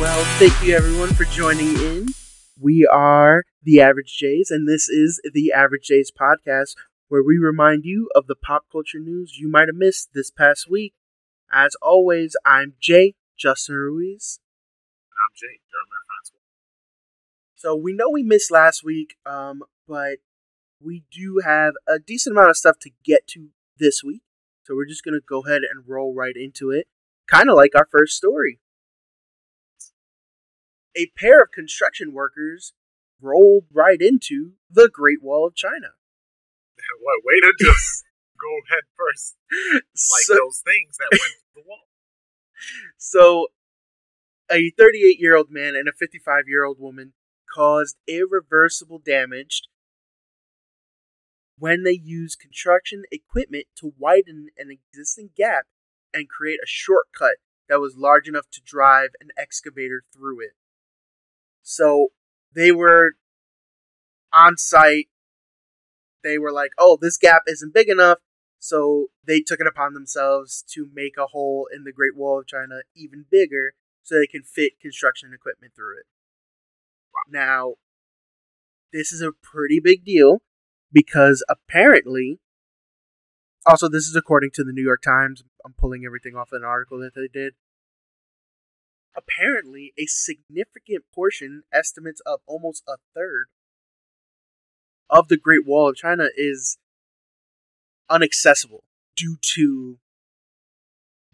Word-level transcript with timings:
Well, 0.00 0.24
thank 0.38 0.66
you 0.66 0.74
everyone 0.74 1.12
for 1.12 1.24
joining 1.26 1.76
in. 1.76 2.06
We 2.58 2.88
are 2.90 3.44
the 3.62 3.82
Average 3.82 4.18
Js, 4.18 4.46
and 4.48 4.66
this 4.66 4.88
is 4.88 5.20
the 5.34 5.52
Average 5.52 5.88
Js 5.90 6.06
podcast, 6.18 6.70
where 7.08 7.22
we 7.22 7.36
remind 7.36 7.84
you 7.84 8.08
of 8.14 8.26
the 8.26 8.34
pop 8.34 8.64
culture 8.72 8.98
news 8.98 9.36
you 9.38 9.50
might 9.50 9.68
have 9.68 9.76
missed 9.76 10.14
this 10.14 10.30
past 10.30 10.70
week. 10.70 10.94
As 11.52 11.76
always, 11.82 12.34
I'm 12.46 12.76
Jay, 12.80 13.14
Justin 13.38 13.74
Ruiz. 13.74 14.40
And 15.10 15.18
I'm 15.20 15.36
Jay, 15.36 15.60
Jeremy 15.68 16.00
Francois. 16.08 16.46
So 17.54 17.76
we 17.76 17.92
know 17.92 18.08
we 18.10 18.22
missed 18.22 18.50
last 18.50 18.82
week, 18.82 19.16
um, 19.26 19.62
but 19.86 20.20
we 20.82 21.04
do 21.12 21.42
have 21.44 21.74
a 21.86 21.98
decent 21.98 22.34
amount 22.34 22.48
of 22.48 22.56
stuff 22.56 22.78
to 22.80 22.90
get 23.04 23.26
to 23.26 23.48
this 23.78 24.02
week. 24.02 24.22
So 24.64 24.74
we're 24.74 24.86
just 24.86 25.04
going 25.04 25.12
to 25.12 25.20
go 25.20 25.42
ahead 25.42 25.60
and 25.70 25.84
roll 25.86 26.14
right 26.14 26.36
into 26.36 26.70
it, 26.70 26.86
kind 27.26 27.50
of 27.50 27.56
like 27.56 27.72
our 27.76 27.86
first 27.92 28.16
story 28.16 28.60
a 30.96 31.10
pair 31.16 31.42
of 31.42 31.52
construction 31.52 32.12
workers 32.12 32.72
rolled 33.20 33.64
right 33.72 34.00
into 34.00 34.52
the 34.70 34.90
Great 34.92 35.22
Wall 35.22 35.46
of 35.46 35.54
China. 35.54 35.94
What 37.00 37.24
way 37.24 37.40
to 37.40 37.52
just 37.58 38.04
go 38.40 38.60
head 38.70 38.84
first, 38.96 39.36
like 39.50 40.22
so, 40.22 40.34
those 40.34 40.62
things 40.64 40.96
that 40.98 41.08
went 41.10 41.22
to 41.22 41.54
the 41.56 41.62
wall. 41.66 41.86
So, 42.96 43.46
a 44.50 44.70
38 44.76 45.20
year 45.20 45.36
old 45.36 45.50
man 45.50 45.74
and 45.76 45.88
a 45.88 45.92
55 45.92 46.44
year 46.46 46.64
old 46.64 46.78
woman 46.80 47.12
caused 47.54 47.96
irreversible 48.06 49.00
damage 49.04 49.62
when 51.58 51.82
they 51.82 52.00
used 52.02 52.40
construction 52.40 53.02
equipment 53.12 53.66
to 53.76 53.92
widen 53.98 54.48
an 54.56 54.70
existing 54.70 55.30
gap 55.36 55.66
and 56.14 56.28
create 56.28 56.58
a 56.62 56.66
shortcut 56.66 57.36
that 57.68 57.80
was 57.80 57.96
large 57.96 58.26
enough 58.26 58.46
to 58.50 58.62
drive 58.64 59.10
an 59.20 59.28
excavator 59.38 60.02
through 60.12 60.40
it. 60.40 60.52
So 61.70 62.08
they 62.52 62.72
were 62.72 63.12
on 64.32 64.56
site. 64.56 65.06
They 66.24 66.36
were 66.36 66.50
like, 66.50 66.72
oh, 66.76 66.98
this 67.00 67.16
gap 67.16 67.42
isn't 67.46 67.72
big 67.72 67.88
enough. 67.88 68.18
So 68.58 69.06
they 69.24 69.40
took 69.40 69.60
it 69.60 69.68
upon 69.68 69.94
themselves 69.94 70.64
to 70.74 70.88
make 70.92 71.14
a 71.16 71.28
hole 71.28 71.68
in 71.72 71.84
the 71.84 71.92
Great 71.92 72.16
Wall 72.16 72.40
of 72.40 72.48
China 72.48 72.80
even 72.96 73.24
bigger 73.30 73.74
so 74.02 74.16
they 74.16 74.26
can 74.26 74.42
fit 74.42 74.80
construction 74.82 75.30
equipment 75.32 75.72
through 75.76 75.98
it. 75.98 76.06
Now, 77.30 77.74
this 78.92 79.12
is 79.12 79.22
a 79.22 79.30
pretty 79.40 79.78
big 79.78 80.04
deal 80.04 80.42
because 80.92 81.44
apparently, 81.48 82.40
also, 83.64 83.88
this 83.88 84.08
is 84.08 84.16
according 84.16 84.50
to 84.54 84.64
the 84.64 84.72
New 84.72 84.82
York 84.82 85.02
Times. 85.02 85.44
I'm 85.64 85.74
pulling 85.78 86.02
everything 86.04 86.34
off 86.34 86.48
an 86.50 86.64
article 86.64 86.98
that 86.98 87.14
they 87.14 87.28
did 87.32 87.54
apparently 89.16 89.92
a 89.98 90.06
significant 90.06 91.04
portion, 91.14 91.62
estimates 91.72 92.20
of 92.26 92.40
almost 92.46 92.82
a 92.88 92.96
third, 93.14 93.46
of 95.08 95.28
the 95.28 95.36
Great 95.36 95.66
Wall 95.66 95.90
of 95.90 95.96
China 95.96 96.28
is 96.36 96.78
unaccessible 98.10 98.80
due 99.16 99.36
to 99.54 99.98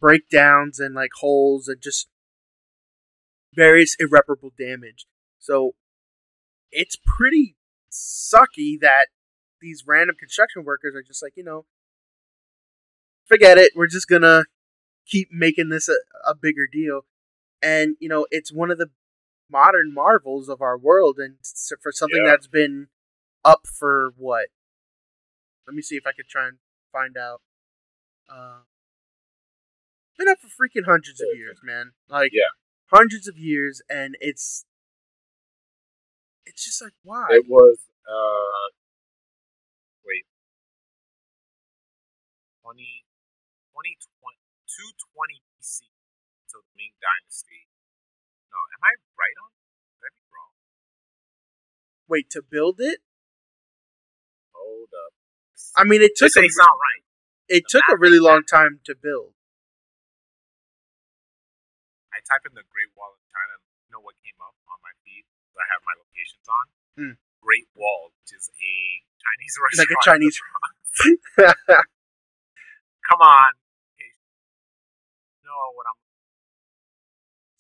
breakdowns 0.01 0.79
and 0.79 0.95
like 0.95 1.11
holes 1.21 1.69
and 1.69 1.81
just 1.81 2.09
various 3.55 3.97
irreparable 3.99 4.53
damage. 4.59 5.07
So 5.39 5.75
it's 6.71 6.97
pretty 6.97 7.57
sucky 7.91 8.79
that 8.81 9.07
these 9.61 9.85
random 9.87 10.17
construction 10.19 10.65
workers 10.65 10.95
are 10.95 11.03
just 11.03 11.23
like, 11.23 11.33
you 11.37 11.45
know, 11.45 11.65
forget 13.27 13.59
it. 13.59 13.73
We're 13.75 13.87
just 13.87 14.09
gonna 14.09 14.45
keep 15.07 15.29
making 15.31 15.69
this 15.69 15.89
a, 15.89 15.97
a 16.29 16.35
bigger 16.35 16.67
deal 16.71 17.03
and 17.63 17.97
you 18.01 18.09
know 18.09 18.27
it's 18.31 18.53
one 18.53 18.71
of 18.71 18.79
the 18.79 18.91
modern 19.51 19.93
marvels 19.93 20.49
of 20.49 20.61
our 20.61 20.77
world 20.77 21.19
and 21.19 21.37
for 21.83 21.93
something 21.93 22.23
yeah. 22.25 22.31
that's 22.31 22.47
been 22.47 22.89
up 23.45 23.67
for 23.67 24.13
what? 24.17 24.49
Let 25.67 25.75
me 25.75 25.83
see 25.83 25.97
if 25.97 26.07
i 26.07 26.13
could 26.13 26.29
try 26.29 26.47
and 26.49 26.59
find 26.93 27.17
out. 27.17 27.41
Uh 28.29 28.61
been 30.19 30.29
up 30.29 30.39
for 30.41 30.49
freaking 30.49 30.87
hundreds 30.87 31.21
of 31.21 31.29
years 31.37 31.61
man. 31.63 31.93
Like 32.09 32.31
yeah. 32.33 32.51
hundreds 32.93 33.29
of 33.29 33.37
years 33.37 33.83
and 33.89 34.17
it's 34.21 34.65
it's 36.45 36.65
just 36.65 36.83
like 36.83 36.93
why? 37.03 37.27
It 37.31 37.47
was 37.49 37.79
uh 38.09 38.73
wait. 40.05 40.25
20 42.63 43.05
20 43.75 43.97
220 44.67 45.35
bc 45.35 45.46
until 46.57 46.65
the 46.65 46.73
Ming 46.77 46.97
Dynasty. 46.97 47.69
No, 48.49 48.57
am 48.57 48.81
I 48.81 48.97
right 49.21 49.37
on? 49.45 49.53
Could 50.01 50.09
I 50.09 50.11
be 50.17 50.25
wrong? 50.33 50.53
Wait, 52.09 52.33
to 52.33 52.41
build 52.41 52.81
it? 52.81 53.05
Hold 54.57 54.89
up. 54.97 55.13
I 55.77 55.85
mean, 55.85 56.01
it 56.01 56.17
took. 56.17 56.33
This 56.33 56.41
a, 56.41 56.49
not 56.57 56.73
right. 56.81 57.05
It 57.49 57.69
the 57.69 57.79
took 57.79 57.85
a 57.93 57.97
really 58.01 58.19
long 58.19 58.43
time 58.49 58.81
to 58.89 58.97
build. 58.97 59.37
I 62.13 62.25
type 62.25 62.49
in 62.49 62.57
the 62.57 62.65
Great 62.73 62.97
Wall 62.97 63.13
of 63.13 63.21
China. 63.29 63.61
You 63.85 63.93
know 63.93 64.01
what 64.01 64.17
came 64.25 64.41
up 64.41 64.57
on 64.73 64.81
my 64.81 64.97
feed? 65.05 65.29
I 65.57 65.69
have 65.69 65.85
my 65.85 65.93
locations 65.97 66.49
on. 66.49 66.65
Mm. 66.97 67.15
Great 67.45 67.69
Wall, 67.77 68.13
which 68.17 68.33
is 68.33 68.49
a 68.57 69.05
Chinese 69.21 69.55
restaurant. 69.61 69.85
Like 69.85 69.93
a 69.93 70.01
Chinese. 70.05 70.37
Come 73.07 73.21
on. 73.21 73.53
know 75.45 75.71
what 75.79 75.87
I'm 75.87 76.06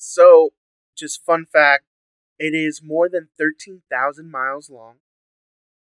so, 0.07 0.51
just 0.97 1.25
fun 1.25 1.47
fact 1.53 1.85
it 2.39 2.55
is 2.55 2.81
more 2.83 3.09
than 3.09 3.29
13,000 3.39 4.31
miles 4.31 4.71
long. 4.71 4.97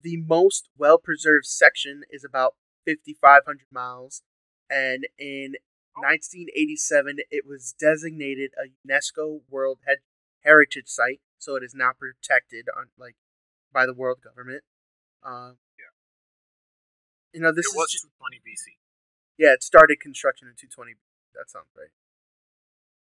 The 0.01 0.17
most 0.17 0.69
well 0.77 0.97
preserved 0.97 1.45
section 1.45 2.03
is 2.09 2.23
about 2.23 2.55
5,500 2.87 3.65
miles. 3.71 4.21
And 4.69 5.07
in 5.19 5.55
1987, 5.95 7.19
it 7.29 7.43
was 7.47 7.75
designated 7.79 8.51
a 8.57 8.71
UNESCO 8.87 9.41
World 9.49 9.79
Heritage 10.43 10.87
Site, 10.87 11.21
so 11.37 11.55
it 11.55 11.63
is 11.63 11.73
now 11.75 11.91
protected 11.97 12.65
on 12.75 12.87
like 12.97 13.15
by 13.73 13.85
the 13.85 13.93
world 13.93 14.19
government. 14.23 14.63
Uh, 15.23 15.53
yeah. 15.77 15.93
You 17.33 17.41
know, 17.41 17.51
this 17.51 17.67
it 17.67 17.75
was 17.75 17.93
is 17.93 18.01
220 18.01 18.41
BC. 18.41 18.77
Yeah, 19.37 19.53
it 19.53 19.63
started 19.63 19.99
construction 19.99 20.47
in 20.47 20.55
220. 20.55 20.95
That 21.35 21.49
sounds 21.49 21.69
right. 21.77 21.91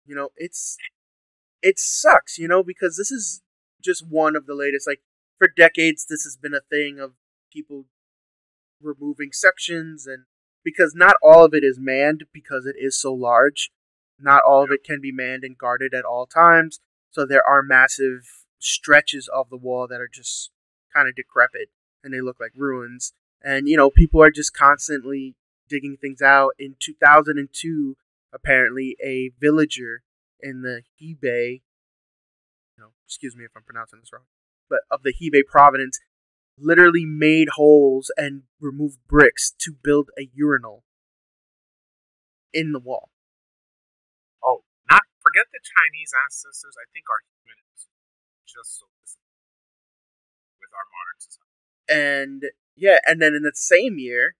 You 0.06 0.16
know, 0.16 0.30
it's 0.36 0.78
it 1.62 1.80
sucks, 1.80 2.38
you 2.38 2.48
know, 2.48 2.64
because 2.64 2.98
this 2.98 3.12
is 3.12 3.42
just 3.84 4.06
one 4.08 4.36
of 4.36 4.46
the 4.46 4.56
latest. 4.56 4.88
Like 4.88 5.02
for 5.38 5.48
decades, 5.56 6.06
this 6.06 6.24
has 6.24 6.38
been 6.42 6.54
a 6.54 6.62
thing 6.70 7.00
of 7.00 7.14
people 7.52 7.86
removing 8.82 9.32
sections, 9.32 10.06
and 10.06 10.26
because 10.64 10.94
not 10.96 11.16
all 11.24 11.46
of 11.46 11.54
it 11.54 11.64
is 11.64 11.80
manned 11.80 12.26
because 12.34 12.66
it 12.66 12.76
is 12.78 13.00
so 13.00 13.14
large. 13.14 13.72
Not 14.20 14.42
all 14.48 14.64
of 14.64 14.72
it 14.72 14.84
can 14.84 15.00
be 15.00 15.12
manned 15.12 15.44
and 15.44 15.58
guarded 15.58 15.94
at 15.94 16.06
all 16.06 16.26
times. 16.26 16.80
So 17.12 17.26
there 17.26 17.48
are 17.48 17.62
massive 17.62 18.22
stretches 18.60 19.30
of 19.32 19.50
the 19.50 19.58
wall 19.58 19.88
that 19.88 20.02
are 20.02 20.10
just 20.12 20.50
kind 20.94 21.08
of 21.08 21.16
decrepit 21.16 21.70
and 22.04 22.14
they 22.14 22.22
look 22.22 22.38
like 22.40 22.52
ruins. 22.56 23.14
And 23.44 23.68
you 23.68 23.78
know, 23.78 23.90
people 23.90 24.22
are 24.22 24.32
just 24.32 24.54
constantly 24.54 25.36
digging 25.70 25.98
things 26.00 26.22
out. 26.22 26.52
In 26.58 26.76
2002, 26.80 27.96
apparently, 28.34 28.96
a 29.04 29.32
villager 29.40 30.02
in 30.42 30.62
the 30.62 30.82
Hebei, 31.02 31.62
you 32.76 32.80
know, 32.80 32.90
excuse 33.06 33.36
me 33.36 33.44
if 33.46 33.52
I'm 33.56 33.64
pronouncing 33.64 34.00
this 34.00 34.12
wrong, 34.14 34.26
but 34.70 34.80
of 34.92 35.04
the 35.04 35.14
Hebei 35.14 35.46
province, 35.50 36.00
literally 36.58 37.06
made 37.06 37.50
holes 37.56 38.12
and 38.18 38.44
removed 38.60 38.98
bricks 39.08 39.54
to 39.60 39.72
build 39.72 40.10
a 40.18 40.30
urinal 40.34 40.84
in 42.54 42.72
the 42.72 42.80
wall. 42.80 43.10
Oh, 44.44 44.64
not 44.90 45.02
forget 45.22 45.46
the 45.52 45.60
Chinese 45.62 46.12
ancestors. 46.26 46.76
I 46.78 46.90
think 46.94 47.06
our 47.10 47.22
humans 47.22 47.88
just 48.46 48.80
so 48.80 48.88
with 50.60 50.74
our 50.74 50.88
modern 50.90 51.20
society. 51.20 51.68
And 51.88 52.42
yeah, 52.76 53.00
and 53.06 53.22
then 53.22 53.34
in 53.34 53.44
the 53.44 53.52
same 53.54 53.98
year, 53.98 54.36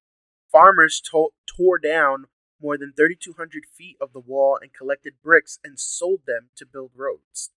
farmers 0.52 1.02
to- 1.12 1.34
tore 1.46 1.80
down 1.80 2.26
more 2.62 2.78
than 2.78 2.94
3,200 2.96 3.64
feet 3.76 3.98
of 4.02 4.14
the 4.14 4.20
wall 4.20 4.58
and 4.62 4.74
collected 4.74 5.14
bricks 5.24 5.60
and 5.64 5.80
sold 5.80 6.22
them 6.26 6.50
to 6.56 6.66
build 6.66 6.92
roads. 6.96 7.52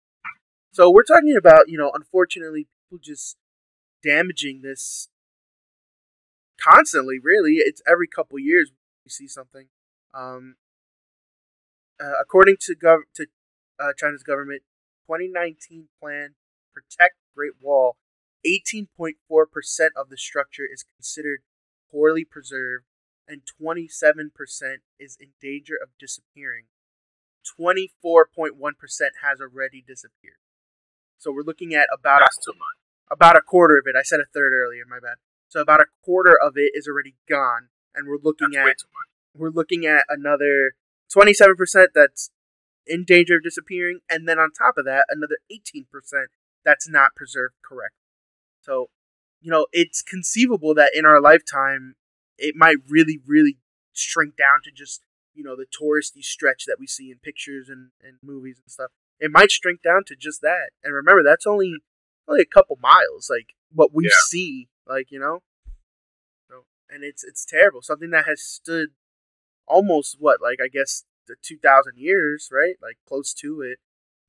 So 0.73 0.91
we're 0.91 1.05
talking 1.05 1.37
about, 1.37 1.69
you 1.69 1.79
know, 1.79 1.91
unfortunately, 1.95 2.69
people 2.85 3.01
just 3.03 3.37
damaging 4.03 4.63
this 4.63 5.09
constantly, 6.61 7.19
really. 7.23 7.55
It's 7.57 7.83
every 7.91 8.07
couple 8.07 8.39
years 8.39 8.71
we 9.05 9.11
see 9.11 9.29
something. 9.29 9.69
Um, 10.15 10.57
uh, 12.01 12.13
according 12.21 12.57
to, 12.61 12.77
gov- 12.77 13.11
to 13.17 13.27
uh, 13.81 13.93
China's 13.97 14.23
government, 14.23 14.63
2019 15.07 15.89
plan 16.01 16.35
Protect 16.73 17.17
Great 17.35 17.55
Wall, 17.61 17.97
18.4% 18.47 19.15
of 19.97 20.11
the 20.11 20.17
structure 20.17 20.67
is 20.71 20.85
considered 20.97 21.41
poorly 21.91 22.25
preserved 22.25 22.85
and 23.29 23.43
27% 23.61 24.31
is 24.99 25.17
in 25.21 25.29
danger 25.41 25.75
of 25.81 25.91
disappearing. 25.99 26.65
24.1% 27.59 28.51
has 29.23 29.41
already 29.41 29.85
disappeared. 29.87 30.41
So 31.19 31.33
we're 31.33 31.43
looking 31.43 31.75
at 31.75 31.89
about 31.93 32.21
That's 32.21 32.47
a, 32.49 32.53
about 33.13 33.37
a 33.37 33.43
quarter 33.43 33.77
of 33.79 33.85
it. 33.87 33.97
I 33.97 34.03
said 34.03 34.21
a 34.21 34.25
third 34.33 34.53
earlier, 34.53 34.85
my 34.89 35.01
bad. 35.01 35.17
So 35.49 35.61
about 35.61 35.81
a 35.81 35.87
quarter 36.05 36.37
of 36.41 36.57
it 36.57 36.73
is 36.75 36.87
already 36.87 37.15
gone, 37.29 37.69
and 37.95 38.07
we're 38.07 38.19
looking 38.23 38.53
That's 38.53 38.83
at 38.83 38.89
we're 39.35 39.51
looking 39.51 39.87
at 39.87 40.05
another 40.09 40.73
27% 41.15 41.55
that's 41.95 42.31
in 42.87 43.05
danger 43.05 43.37
of 43.37 43.43
disappearing, 43.43 44.01
and 44.11 44.29
then 44.29 44.39
on 44.39 44.51
top 44.53 44.77
of 44.77 44.85
that, 44.85 45.07
another 45.09 45.39
18% 45.51 45.85
that's 46.65 46.89
not 46.89 47.15
preserved 47.15 47.55
correctly. 47.67 47.99
So, 48.61 48.89
you 49.41 49.51
know, 49.51 49.67
it's 49.73 50.03
conceivable 50.03 50.75
that 50.75 50.93
in 50.95 51.05
our 51.05 51.21
lifetime, 51.21 51.95
it 52.39 52.55
might 52.57 52.77
really, 52.89 53.21
really 53.27 53.59
shrink 53.93 54.37
down 54.37 54.61
to 54.65 54.71
just, 54.71 55.03
you 55.35 55.43
know, 55.45 55.57
the 55.57 55.67
touristy 55.67 56.23
stretch 56.23 56.65
that 56.67 56.77
we 56.79 56.87
see 56.87 57.11
in 57.11 57.19
pictures 57.19 57.69
and, 57.69 57.91
and 58.03 58.17
movies 58.23 58.61
and 58.65 58.71
stuff. 58.71 58.91
It 59.21 59.31
might 59.33 59.51
shrink 59.51 59.83
down 59.83 60.05
to 60.07 60.17
just 60.17 60.41
that. 60.43 60.71
And 60.85 60.95
remember, 60.95 61.23
that's 61.25 61.47
only 61.47 61.79
only 62.29 62.43
a 62.43 62.47
couple 62.47 62.79
miles, 62.81 63.29
like 63.31 63.55
what 63.73 63.93
we 63.93 64.05
Yeah. 64.05 64.11
see, 64.29 64.69
like, 64.87 65.11
you 65.11 65.19
know? 65.19 65.43
So, 66.49 66.65
and 66.89 67.03
it's 67.03 67.25
it's 67.25 67.45
terrible. 67.45 67.83
Something 67.83 68.11
that 68.11 68.27
has 68.27 68.43
stood 68.43 68.91
almost 69.67 70.17
what, 70.19 70.41
like 70.41 70.59
I 70.65 70.69
guess 70.69 71.05
the 71.27 71.37
two 71.43 71.59
thousand 71.59 71.95
years, 71.97 72.49
right? 72.53 72.77
Like 72.81 72.99
close 73.07 73.35
to 73.35 73.61
it, 73.63 73.79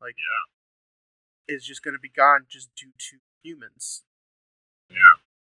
like 0.01 0.15
Yeah. 0.17 1.55
is 1.55 1.65
just 1.65 1.83
gonna 1.83 1.99
be 1.99 2.09
gone 2.09 2.45
just 2.49 2.69
due 2.75 2.91
to 2.97 3.17
humans. 3.43 4.03
Yeah. 4.89 4.97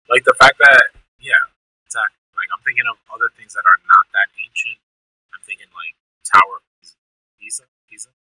Like 0.08 0.24
the 0.24 0.34
fact 0.34 0.58
that, 0.58 0.88
yeah, 1.20 1.52
exactly. 1.86 2.16
Like 2.38 2.54
I'm 2.54 2.62
thinking 2.62 2.86
of 2.86 3.02
other 3.10 3.26
things 3.34 3.58
that 3.58 3.66
are 3.66 3.80
not 3.90 4.06
that 4.14 4.30
ancient. 4.38 4.78
I'm 5.34 5.42
thinking 5.42 5.66
like 5.74 5.98
Tower 6.22 6.62
of 6.62 6.94
Pisa, 7.34 7.66
Pisa, 7.90 8.14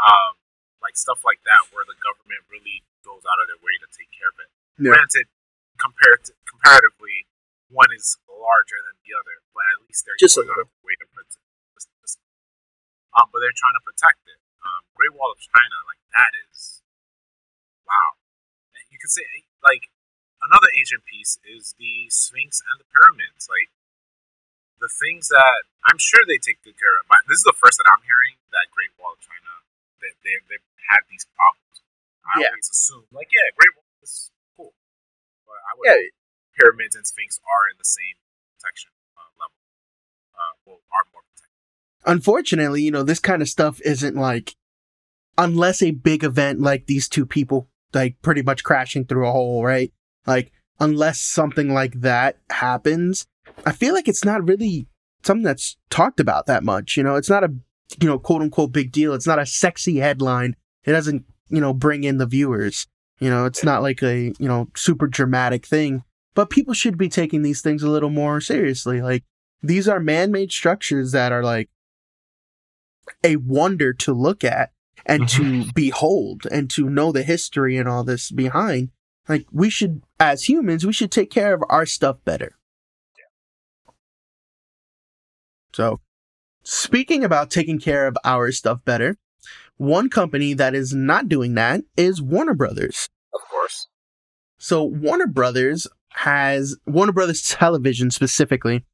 um, 0.00 0.40
like 0.80 0.96
stuff 0.96 1.20
like 1.20 1.44
that, 1.44 1.68
where 1.68 1.84
the 1.84 1.96
government 2.00 2.48
really 2.48 2.80
goes 3.04 3.28
out 3.28 3.36
of 3.44 3.46
their 3.52 3.60
way 3.60 3.76
to 3.84 3.88
take 3.92 4.08
care 4.08 4.32
of 4.32 4.40
it. 4.40 4.50
Yeah. 4.80 4.96
Granted, 4.96 5.28
compared 5.76 6.24
to, 6.28 6.32
comparatively, 6.48 7.28
one 7.68 7.92
is 7.92 8.16
larger 8.24 8.80
than 8.88 8.96
the 9.04 9.12
other, 9.12 9.44
but 9.52 9.68
at 9.68 9.84
least 9.84 10.08
they're 10.08 10.16
Just 10.16 10.40
a 10.40 10.48
going 10.48 10.56
out 10.56 10.64
of 10.64 10.72
their 10.72 10.84
way 10.84 10.96
to 10.96 11.06
protect. 11.12 11.44
Um, 13.12 13.28
but 13.28 13.44
they're 13.44 13.52
trying 13.52 13.76
to 13.76 13.84
protect 13.84 14.24
it. 14.24 14.40
Um, 14.64 14.88
Great 14.96 15.12
Wall 15.12 15.28
of 15.28 15.36
China, 15.36 15.76
like 15.84 16.00
that 16.16 16.32
is, 16.48 16.80
wow. 17.84 18.16
And 18.72 18.88
you 18.88 18.96
could 18.96 19.12
say 19.12 19.28
like 19.60 19.91
another 20.42 20.68
ancient 20.78 21.04
piece 21.06 21.38
is 21.46 21.74
the 21.78 22.10
Sphinx 22.10 22.60
and 22.62 22.76
the 22.82 22.86
pyramids. 22.90 23.46
Like 23.48 23.70
the 24.82 24.90
things 24.90 25.30
that 25.30 25.62
I'm 25.86 25.98
sure 25.98 26.22
they 26.26 26.38
take 26.42 26.62
good 26.66 26.74
care 26.78 26.94
of. 26.98 27.06
But 27.06 27.22
this 27.30 27.38
is 27.42 27.46
the 27.46 27.54
first 27.56 27.78
that 27.78 27.88
I'm 27.90 28.02
hearing 28.02 28.38
that 28.50 28.70
Great 28.74 28.90
Wall 28.98 29.14
of 29.14 29.22
China 29.22 29.62
that 30.02 30.14
they 30.26 30.34
they've 30.50 30.66
had 30.90 31.06
these 31.08 31.26
problems. 31.38 31.82
I 32.26 32.42
Yeah. 32.42 32.50
always 32.54 32.68
assume 32.70 33.06
like 33.14 33.30
yeah, 33.30 33.50
Great 33.54 33.72
Wall 33.78 33.86
is 34.02 34.30
cool, 34.58 34.74
but 35.46 35.58
I 35.62 35.70
would 35.78 35.86
Yeah, 35.86 35.98
pyramids 36.58 36.94
and 36.98 37.06
Sphinx 37.06 37.38
are 37.46 37.64
in 37.70 37.78
the 37.78 37.86
same 37.86 38.18
protection 38.58 38.90
uh, 39.14 39.30
level. 39.38 39.58
Uh, 40.34 40.54
well, 40.66 40.80
are 40.90 41.06
more 41.14 41.22
protected. 41.22 41.54
unfortunately, 42.06 42.82
you 42.82 42.90
know, 42.90 43.02
this 43.06 43.22
kind 43.22 43.42
of 43.42 43.48
stuff 43.48 43.80
isn't 43.84 44.16
like 44.16 44.56
unless 45.38 45.82
a 45.82 45.92
big 45.92 46.24
event 46.24 46.60
like 46.60 46.86
these 46.86 47.08
two 47.08 47.24
people 47.26 47.68
like 47.94 48.20
pretty 48.22 48.42
much 48.42 48.64
crashing 48.64 49.04
through 49.04 49.28
a 49.28 49.32
hole, 49.32 49.64
right? 49.64 49.92
Like 50.26 50.52
unless 50.80 51.20
something 51.20 51.72
like 51.72 52.00
that 52.00 52.38
happens, 52.50 53.26
I 53.64 53.72
feel 53.72 53.94
like 53.94 54.08
it's 54.08 54.24
not 54.24 54.46
really 54.46 54.88
something 55.24 55.44
that's 55.44 55.76
talked 55.90 56.20
about 56.20 56.46
that 56.46 56.64
much, 56.64 56.96
you 56.96 57.02
know. 57.02 57.16
It's 57.16 57.30
not 57.30 57.44
a 57.44 57.52
you 58.00 58.08
know, 58.08 58.18
quote 58.18 58.42
unquote 58.42 58.72
big 58.72 58.92
deal. 58.92 59.14
It's 59.14 59.26
not 59.26 59.38
a 59.38 59.46
sexy 59.46 59.98
headline. 59.98 60.56
It 60.84 60.92
doesn't, 60.92 61.24
you 61.48 61.60
know, 61.60 61.72
bring 61.74 62.04
in 62.04 62.18
the 62.18 62.26
viewers. 62.26 62.86
You 63.18 63.30
know, 63.30 63.44
it's 63.44 63.64
not 63.64 63.82
like 63.82 64.02
a, 64.02 64.32
you 64.38 64.48
know, 64.48 64.68
super 64.74 65.06
dramatic 65.06 65.66
thing. 65.66 66.04
But 66.34 66.50
people 66.50 66.74
should 66.74 66.96
be 66.96 67.08
taking 67.08 67.42
these 67.42 67.60
things 67.60 67.82
a 67.82 67.90
little 67.90 68.10
more 68.10 68.40
seriously. 68.40 69.02
Like 69.02 69.24
these 69.62 69.88
are 69.88 70.00
man-made 70.00 70.50
structures 70.50 71.12
that 71.12 71.30
are 71.30 71.42
like 71.42 71.68
a 73.22 73.36
wonder 73.36 73.92
to 73.92 74.12
look 74.12 74.42
at 74.42 74.72
and 75.04 75.28
to 75.28 75.42
mm-hmm. 75.42 75.70
behold 75.74 76.46
and 76.50 76.70
to 76.70 76.88
know 76.88 77.12
the 77.12 77.22
history 77.22 77.76
and 77.76 77.88
all 77.88 78.04
this 78.04 78.30
behind. 78.30 78.90
Like 79.28 79.46
we 79.52 79.70
should, 79.70 80.02
as 80.18 80.48
humans, 80.48 80.84
we 80.84 80.92
should 80.92 81.10
take 81.10 81.30
care 81.30 81.54
of 81.54 81.62
our 81.68 81.86
stuff 81.86 82.18
better. 82.24 82.56
Yeah. 83.16 83.92
So, 85.72 86.00
speaking 86.64 87.24
about 87.24 87.50
taking 87.50 87.78
care 87.78 88.06
of 88.06 88.16
our 88.24 88.50
stuff 88.50 88.84
better, 88.84 89.16
one 89.76 90.10
company 90.10 90.54
that 90.54 90.74
is 90.74 90.94
not 90.94 91.28
doing 91.28 91.54
that 91.54 91.82
is 91.96 92.22
Warner 92.22 92.54
Brothers. 92.54 93.08
Of 93.34 93.40
course. 93.48 93.88
So 94.58 94.84
Warner 94.84 95.26
Brothers 95.26 95.86
has 96.10 96.76
Warner 96.86 97.12
Brothers 97.12 97.42
Television 97.48 98.10
specifically 98.10 98.84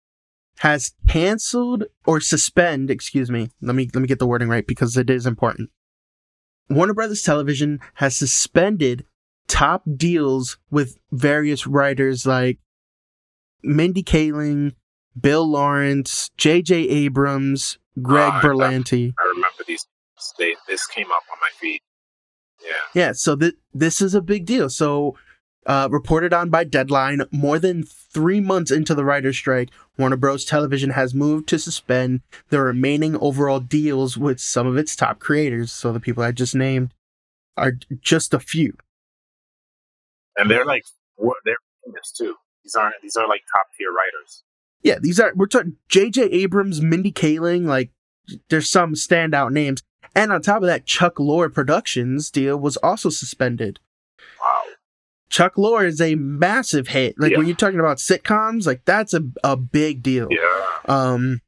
has 0.61 0.93
canceled 1.07 1.85
or 2.07 2.21
suspend, 2.21 2.91
excuse 2.91 3.31
me. 3.31 3.51
Let 3.61 3.75
me 3.77 3.91
let 3.93 4.01
me 4.01 4.09
get 4.09 4.19
the 4.19 4.27
wording 4.27 4.49
right 4.49 4.67
because 4.67 4.97
it 4.97 5.11
is 5.11 5.27
important. 5.27 5.71
Warner 6.71 6.95
Brothers 6.95 7.23
Television 7.23 7.81
has 7.95 8.17
suspended 8.17 9.05
top 9.49 9.83
deals 9.97 10.59
with 10.71 10.99
various 11.11 11.67
writers 11.67 12.27
like 12.27 12.59
Mindy 13.63 14.03
Kaling, 14.03 14.75
Bill 15.21 15.47
Lawrence, 15.49 16.31
J.J. 16.37 16.75
Abrams, 16.89 17.79
Greg 18.01 18.33
I- 18.35 18.41
Berlanti. 18.41 19.13
I 19.19 19.29
remember 19.29 19.65
these. 19.67 19.87
They, 20.39 20.55
this 20.69 20.87
came 20.87 21.07
up 21.07 21.23
on 21.33 21.39
my 21.41 21.49
feed. 21.61 21.81
Yeah. 22.65 23.03
Yeah, 23.03 23.13
so 23.13 23.37
th- 23.37 23.55
this 23.73 24.01
is 24.01 24.15
a 24.15 24.21
big 24.21 24.47
deal. 24.47 24.69
So, 24.69 25.17
uh, 25.67 25.89
reported 25.91 26.33
on 26.33 26.51
by 26.51 26.65
Deadline, 26.65 27.23
more 27.31 27.59
than 27.59 27.85
three 27.85 28.41
months 28.41 28.71
into 28.71 28.95
the 28.95 29.05
writer's 29.05 29.37
strike, 29.37 29.71
Warner 29.97 30.17
Bros. 30.17 30.45
Television 30.45 30.91
has 30.91 31.15
moved 31.15 31.49
to 31.49 31.59
suspend 31.59 32.21
the 32.49 32.61
remaining 32.61 33.17
overall 33.17 33.61
deals 33.61 34.17
with 34.17 34.41
some 34.41 34.67
of 34.67 34.77
its 34.77 34.97
top 34.97 35.19
creators. 35.21 35.71
So, 35.71 35.93
the 35.93 36.01
people 36.01 36.23
I 36.25 36.33
just 36.33 36.55
named 36.55 36.93
are 37.57 37.75
just 38.01 38.35
a 38.35 38.41
few. 38.41 38.75
And 40.39 40.51
they're 40.51 40.65
like, 40.65 40.85
what- 41.17 41.37
they're 41.45 41.57
famous 41.85 42.13
too. 42.17 42.35
These 42.65 42.75
aren't. 42.75 42.95
These 43.03 43.17
are 43.17 43.29
like 43.29 43.43
top 43.55 43.67
tier 43.77 43.89
writers. 43.91 44.45
Yeah, 44.83 44.99
these 45.01 45.19
are, 45.19 45.33
we're 45.35 45.47
talking 45.47 45.77
J.J. 45.89 46.23
Abrams, 46.23 46.81
Mindy 46.81 47.11
Kaling, 47.13 47.67
like, 47.67 47.91
there's 48.49 48.71
some 48.71 48.95
standout 48.95 49.51
names. 49.53 49.83
And 50.15 50.33
on 50.33 50.41
top 50.43 50.63
of 50.63 50.69
that, 50.69 50.87
Chuck 50.87 51.17
Lorre 51.17 51.53
Productions 51.53 52.31
deal 52.31 52.57
was 52.57 52.77
also 52.79 53.09
suspended. 53.11 53.81
Wow. 54.41 54.73
Chuck 55.31 55.55
Lorre 55.57 55.87
is 55.87 56.01
a 56.01 56.15
massive 56.15 56.89
hit. 56.89 57.17
Like 57.19 57.33
Yeah. 57.33 57.39
when 57.39 57.47
you're 57.47 57.57
talking 57.57 57.81
about 57.81 57.97
sitcoms, 57.99 58.67
like 58.67 58.85
that's 58.85 59.15
a, 59.15 59.23
a 59.43 59.57
big 59.57 60.03
deal. 60.03 60.29
Yeah. 60.31 60.67
Um 60.87 61.41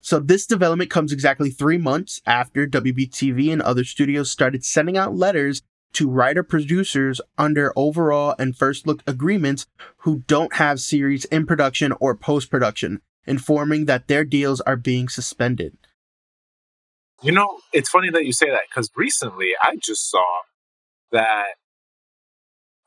so 0.00 0.18
this 0.18 0.46
development 0.46 0.90
comes 0.90 1.12
exactly 1.12 1.50
three 1.50 1.76
months 1.78 2.20
after 2.24 2.66
WBTV 2.66 3.52
and 3.52 3.60
other 3.60 3.84
studios 3.84 4.30
started 4.30 4.64
sending 4.64 4.96
out 4.96 5.14
letters 5.14 5.62
to 5.92 6.08
writer 6.08 6.42
producers 6.42 7.20
under 7.36 7.72
overall 7.76 8.34
and 8.38 8.56
first 8.56 8.86
look 8.86 9.02
agreements 9.06 9.66
who 9.98 10.22
don't 10.26 10.54
have 10.54 10.80
series 10.80 11.24
in 11.26 11.46
production 11.46 11.92
or 12.00 12.14
post 12.14 12.50
production, 12.50 13.00
informing 13.26 13.86
that 13.86 14.08
their 14.08 14.24
deals 14.24 14.60
are 14.62 14.76
being 14.76 15.08
suspended. 15.08 15.76
You 17.22 17.32
know, 17.32 17.58
it's 17.72 17.90
funny 17.90 18.10
that 18.10 18.24
you 18.24 18.32
say 18.32 18.48
that 18.50 18.62
because 18.70 18.90
recently 18.96 19.50
I 19.62 19.76
just 19.82 20.10
saw 20.10 20.24
that 21.12 21.54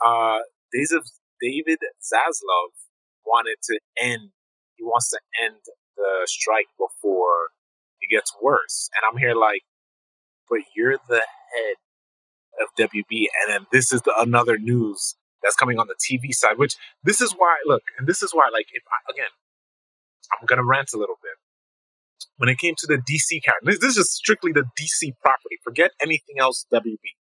uh, 0.03 0.39
David 0.74 1.79
Zaslav 2.01 2.69
wanted 3.25 3.57
to 3.63 3.79
end. 4.01 4.31
He 4.75 4.83
wants 4.83 5.10
to 5.12 5.19
end 5.43 5.57
the 5.95 6.25
strike 6.25 6.65
before 6.79 7.50
it 8.01 8.10
gets 8.10 8.33
worse, 8.41 8.89
and 8.95 9.03
I'm 9.07 9.19
here 9.19 9.36
like, 9.36 9.62
but 10.50 10.60
you're 10.75 10.98
the 11.07 11.15
head 11.15 11.75
of 12.62 12.69
WB, 12.77 13.27
and 13.41 13.48
then 13.48 13.67
this 13.72 13.91
is 13.91 14.01
the 14.01 14.13
another 14.17 14.57
news 14.57 15.15
that's 15.41 15.55
coming 15.55 15.79
on 15.79 15.88
the 15.88 15.95
TV 15.95 16.33
side. 16.33 16.57
Which 16.57 16.75
this 17.03 17.22
is 17.22 17.33
why 17.33 17.57
look, 17.65 17.83
and 17.98 18.07
this 18.07 18.22
is 18.22 18.31
why 18.33 18.50
like 18.51 18.67
if 18.74 18.83
I, 18.88 19.12
again, 19.12 19.31
I'm 20.31 20.45
gonna 20.45 20.65
rant 20.65 20.93
a 20.93 20.98
little 20.98 21.17
bit 21.22 21.38
when 22.38 22.50
it 22.50 22.57
came 22.57 22.75
to 22.77 22.88
the 22.88 22.98
DC 22.98 23.43
character. 23.43 23.65
This, 23.72 23.79
this 23.79 23.98
is 23.98 24.12
strictly 24.12 24.51
the 24.51 24.65
DC 24.79 25.13
property. 25.22 25.57
Forget 25.63 25.91
anything 26.01 26.39
else, 26.39 26.65
WB. 26.74 27.17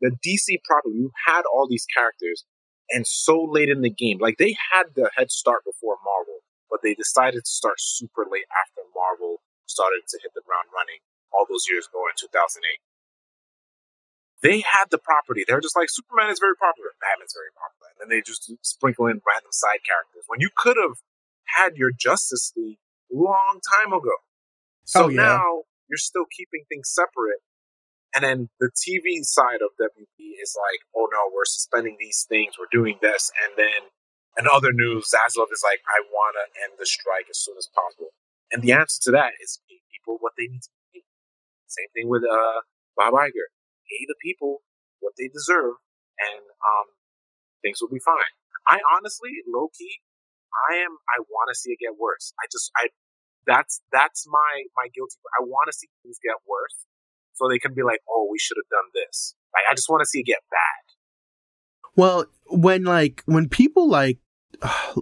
The 0.00 0.10
DC 0.10 0.58
property, 0.64 0.96
you 0.96 1.10
had 1.26 1.42
all 1.46 1.66
these 1.68 1.86
characters, 1.86 2.44
and 2.90 3.06
so 3.06 3.40
late 3.40 3.68
in 3.68 3.80
the 3.80 3.90
game, 3.90 4.18
like 4.20 4.36
they 4.38 4.56
had 4.72 4.94
the 4.94 5.10
head 5.16 5.30
start 5.30 5.64
before 5.64 5.96
Marvel, 6.04 6.44
but 6.70 6.80
they 6.82 6.94
decided 6.94 7.44
to 7.44 7.50
start 7.50 7.76
super 7.78 8.26
late 8.30 8.44
after 8.52 8.82
Marvel 8.94 9.40
started 9.66 10.02
to 10.08 10.18
hit 10.20 10.32
the 10.34 10.44
ground 10.44 10.68
running 10.74 11.00
all 11.32 11.46
those 11.48 11.66
years 11.68 11.88
ago 11.88 12.04
in 12.06 12.14
2008. 12.18 12.60
They 14.44 14.60
had 14.60 14.92
the 14.92 15.00
property. 15.00 15.42
They're 15.48 15.64
just 15.64 15.74
like 15.74 15.88
Superman 15.88 16.28
is 16.28 16.36
very 16.38 16.52
popular, 16.60 16.92
Batman's 17.00 17.32
very 17.32 17.48
popular, 17.56 17.88
and 17.96 17.98
then 18.04 18.08
they 18.12 18.20
just 18.20 18.44
sprinkle 18.60 19.08
in 19.08 19.24
random 19.24 19.50
side 19.56 19.80
characters. 19.88 20.28
When 20.28 20.44
you 20.44 20.52
could 20.52 20.76
have 20.76 21.00
had 21.56 21.80
your 21.80 21.90
Justice 21.96 22.52
League 22.52 22.76
long 23.08 23.64
time 23.64 23.92
ago. 23.96 24.20
So 24.84 25.04
Oh, 25.04 25.08
yeah. 25.08 25.24
now 25.40 25.64
you're 25.88 25.96
still 25.96 26.28
keeping 26.28 26.68
things 26.68 26.92
separate. 26.92 27.40
And 28.14 28.22
then 28.22 28.38
the 28.60 28.70
TV 28.70 29.24
side 29.24 29.58
of 29.64 29.74
WB 29.80 30.20
is 30.38 30.54
like, 30.54 30.84
oh 30.94 31.08
no, 31.10 31.32
we're 31.34 31.48
suspending 31.48 31.96
these 31.98 32.26
things, 32.28 32.54
we're 32.60 32.70
doing 32.70 32.98
this. 33.00 33.32
And 33.42 33.56
then 33.56 33.90
in 34.38 34.44
other 34.46 34.72
news, 34.72 35.08
Zaslav 35.08 35.48
is 35.50 35.64
like, 35.64 35.80
I 35.88 36.04
want 36.12 36.36
to 36.36 36.44
end 36.62 36.76
the 36.78 36.86
strike 36.86 37.26
as 37.30 37.38
soon 37.38 37.56
as 37.58 37.68
possible. 37.74 38.12
And 38.52 38.62
the 38.62 38.72
answer 38.72 39.00
to 39.08 39.10
that 39.12 39.32
is 39.42 39.58
pay 39.68 39.80
people 39.90 40.18
what 40.20 40.34
they 40.36 40.46
need 40.46 40.62
to 40.62 40.70
pay. 40.92 41.02
Same 41.66 41.88
thing 41.94 42.08
with 42.08 42.22
uh, 42.22 42.60
Bob 42.96 43.14
Iger. 43.14 43.50
Pay 43.90 44.06
the 44.08 44.16
people 44.22 44.62
what 45.00 45.12
they 45.18 45.28
deserve, 45.28 45.76
and 46.18 46.44
um, 46.64 46.86
things 47.62 47.80
will 47.80 47.92
be 47.92 48.00
fine. 48.00 48.32
I 48.66 48.80
honestly, 48.96 49.44
low 49.46 49.68
key, 49.76 50.00
I 50.70 50.76
am. 50.80 50.96
I 51.08 51.20
want 51.28 51.52
to 51.52 51.54
see 51.54 51.72
it 51.72 51.78
get 51.80 51.98
worse. 51.98 52.32
I 52.40 52.46
just, 52.50 52.70
I, 52.76 52.88
that's 53.46 53.82
that's 53.92 54.24
my 54.26 54.64
my 54.76 54.88
guilty. 54.94 55.16
I 55.38 55.44
want 55.44 55.68
to 55.68 55.76
see 55.76 55.88
things 56.02 56.18
get 56.22 56.36
worse, 56.48 56.86
so 57.34 57.48
they 57.48 57.58
can 57.58 57.74
be 57.74 57.82
like, 57.82 58.00
oh, 58.08 58.28
we 58.30 58.38
should 58.38 58.56
have 58.56 58.70
done 58.70 58.88
this. 58.94 59.34
Like, 59.52 59.64
I 59.70 59.74
just 59.74 59.88
want 59.88 60.00
to 60.00 60.06
see 60.06 60.20
it 60.20 60.26
get 60.26 60.40
bad. 60.50 60.84
Well, 61.96 62.26
when 62.48 62.84
like 62.84 63.22
when 63.26 63.48
people 63.48 63.88
like 63.88 64.18
uh, 64.62 64.94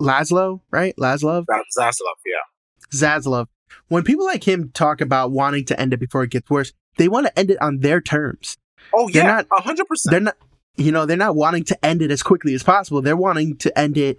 Laszlo, 0.00 0.60
right? 0.70 0.94
Laszlo, 0.96 1.44
Zaslav, 1.78 2.18
yeah. 2.26 2.44
Zaslav. 2.92 3.46
When 3.88 4.02
people 4.02 4.26
like 4.26 4.46
him 4.46 4.70
talk 4.72 5.00
about 5.00 5.30
wanting 5.30 5.64
to 5.66 5.80
end 5.80 5.92
it 5.92 6.00
before 6.00 6.22
it 6.24 6.30
gets 6.30 6.50
worse, 6.50 6.72
they 6.96 7.08
want 7.08 7.26
to 7.26 7.38
end 7.38 7.50
it 7.50 7.60
on 7.62 7.78
their 7.80 8.00
terms. 8.00 8.56
Oh 8.94 9.08
They're 9.10 9.22
yeah, 9.24 9.42
not- 9.50 9.64
hundred 9.64 9.86
percent. 9.86 10.10
They're 10.12 10.20
not, 10.20 10.36
you 10.76 10.92
know, 10.92 11.06
they're 11.06 11.16
not 11.16 11.36
wanting 11.36 11.64
to 11.64 11.84
end 11.84 12.02
it 12.02 12.10
as 12.10 12.22
quickly 12.22 12.54
as 12.54 12.62
possible. 12.62 13.02
They're 13.02 13.16
wanting 13.16 13.56
to 13.58 13.78
end 13.78 13.96
it 13.98 14.18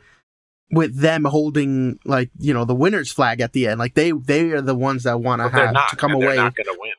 with 0.72 0.98
them 1.00 1.26
holding 1.26 2.00
like 2.06 2.30
you 2.40 2.54
know 2.54 2.64
the 2.66 2.76
winner's 2.76 3.12
flag 3.12 3.42
at 3.42 3.52
the 3.54 3.68
end. 3.68 3.80
Like 3.80 3.94
they 3.96 4.12
they 4.12 4.52
are 4.52 4.62
the 4.62 4.76
ones 4.76 5.04
that 5.04 5.20
want 5.20 5.42
to 5.42 5.50
have 5.50 5.74
not. 5.74 5.90
to 5.90 5.96
come 5.96 6.12
away. 6.14 6.28
They're 6.36 6.44
not 6.46 6.56
gonna 6.56 6.78
win. 6.80 6.92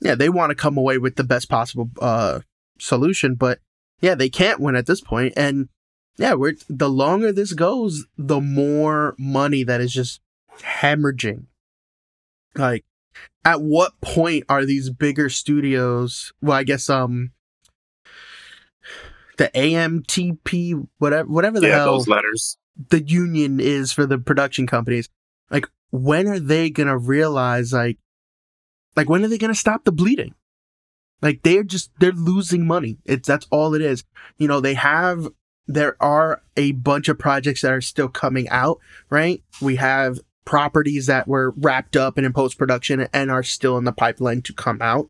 yeah, 0.00 0.14
they 0.14 0.28
want 0.28 0.50
to 0.50 0.54
come 0.54 0.76
away 0.76 0.98
with 0.98 1.16
the 1.16 1.24
best 1.24 1.48
possible 1.48 1.88
uh 2.00 2.40
solution, 2.78 3.34
but 3.34 3.60
yeah, 4.00 4.14
they 4.14 4.28
can't 4.28 4.60
win 4.60 4.76
at 4.76 4.86
this 4.86 5.00
point. 5.00 5.32
And 5.36 5.68
yeah, 6.18 6.34
we're 6.34 6.54
the 6.68 6.90
longer 6.90 7.32
this 7.32 7.54
goes, 7.54 8.04
the 8.18 8.40
more 8.40 9.14
money 9.18 9.62
that 9.64 9.80
is 9.80 9.92
just 9.92 10.20
hemorrhaging. 10.60 11.46
Like, 12.54 12.84
at 13.44 13.60
what 13.60 14.00
point 14.00 14.44
are 14.48 14.64
these 14.64 14.90
bigger 14.90 15.28
studios? 15.28 16.32
Well, 16.40 16.56
I 16.56 16.64
guess 16.64 16.88
um, 16.90 17.32
the 19.38 19.50
AMTP, 19.54 20.86
whatever, 20.98 21.28
whatever 21.28 21.60
the 21.60 21.68
Yeah, 21.68 21.74
hell 21.76 21.98
those 21.98 22.08
letters. 22.08 22.58
the 22.90 23.02
union 23.02 23.60
is 23.60 23.92
for 23.92 24.06
the 24.06 24.18
production 24.18 24.66
companies. 24.66 25.08
Like, 25.50 25.66
when 25.90 26.26
are 26.28 26.40
they 26.40 26.70
gonna 26.70 26.96
realize, 26.98 27.72
like, 27.72 27.98
like 28.96 29.08
when 29.08 29.24
are 29.24 29.28
they 29.28 29.38
gonna 29.38 29.54
stop 29.54 29.84
the 29.84 29.92
bleeding? 29.92 30.34
Like 31.20 31.42
they're 31.42 31.62
just 31.64 31.90
they're 32.00 32.12
losing 32.12 32.66
money. 32.66 32.98
It's 33.04 33.28
that's 33.28 33.46
all 33.50 33.74
it 33.74 33.82
is. 33.82 34.04
You 34.38 34.48
know, 34.48 34.60
they 34.60 34.74
have 34.74 35.28
there 35.68 35.96
are 36.02 36.42
a 36.56 36.72
bunch 36.72 37.08
of 37.08 37.18
projects 37.18 37.62
that 37.62 37.72
are 37.72 37.80
still 37.80 38.08
coming 38.08 38.48
out, 38.48 38.78
right? 39.08 39.42
We 39.60 39.76
have 39.76 40.18
properties 40.44 41.06
that 41.06 41.28
were 41.28 41.52
wrapped 41.56 41.96
up 41.96 42.16
and 42.16 42.26
in 42.26 42.32
post 42.32 42.58
production 42.58 43.08
and 43.12 43.30
are 43.30 43.42
still 43.42 43.78
in 43.78 43.84
the 43.84 43.92
pipeline 43.92 44.42
to 44.42 44.52
come 44.52 44.78
out. 44.80 45.08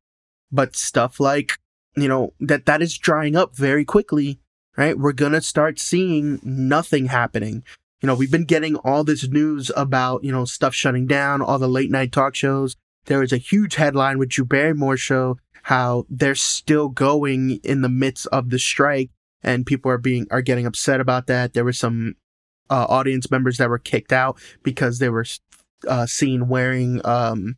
But 0.51 0.77
stuff 0.77 1.19
like, 1.19 1.59
you 1.97 2.09
know, 2.09 2.33
that 2.41 2.67
that 2.67 2.83
is 2.83 2.97
drying 2.99 3.37
up 3.37 3.57
very 3.57 3.85
quickly 3.85 4.39
right? 4.77 4.99
We're 4.99 5.13
going 5.13 5.33
to 5.33 5.41
start 5.41 5.79
seeing 5.79 6.41
nothing 6.43 7.07
happening. 7.07 7.63
You 8.01 8.07
know, 8.07 8.15
we've 8.15 8.31
been 8.31 8.45
getting 8.45 8.77
all 8.77 9.05
this 9.05 9.29
news 9.29 9.71
about, 9.77 10.25
you 10.25 10.33
know, 10.33 10.45
stuff 10.45 10.75
shutting 10.75 11.07
down, 11.07 11.43
all 11.43 11.59
the 11.59 11.69
late 11.69 11.91
night 11.91 12.13
talk 12.13 12.35
shows. 12.35 12.77
There 13.07 13.21
was 13.21 13.33
a 13.33 13.39
huge 13.39 13.77
headline 13.77 14.19
with 14.19 14.31
Drew 14.31 14.45
Barrymore 14.45 14.97
show, 14.97 15.39
how 15.65 16.07
they're 16.09 16.35
still 16.35 16.89
going 16.89 17.61
in 17.63 17.83
the 17.83 17.89
midst 17.89 18.27
of 18.29 18.51
the 18.51 18.59
strike 18.59 19.11
and 19.43 19.67
people 19.67 19.91
are 19.91 19.99
being, 19.99 20.27
are 20.31 20.43
getting 20.43 20.67
upset 20.67 21.01
about 21.01 21.27
that. 21.27 21.53
There 21.53 21.65
were 21.65 21.73
some 21.73 22.15
uh, 22.73 22.87
audience 22.89 23.31
members 23.31 23.59
that 23.59 23.69
were 23.69 23.79
kicked 23.79 24.13
out 24.13 24.41
because 24.63 24.99
they 24.99 25.11
were 25.11 25.27
uh, 25.87 26.07
seen 26.07 26.49
wearing 26.49 27.03
um, 27.05 27.57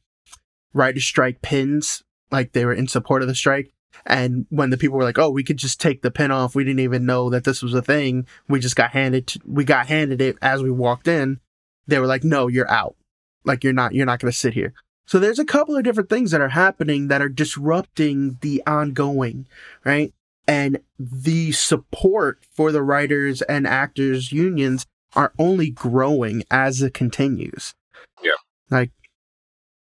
writer 0.73 1.01
strike 1.01 1.41
pins, 1.41 2.03
like 2.33 2.53
they 2.53 2.65
were 2.65 2.75
in 2.75 2.89
support 2.89 3.23
of 3.23 3.29
the 3.29 3.35
strike. 3.35 3.73
And 4.05 4.45
when 4.51 4.71
the 4.71 4.77
people 4.77 4.99
were 4.99 5.05
like, 5.05 5.21
"Oh, 5.21 5.31
we 5.31 5.45
could 5.45 5.57
just 5.57 5.81
take 5.81 6.03
the 6.03 6.11
pin 6.11 6.33
off. 6.33 6.57
We 6.57 6.65
didn't 6.65 6.81
even 6.81 7.07
know 7.07 7.31
that 7.31 7.45
this 7.45 7.63
was 7.63 7.75
a 7.75 7.83
thing. 7.83 8.27
We 8.49 8.59
just 8.59 8.75
got 8.75 8.91
handed 8.91 9.29
to, 9.29 9.41
we 9.47 9.63
got 9.63 9.87
handed 9.87 10.21
it 10.21 10.37
as 10.43 10.65
we 10.65 10.71
walked 10.71 11.07
in." 11.07 11.39
They 11.87 12.01
were 12.01 12.09
like, 12.09 12.25
"No, 12.25 12.49
you're 12.49 12.71
out. 12.71 12.97
Like 13.45 13.63
you're 13.63 13.73
not 13.73 13.95
you're 13.95 14.07
not 14.07 14.19
going 14.19 14.33
to 14.33 14.37
sit 14.37 14.55
here." 14.55 14.75
So 15.07 15.21
there's 15.21 15.39
a 15.39 15.45
couple 15.45 15.77
of 15.77 15.85
different 15.85 16.09
things 16.09 16.33
that 16.33 16.41
are 16.41 16.49
happening 16.49 17.07
that 17.07 17.23
are 17.23 17.29
disrupting 17.29 18.39
the 18.41 18.65
ongoing, 18.67 19.47
right? 19.85 20.13
And 20.49 20.81
the 20.99 21.53
support 21.53 22.41
for 22.51 22.73
the 22.73 22.83
writers 22.83 23.43
and 23.43 23.65
actors 23.65 24.33
unions 24.33 24.87
are 25.15 25.33
only 25.39 25.71
growing 25.71 26.43
as 26.51 26.83
it 26.83 26.95
continues. 26.95 27.75
Yeah. 28.23 28.33
Like 28.71 28.91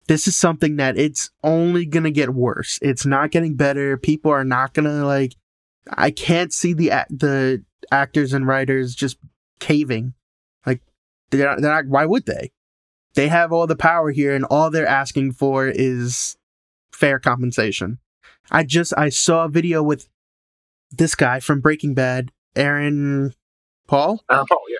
this 0.08 0.28
is 0.28 0.36
something 0.36 0.76
that 0.78 0.98
it's 0.98 1.30
only 1.44 1.86
going 1.86 2.04
to 2.04 2.12
get 2.12 2.32
worse. 2.32 2.80
It's 2.82 3.06
not 3.06 3.32
getting 3.32 3.56
better. 3.56 3.98
People 3.98 4.32
are 4.32 4.44
not 4.44 4.74
going 4.74 4.86
to 4.86 5.06
like 5.06 5.36
I 5.90 6.12
can't 6.12 6.54
see 6.54 6.74
the 6.74 6.90
the 7.10 7.64
actors 7.92 8.34
and 8.34 8.48
writers 8.48 8.96
just 8.96 9.18
caving. 9.60 10.14
Like 10.66 10.82
they're 11.30 11.48
not, 11.48 11.62
they're 11.62 11.72
not 11.72 11.88
why 11.88 12.06
would 12.06 12.26
they? 12.26 12.52
They 13.14 13.28
have 13.28 13.52
all 13.52 13.68
the 13.68 13.76
power 13.76 14.12
here 14.12 14.34
and 14.36 14.46
all 14.46 14.70
they're 14.70 14.88
asking 14.88 15.34
for 15.34 15.68
is 15.68 16.38
fair 16.92 17.20
compensation. 17.20 18.00
I 18.50 18.64
just 18.64 18.94
I 18.98 19.10
saw 19.10 19.46
a 19.46 19.50
video 19.50 19.84
with 19.84 20.08
this 20.92 21.16
guy 21.16 21.40
from 21.40 21.62
Breaking 21.62 21.94
Bad, 21.94 22.32
Aaron 22.56 23.34
Paul. 23.88 24.24
Aaron 24.30 24.46
Paul, 24.48 24.64
yeah. 24.70 24.78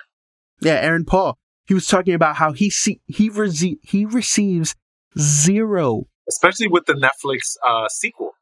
Yeah, 0.62 0.74
Aaron 0.74 1.04
Paul. 1.04 1.38
He 1.66 1.74
was 1.74 1.86
talking 1.86 2.14
about 2.14 2.36
how 2.36 2.52
he 2.52 2.70
see 2.70 3.00
he 3.06 3.30
rece- 3.30 3.78
he 3.82 4.04
receives 4.04 4.74
zero. 5.18 6.06
Especially 6.28 6.68
with 6.68 6.86
the 6.86 6.94
Netflix 6.94 7.56
uh, 7.66 7.88
sequel. 7.88 8.32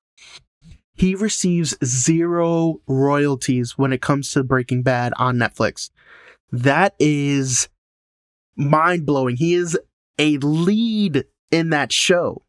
He 0.95 1.15
receives 1.15 1.77
zero 1.83 2.81
royalties 2.87 3.79
when 3.79 3.93
it 3.93 4.03
comes 4.03 4.31
to 4.33 4.45
Breaking 4.45 4.83
Bad 4.83 5.13
on 5.17 5.37
Netflix. 5.37 5.91
That 6.53 6.95
is 6.99 7.69
mind 8.57 9.07
blowing. 9.07 9.37
He 9.37 9.55
is 9.55 9.79
a 10.19 10.37
lead 10.39 11.25
in 11.51 11.71
that 11.71 11.91
show, 11.93 12.43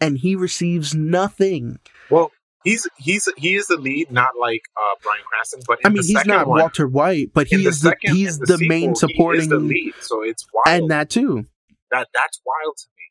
and 0.00 0.18
he 0.18 0.36
receives 0.36 0.94
nothing. 0.94 1.78
Well, 2.10 2.30
he's 2.64 2.88
he's 2.98 3.28
he 3.36 3.54
is 3.54 3.66
the 3.66 3.76
lead, 3.76 4.10
not 4.10 4.32
like 4.40 4.62
uh, 4.76 4.96
Bryan 5.02 5.22
Cranston, 5.30 5.60
but 5.66 5.78
I 5.84 5.88
mean, 5.88 6.02
the 6.02 6.06
he's 6.08 6.26
not 6.26 6.48
one, 6.48 6.60
Walter 6.60 6.88
White, 6.88 7.30
but 7.32 7.46
he 7.46 7.56
the 7.56 7.68
is 7.68 7.80
the, 7.82 7.90
second- 7.90 8.16
he's 8.16 8.36
in 8.38 8.44
the, 8.46 8.56
sequel, 8.58 8.68
main 8.68 8.94
supporting, 8.94 9.48
the 9.48 9.58
lead, 9.58 9.94
so 10.00 10.22
it's 10.22 10.44
wild. 10.52 10.82
and 10.82 10.90
that 10.90 11.10
too. 11.10 11.46
that 11.90 12.08
that's 12.14 12.40
wild 12.44 12.76
to 12.76 12.86
me. 12.98 13.04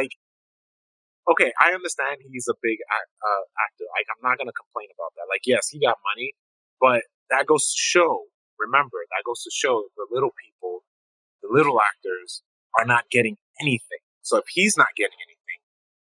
Like, 0.00 0.10
okay, 1.30 1.52
I 1.60 1.72
understand 1.72 2.18
he's 2.32 2.48
a 2.48 2.54
big 2.62 2.78
uh, 2.90 3.44
actor. 3.62 3.84
Like, 3.94 4.06
I'm 4.10 4.22
not 4.28 4.38
gonna 4.38 4.56
complain 4.56 4.88
about 4.96 5.12
that. 5.16 5.26
Like, 5.30 5.42
yes, 5.46 5.68
he 5.68 5.78
got 5.78 5.98
money, 6.16 6.32
but 6.80 7.04
that 7.30 7.46
goes 7.46 7.68
to 7.70 7.76
show. 7.76 8.24
Remember, 8.58 8.98
that 9.10 9.22
goes 9.26 9.42
to 9.42 9.50
show 9.52 9.84
the 9.96 10.06
little 10.10 10.30
people, 10.40 10.84
the 11.42 11.48
little 11.52 11.80
actors, 11.80 12.42
are 12.78 12.86
not 12.86 13.10
getting 13.10 13.36
anything. 13.60 14.00
So 14.22 14.38
if 14.38 14.44
he's 14.48 14.76
not 14.76 14.88
getting 14.96 15.18
anything, 15.20 15.60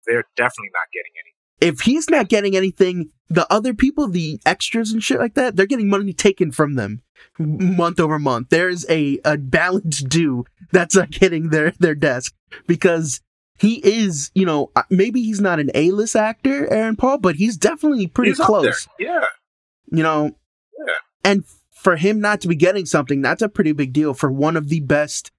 they're 0.06 0.24
definitely 0.34 0.72
not 0.74 0.88
getting 0.92 1.12
anything. 1.14 1.37
If 1.60 1.80
he's 1.80 2.08
not 2.10 2.28
getting 2.28 2.56
anything, 2.56 3.10
the 3.28 3.50
other 3.52 3.74
people, 3.74 4.08
the 4.08 4.40
extras 4.46 4.92
and 4.92 5.02
shit 5.02 5.18
like 5.18 5.34
that, 5.34 5.56
they're 5.56 5.66
getting 5.66 5.88
money 5.88 6.12
taken 6.12 6.50
from 6.52 6.74
them 6.74 7.02
month 7.38 8.00
over 8.00 8.18
month. 8.18 8.48
There's 8.50 8.88
a, 8.88 9.18
a 9.24 9.36
balance 9.36 9.98
due 10.02 10.44
that's 10.72 10.94
not 10.96 11.14
hitting 11.14 11.50
their, 11.50 11.72
their 11.78 11.94
desk 11.94 12.34
because 12.66 13.20
he 13.58 13.74
is, 13.84 14.30
you 14.34 14.46
know, 14.46 14.70
uh, 14.76 14.84
maybe 14.88 15.22
he's 15.22 15.40
not 15.40 15.58
an 15.60 15.70
A-list 15.74 16.14
actor, 16.16 16.72
Aaron 16.72 16.96
Paul, 16.96 17.18
but 17.18 17.36
he's 17.36 17.56
definitely 17.56 18.06
pretty 18.06 18.30
He's 18.30 18.38
close. 18.38 18.88
Yeah, 18.98 19.24
You 19.90 20.02
know, 20.02 20.36
Yeah. 20.86 20.94
and 21.24 21.44
for 21.72 21.96
him 21.96 22.20
not 22.20 22.40
to 22.42 22.48
be 22.48 22.54
getting 22.56 22.86
something, 22.86 23.20
that's 23.20 23.42
a 23.42 23.48
pretty 23.48 23.72
big 23.72 23.92
deal 23.92 24.14
for 24.14 24.30
one 24.30 24.56
of 24.56 24.68
the 24.68 24.80
best, 24.80 25.32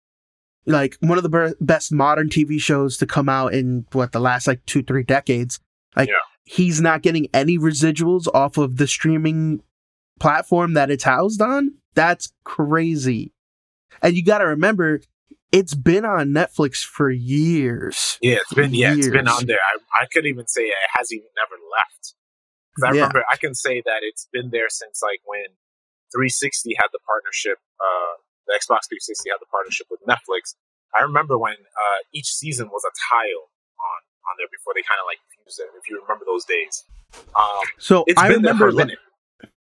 like 0.65 0.97
one 0.99 1.17
of 1.17 1.23
the 1.23 1.55
best 1.61 1.91
modern 1.93 2.29
TV 2.29 2.59
shows 2.61 2.97
to 2.97 3.05
come 3.05 3.29
out 3.29 3.53
in 3.53 3.85
what 3.93 4.11
the 4.11 4.19
last 4.19 4.47
like 4.47 4.65
two 4.65 4.83
three 4.83 5.03
decades. 5.03 5.59
Like 5.99 6.09
Yeah. 6.09 6.15
he's 6.45 6.81
not 6.81 7.01
getting 7.03 7.27
any 7.33 7.57
residuals 7.57 8.27
off 8.33 8.57
of 8.57 8.77
the 8.77 8.87
streaming 8.87 9.61
platform 10.19 10.73
that 10.73 10.89
it's 10.89 11.03
housed 11.03 11.41
on. 11.41 11.75
That's 11.95 12.31
crazy. 12.43 13.33
And 14.01 14.15
you 14.15 14.23
got 14.23 14.39
to 14.39 14.45
remember, 14.47 15.01
it's 15.51 15.73
been 15.75 16.05
on 16.05 16.29
Netflix 16.29 16.83
for 16.85 17.09
years. 17.09 18.17
yeah, 18.21 18.37
it's 18.41 18.53
been 18.53 18.73
yeah, 18.73 18.93
it's 18.95 19.09
been 19.09 19.27
on 19.27 19.45
there. 19.45 19.57
I 19.59 20.03
I 20.03 20.05
could 20.11 20.25
even 20.25 20.47
say 20.47 20.63
it 20.63 20.73
has 20.97 21.11
even 21.11 21.27
never 21.35 21.55
left. 21.71 22.15
I 22.83 22.93
Yeah. 22.95 23.01
remember 23.09 23.23
I 23.31 23.35
can 23.37 23.53
say 23.55 23.81
that 23.85 23.99
it's 24.03 24.27
been 24.31 24.49
there 24.51 24.69
since 24.69 25.01
like 25.03 25.19
when 25.25 25.57
360 26.13 26.75
had 26.79 26.89
the 26.93 26.99
partnership, 27.05 27.57
uh, 27.81 28.13
the 28.47 28.53
Xbox 28.57 28.87
360 28.89 29.29
had 29.29 29.37
the 29.41 29.49
partnership 29.51 29.87
with 29.89 29.99
Netflix. 30.07 30.55
I 30.97 31.03
remember 31.03 31.37
when 31.37 31.53
uh, 31.53 31.99
each 32.13 32.29
season 32.33 32.69
was 32.69 32.81
a 32.85 32.93
tile 33.13 33.45
on 33.77 33.99
on 34.29 34.33
there 34.37 34.49
before 34.53 34.73
they 34.77 34.85
kind 34.85 35.01
of 35.01 35.05
like 35.09 35.19
it. 35.57 35.65
If 35.77 35.89
you 35.89 35.99
remember 36.01 36.25
those 36.25 36.45
days, 36.45 36.83
um, 37.35 37.45
So 37.79 38.05
I 38.17 38.29
been 38.29 38.41
there 38.43 38.55
for 38.55 38.67
remember. 38.67 38.93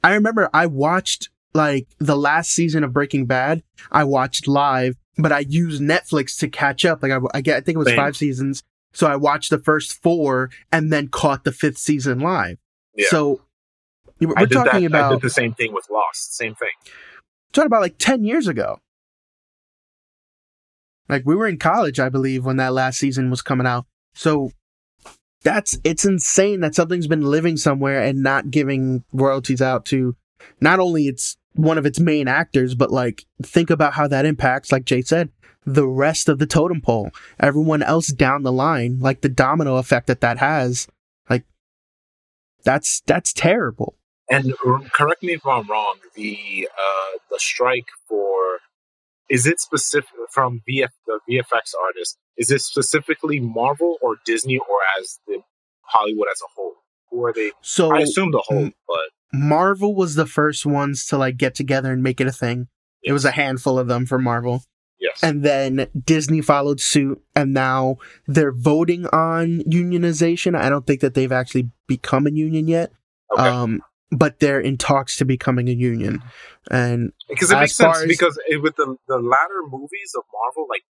I 0.02 0.14
remember 0.14 0.50
I 0.54 0.66
watched 0.66 1.31
like 1.54 1.88
the 1.99 2.16
last 2.16 2.50
season 2.50 2.85
of 2.85 2.93
Breaking 2.93 3.26
Bad. 3.26 3.62
I 3.90 4.04
watched 4.04 4.47
live, 4.47 4.97
but 5.16 5.33
I 5.33 5.40
used 5.40 5.81
Netflix 5.81 6.38
to 6.40 6.49
catch 6.49 6.85
up. 6.85 7.02
Like 7.02 7.12
I, 7.12 7.19
I 7.33 7.40
get, 7.40 7.57
I 7.57 7.61
think 7.61 7.76
it 7.76 7.78
was 7.78 7.88
Same. 7.88 7.97
five 7.97 8.16
seasons. 8.16 8.62
So 8.93 9.07
I 9.07 9.16
watched 9.16 9.50
the 9.50 9.59
first 9.59 10.00
four 10.02 10.50
and 10.71 10.93
then 10.93 11.09
caught 11.09 11.45
the 11.45 11.52
fifth 11.52 11.78
season 11.78 12.21
live. 12.21 12.59
Yeah. 12.95 13.07
So 13.09 13.40
we're 14.21 14.35
I 14.37 14.47
talking 14.47 14.62
that. 14.64 14.95
I 14.95 14.99
about 14.99 15.12
did 15.12 15.23
the 15.23 15.31
same 15.31 15.54
thing 15.54 15.73
with 15.73 15.88
Lost. 15.90 16.37
Same 16.37 16.54
thing. 16.54 16.69
talking 17.52 17.66
about 17.66 17.83
like 17.83 17.99
10 17.99 18.25
years 18.25 18.47
ago. 18.47 18.81
Like 21.09 21.23
we 21.26 21.35
were 21.35 21.47
in 21.47 21.59
college, 21.59 21.99
I 22.00 22.09
believe, 22.09 22.45
when 22.45 22.57
that 22.57 22.73
last 22.73 22.99
season 22.99 23.31
was 23.31 23.43
coming 23.43 23.66
out. 23.66 23.87
So 24.14 24.52
that's 25.45 25.79
it's 25.85 26.05
insane 26.05 26.61
that 26.61 26.75
something's 26.75 27.07
been 27.07 27.23
living 27.23 27.57
somewhere 27.57 28.03
and 28.03 28.23
not 28.23 28.51
giving 28.51 29.05
royalties 29.13 29.63
out 29.63 29.85
to 29.87 30.17
not 30.61 30.81
only 30.81 31.07
its 31.07 31.37
one 31.55 31.79
of 31.79 31.87
its 31.87 32.01
main 32.01 32.27
actors, 32.27 32.75
but 32.75 32.91
like 32.91 33.25
think 33.43 33.71
about 33.71 33.95
how 33.95 34.09
that 34.09 34.27
impacts, 34.27 34.73
like 34.73 34.85
Jay 34.85 35.03
said, 35.03 35.31
the 35.65 35.87
rest 35.87 36.29
of 36.29 36.39
the 36.39 36.47
totem 36.47 36.81
pole, 36.81 37.11
everyone 37.39 37.83
else 37.83 38.09
down 38.09 38.43
the 38.43 38.53
line, 38.53 38.99
like 38.99 39.21
the 39.21 39.29
domino 39.29 39.77
effect 39.77 40.07
that 40.09 40.21
that 40.21 40.39
has. 40.39 40.89
Like 41.31 41.45
that's 42.65 43.01
that's 43.03 43.33
terrible. 43.33 43.97
And 44.31 44.55
correct 44.93 45.23
me 45.23 45.35
if 45.35 45.47
I'm 45.47 45.69
wrong. 45.69 45.97
The 46.15 46.69
uh, 46.73 47.19
the 47.31 47.39
strike 47.39 47.89
for 48.09 48.61
is 49.31 49.47
it 49.47 49.61
specific 49.61 50.11
from 50.33 50.61
VF 50.69 50.88
the 51.07 51.19
VFX 51.31 51.73
artist? 51.83 52.19
Is 52.37 52.50
it 52.50 52.61
specifically 52.61 53.40
Marvel 53.40 53.97
or 54.02 54.16
Disney 54.25 54.59
or 54.59 54.78
as 55.00 55.19
the 55.26 55.38
Hollywood 55.83 56.28
as 56.33 56.40
a 56.40 56.49
whole? 56.57 56.73
Who 57.11 57.25
are 57.25 57.33
they? 57.33 57.52
So 57.62 57.95
I 57.95 58.00
assume 58.00 58.33
the 58.33 58.43
whole, 58.45 58.71
but 58.88 59.09
Marvel 59.33 59.95
was 59.95 60.14
the 60.16 60.26
first 60.26 60.66
ones 60.66 61.07
to 61.07 61.19
like 61.19 61.37
get 61.37 61.54
together 61.54 61.93
and 61.93 62.02
make 62.02 62.21
it 62.21 62.26
a 62.26 62.33
thing. 62.33 62.69
It 63.02 63.12
was 63.12 63.25
a 63.25 63.31
handful 63.31 63.78
of 63.78 63.87
them 63.87 64.07
for 64.07 64.19
Marvel. 64.19 64.64
yes, 64.99 65.23
And 65.23 65.43
then 65.43 65.88
Disney 66.04 66.40
followed 66.40 66.81
suit 66.81 67.21
and 67.37 67.52
now 67.52 67.99
they're 68.26 68.52
voting 68.52 69.07
on 69.09 69.61
unionization. 69.61 70.57
I 70.59 70.69
don't 70.69 70.87
think 70.87 71.00
that 71.00 71.14
they've 71.14 71.31
actually 71.33 71.71
become 71.87 72.26
a 72.26 72.31
union 72.31 72.66
yet. 72.66 72.90
okay. 73.37 73.47
Um 73.49 73.83
but 74.16 74.40
they're 74.40 74.61
in 74.61 74.78
talks 74.78 75.16
to 75.18 75.25
becoming 75.25 75.68
a 75.68 75.73
union. 75.73 76.23
And 76.71 77.12
because 77.28 77.50
it 77.50 77.59
makes 77.59 77.75
sense 77.75 78.04
because 78.06 78.38
it, 78.49 78.62
with 78.62 78.76
the 78.76 78.97
the 79.09 79.18
latter 79.18 79.62
movies 79.68 80.12
of 80.16 80.25
Marvel, 80.33 80.66
like 80.68 80.83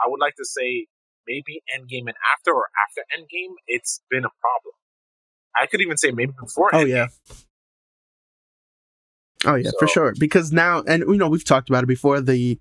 I 0.00 0.08
would 0.08 0.20
like 0.20 0.34
to 0.36 0.44
say 0.44 0.86
maybe 1.26 1.62
Endgame 1.74 2.06
and 2.06 2.16
after 2.34 2.52
or 2.52 2.66
after 2.88 3.02
Endgame, 3.16 3.54
it's 3.66 4.02
been 4.10 4.24
a 4.24 4.34
problem. 4.40 4.74
I 5.58 5.66
could 5.66 5.80
even 5.80 5.96
say 5.96 6.10
maybe 6.10 6.32
before. 6.38 6.74
oh 6.74 6.84
Endgame. 6.84 6.88
yeah. 6.88 7.06
Oh 9.44 9.54
yeah, 9.56 9.70
for 9.78 9.88
sure. 9.88 10.14
Because 10.18 10.52
now 10.52 10.82
and 10.86 11.02
you 11.06 11.16
know, 11.16 11.28
we've 11.28 11.44
talked 11.44 11.68
about 11.68 11.84
it 11.84 11.88
before, 11.88 12.20
the 12.20 12.60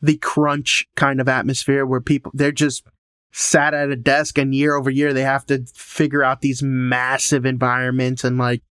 the 0.00 0.16
crunch 0.16 0.86
kind 0.96 1.20
of 1.20 1.28
atmosphere 1.28 1.86
where 1.86 2.00
people 2.00 2.32
they're 2.34 2.52
just 2.52 2.84
sat 3.32 3.72
at 3.72 3.90
a 3.90 3.96
desk 3.96 4.36
and 4.36 4.54
year 4.54 4.74
over 4.74 4.90
year 4.90 5.14
they 5.14 5.22
have 5.22 5.46
to 5.46 5.64
figure 5.74 6.22
out 6.22 6.42
these 6.42 6.62
massive 6.62 7.46
environments 7.46 8.24
and 8.24 8.36
like 8.36 8.62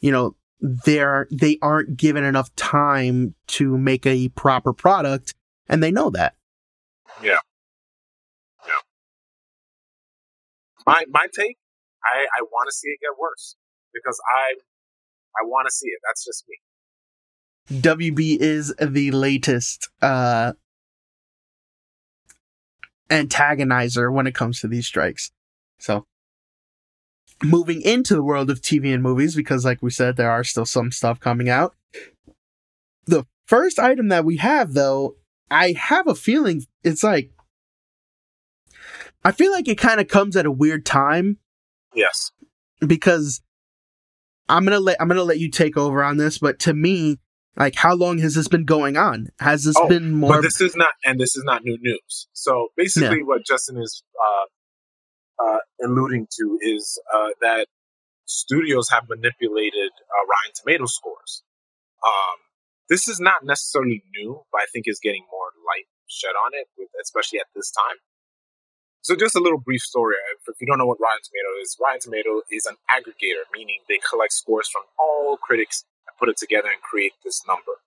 you 0.00 0.10
know 0.10 0.34
they're 0.60 1.28
they 1.30 1.58
aren't 1.62 1.96
given 1.96 2.24
enough 2.24 2.54
time 2.56 3.34
to 3.46 3.78
make 3.78 4.04
a 4.06 4.28
proper 4.30 4.72
product 4.72 5.34
and 5.68 5.82
they 5.82 5.90
know 5.90 6.10
that 6.10 6.34
Yeah. 7.22 7.38
Yeah. 8.66 8.74
my 10.86 11.04
my 11.10 11.26
take, 11.32 11.58
I 12.04 12.26
I 12.38 12.42
want 12.42 12.68
to 12.68 12.74
see 12.74 12.88
it 12.88 12.98
get 13.00 13.18
worse 13.18 13.56
because 13.94 14.20
I 14.28 14.54
I 15.40 15.44
want 15.46 15.66
to 15.68 15.72
see 15.72 15.86
it. 15.88 16.00
That's 16.06 16.24
just 16.24 16.44
me. 16.48 17.80
WB 17.80 18.38
is 18.40 18.74
the 18.80 19.10
latest 19.12 19.90
uh 20.02 20.54
antagonizer 23.10 24.12
when 24.12 24.26
it 24.26 24.34
comes 24.34 24.60
to 24.60 24.68
these 24.68 24.86
strikes. 24.86 25.30
So 25.78 26.06
moving 27.42 27.80
into 27.82 28.14
the 28.14 28.22
world 28.22 28.50
of 28.50 28.60
TV 28.60 28.92
and 28.92 29.02
movies 29.02 29.36
because 29.36 29.64
like 29.64 29.80
we 29.82 29.90
said 29.90 30.16
there 30.16 30.30
are 30.30 30.44
still 30.44 30.66
some 30.66 30.90
stuff 30.90 31.20
coming 31.20 31.48
out. 31.48 31.74
The 33.06 33.24
first 33.46 33.78
item 33.78 34.08
that 34.08 34.24
we 34.24 34.36
have 34.38 34.74
though, 34.74 35.16
I 35.50 35.72
have 35.72 36.06
a 36.06 36.14
feeling 36.14 36.66
it's 36.82 37.02
like 37.02 37.30
I 39.24 39.32
feel 39.32 39.52
like 39.52 39.68
it 39.68 39.78
kind 39.78 40.00
of 40.00 40.08
comes 40.08 40.36
at 40.36 40.46
a 40.46 40.50
weird 40.50 40.84
time 40.86 41.38
Yes. 41.94 42.30
because 42.86 43.40
I'm 44.48 44.64
gonna 44.64 44.80
let 44.80 45.00
I'm 45.00 45.08
gonna 45.08 45.22
let 45.22 45.38
you 45.38 45.50
take 45.50 45.76
over 45.76 46.02
on 46.02 46.16
this, 46.16 46.38
but 46.38 46.58
to 46.60 46.74
me, 46.74 47.18
like 47.56 47.74
how 47.76 47.94
long 47.94 48.18
has 48.18 48.34
this 48.34 48.48
been 48.48 48.64
going 48.64 48.96
on? 48.96 49.28
Has 49.40 49.64
this 49.64 49.76
Oh, 49.78 49.88
been 49.88 50.12
more 50.12 50.34
But 50.34 50.42
this 50.42 50.60
is 50.60 50.74
not, 50.76 50.90
and 51.04 51.18
this 51.20 51.36
is 51.36 51.44
not 51.44 51.64
new 51.64 51.76
news. 51.80 52.28
So 52.32 52.68
basically, 52.76 53.22
what 53.22 53.44
Justin 53.46 53.76
is 53.78 54.02
uh, 54.18 54.46
uh, 55.38 55.58
alluding 55.82 56.26
to 56.38 56.58
is 56.60 57.00
uh, 57.14 57.30
that 57.40 57.66
studios 58.26 58.88
have 58.90 59.08
manipulated 59.08 59.90
uh, 59.90 60.24
Rotten 60.26 60.52
Tomato 60.54 60.86
scores. 60.86 61.42
Um, 62.04 62.38
this 62.88 63.08
is 63.08 63.20
not 63.20 63.44
necessarily 63.44 64.02
new, 64.16 64.42
but 64.52 64.62
I 64.62 64.66
think 64.72 64.84
is 64.86 65.00
getting 65.02 65.24
more 65.30 65.52
light 65.66 65.86
shed 66.08 66.32
on 66.44 66.52
it, 66.54 66.68
especially 67.00 67.38
at 67.38 67.46
this 67.54 67.70
time. 67.70 67.98
So, 69.02 69.14
just 69.16 69.36
a 69.36 69.40
little 69.40 69.60
brief 69.60 69.80
story. 69.80 70.16
If 70.46 70.56
you 70.60 70.66
don't 70.66 70.78
know 70.78 70.86
what 70.86 70.98
Rotten 71.00 71.22
Tomato 71.22 71.62
is, 71.62 71.76
Rotten 71.80 72.00
Tomato 72.00 72.42
is 72.50 72.66
an 72.66 72.76
aggregator, 72.90 73.46
meaning 73.52 73.80
they 73.88 73.98
collect 73.98 74.32
scores 74.32 74.68
from 74.68 74.82
all 74.98 75.36
critics 75.36 75.84
and 76.06 76.16
put 76.18 76.28
it 76.28 76.36
together 76.36 76.68
and 76.68 76.82
create 76.82 77.12
this 77.24 77.42
number. 77.46 77.80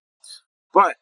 But 0.73 0.95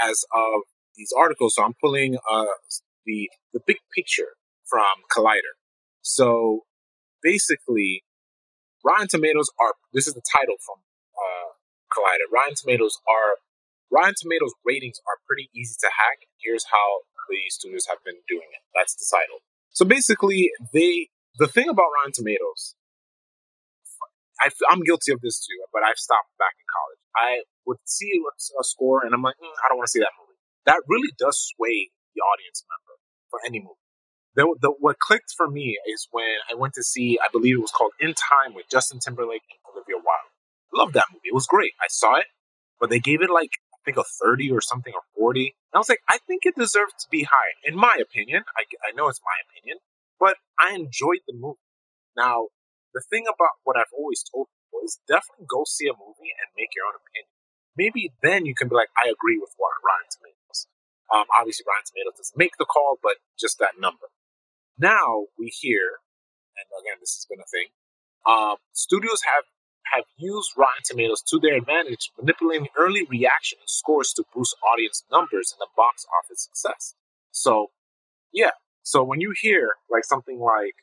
as 0.00 0.24
of 0.34 0.62
these 0.96 1.12
articles, 1.16 1.54
so 1.56 1.64
I'm 1.64 1.74
pulling 1.80 2.16
uh, 2.28 2.56
the 3.04 3.30
the 3.52 3.60
big 3.66 3.78
picture 3.94 4.34
from 4.64 5.04
Collider. 5.14 5.54
So 6.04 6.68
basically, 7.24 8.04
Rotten 8.84 9.08
Tomatoes 9.08 9.48
are 9.56 9.72
this 9.96 10.06
is 10.06 10.12
the 10.12 10.20
title 10.20 10.60
from 10.60 10.84
uh, 11.16 11.56
Collider. 11.88 12.28
Rotten 12.28 12.54
Tomatoes 12.54 13.00
are 13.08 13.40
Rotten 13.88 14.12
Tomatoes 14.12 14.52
ratings 14.68 15.00
are 15.08 15.24
pretty 15.24 15.48
easy 15.56 15.74
to 15.80 15.88
hack. 15.88 16.28
Here's 16.36 16.68
how 16.68 17.08
the 17.24 17.40
studios 17.48 17.88
have 17.88 18.04
been 18.04 18.20
doing 18.28 18.52
it. 18.52 18.60
That's 18.76 18.92
the 19.00 19.08
title. 19.08 19.40
So 19.72 19.88
basically, 19.88 20.52
they 20.76 21.08
the 21.40 21.48
thing 21.48 21.72
about 21.72 21.88
Rotten 21.96 22.12
Tomatoes, 22.12 22.76
I, 24.44 24.52
am 24.68 24.84
guilty 24.84 25.08
of 25.10 25.24
this 25.24 25.40
too, 25.40 25.56
but 25.72 25.80
I've 25.82 25.96
stopped 25.96 26.36
back 26.36 26.52
in 26.60 26.68
college. 26.68 27.00
I 27.16 27.48
would 27.64 27.80
see 27.88 28.20
a, 28.20 28.64
score 28.64 29.08
and 29.08 29.16
I'm 29.16 29.24
like, 29.24 29.40
mm, 29.40 29.56
I 29.64 29.72
don't 29.72 29.80
want 29.80 29.88
to 29.88 29.94
see 29.96 30.04
that 30.04 30.12
movie. 30.20 30.36
That 30.68 30.84
really 30.86 31.16
does 31.16 31.40
sway 31.56 31.88
the 32.12 32.20
audience 32.20 32.60
member 32.68 33.00
for 33.32 33.40
any 33.46 33.58
movie. 33.64 33.83
The, 34.34 34.54
the, 34.60 34.74
what 34.80 34.98
clicked 34.98 35.32
for 35.36 35.48
me 35.48 35.78
is 35.86 36.08
when 36.10 36.42
I 36.50 36.54
went 36.54 36.74
to 36.74 36.82
see, 36.82 37.18
I 37.22 37.28
believe 37.30 37.56
it 37.56 37.60
was 37.62 37.70
called 37.70 37.92
In 38.00 38.14
Time 38.14 38.54
with 38.54 38.66
Justin 38.68 38.98
Timberlake 38.98 39.46
and 39.46 39.62
Olivia 39.70 39.96
Wilde. 39.96 40.34
I 40.74 40.78
Loved 40.78 40.94
that 40.94 41.06
movie. 41.12 41.30
It 41.30 41.34
was 41.34 41.46
great. 41.46 41.72
I 41.80 41.86
saw 41.88 42.16
it, 42.16 42.26
but 42.80 42.90
they 42.90 42.98
gave 42.98 43.22
it 43.22 43.30
like, 43.30 43.62
I 43.72 43.78
think 43.84 43.96
a 43.96 44.02
30 44.02 44.50
or 44.50 44.60
something 44.60 44.92
or 44.92 45.02
40. 45.16 45.54
And 45.72 45.76
I 45.76 45.78
was 45.78 45.88
like, 45.88 46.02
I 46.08 46.18
think 46.26 46.42
it 46.44 46.56
deserved 46.58 46.98
to 47.00 47.06
be 47.10 47.22
high. 47.22 47.54
In 47.62 47.76
my 47.76 47.94
opinion, 48.00 48.42
I, 48.58 48.64
I 48.82 48.90
know 48.96 49.06
it's 49.06 49.22
my 49.22 49.38
opinion, 49.46 49.78
but 50.18 50.36
I 50.58 50.74
enjoyed 50.74 51.22
the 51.28 51.34
movie. 51.34 51.62
Now, 52.16 52.50
the 52.94 53.02
thing 53.06 53.26
about 53.30 53.62
what 53.62 53.76
I've 53.76 53.94
always 53.94 54.22
told 54.26 54.50
people 54.50 54.82
is 54.82 54.98
definitely 55.06 55.46
go 55.46 55.62
see 55.62 55.86
a 55.86 55.94
movie 55.94 56.34
and 56.34 56.50
make 56.58 56.74
your 56.74 56.86
own 56.90 56.98
opinion. 56.98 57.30
Maybe 57.78 58.14
then 58.22 58.46
you 58.46 58.54
can 58.54 58.66
be 58.66 58.74
like, 58.74 58.90
I 58.98 59.10
agree 59.10 59.38
with 59.38 59.50
what 59.58 59.74
Rotten 59.82 60.10
Tomatoes. 60.10 60.66
Um, 61.10 61.26
obviously, 61.34 61.66
Rotten 61.66 61.86
Tomatoes 61.86 62.18
doesn't 62.18 62.38
make 62.38 62.54
the 62.58 62.66
call, 62.66 62.98
but 63.02 63.18
just 63.38 63.58
that 63.58 63.78
number. 63.78 64.13
Now 64.78 65.26
we 65.38 65.46
hear, 65.46 66.00
and 66.56 66.66
again, 66.80 66.98
this 67.00 67.14
has 67.16 67.26
been 67.28 67.40
a 67.40 67.48
thing. 67.50 67.68
Um, 68.26 68.56
studios 68.72 69.20
have 69.34 69.44
have 69.92 70.04
used 70.16 70.50
Rotten 70.56 70.82
Tomatoes 70.84 71.22
to 71.28 71.38
their 71.38 71.56
advantage, 71.56 72.10
manipulating 72.18 72.68
early 72.76 73.06
reaction 73.08 73.58
and 73.60 73.68
scores 73.68 74.12
to 74.14 74.24
boost 74.34 74.56
audience 74.72 75.04
numbers 75.12 75.52
and 75.52 75.60
the 75.60 75.68
box 75.76 76.06
office 76.18 76.42
success. 76.42 76.94
So, 77.32 77.70
yeah. 78.32 78.52
So 78.82 79.04
when 79.04 79.20
you 79.20 79.34
hear 79.38 79.74
like 79.90 80.04
something 80.04 80.38
like 80.40 80.74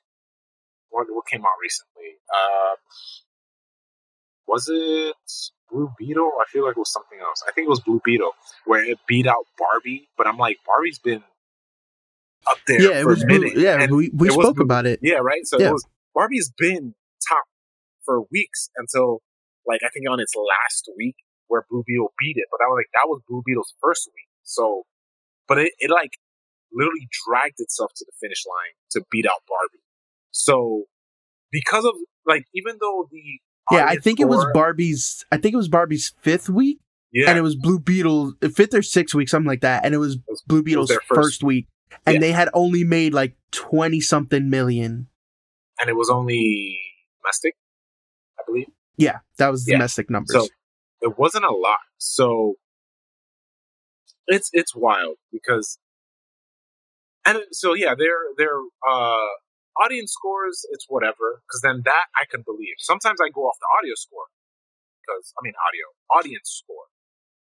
what, 0.89 1.07
what 1.09 1.25
came 1.27 1.41
out 1.41 1.57
recently, 1.61 2.17
uh, 2.33 2.75
was 4.47 4.67
it 4.69 5.15
Blue 5.71 5.91
Beetle? 5.97 6.31
I 6.39 6.45
feel 6.49 6.65
like 6.65 6.75
it 6.77 6.79
was 6.79 6.91
something 6.91 7.19
else. 7.21 7.43
I 7.47 7.51
think 7.51 7.65
it 7.65 7.69
was 7.69 7.79
Blue 7.79 8.01
Beetle, 8.03 8.33
where 8.65 8.83
it 8.83 8.99
beat 9.07 9.27
out 9.27 9.45
Barbie. 9.57 10.09
But 10.17 10.27
I'm 10.27 10.37
like, 10.37 10.57
Barbie's 10.65 10.99
been 10.99 11.23
up 12.49 12.57
there 12.67 12.81
yeah, 12.81 12.99
it 12.99 13.05
was 13.05 13.25
minute. 13.25 13.55
yeah, 13.55 13.81
and 13.81 13.95
we, 13.95 14.09
we 14.13 14.27
it 14.29 14.35
was 14.37 14.45
spoke 14.45 14.59
about 14.59 14.85
it. 14.85 14.99
yeah, 15.01 15.15
right. 15.21 15.45
So 15.45 15.59
Yeah. 15.59 15.69
it 15.69 15.73
was 15.73 15.85
Barbie's 16.15 16.51
been 16.57 16.95
top 17.27 17.43
for 18.03 18.21
weeks 18.31 18.69
until 18.77 19.21
like 19.65 19.81
I 19.85 19.89
think 19.89 20.05
on 20.09 20.19
its 20.19 20.33
last 20.35 20.89
week 20.97 21.15
where 21.47 21.65
Blue 21.69 21.83
Beetle 21.85 22.13
beat 22.19 22.37
it. 22.37 22.45
But 22.51 22.63
I 22.63 22.67
was 22.67 22.79
like, 22.79 22.89
that 22.93 23.07
was 23.07 23.21
Blue 23.27 23.43
Beetle's 23.45 23.73
first 23.81 24.09
week. 24.15 24.27
So, 24.43 24.83
but 25.47 25.57
it, 25.59 25.73
it 25.79 25.91
like 25.91 26.11
literally 26.73 27.07
dragged 27.27 27.59
itself 27.59 27.91
to 27.97 28.05
the 28.05 28.11
finish 28.19 28.43
line 28.47 28.73
to 28.91 29.05
beat 29.11 29.25
out 29.25 29.43
Barbie. 29.47 29.83
So 30.31 30.85
because 31.51 31.85
of 31.85 31.93
like 32.25 32.45
even 32.55 32.77
though 32.79 33.07
the 33.11 33.21
Yeah, 33.71 33.85
I 33.85 33.97
think 33.97 34.19
it 34.19 34.27
was 34.27 34.45
Barbie's. 34.53 35.25
I 35.31 35.37
think 35.37 35.53
it 35.53 35.57
was 35.57 35.67
Barbie's 35.69 36.13
fifth 36.21 36.49
week, 36.49 36.79
yeah 37.11 37.29
and 37.29 37.37
it 37.37 37.41
was 37.41 37.55
Blue 37.55 37.79
Beetle 37.79 38.33
fifth 38.55 38.73
or 38.73 38.81
sixth 38.81 39.13
week, 39.15 39.29
something 39.29 39.47
like 39.47 39.61
that, 39.61 39.85
and 39.85 39.93
it 39.93 39.97
was 39.99 40.17
was- 40.27 40.41
Blue 40.47 40.63
Beetle's 40.63 40.89
their 40.89 40.99
first, 41.01 41.15
first- 41.21 41.43
week, 41.43 41.67
and 42.05 42.15
Yeah. 42.15 42.19
they 42.19 42.31
had 42.31 42.49
only 42.53 42.83
made 42.83 43.13
like 43.13 43.35
twenty 43.51 43.99
something 44.01 44.49
million. 44.49 45.07
and 45.79 45.89
it 45.89 45.95
was 45.95 46.09
only 46.09 46.79
domestic, 47.21 47.55
I 48.39 48.43
believe. 48.45 48.67
Yeah, 48.97 49.19
that 49.37 49.49
was 49.49 49.67
Yeah. 49.67 49.75
domestic 49.75 50.09
numbers. 50.09 50.35
So 50.35 50.47
it 51.01 51.17
wasn't 51.17 51.45
a 51.45 51.51
lot. 51.51 51.79
So 51.97 52.55
it's 54.27 54.49
it's 54.53 54.75
wild 54.75 55.17
because 55.31 55.79
and 57.25 57.39
so 57.51 57.73
yeah, 57.73 57.95
their 57.97 58.17
their 58.37 58.57
uh 58.87 59.29
audience 59.83 60.11
scores 60.11 60.65
it's 60.71 60.85
whatever 60.89 61.41
because 61.47 61.61
then 61.61 61.81
that 61.85 62.05
I 62.15 62.25
can 62.29 62.43
believe. 62.45 62.75
Sometimes 62.77 63.19
I 63.21 63.29
go 63.29 63.41
off 63.47 63.57
the 63.59 63.67
audio 63.79 63.95
score 63.95 64.25
because 65.01 65.33
I 65.37 65.41
mean 65.43 65.53
audio 65.57 65.85
audience 66.19 66.61
score. 66.63 66.85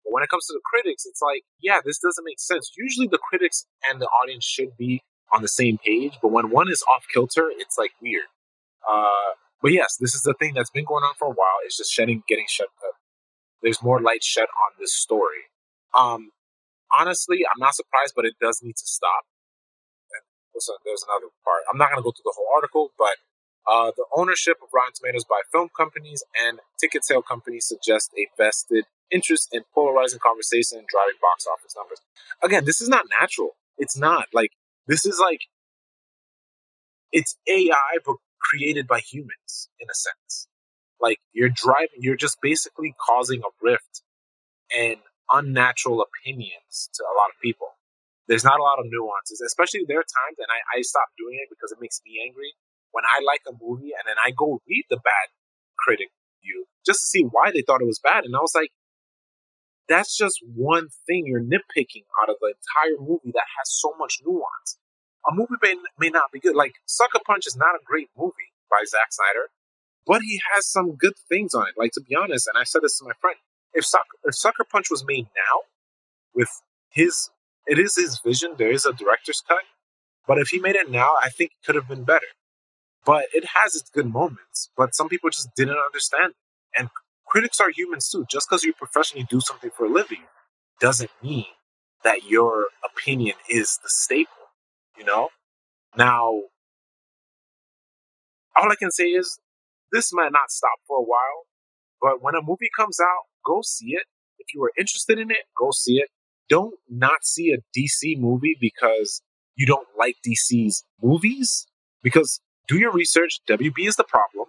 But 0.04 0.12
when 0.12 0.22
it 0.22 0.28
comes 0.28 0.46
to 0.46 0.52
the 0.52 0.60
critics, 0.64 1.06
it's 1.06 1.22
like, 1.22 1.42
yeah, 1.60 1.80
this 1.84 1.98
doesn't 1.98 2.24
make 2.24 2.38
sense. 2.38 2.72
Usually 2.76 3.06
the 3.06 3.18
critics 3.18 3.66
and 3.88 4.00
the 4.00 4.06
audience 4.06 4.44
should 4.44 4.76
be 4.76 5.02
on 5.32 5.42
the 5.42 5.48
same 5.48 5.78
page, 5.78 6.18
but 6.20 6.28
when 6.28 6.50
one 6.50 6.68
is 6.68 6.84
off 6.88 7.06
kilter, 7.12 7.50
it's 7.56 7.78
like 7.78 7.92
weird. 8.00 8.28
Uh, 8.88 9.34
but 9.62 9.72
yes, 9.72 9.96
this 9.98 10.14
is 10.14 10.22
the 10.22 10.34
thing 10.34 10.52
that's 10.54 10.70
been 10.70 10.84
going 10.84 11.02
on 11.02 11.14
for 11.18 11.26
a 11.26 11.30
while. 11.30 11.58
It's 11.64 11.78
just 11.78 11.90
shedding, 11.90 12.22
getting 12.28 12.44
shed. 12.48 12.66
There's 13.62 13.82
more 13.82 14.00
light 14.00 14.22
shed 14.22 14.44
on 14.44 14.76
this 14.78 14.92
story. 14.92 15.48
Um, 15.96 16.32
honestly, 16.98 17.40
I'm 17.46 17.58
not 17.58 17.74
surprised, 17.74 18.12
but 18.14 18.26
it 18.26 18.34
does 18.40 18.60
need 18.62 18.76
to 18.76 18.86
stop. 18.86 19.24
And 20.12 20.22
there's, 20.52 20.68
there's 20.84 21.04
another 21.08 21.32
part. 21.44 21.62
I'm 21.72 21.78
not 21.78 21.88
going 21.88 21.98
to 21.98 22.04
go 22.04 22.12
through 22.12 22.28
the 22.28 22.36
whole 22.36 22.52
article, 22.54 22.90
but 22.98 23.16
uh, 23.66 23.90
the 23.96 24.04
ownership 24.14 24.58
of 24.62 24.68
Rotten 24.74 24.92
Tomatoes 24.94 25.24
by 25.24 25.40
film 25.50 25.70
companies 25.74 26.22
and 26.36 26.60
ticket 26.78 27.04
sale 27.04 27.22
companies 27.22 27.66
suggest 27.66 28.12
a 28.18 28.28
vested 28.36 28.84
interest 29.10 29.48
in 29.52 29.62
polarizing 29.74 30.20
conversation 30.22 30.78
and 30.78 30.86
driving 30.88 31.18
box 31.20 31.46
office 31.46 31.74
numbers. 31.76 32.00
Again, 32.42 32.64
this 32.64 32.80
is 32.80 32.88
not 32.88 33.04
natural. 33.20 33.56
It's 33.78 33.96
not 33.96 34.26
like 34.32 34.50
this 34.86 35.04
is 35.06 35.18
like 35.20 35.40
it's 37.12 37.36
AI 37.48 37.98
but 38.04 38.16
created 38.40 38.86
by 38.86 39.00
humans 39.00 39.68
in 39.80 39.88
a 39.90 39.94
sense. 39.94 40.48
Like 41.00 41.18
you're 41.32 41.50
driving, 41.52 42.00
you're 42.00 42.16
just 42.16 42.38
basically 42.42 42.94
causing 42.98 43.40
a 43.40 43.50
rift 43.62 44.02
and 44.74 44.96
unnatural 45.30 46.02
opinions 46.04 46.90
to 46.94 47.02
a 47.02 47.14
lot 47.16 47.30
of 47.30 47.40
people. 47.42 47.68
There's 48.28 48.44
not 48.44 48.58
a 48.58 48.62
lot 48.62 48.80
of 48.80 48.86
nuances, 48.88 49.40
especially 49.44 49.84
there 49.86 50.00
are 50.00 50.08
times, 50.08 50.40
and 50.40 50.48
I, 50.48 50.78
I 50.78 50.82
stopped 50.82 51.12
doing 51.18 51.36
it 51.36 51.48
because 51.52 51.72
it 51.72 51.78
makes 51.80 52.00
me 52.06 52.24
angry 52.24 52.56
when 52.92 53.04
I 53.04 53.20
like 53.20 53.44
a 53.44 53.52
movie 53.52 53.92
and 53.92 54.08
then 54.08 54.16
I 54.16 54.32
go 54.32 54.60
read 54.66 54.84
the 54.88 54.96
bad 54.96 55.28
critic 55.76 56.08
review 56.40 56.64
just 56.86 57.00
to 57.00 57.06
see 57.06 57.22
why 57.22 57.50
they 57.52 57.62
thought 57.62 57.82
it 57.82 57.90
was 57.90 58.00
bad, 58.00 58.24
and 58.24 58.34
I 58.34 58.40
was 58.40 58.54
like, 58.54 58.72
that's 59.88 60.16
just 60.16 60.40
one 60.54 60.88
thing 61.06 61.24
you're 61.26 61.42
nitpicking 61.42 62.04
out 62.22 62.30
of 62.30 62.36
the 62.40 62.54
entire 62.54 63.00
movie 63.00 63.32
that 63.32 63.46
has 63.58 63.68
so 63.70 63.92
much 63.98 64.20
nuance. 64.24 64.78
A 65.28 65.34
movie 65.34 65.54
may, 65.62 65.76
may 65.98 66.10
not 66.10 66.32
be 66.32 66.40
good. 66.40 66.54
Like 66.56 66.74
Sucker 66.86 67.20
Punch 67.24 67.46
is 67.46 67.56
not 67.56 67.74
a 67.74 67.84
great 67.84 68.08
movie 68.16 68.52
by 68.70 68.84
Zack 68.86 69.08
Snyder, 69.12 69.48
but 70.06 70.22
he 70.22 70.40
has 70.54 70.66
some 70.66 70.96
good 70.96 71.14
things 71.28 71.54
on 71.54 71.66
it. 71.68 71.74
Like 71.76 71.92
to 71.92 72.00
be 72.00 72.14
honest, 72.14 72.46
and 72.46 72.58
I 72.58 72.64
said 72.64 72.82
this 72.82 72.98
to 72.98 73.04
my 73.04 73.12
friend, 73.20 73.36
if 73.72 73.84
Sucker, 73.84 74.18
if 74.24 74.36
Sucker 74.36 74.64
Punch 74.64 74.90
was 74.90 75.04
made 75.06 75.26
now 75.34 75.60
with 76.34 76.50
his, 76.90 77.30
it 77.66 77.78
is 77.78 77.96
his 77.96 78.18
vision. 78.20 78.54
There 78.58 78.70
is 78.70 78.84
a 78.86 78.92
director's 78.92 79.42
cut, 79.46 79.64
but 80.26 80.38
if 80.38 80.48
he 80.48 80.58
made 80.58 80.76
it 80.76 80.90
now, 80.90 81.14
I 81.22 81.28
think 81.30 81.52
it 81.52 81.66
could 81.66 81.74
have 81.74 81.88
been 81.88 82.04
better. 82.04 82.26
But 83.04 83.26
it 83.34 83.44
has 83.54 83.74
its 83.74 83.90
good 83.90 84.10
moments. 84.10 84.70
But 84.76 84.94
some 84.94 85.08
people 85.08 85.28
just 85.30 85.54
didn't 85.54 85.76
understand. 85.76 86.32
it. 86.32 86.80
And 86.80 86.88
critics 87.34 87.58
are 87.58 87.70
humans 87.70 88.08
too. 88.08 88.24
Just 88.30 88.48
because 88.48 88.62
you 88.62 88.72
professionally 88.72 89.26
do 89.28 89.40
something 89.40 89.70
for 89.76 89.86
a 89.86 89.88
living 89.90 90.22
doesn't 90.80 91.10
mean 91.20 91.46
that 92.04 92.30
your 92.30 92.66
opinion 92.84 93.34
is 93.48 93.80
the 93.82 93.88
staple. 93.88 94.32
You 94.96 95.04
know. 95.04 95.30
Now, 95.96 96.42
all 98.56 98.70
I 98.70 98.76
can 98.78 98.92
say 98.92 99.08
is 99.08 99.40
this 99.90 100.12
might 100.12 100.30
not 100.30 100.50
stop 100.50 100.78
for 100.86 100.98
a 100.98 101.02
while, 101.02 101.46
but 102.00 102.22
when 102.22 102.36
a 102.36 102.42
movie 102.42 102.70
comes 102.76 103.00
out, 103.00 103.24
go 103.44 103.62
see 103.64 103.94
it. 103.94 104.04
If 104.38 104.54
you 104.54 104.62
are 104.62 104.72
interested 104.78 105.18
in 105.18 105.32
it, 105.32 105.46
go 105.58 105.70
see 105.72 105.94
it. 105.94 106.10
Don't 106.48 106.74
not 106.88 107.24
see 107.24 107.52
a 107.52 107.58
DC 107.76 108.16
movie 108.16 108.56
because 108.60 109.22
you 109.56 109.66
don't 109.66 109.88
like 109.98 110.16
DC's 110.24 110.84
movies. 111.02 111.66
Because 112.00 112.40
do 112.68 112.78
your 112.78 112.92
research. 112.92 113.40
WB 113.48 113.88
is 113.88 113.96
the 113.96 114.04
problem. 114.04 114.46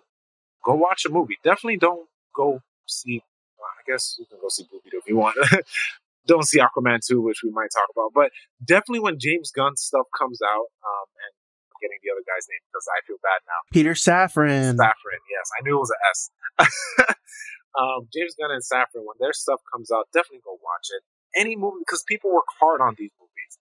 Go 0.63 0.75
watch 0.75 1.03
a 1.05 1.09
movie. 1.09 1.37
Definitely 1.43 1.77
don't 1.77 2.07
go 2.35 2.59
see. 2.87 3.21
well, 3.57 3.69
I 3.69 3.83
guess 3.89 4.15
you 4.19 4.25
can 4.25 4.39
go 4.41 4.49
see 4.49 4.65
Blue 4.69 4.81
Beetle 4.83 4.99
if 4.99 5.07
you 5.07 5.17
want. 5.17 5.37
don't 6.27 6.45
see 6.45 6.59
Aquaman 6.59 7.05
2, 7.05 7.21
which 7.21 7.41
we 7.43 7.51
might 7.51 7.69
talk 7.73 7.87
about. 7.93 8.11
But 8.13 8.31
definitely 8.63 9.01
when 9.01 9.19
James 9.19 9.51
Gunn 9.51 9.77
stuff 9.77 10.07
comes 10.17 10.41
out, 10.41 10.67
um, 10.81 11.07
and 11.21 11.31
I'm 11.69 11.77
getting 11.81 12.01
the 12.01 12.11
other 12.11 12.25
guy's 12.25 12.45
name 12.49 12.61
because 12.69 12.85
I 12.89 12.99
feel 13.05 13.17
bad 13.21 13.41
now. 13.45 13.59
Peter 13.71 13.93
Safran. 13.93 14.77
Safran, 14.77 15.21
yes, 15.29 15.45
I 15.53 15.61
knew 15.63 15.77
it 15.77 15.85
was 15.85 15.93
an 15.93 16.01
S. 16.09 16.19
um, 17.79 18.09
James 18.13 18.33
Gunn 18.37 18.51
and 18.51 18.65
Safran, 18.65 19.05
when 19.05 19.17
their 19.19 19.33
stuff 19.33 19.61
comes 19.71 19.91
out, 19.91 20.09
definitely 20.13 20.43
go 20.43 20.57
watch 20.57 20.89
it. 20.91 21.03
Any 21.37 21.55
movie, 21.55 21.83
because 21.85 22.03
people 22.07 22.33
work 22.33 22.49
hard 22.59 22.81
on 22.81 22.95
these 22.97 23.11
movies. 23.19 23.59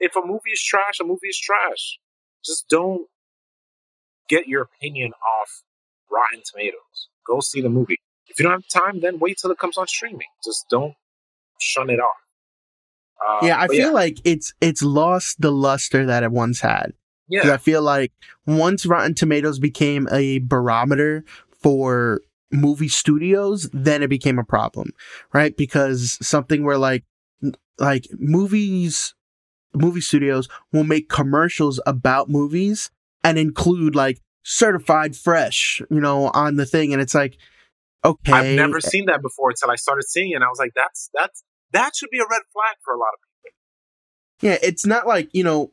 If 0.00 0.16
a 0.16 0.24
movie 0.24 0.52
is 0.52 0.62
trash, 0.62 0.98
a 1.00 1.04
movie 1.04 1.28
is 1.28 1.38
trash. 1.38 1.98
Just 2.44 2.68
don't 2.68 3.06
get 4.28 4.48
your 4.48 4.62
opinion 4.62 5.12
off 5.12 5.62
Rotten 6.10 6.42
Tomatoes. 6.50 7.08
Go 7.26 7.40
see 7.40 7.60
the 7.60 7.68
movie. 7.68 8.00
If 8.30 8.38
you 8.38 8.44
don't 8.44 8.52
have 8.52 8.68
time, 8.68 9.00
then 9.00 9.18
wait 9.18 9.38
till 9.38 9.50
it 9.50 9.58
comes 9.58 9.76
on 9.76 9.86
streaming. 9.86 10.28
Just 10.44 10.66
don't 10.70 10.94
shun 11.58 11.90
it 11.90 12.00
off. 12.00 12.16
Uh, 13.26 13.46
yeah, 13.46 13.60
I 13.60 13.68
feel 13.68 13.92
like 13.92 14.18
it's 14.24 14.54
it's 14.60 14.82
lost 14.82 15.40
the 15.40 15.50
luster 15.50 16.06
that 16.06 16.22
it 16.22 16.32
once 16.32 16.60
had. 16.60 16.92
yeah, 17.28 17.52
I 17.52 17.58
feel 17.58 17.82
like 17.82 18.12
once 18.46 18.86
Rotten 18.86 19.14
Tomatoes 19.14 19.58
became 19.58 20.08
a 20.10 20.38
barometer 20.38 21.24
for 21.62 22.22
movie 22.50 22.88
studios, 22.88 23.68
then 23.72 24.02
it 24.02 24.08
became 24.08 24.38
a 24.38 24.44
problem, 24.44 24.92
right? 25.32 25.56
Because 25.56 26.18
something 26.26 26.64
where 26.64 26.78
like 26.78 27.04
like 27.78 28.06
movies 28.18 29.14
movie 29.74 30.00
studios 30.00 30.48
will 30.72 30.84
make 30.84 31.08
commercials 31.08 31.80
about 31.86 32.28
movies 32.28 32.90
and 33.22 33.38
include 33.38 33.94
like 33.94 34.20
certified 34.42 35.14
fresh, 35.14 35.82
you 35.90 36.00
know, 36.00 36.30
on 36.34 36.56
the 36.56 36.66
thing 36.66 36.92
and 36.92 37.02
it's 37.02 37.14
like 37.14 37.36
okay. 38.04 38.32
I've 38.32 38.56
never 38.56 38.80
seen 38.80 39.06
that 39.06 39.22
before 39.22 39.50
until 39.50 39.70
I 39.70 39.76
started 39.76 40.04
seeing 40.08 40.32
it. 40.32 40.36
And 40.36 40.44
I 40.44 40.48
was 40.48 40.58
like, 40.58 40.72
that's 40.74 41.10
that's 41.14 41.42
that 41.72 41.92
should 41.96 42.10
be 42.10 42.18
a 42.18 42.26
red 42.28 42.42
flag 42.52 42.76
for 42.84 42.94
a 42.94 42.98
lot 42.98 43.10
of 43.14 43.20
people. 43.44 44.48
Yeah, 44.48 44.58
it's 44.62 44.86
not 44.86 45.06
like, 45.06 45.28
you 45.32 45.44
know, 45.44 45.72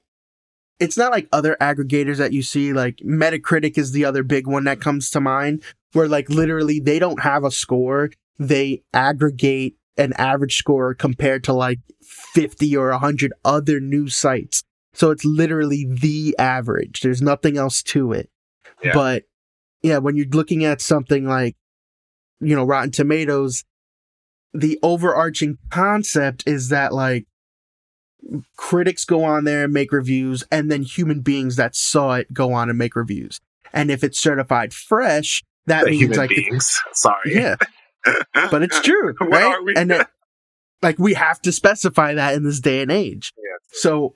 it's 0.80 0.98
not 0.98 1.12
like 1.12 1.28
other 1.32 1.58
aggregators 1.60 2.18
that 2.18 2.34
you 2.34 2.44
see. 2.44 2.74
Like 2.74 2.98
Metacritic 2.98 3.78
is 3.78 3.92
the 3.92 4.06
other 4.06 4.24
big 4.24 4.48
one 4.48 4.66
that 4.66 4.82
comes 4.82 5.10
to 5.12 5.22
mind, 5.22 5.64
where 5.94 6.08
like 6.08 6.30
literally 6.30 6.80
they 6.80 7.00
don't 7.00 7.22
have 7.22 7.44
a 7.44 7.52
score. 7.52 8.12
They 8.40 8.84
aggregate 8.94 9.78
an 9.98 10.14
average 10.14 10.58
score 10.58 10.94
compared 10.94 11.44
to 11.46 11.54
like 11.54 11.80
50 12.04 12.78
or 12.78 12.92
100 12.92 13.34
other 13.44 13.80
news 13.80 14.16
sites. 14.16 14.64
So 14.94 15.12
it's 15.12 15.26
literally 15.26 15.88
the 15.90 16.36
average. 16.38 17.02
There's 17.02 17.22
nothing 17.22 17.58
else 17.58 17.82
to 17.84 18.14
it. 18.14 18.30
Yeah. 18.84 18.94
But 18.94 19.24
yeah, 19.82 19.98
when 19.98 20.16
you're 20.16 20.28
looking 20.28 20.66
at 20.66 20.82
something 20.82 21.26
like, 21.26 21.56
you 22.40 22.56
know, 22.56 22.64
Rotten 22.64 22.92
Tomatoes, 22.92 23.64
the 24.54 24.80
overarching 24.84 25.58
concept 25.70 26.44
is 26.48 26.70
that 26.70 26.94
like 26.94 27.26
critics 28.56 29.06
go 29.06 29.24
on 29.24 29.44
there 29.44 29.64
and 29.66 29.74
make 29.74 29.92
reviews, 29.92 30.44
and 30.52 30.72
then 30.72 30.82
human 30.84 31.22
beings 31.22 31.56
that 31.56 31.76
saw 31.76 32.14
it 32.14 32.34
go 32.34 32.54
on 32.54 32.70
and 32.70 32.78
make 32.78 32.96
reviews. 32.96 33.40
And 33.74 33.92
if 33.92 34.04
it's 34.04 34.20
certified 34.20 34.74
fresh, 34.74 35.44
that 35.66 35.84
The 35.86 35.92
means 35.92 36.02
human 36.04 36.18
like, 36.18 36.30
the- 36.30 36.36
beings. 36.36 36.82
Sorry. 36.94 37.36
yeah, 37.36 37.56
but 38.34 38.64
it's 38.64 38.82
true, 38.82 39.14
right? 39.22 39.58
And 39.76 39.92
that, 39.92 40.10
like 40.82 40.98
we 41.00 41.14
have 41.16 41.42
to 41.42 41.52
specify 41.52 42.14
that 42.16 42.34
in 42.36 42.44
this 42.44 42.60
day 42.60 42.82
and 42.82 42.92
age. 42.92 43.34
Yeah. 43.38 43.44
So, 43.72 44.16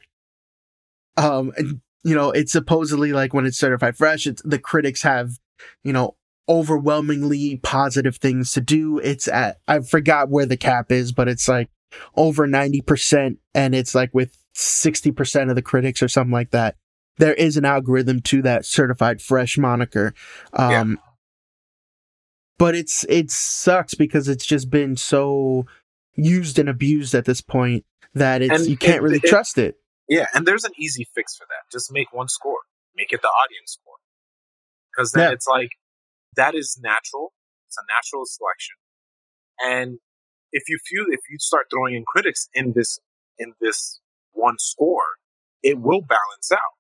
um, 1.18 1.52
and, 1.58 1.82
you 2.04 2.16
know, 2.16 2.32
it's 2.32 2.52
supposedly 2.52 3.14
like 3.14 3.34
when 3.34 3.46
it's 3.46 3.58
certified 3.58 3.98
fresh, 3.98 4.26
it's 4.28 4.42
the 4.44 4.60
critics 4.60 5.02
have, 5.04 5.32
you 5.84 5.94
know, 5.94 6.16
overwhelmingly 6.50 7.58
positive 7.64 8.18
things 8.18 8.52
to 8.54 8.62
do. 8.62 9.00
It's 9.00 9.28
at 9.28 9.60
I 9.68 9.80
forgot 9.80 10.30
where 10.30 10.46
the 10.46 10.58
cap 10.58 10.92
is, 10.92 11.12
but 11.12 11.28
it's 11.28 11.48
like 11.48 11.70
over 12.16 12.48
ninety 12.48 12.82
percent, 12.82 13.40
and 13.54 13.74
it's 13.76 13.94
like 13.96 14.12
with 14.14 14.38
sixty 14.54 15.12
percent 15.12 15.50
of 15.50 15.56
the 15.56 15.62
critics 15.62 16.02
or 16.02 16.08
something 16.08 16.32
like 16.32 16.52
that. 16.52 16.76
There 17.18 17.34
is 17.34 17.58
an 17.58 17.66
algorithm 17.66 18.22
to 18.24 18.42
that 18.44 18.66
certified 18.66 19.22
fresh 19.22 19.58
moniker. 19.58 20.14
Um, 20.54 20.72
Yeah. 20.72 20.96
but 22.58 22.76
it's 22.76 23.04
it 23.10 23.32
sucks 23.32 23.94
because 23.94 24.28
it's 24.28 24.46
just 24.46 24.70
been 24.70 24.96
so 24.96 25.66
used 26.16 26.60
and 26.60 26.70
abused 26.70 27.14
at 27.16 27.26
this 27.26 27.42
point 27.42 27.86
that 28.14 28.42
it's 28.42 28.62
And 28.62 28.70
you 28.70 28.78
can't 28.78 28.98
it- 28.98 29.02
really 29.02 29.18
it- 29.18 29.24
trust 29.30 29.58
it. 29.58 29.76
Yeah, 30.08 30.26
and 30.34 30.46
there's 30.46 30.66
an 30.66 30.74
easy 30.78 31.08
fix 31.16 31.36
for 31.38 31.46
that. 31.50 31.72
Just 31.72 31.92
make 31.94 32.12
one 32.12 32.28
score. 32.28 32.58
Make 32.96 33.14
it 33.14 33.22
the 33.22 33.30
audience 33.30 33.78
score. 33.82 33.96
because 34.92 35.14
then 35.14 35.30
Yeah. 35.30 35.34
it's 35.34 35.48
like 35.48 35.70
that 36.36 36.56
is 36.56 36.80
natural. 36.82 37.34
It's 37.68 37.78
a 37.78 37.86
natural 37.94 38.26
selection, 38.26 38.76
and 39.60 40.00
if 40.52 40.64
you 40.68 40.78
feel 40.86 41.06
if 41.10 41.22
you 41.30 41.38
start 41.40 41.68
throwing 41.72 41.96
in 41.96 42.04
critics 42.06 42.50
in 42.54 42.74
this 42.76 43.00
in 43.38 43.54
this 43.62 44.00
one 44.34 44.58
score, 44.60 45.18
it 45.64 45.80
will 45.80 46.02
balance 46.02 46.52
out 46.52 46.76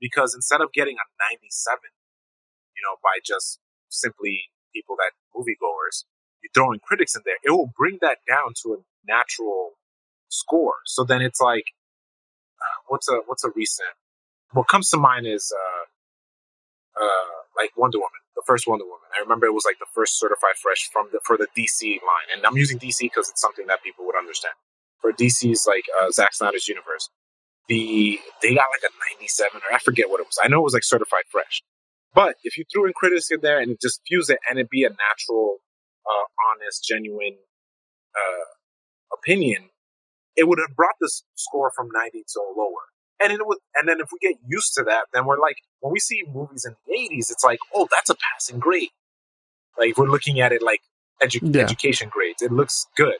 because 0.00 0.34
instead 0.34 0.60
of 0.60 0.72
getting 0.72 0.96
a 0.96 1.06
97, 1.30 1.78
you 2.76 2.82
know, 2.82 2.96
by 3.02 3.18
just 3.24 3.60
simply 3.88 4.50
people 4.74 4.96
that 4.96 5.12
moviegoers, 5.34 6.04
you 6.42 6.50
throw 6.54 6.72
in 6.72 6.80
critics 6.80 7.14
in 7.14 7.22
there, 7.24 7.36
it 7.44 7.50
will 7.50 7.72
bring 7.76 7.98
that 8.00 8.18
down 8.28 8.52
to 8.62 8.74
a 8.74 8.76
natural 9.06 9.72
score. 10.28 10.74
So 10.86 11.04
then 11.04 11.22
it's 11.22 11.40
like, 11.40 11.66
uh, 12.60 12.78
what's 12.88 13.08
a 13.08 13.20
what's 13.26 13.44
a 13.44 13.50
recent? 13.54 13.94
What 14.52 14.68
comes 14.68 14.90
to 14.90 14.96
mind 14.96 15.26
is 15.26 15.52
uh, 15.52 15.84
uh, 17.02 17.36
like 17.56 17.70
Wonder 17.76 17.98
Woman, 17.98 18.21
the 18.34 18.42
first 18.46 18.66
Wonder 18.66 18.84
Woman. 18.84 19.08
I 19.16 19.20
remember 19.20 19.46
it 19.46 19.54
was 19.54 19.64
like 19.64 19.78
the 19.78 19.90
first 19.94 20.18
certified 20.18 20.56
fresh 20.60 20.88
from 20.92 21.08
the 21.12 21.20
for 21.24 21.36
the 21.36 21.48
DC 21.56 22.00
line, 22.02 22.28
and 22.32 22.44
I'm 22.46 22.56
using 22.56 22.78
DC 22.78 23.00
because 23.00 23.28
it's 23.28 23.40
something 23.40 23.66
that 23.66 23.82
people 23.82 24.06
would 24.06 24.16
understand. 24.16 24.54
For 25.00 25.12
DC's 25.12 25.66
like 25.66 25.84
uh, 26.00 26.10
Zack 26.10 26.34
Snyder's 26.34 26.68
universe, 26.68 27.10
the 27.68 28.18
they 28.42 28.54
got 28.54 28.70
like 28.72 28.84
a 28.84 28.92
97 29.20 29.60
or 29.60 29.74
I 29.74 29.78
forget 29.78 30.10
what 30.10 30.20
it 30.20 30.26
was. 30.26 30.38
I 30.42 30.48
know 30.48 30.60
it 30.60 30.64
was 30.64 30.74
like 30.74 30.84
certified 30.84 31.24
fresh. 31.30 31.62
But 32.14 32.36
if 32.44 32.58
you 32.58 32.64
threw 32.70 32.86
in 32.86 32.92
critics 32.92 33.30
in 33.30 33.40
there 33.40 33.58
and 33.58 33.78
just 33.80 34.00
fuse 34.06 34.28
it 34.28 34.38
and 34.48 34.58
it 34.58 34.68
be 34.68 34.84
a 34.84 34.90
natural, 34.90 35.58
uh, 36.04 36.26
honest, 36.52 36.84
genuine 36.84 37.38
uh, 38.14 38.44
opinion, 39.16 39.70
it 40.36 40.46
would 40.48 40.58
have 40.58 40.76
brought 40.76 40.96
this 41.00 41.24
score 41.36 41.72
from 41.74 41.88
90 41.92 42.24
to 42.34 42.40
lower. 42.56 42.91
And 43.22 43.32
it 43.32 43.46
would, 43.46 43.58
and 43.76 43.88
then 43.88 44.00
if 44.00 44.08
we 44.12 44.18
get 44.20 44.38
used 44.46 44.74
to 44.74 44.84
that, 44.84 45.04
then 45.12 45.26
we're 45.26 45.40
like, 45.40 45.58
when 45.80 45.92
we 45.92 46.00
see 46.00 46.22
movies 46.32 46.64
in 46.64 46.74
the 46.86 46.92
80s, 46.94 47.30
it's 47.30 47.44
like, 47.44 47.60
oh, 47.74 47.88
that's 47.90 48.10
a 48.10 48.16
passing 48.16 48.58
grade. 48.58 48.90
Like 49.78 49.96
we're 49.96 50.08
looking 50.08 50.40
at 50.40 50.52
it 50.52 50.62
like 50.62 50.80
edu- 51.22 51.54
Yeah. 51.54 51.62
education 51.62 52.08
grades, 52.10 52.42
it 52.42 52.52
looks 52.52 52.86
good. 52.96 53.18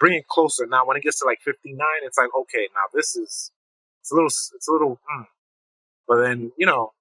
Bring 0.00 0.14
it 0.14 0.26
closer. 0.28 0.66
Now, 0.66 0.86
when 0.86 0.96
it 0.96 1.02
gets 1.02 1.20
to 1.20 1.26
like 1.26 1.38
59, 1.44 1.78
it's 2.02 2.18
like, 2.18 2.30
okay, 2.42 2.68
now 2.74 2.86
this 2.92 3.16
is, 3.16 3.52
it's 4.00 4.12
a 4.12 4.14
little, 4.14 4.28
it's 4.28 4.68
a 4.68 4.72
little, 4.72 5.00
mm. 5.12 5.26
but 6.08 6.22
then, 6.22 6.52
you 6.58 6.66
know, 6.66 6.92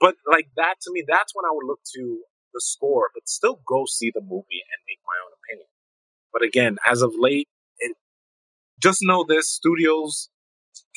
but 0.00 0.16
like 0.26 0.48
that 0.56 0.76
to 0.82 0.92
me, 0.92 1.04
that's 1.06 1.34
when 1.34 1.44
I 1.44 1.50
would 1.52 1.66
look 1.66 1.80
to 1.94 2.20
the 2.54 2.60
score, 2.60 3.08
but 3.14 3.28
still 3.28 3.60
go 3.66 3.84
see 3.86 4.10
the 4.14 4.20
movie 4.20 4.62
and 4.70 4.80
make 4.88 4.98
my 5.06 5.14
own 5.24 5.32
opinion. 5.44 5.68
But 6.32 6.42
again, 6.42 6.78
as 6.90 7.02
of 7.02 7.12
late, 7.18 7.48
it, 7.78 7.96
just 8.80 9.00
know 9.02 9.24
this: 9.28 9.48
studios, 9.48 10.28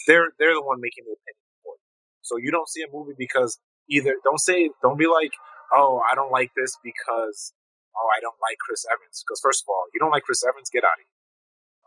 they're 0.08 0.32
they're 0.40 0.54
the 0.54 0.64
one 0.64 0.80
making 0.82 1.06
the 1.06 1.14
opinion 1.14 1.46
for 1.64 1.74
you. 1.74 1.88
So 2.22 2.38
you 2.38 2.52
don't 2.52 2.70
see 2.70 2.82
a 2.82 2.92
movie 2.92 3.16
because 3.18 3.60
either 3.90 4.16
don't 4.24 4.40
say 4.40 4.70
don't 4.82 4.98
be 4.98 5.08
like, 5.08 5.32
oh, 5.74 6.02
I 6.10 6.16
don't 6.16 6.32
like 6.32 6.52
this 6.56 6.78
because 6.84 7.54
oh, 7.96 8.08
I 8.16 8.20
don't 8.22 8.38
like 8.42 8.58
Chris 8.60 8.86
Evans. 8.86 9.24
Because 9.26 9.40
first 9.42 9.64
of 9.64 9.70
all, 9.70 9.86
you 9.94 10.00
don't 10.00 10.12
like 10.12 10.24
Chris 10.24 10.44
Evans, 10.44 10.70
get 10.70 10.84
out 10.84 11.00
of 11.00 11.06
here. 11.06 11.16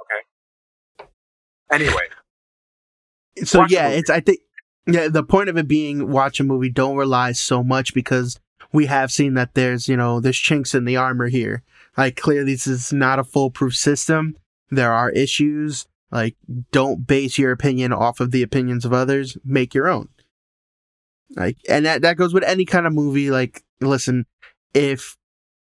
Okay. 0.00 0.22
Anyway, 1.70 2.09
So 3.44 3.66
yeah, 3.68 3.88
it's 3.88 4.11
I 4.11 4.20
think 4.20 4.40
yeah, 4.87 5.09
the 5.09 5.22
point 5.22 5.48
of 5.48 5.57
it 5.57 5.68
being 5.68 6.11
watch 6.11 6.40
a 6.40 6.44
movie, 6.44 6.70
don't 6.70 6.96
rely 6.96 7.33
so 7.33 7.62
much 7.62 7.92
because 7.92 8.40
we 8.72 8.87
have 8.87 9.12
seen 9.12 9.35
that 9.35 9.54
there's, 9.54 9.88
you 9.88 9.96
know, 9.96 10.20
there's 10.20 10.38
chinks 10.38 10.74
in 10.74 10.85
the 10.85 10.96
armor 10.96 11.28
here. 11.28 11.62
Like 11.96 12.16
clearly 12.16 12.52
this 12.52 12.66
is 12.66 12.92
not 12.92 13.18
a 13.18 13.24
foolproof 13.24 13.74
system. 13.76 14.37
There 14.70 14.92
are 14.92 15.11
issues. 15.11 15.87
Like 16.11 16.37
don't 16.73 17.07
base 17.07 17.38
your 17.38 17.53
opinion 17.53 17.92
off 17.92 18.21
of 18.21 18.31
the 18.31 18.42
opinions 18.42 18.85
of 18.85 18.92
others. 18.92 19.37
Make 19.44 19.75
your 19.75 19.88
own. 19.88 20.09
Like 21.37 21.59
and 21.68 21.85
that, 21.85 22.03
that 22.03 22.16
goes 22.16 22.33
with 22.33 22.44
any 22.44 22.64
kind 22.64 22.87
of 22.87 22.92
movie. 22.94 23.31
Like 23.31 23.62
listen, 23.81 24.27
if 24.75 25.16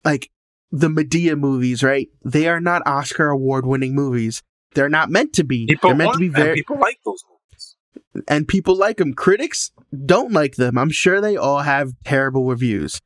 like 0.04 0.30
the 0.70 0.88
Madea 0.88 1.36
movies, 1.38 1.82
right? 1.82 2.08
They 2.24 2.46
are 2.48 2.60
not 2.60 2.82
Oscar 2.86 3.28
award 3.28 3.66
winning 3.66 3.94
movies. 3.94 4.42
They're 4.74 4.88
not 4.88 5.10
meant 5.10 5.32
to 5.34 5.44
be. 5.44 5.66
people 5.66 5.90
They're 5.90 5.96
meant 5.96 6.12
to 6.12 6.18
be 6.20 6.28
very 6.28 6.54
people 6.54 6.78
like 6.78 7.00
those 7.04 7.24
movies. 7.28 7.76
and 8.28 8.46
people 8.46 8.76
like 8.76 8.98
them. 8.98 9.14
Critics 9.14 9.72
don't 10.06 10.32
like 10.32 10.54
them. 10.56 10.78
I'm 10.78 10.90
sure 10.90 11.20
they 11.20 11.36
all 11.36 11.60
have 11.60 11.92
terrible 12.04 12.46
reviews. 12.46 13.00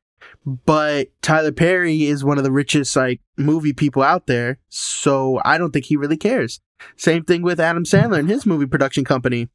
But 0.45 1.09
Tyler 1.23 1.53
Perry 1.53 2.05
is 2.05 2.23
one 2.23 2.37
of 2.37 2.45
the 2.45 2.53
richest 2.53 2.95
like 2.97 3.23
movie 3.39 3.73
people 3.73 4.03
out 4.03 4.27
there, 4.27 4.59
so 4.69 5.41
I 5.43 5.57
don't 5.57 5.71
think 5.71 5.87
he 5.87 5.97
really 5.97 6.19
cares. 6.19 6.61
Same 6.97 7.25
thing 7.25 7.43
with 7.43 7.61
Adam 7.61 7.85
Sandler 7.85 8.19
and 8.19 8.29
his 8.29 8.47
movie 8.47 8.67
production 8.67 9.05
company. 9.05 9.49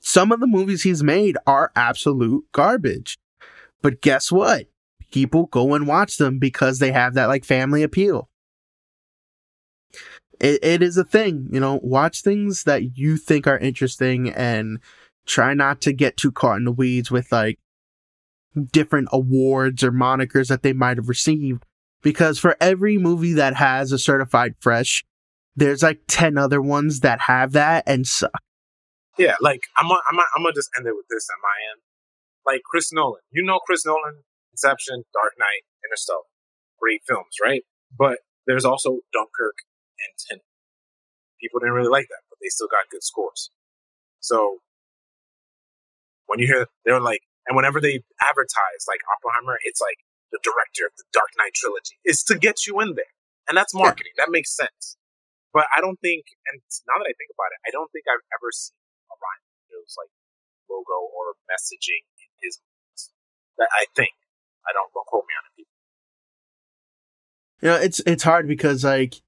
Some 0.00 0.32
of 0.32 0.40
the 0.40 0.46
movies 0.46 0.82
he's 0.82 1.02
made 1.02 1.36
are 1.46 1.70
absolute 1.76 2.44
garbage. 2.52 3.18
But 3.82 4.00
guess 4.00 4.32
what? 4.32 4.66
People 5.10 5.46
go 5.46 5.74
and 5.74 5.86
watch 5.86 6.16
them 6.16 6.38
because 6.38 6.78
they 6.78 6.92
have 6.92 7.14
that 7.14 7.26
like 7.26 7.44
family 7.44 7.82
appeal. 7.82 8.28
It, 10.40 10.58
it 10.64 10.82
is 10.82 10.96
a 10.96 11.04
thing, 11.04 11.48
you 11.52 11.60
know, 11.60 11.78
watch 11.82 12.22
things 12.22 12.64
that 12.64 12.96
you 12.98 13.16
think 13.16 13.46
are 13.46 13.58
interesting 13.58 14.30
and 14.30 14.80
try 15.24 15.54
not 15.54 15.80
to 15.82 15.92
get 15.92 16.16
too 16.16 16.32
caught 16.32 16.56
in 16.56 16.64
the 16.64 16.72
weeds 16.72 17.10
with 17.10 17.30
like 17.30 17.60
different 18.72 19.08
awards 19.12 19.84
or 19.84 19.92
monikers 19.92 20.48
that 20.48 20.62
they 20.62 20.72
might 20.72 20.96
have 20.96 21.08
received. 21.08 21.64
Because 22.02 22.40
for 22.40 22.56
every 22.60 22.98
movie 22.98 23.34
that 23.34 23.54
has 23.54 23.92
a 23.92 23.98
certified 23.98 24.56
fresh, 24.58 25.04
there's 25.56 25.82
like 25.82 26.00
10 26.08 26.38
other 26.38 26.60
ones 26.60 27.00
that 27.00 27.20
have 27.22 27.52
that 27.52 27.84
and 27.86 28.06
suck. 28.06 28.32
Yeah, 29.18 29.36
like 29.40 29.60
I'm 29.76 29.88
gonna, 29.88 30.00
I'm 30.10 30.16
gonna, 30.16 30.28
I'm 30.36 30.42
gonna 30.42 30.54
just 30.54 30.70
end 30.76 30.86
it 30.86 30.96
with 30.96 31.06
this 31.10 31.28
on 31.28 31.40
my 31.42 31.56
end. 31.72 31.82
Like 32.46 32.62
Chris 32.64 32.92
Nolan, 32.92 33.20
you 33.30 33.44
know 33.44 33.60
Chris 33.60 33.84
Nolan, 33.84 34.24
Inception, 34.52 35.04
Dark 35.12 35.34
Knight, 35.38 35.68
Interstellar, 35.84 36.24
great 36.80 37.02
films, 37.06 37.36
right? 37.42 37.62
But 37.96 38.18
there's 38.46 38.64
also 38.64 39.00
Dunkirk 39.12 39.68
and 40.00 40.12
Tenet. 40.16 40.44
People 41.40 41.60
didn't 41.60 41.74
really 41.74 41.92
like 41.92 42.08
that, 42.08 42.24
but 42.30 42.38
they 42.40 42.48
still 42.48 42.68
got 42.68 42.88
good 42.90 43.04
scores. 43.04 43.50
So 44.20 44.58
when 46.26 46.38
you 46.38 46.46
hear 46.46 46.66
they're 46.84 47.00
like, 47.00 47.22
and 47.46 47.54
whenever 47.54 47.80
they 47.80 48.02
advertise 48.22 48.88
like 48.88 49.00
Oppenheimer, 49.12 49.58
it's 49.64 49.80
like 49.80 49.98
the 50.32 50.40
director 50.42 50.86
of 50.86 50.92
the 50.96 51.04
Dark 51.12 51.28
Knight 51.36 51.52
trilogy. 51.52 52.00
It's 52.04 52.24
to 52.24 52.38
get 52.38 52.66
you 52.66 52.80
in 52.80 52.94
there, 52.94 53.12
and 53.46 53.56
that's 53.56 53.74
marketing. 53.74 54.12
That 54.16 54.30
makes 54.30 54.56
sense. 54.56 54.96
But 55.52 55.68
I 55.76 55.84
don't 55.84 56.00
think, 56.00 56.24
and 56.48 56.64
now 56.88 56.96
that 56.96 57.08
I 57.08 57.14
think 57.14 57.28
about 57.28 57.52
it, 57.52 57.60
I 57.68 57.70
don't 57.70 57.92
think 57.92 58.08
I've 58.08 58.24
ever 58.32 58.48
seen 58.50 58.80
a 59.12 59.16
Ryan 59.20 59.44
Reynolds 59.68 59.94
like 60.00 60.12
logo 60.68 61.12
or 61.12 61.36
messaging 61.44 62.08
in 62.16 62.28
his. 62.40 62.58
That 63.58 63.68
I 63.72 63.84
think. 63.94 64.16
I 64.64 64.72
don't 64.72 64.88
don't 64.94 65.06
quote 65.06 65.24
me 65.28 65.34
on 65.36 65.44
it. 65.44 65.66
You 67.60 67.68
know, 67.68 67.76
it's 67.76 68.00
it's 68.06 68.22
hard 68.22 68.48
because 68.48 68.82
like 68.82 69.20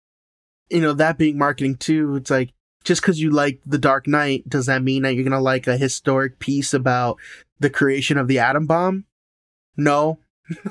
you 0.70 0.80
know, 0.80 0.94
that 0.94 1.18
being 1.18 1.36
marketing 1.36 1.76
too, 1.76 2.16
it's 2.16 2.30
like 2.30 2.52
just 2.84 3.02
because 3.02 3.20
you 3.20 3.30
like 3.30 3.60
The 3.66 3.78
Dark 3.78 4.06
Knight, 4.06 4.48
does 4.48 4.66
that 4.66 4.82
mean 4.82 5.02
that 5.02 5.14
you're 5.14 5.24
gonna 5.24 5.40
like 5.40 5.66
a 5.66 5.76
historic 5.76 6.38
piece 6.38 6.72
about 6.72 7.18
the 7.60 7.70
creation 7.70 8.16
of 8.16 8.28
the 8.28 8.38
atom 8.38 8.66
bomb? 8.66 9.04
No. 9.76 10.20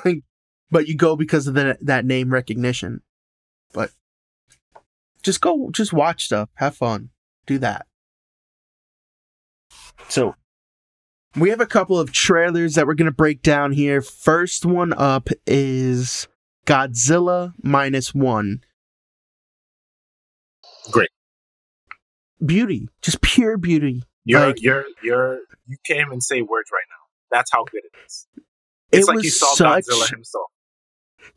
But 0.72 0.88
you 0.88 0.98
go 0.98 1.16
because 1.16 1.46
of 1.46 1.54
the, 1.54 1.78
that 1.82 2.04
name 2.04 2.34
recognition. 2.34 3.04
But 3.74 3.92
just 5.24 5.42
go, 5.42 5.70
just 5.72 5.94
watch 5.94 6.26
stuff, 6.26 6.50
have 6.56 6.76
fun, 6.76 7.10
do 7.46 7.58
that. 7.60 7.88
So 10.10 10.36
we 11.36 11.50
have 11.50 11.62
a 11.62 11.66
couple 11.66 11.98
of 12.00 12.12
trailers 12.12 12.76
that 12.76 12.86
we're 12.86 12.94
gonna 12.94 13.12
break 13.12 13.42
down 13.42 13.72
here. 13.72 14.02
First 14.02 14.66
one 14.66 14.94
up 14.94 15.30
is 15.48 16.28
Godzilla 16.66 17.54
minus 17.64 18.14
one. 18.14 18.62
Great. 20.92 21.10
Beauty, 22.46 22.90
just 23.02 23.22
pure 23.22 23.58
beauty. 23.58 24.04
You're 24.26 24.48
Like- 24.48 24.62
you're 24.62 24.86
you're 25.02 25.40
you 25.68 25.78
can't 25.86 26.06
even 26.08 26.22
say 26.22 26.42
words 26.42 26.70
right 26.72 26.84
now. 26.90 26.96
That's 27.38 27.50
how 27.52 27.64
good 27.64 27.82
it 27.86 27.98
is. 28.06 28.28
It's 28.92 29.04
It 29.04 29.08
like 29.08 29.16
was 29.16 29.26
you 29.26 29.32
saw 29.32 29.54
such- 29.56 29.86
Godzilla 29.86 30.10
himself. 30.10 30.52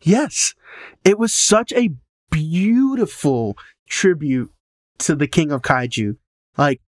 Yes, 0.02 0.54
it 1.04 1.16
was 1.18 1.32
such 1.32 1.72
a 1.72 1.90
beautiful 2.30 3.56
tribute 3.88 4.50
to 4.98 5.14
the 5.14 5.26
King 5.26 5.52
of 5.52 5.62
Kaiju. 5.62 6.16
Like 6.56 6.80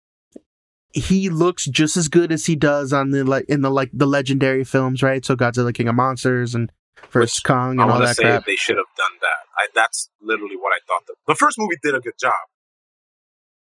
he 0.94 1.30
looks 1.30 1.66
just 1.66 1.98
as 1.98 2.08
good 2.08 2.32
as 2.32 2.46
he 2.46 2.56
does 2.56 2.94
on 2.94 3.12
the 3.12 3.24
like 3.24 3.46
in 3.48 3.62
the 3.62 3.70
like 3.70 3.92
the 3.94 4.06
legendary 4.08 4.64
films, 4.64 5.04
right? 5.04 5.24
So 5.26 5.36
Godzilla 5.36 5.74
King 5.74 5.88
of 5.90 5.96
Monsters 5.96 6.56
and 6.56 6.72
First 7.10 7.44
Kong 7.44 7.80
I 7.80 7.84
and 7.84 7.92
all 7.92 8.00
that 8.00 8.16
say 8.16 8.24
crap. 8.24 8.46
they 8.46 8.56
should 8.56 8.78
have 8.78 8.86
done 8.98 9.12
that. 9.22 9.46
I, 9.58 9.68
that's 9.76 10.10
literally 10.22 10.56
what 10.56 10.72
I 10.74 10.80
thought. 10.88 11.06
The, 11.08 11.14
the 11.28 11.36
first 11.36 11.58
movie 11.60 11.78
did 11.84 11.94
a 11.96 12.00
good 12.00 12.18
job. 12.20 12.34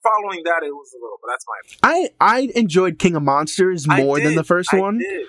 Following 0.04 0.42
that, 0.46 0.64
it 0.66 0.72
was 0.74 0.90
a 0.94 0.98
little, 0.98 1.18
but 1.22 1.30
that's 1.32 1.46
my. 1.48 1.60
I 1.84 2.10
I 2.20 2.50
enjoyed 2.56 2.98
King 2.98 3.16
of 3.16 3.24
Monsters 3.24 3.86
I 3.88 4.02
more 4.02 4.20
than 4.20 4.36
the 4.36 4.44
first 4.44 4.74
I 4.74 4.80
one. 4.80 4.98
did, 4.98 5.28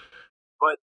but 0.58 0.78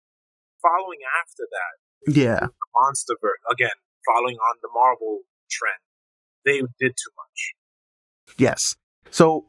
following 0.63 0.99
after 1.21 1.45
that, 1.53 2.17
Yeah. 2.19 2.47
MonsterVerse 2.81 3.45
again, 3.53 3.77
following 4.07 4.37
on 4.37 4.57
the 4.63 4.69
Marvel 4.73 5.21
trend, 5.51 5.77
they 6.45 6.59
did 6.81 6.93
too 6.97 7.11
much. 7.17 7.55
Yes. 8.39 8.77
So 9.11 9.47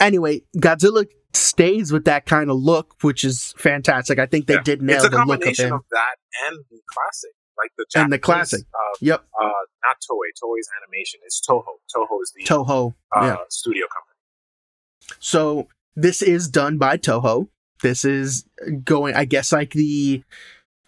anyway, 0.00 0.42
Godzilla 0.56 1.06
stays 1.32 1.92
with 1.92 2.04
that 2.06 2.26
kind 2.26 2.50
of 2.50 2.56
look, 2.56 2.94
which 3.02 3.24
is 3.24 3.54
fantastic. 3.58 4.18
I 4.18 4.26
think 4.26 4.46
they 4.46 4.54
Yeah. 4.54 4.62
did 4.62 4.82
nail 4.82 4.98
the 4.98 5.04
look 5.04 5.12
of 5.12 5.18
combination 5.18 5.66
him. 5.68 5.72
of, 5.74 5.80
that 5.90 6.16
and 6.48 6.58
the 6.70 6.80
classic, 6.88 7.30
like 7.58 7.72
the 7.76 7.86
And 8.00 8.12
the 8.12 8.18
classic. 8.18 8.62
Uh, 8.74 8.96
Yep, 9.00 9.26
uh, 9.40 9.44
not 9.84 9.96
Toei. 10.10 10.30
Toei's 10.42 10.68
animation. 10.82 11.20
is 11.26 11.42
Toho. 11.46 11.62
Toho 11.94 12.22
is 12.22 12.32
the 12.34 12.44
Toho. 12.44 12.94
uh, 13.14 13.20
yeah. 13.22 13.36
studio 13.50 13.84
company. 13.92 15.16
So 15.20 15.68
this 15.94 16.22
is 16.22 16.48
done 16.48 16.78
by 16.78 16.96
Toho. 16.96 17.48
This 17.82 18.04
is 18.04 18.46
going, 18.84 19.14
I 19.14 19.26
guess, 19.26 19.52
like 19.52 19.72
the 19.72 20.24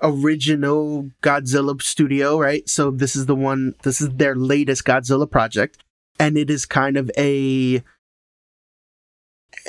original 0.02 1.10
Godzilla 1.22 1.80
studio, 1.82 2.38
right? 2.38 2.68
So 2.68 2.90
this 2.90 3.16
is 3.16 3.26
the 3.26 3.34
one. 3.34 3.74
This 3.82 4.00
is 4.00 4.10
their 4.10 4.34
latest 4.34 4.84
Godzilla 4.84 5.30
project, 5.30 5.78
and 6.18 6.36
it 6.36 6.50
is 6.50 6.66
kind 6.66 6.96
of 6.96 7.10
a. 7.16 7.82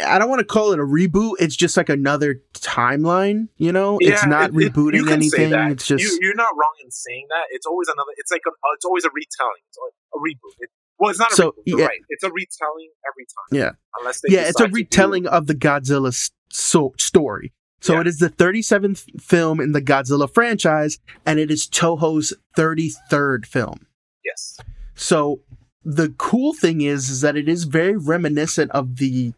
I 0.06 0.20
don't 0.20 0.30
want 0.30 0.40
to 0.40 0.46
call 0.46 0.72
it 0.72 0.80
a 0.80 0.84
reboot. 0.84 1.34
It's 1.40 1.56
just 1.56 1.76
like 1.76 1.90
another 1.90 2.42
timeline. 2.54 3.48
You 3.58 3.72
know, 3.72 3.98
it's 4.00 4.26
not 4.26 4.52
it- 4.52 4.56
it- 4.56 4.74
rebooting 4.74 5.06
say 5.08 5.14
anything. 5.46 5.54
It's 5.72 5.86
just 5.88 6.04
you, 6.04 6.20
you're 6.22 6.36
not 6.36 6.50
wrong 6.54 6.74
in 6.84 6.92
saying 6.92 7.26
that. 7.30 7.44
It's 7.52 7.66
always 7.66 7.88
another. 7.88 8.12
It's 8.18 8.32
like 8.32 8.42
a, 8.48 8.52
it's 8.76 8.86
always 8.86 9.04
a 9.06 9.10
retelling. 9.14 9.62
It's 9.68 9.78
a 10.14 10.18
reboot. 10.18 10.54
It, 10.60 10.70
well, 11.00 11.10
it's 11.10 11.20
not 11.20 11.32
a 11.32 11.36
So, 11.36 11.52
reboot. 11.52 11.54
Yeah. 11.66 11.86
right. 11.86 12.00
It's 12.10 12.24
a 12.24 12.32
retelling 12.32 12.90
every 13.08 13.26
time. 13.26 13.58
Yeah. 13.58 13.72
Unless 14.00 14.22
they 14.22 14.34
yeah, 14.34 14.42
it's 14.42 14.50
a 14.50 14.52
decide 14.52 14.66
to 14.66 14.70
do- 14.72 14.76
retelling 14.76 15.28
of 15.28 15.48
the 15.48 15.56
Godzilla 15.56 16.32
so- 16.52 16.94
story. 16.98 17.54
So 17.82 17.94
Yeah. 17.94 18.02
it 18.02 18.08
is 18.08 18.20
the 18.20 18.30
37th 18.30 19.22
film 19.22 19.60
in 19.60 19.72
the 19.72 19.82
Godzilla 19.82 20.32
franchise, 20.32 21.00
and 21.26 21.40
it 21.40 21.50
is 21.50 21.68
Toho's 21.68 22.34
33rd 22.58 23.46
film. 23.46 23.86
yes. 24.26 24.58
So 24.96 25.40
the 25.84 26.10
cool 26.18 26.54
thing 26.54 26.82
is, 26.82 27.10
is 27.10 27.22
that 27.22 27.38
it 27.38 27.48
is 27.48 27.64
very 27.64 27.96
reminiscent 27.96 28.70
of 28.72 28.98
the 28.98 29.34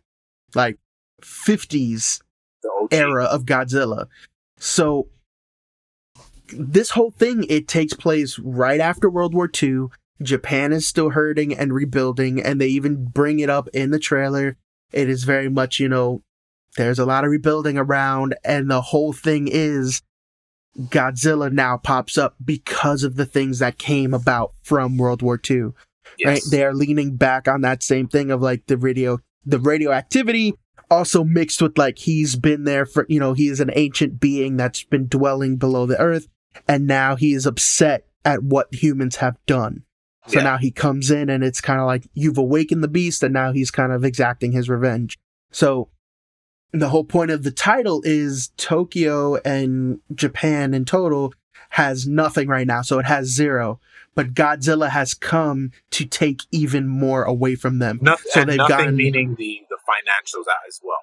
like 0.55 0.77
50s 1.21 2.19
The 2.63 2.87
era 2.91 3.25
of 3.25 3.45
Godzilla. 3.45 4.07
So 4.57 5.07
this 6.53 6.91
whole 6.91 7.11
thing 7.11 7.45
it 7.47 7.67
takes 7.67 7.93
place 7.93 8.37
right 8.39 8.79
after 8.81 9.09
World 9.09 9.33
War 9.33 9.49
II. 9.61 9.87
Japan 10.21 10.73
is 10.73 10.87
still 10.87 11.11
hurting 11.11 11.53
and 11.53 11.73
rebuilding, 11.73 12.41
and 12.41 12.59
they 12.59 12.67
even 12.67 13.05
bring 13.05 13.39
it 13.39 13.49
up 13.49 13.67
in 13.69 13.91
the 13.91 13.99
trailer. 13.99 14.57
It 14.91 15.09
is 15.09 15.23
very 15.23 15.49
much, 15.49 15.79
you 15.79 15.87
know, 15.89 16.21
there's 16.77 16.99
a 16.99 17.05
lot 17.05 17.23
of 17.25 17.31
rebuilding 17.31 17.77
around, 17.77 18.35
and 18.43 18.69
the 18.69 18.81
whole 18.81 19.13
thing 19.13 19.47
is 19.51 20.01
Godzilla 20.79 21.51
now 21.51 21.77
pops 21.77 22.17
up 22.17 22.35
because 22.43 23.03
of 23.03 23.15
the 23.15 23.25
things 23.25 23.59
that 23.59 23.77
came 23.77 24.13
about 24.13 24.53
from 24.63 24.97
World 24.97 25.21
War 25.21 25.39
II 25.49 25.71
right? 26.25 26.41
They 26.49 26.63
are 26.63 26.73
leaning 26.73 27.15
back 27.15 27.47
on 27.47 27.61
that 27.61 27.81
same 27.83 28.07
thing 28.07 28.31
of 28.31 28.41
like 28.41 28.65
the 28.67 28.77
radio 28.77 29.19
the 29.45 29.59
radioactivity 29.59 30.53
also 30.89 31.23
mixed 31.23 31.61
with 31.61 31.77
like 31.77 31.97
he's 31.97 32.35
been 32.35 32.63
there 32.65 32.85
for 32.85 33.05
you 33.09 33.19
know 33.19 33.33
he 33.33 33.47
is 33.47 33.59
an 33.59 33.71
ancient 33.73 34.19
being 34.19 34.57
that's 34.57 34.83
been 34.83 35.07
dwelling 35.07 35.57
below 35.57 35.85
the 35.85 35.99
earth 35.99 36.27
and 36.67 36.85
now 36.85 37.15
he 37.15 37.33
is 37.33 37.45
upset 37.45 38.05
at 38.25 38.43
what 38.43 38.73
humans 38.73 39.17
have 39.17 39.37
done. 39.45 39.83
So 40.27 40.39
Yeah. 40.39 40.43
now 40.43 40.57
he 40.57 40.69
comes 40.69 41.09
in 41.09 41.29
and 41.29 41.43
it's 41.43 41.61
kind 41.61 41.79
of 41.79 41.87
like 41.87 42.07
you've 42.13 42.37
awakened 42.37 42.83
the 42.83 42.87
beast 42.87 43.23
and 43.23 43.33
now 43.33 43.51
he's 43.51 43.71
kind 43.71 43.91
of 43.91 44.03
exacting 44.03 44.51
his 44.51 44.69
revenge. 44.69 45.17
So 45.51 45.89
the 46.73 46.89
whole 46.89 47.03
point 47.03 47.31
of 47.31 47.43
the 47.43 47.51
title 47.51 48.01
is 48.05 48.51
Tokyo 48.57 49.35
and 49.43 49.99
Japan 50.13 50.73
in 50.73 50.85
total 50.85 51.33
has 51.69 52.07
nothing 52.07 52.47
right 52.47 52.67
now 52.67 52.81
so 52.81 52.99
it 52.99 53.05
has 53.05 53.27
zero 53.27 53.79
but 54.15 54.33
Godzilla 54.33 54.89
has 54.89 55.13
come 55.13 55.71
to 55.91 56.05
take 56.05 56.41
even 56.51 56.87
more 56.87 57.23
away 57.23 57.55
from 57.55 57.79
them. 57.79 57.99
Nothing, 58.01 58.31
so 58.31 58.45
they've 58.45 58.57
nothing 58.57 58.77
gotten- 58.77 58.95
meaning 58.95 59.35
the 59.35 59.61
the 59.69 59.77
financials 59.77 60.45
as 60.67 60.79
well. 60.83 60.97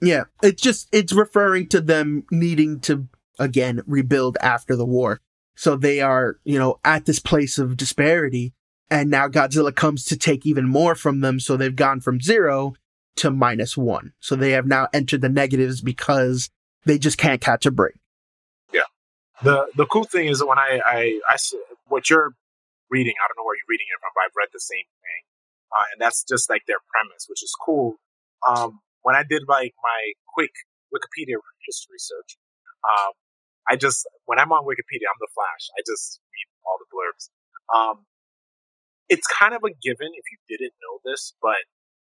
Yeah, 0.00 0.24
it's 0.42 0.62
just 0.62 0.88
it's 0.92 1.12
referring 1.12 1.68
to 1.68 1.80
them 1.80 2.24
needing 2.30 2.80
to 2.80 3.08
again 3.38 3.82
rebuild 3.86 4.36
after 4.40 4.76
the 4.76 4.86
war. 4.86 5.20
So 5.56 5.76
they 5.76 6.00
are, 6.00 6.38
you 6.44 6.58
know, 6.58 6.80
at 6.84 7.06
this 7.06 7.20
place 7.20 7.58
of 7.58 7.76
disparity 7.76 8.54
and 8.90 9.08
now 9.10 9.28
Godzilla 9.28 9.74
comes 9.74 10.04
to 10.06 10.16
take 10.16 10.44
even 10.44 10.68
more 10.68 10.94
from 10.94 11.20
them 11.20 11.40
so 11.40 11.56
they've 11.56 11.74
gone 11.74 12.00
from 12.00 12.20
0 12.20 12.74
to 13.16 13.30
minus 13.30 13.76
1. 13.76 14.12
So 14.20 14.36
they 14.36 14.52
have 14.52 14.66
now 14.66 14.88
entered 14.92 15.20
the 15.20 15.28
negatives 15.28 15.80
because 15.80 16.50
they 16.84 16.98
just 16.98 17.18
can't 17.18 17.40
catch 17.40 17.66
a 17.66 17.70
break. 17.70 17.94
Yeah. 18.72 18.88
The 19.42 19.66
the 19.76 19.86
cool 19.86 20.04
thing 20.04 20.28
is 20.28 20.42
when 20.42 20.58
I 20.58 20.80
I 20.84 21.20
what 21.86 22.10
you're 22.10 22.34
reading, 22.90 23.14
I 23.18 23.24
don't 23.28 23.36
know 23.38 23.46
where 23.46 23.56
you're 23.56 23.70
reading 23.70 23.86
it 23.90 23.98
from, 24.00 24.12
but 24.14 24.22
I've 24.26 24.36
read 24.36 24.52
the 24.52 24.60
same 24.60 24.86
thing, 25.02 25.22
uh, 25.72 25.84
and 25.92 25.98
that's 26.00 26.24
just 26.24 26.48
like 26.48 26.62
their 26.66 26.82
premise, 26.92 27.26
which 27.28 27.42
is 27.42 27.52
cool. 27.58 27.96
Um, 28.46 28.80
when 29.02 29.16
I 29.16 29.22
did 29.22 29.42
like 29.48 29.74
my 29.82 30.12
quick 30.32 30.52
Wikipedia 30.92 31.40
history 31.66 31.98
search, 31.98 32.36
um, 32.84 33.12
I 33.68 33.76
just 33.76 34.06
when 34.26 34.38
I'm 34.38 34.52
on 34.52 34.64
Wikipedia, 34.64 35.08
I'm 35.08 35.20
the 35.20 35.32
Flash. 35.34 35.70
I 35.76 35.82
just 35.86 36.20
read 36.30 36.48
all 36.64 36.78
the 36.78 36.88
blurbs. 36.92 37.30
Um, 37.72 38.06
it's 39.08 39.26
kind 39.26 39.54
of 39.54 39.62
a 39.64 39.72
given 39.82 40.08
if 40.12 40.24
you 40.32 40.38
didn't 40.48 40.74
know 40.80 41.00
this, 41.04 41.34
but 41.40 41.60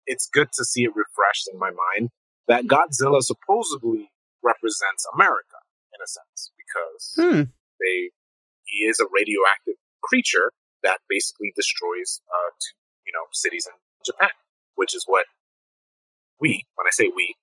it's 0.06 0.28
good 0.28 0.48
to 0.54 0.64
see 0.64 0.84
it 0.84 0.92
refreshed 0.94 1.48
in 1.52 1.58
my 1.58 1.70
mind 1.70 2.10
that 2.48 2.66
Godzilla 2.66 3.22
supposedly 3.22 4.10
represents 4.42 5.06
America 5.14 5.58
in 5.94 5.98
a 6.02 6.06
sense 6.08 6.52
because 6.56 7.02
Hmm. 7.18 7.42
they 7.80 8.10
he 8.64 8.84
is 8.86 8.98
a 9.00 9.06
radioactive 9.10 9.74
creature 10.02 10.52
that 10.82 11.00
basically 11.08 11.52
destroys 11.56 12.20
uh 12.30 12.50
to, 12.54 12.68
you 13.06 13.12
know 13.12 13.26
cities 13.32 13.66
in 13.66 13.74
Japan, 14.04 14.30
which 14.76 14.94
is 14.94 15.04
what 15.06 15.26
we 16.40 16.62
when 16.76 16.86
I 16.86 16.92
say 16.94 17.10
we 17.14 17.34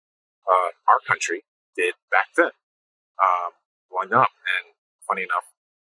uh 0.47 0.69
our 0.89 0.99
country 1.07 1.43
did 1.75 1.95
back 2.11 2.29
then. 2.37 2.53
Um 3.21 3.51
growing 3.89 4.13
up 4.13 4.31
and 4.57 4.73
funny 5.07 5.23
enough, 5.23 5.45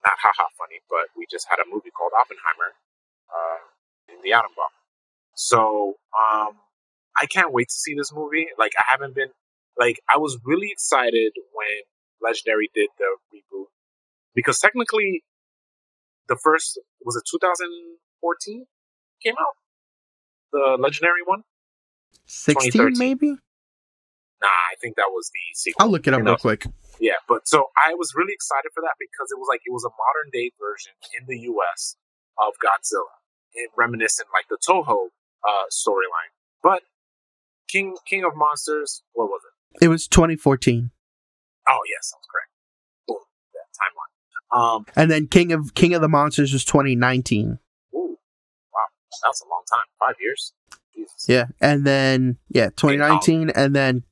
not 0.05 0.17
haha 0.21 0.47
funny, 0.57 0.81
but 0.89 1.09
we 1.17 1.25
just 1.29 1.47
had 1.49 1.59
a 1.59 1.67
movie 1.69 1.91
called 1.93 2.13
Oppenheimer 2.17 2.75
uh 3.31 3.61
in 4.09 4.21
the 4.23 4.33
atom 4.33 4.51
bomb. 4.55 4.73
So 5.37 5.93
um 6.17 6.57
I 7.15 7.27
can't 7.27 7.53
wait 7.53 7.69
to 7.69 7.73
see 7.73 7.93
this 7.93 8.11
movie. 8.11 8.47
Like 8.57 8.73
I 8.77 8.83
haven't 8.89 9.13
been 9.15 9.29
like 9.77 9.99
I 10.13 10.17
was 10.17 10.39
really 10.43 10.69
excited 10.71 11.33
when 11.53 11.85
Legendary 12.21 12.69
did 12.73 12.89
the 12.97 13.17
reboot 13.31 13.67
because 14.33 14.59
technically 14.59 15.23
the 16.27 16.37
first 16.43 16.81
was 17.05 17.15
it 17.15 17.23
2014 17.29 18.65
came 19.23 19.35
out 19.39 19.55
the 20.51 20.77
Legendary 20.79 21.21
one. 21.25 21.43
16 22.25 22.71
2013. 22.71 22.97
maybe? 22.97 23.29
Nah, 24.41 24.47
I 24.47 24.75
think 24.81 24.95
that 24.95 25.09
was 25.09 25.29
the 25.33 25.45
sequel. 25.53 25.85
I'll 25.85 25.91
look 25.91 26.07
it 26.07 26.13
up 26.13 26.19
You 26.19 26.25
real 26.25 26.37
quick. 26.37 26.65
Yeah, 26.99 27.21
but 27.27 27.47
so 27.47 27.69
I 27.77 27.93
was 27.93 28.13
really 28.15 28.33
excited 28.33 28.69
for 28.73 28.81
that 28.81 28.97
because 28.97 29.29
it 29.29 29.37
was 29.37 29.47
like 29.49 29.61
it 29.65 29.73
was 29.73 29.85
a 29.85 29.93
modern 29.93 30.29
day 30.33 30.51
version 30.57 30.93
in 31.13 31.25
the 31.29 31.37
U.S. 31.53 31.95
of 32.37 32.53
Godzilla, 32.57 33.21
it 33.53 33.69
reminiscent 33.77 34.29
like 34.33 34.49
the 34.49 34.57
Toho 34.57 35.13
uh, 35.47 35.65
storyline. 35.71 36.31
But 36.63 36.83
King 37.67 37.95
King 38.07 38.23
of 38.23 38.31
Monsters, 38.35 39.03
what 39.13 39.25
was 39.25 39.41
it? 39.45 39.85
It 39.85 39.89
was 39.89 40.07
2014. 40.07 40.91
Oh 41.69 41.79
yes, 41.89 42.13
that's 42.13 42.27
correct. 42.31 42.51
Boom, 43.07 43.17
that 43.53 43.67
timeline. 43.77 44.77
Um, 44.77 44.85
And 44.95 45.11
then 45.11 45.27
King 45.27 45.51
of 45.51 45.73
King 45.73 45.93
of 45.93 46.01
the 46.01 46.07
Monsters 46.09 46.53
was 46.53 46.63
2019. 46.65 47.59
ooh, 47.93 48.17
wow, 48.73 48.79
that's 49.23 49.41
a 49.41 49.45
long 49.45 49.63
time. 49.69 49.85
Five 49.99 50.15
years. 50.21 50.53
Jesus. 50.95 51.25
Yeah, 51.27 51.45
and 51.61 51.85
then 51.85 52.37
yeah, 52.49 52.67
2019, 52.69 53.49
and 53.51 53.75
then 53.75 54.03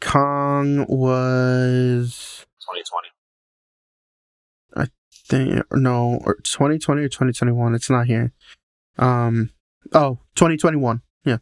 Kong 0.00 0.86
was 0.88 2.46
2020. 2.60 3.08
I 4.76 4.88
think 5.10 5.64
no, 5.72 6.20
or 6.24 6.34
2020 6.36 7.02
or 7.02 7.08
2021. 7.08 7.74
It's 7.74 7.90
not 7.90 8.06
here. 8.06 8.32
Um, 8.98 9.50
oh, 9.92 10.18
2021. 10.36 11.02
Yeah. 11.24 11.38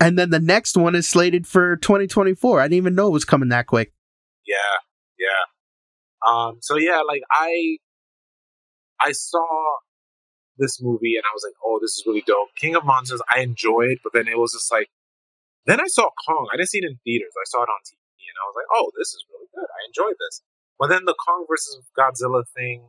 And 0.00 0.18
then 0.18 0.30
the 0.30 0.40
next 0.40 0.76
one 0.76 0.94
is 0.94 1.08
slated 1.08 1.46
for 1.46 1.76
2024. 1.76 2.60
I 2.60 2.64
didn't 2.64 2.76
even 2.76 2.94
know 2.94 3.08
it 3.08 3.12
was 3.12 3.24
coming 3.24 3.48
that 3.50 3.66
quick. 3.66 3.92
Yeah, 4.46 4.56
yeah. 5.18 6.28
Um, 6.28 6.58
so 6.60 6.76
yeah, 6.76 7.00
like 7.06 7.22
I, 7.30 7.78
I 9.00 9.12
saw 9.12 9.46
this 10.58 10.80
movie 10.80 11.16
and 11.16 11.24
I 11.24 11.32
was 11.34 11.42
like, 11.44 11.56
oh, 11.64 11.78
this 11.80 11.92
is 11.92 12.04
really 12.06 12.22
dope. 12.26 12.48
King 12.56 12.76
of 12.76 12.84
Monsters, 12.84 13.22
I 13.32 13.40
enjoyed, 13.40 13.98
but 14.04 14.12
then 14.12 14.28
it 14.28 14.38
was 14.38 14.52
just 14.52 14.70
like, 14.70 14.88
then 15.66 15.80
I 15.80 15.88
saw 15.88 16.08
Kong. 16.26 16.48
I 16.52 16.56
didn't 16.56 16.70
see 16.70 16.78
it 16.78 16.88
in 16.88 16.98
theaters. 17.04 17.32
I 17.36 17.44
saw 17.44 17.62
it 17.62 17.68
on 17.72 17.80
TV, 17.84 17.96
and 18.24 18.38
I 18.40 18.44
was 18.48 18.56
like, 18.56 18.70
oh, 18.72 18.90
this 18.96 19.08
is 19.08 19.24
really 19.28 19.48
good. 19.54 19.68
I 19.68 19.80
enjoyed 19.88 20.16
this. 20.18 20.42
But 20.78 20.88
then 20.88 21.04
the 21.04 21.14
Kong 21.14 21.44
versus 21.48 21.80
Godzilla 21.96 22.44
thing, 22.56 22.88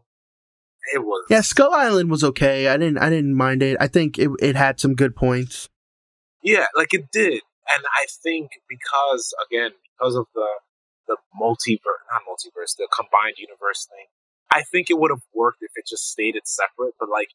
it 0.94 1.00
was 1.00 1.26
Yeah, 1.30 1.42
Skull 1.42 1.74
Island 1.74 2.10
was 2.10 2.24
okay. 2.24 2.68
I 2.68 2.78
didn't 2.78 2.98
I 2.98 3.10
didn't 3.10 3.36
mind 3.36 3.64
it. 3.64 3.78
I 3.80 3.88
think 3.88 4.18
it 4.18 4.30
it 4.40 4.56
had 4.56 4.80
some 4.80 4.96
good 4.96 5.16
points. 5.16 5.70
Yeah, 6.44 6.66
like 6.76 6.94
it 6.94 7.12
did, 7.12 7.42
and 7.70 7.84
I 7.86 8.08
think 8.24 8.52
because 8.68 9.34
again, 9.46 9.72
because 9.94 10.16
of 10.16 10.26
the 10.34 10.48
the 11.08 11.18
multiverse, 11.40 12.02
not 12.10 12.26
multiverse, 12.26 12.78
the 12.78 12.88
combined 12.94 13.38
universe 13.38 13.88
thing, 13.90 14.08
I 14.52 14.64
think 14.64 14.90
it 14.90 14.98
would 14.98 15.12
have 15.12 15.26
worked 15.34 15.60
if 15.62 15.72
it 15.76 15.86
just 15.88 16.10
stayed 16.10 16.36
it 16.36 16.48
separate. 16.48 16.96
But 17.00 17.10
like, 17.10 17.30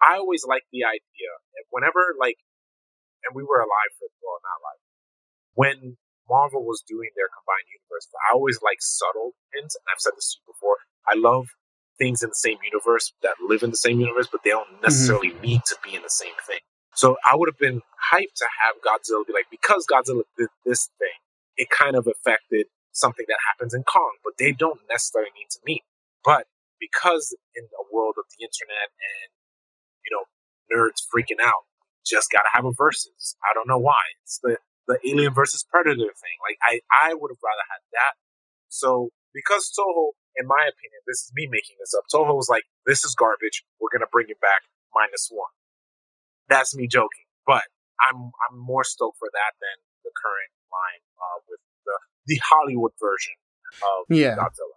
I 0.00 0.16
always 0.16 0.44
like 0.46 0.62
the 0.72 0.84
idea. 0.84 1.30
Whenever 1.70 2.14
like 2.18 2.36
and 3.24 3.34
we 3.34 3.42
were 3.42 3.60
alive 3.60 3.92
for 3.98 4.08
well, 4.20 4.40
not 4.44 4.60
alive 4.60 4.80
when 5.54 5.96
Marvel 6.28 6.64
was 6.64 6.82
doing 6.86 7.10
their 7.16 7.28
combined 7.28 7.68
universe. 7.68 8.08
I 8.28 8.34
always 8.34 8.60
like 8.64 8.80
subtle 8.80 9.36
hints, 9.52 9.76
and 9.76 9.86
I've 9.88 10.00
said 10.00 10.16
this 10.16 10.34
to 10.34 10.36
you 10.40 10.52
before. 10.52 10.78
I 11.04 11.14
love 11.16 11.52
things 11.98 12.22
in 12.22 12.30
the 12.30 12.34
same 12.34 12.58
universe 12.64 13.12
that 13.22 13.34
live 13.46 13.62
in 13.62 13.70
the 13.70 13.76
same 13.76 14.00
universe, 14.00 14.28
but 14.30 14.42
they 14.44 14.50
don't 14.50 14.68
mm-hmm. 14.68 14.82
necessarily 14.82 15.30
mm-hmm. 15.30 15.42
need 15.42 15.60
to 15.66 15.76
be 15.82 15.94
in 15.94 16.02
the 16.02 16.10
same 16.10 16.34
thing. 16.46 16.60
So 16.94 17.16
I 17.26 17.34
would 17.34 17.48
have 17.48 17.58
been 17.58 17.82
hyped 18.12 18.38
to 18.38 18.46
have 18.62 18.78
Godzilla 18.78 19.26
be 19.26 19.32
like, 19.32 19.50
because 19.50 19.86
Godzilla 19.90 20.22
did 20.38 20.48
this 20.64 20.88
thing, 20.98 21.18
it 21.56 21.68
kind 21.70 21.96
of 21.96 22.06
affected 22.06 22.66
something 22.92 23.26
that 23.28 23.38
happens 23.50 23.74
in 23.74 23.82
Kong, 23.82 24.22
but 24.22 24.34
they 24.38 24.52
don't 24.52 24.80
necessarily 24.88 25.30
need 25.34 25.50
to 25.50 25.58
meet. 25.66 25.82
But 26.24 26.46
because 26.78 27.34
in 27.54 27.66
the 27.70 27.84
world 27.92 28.14
of 28.18 28.24
the 28.30 28.46
internet 28.46 28.94
and, 28.94 29.30
you 30.06 30.14
know, 30.14 30.30
nerds 30.70 31.02
freaking 31.02 31.42
out, 31.42 31.66
just 32.06 32.30
gotta 32.30 32.48
have 32.52 32.64
a 32.64 32.72
versus. 32.76 33.34
I 33.42 33.54
don't 33.54 33.66
know 33.66 33.78
why. 33.78 34.14
It's 34.22 34.38
the, 34.42 34.58
the 34.86 34.98
Alien 35.08 35.34
versus 35.34 35.64
Predator 35.68 36.14
thing. 36.14 36.36
Like, 36.46 36.58
I, 36.62 36.80
I 36.94 37.14
would 37.14 37.30
have 37.30 37.42
rather 37.42 37.66
had 37.70 37.82
that. 37.92 38.14
So, 38.68 39.10
because 39.34 39.72
Toho, 39.74 40.14
in 40.36 40.46
my 40.46 40.62
opinion, 40.66 41.00
this 41.06 41.22
is 41.24 41.32
me 41.34 41.48
making 41.50 41.76
this 41.78 41.94
up, 41.94 42.04
Toho 42.12 42.34
was 42.34 42.48
like, 42.48 42.64
this 42.86 43.04
is 43.04 43.14
garbage. 43.14 43.64
We're 43.80 43.92
gonna 43.92 44.10
bring 44.10 44.26
it 44.28 44.40
back 44.40 44.62
minus 44.94 45.28
one. 45.30 45.50
That's 46.48 46.74
me 46.76 46.86
joking, 46.86 47.26
but 47.46 47.64
I'm 48.00 48.16
I'm 48.18 48.58
more 48.58 48.84
stoked 48.84 49.18
for 49.18 49.28
that 49.32 49.52
than 49.60 49.76
the 50.04 50.10
current 50.14 50.52
line 50.70 51.02
uh, 51.18 51.38
with 51.48 51.60
the 51.84 51.98
the 52.26 52.40
Hollywood 52.42 52.92
version 53.00 53.34
of 53.82 54.16
yeah. 54.16 54.36
Godzilla. 54.36 54.76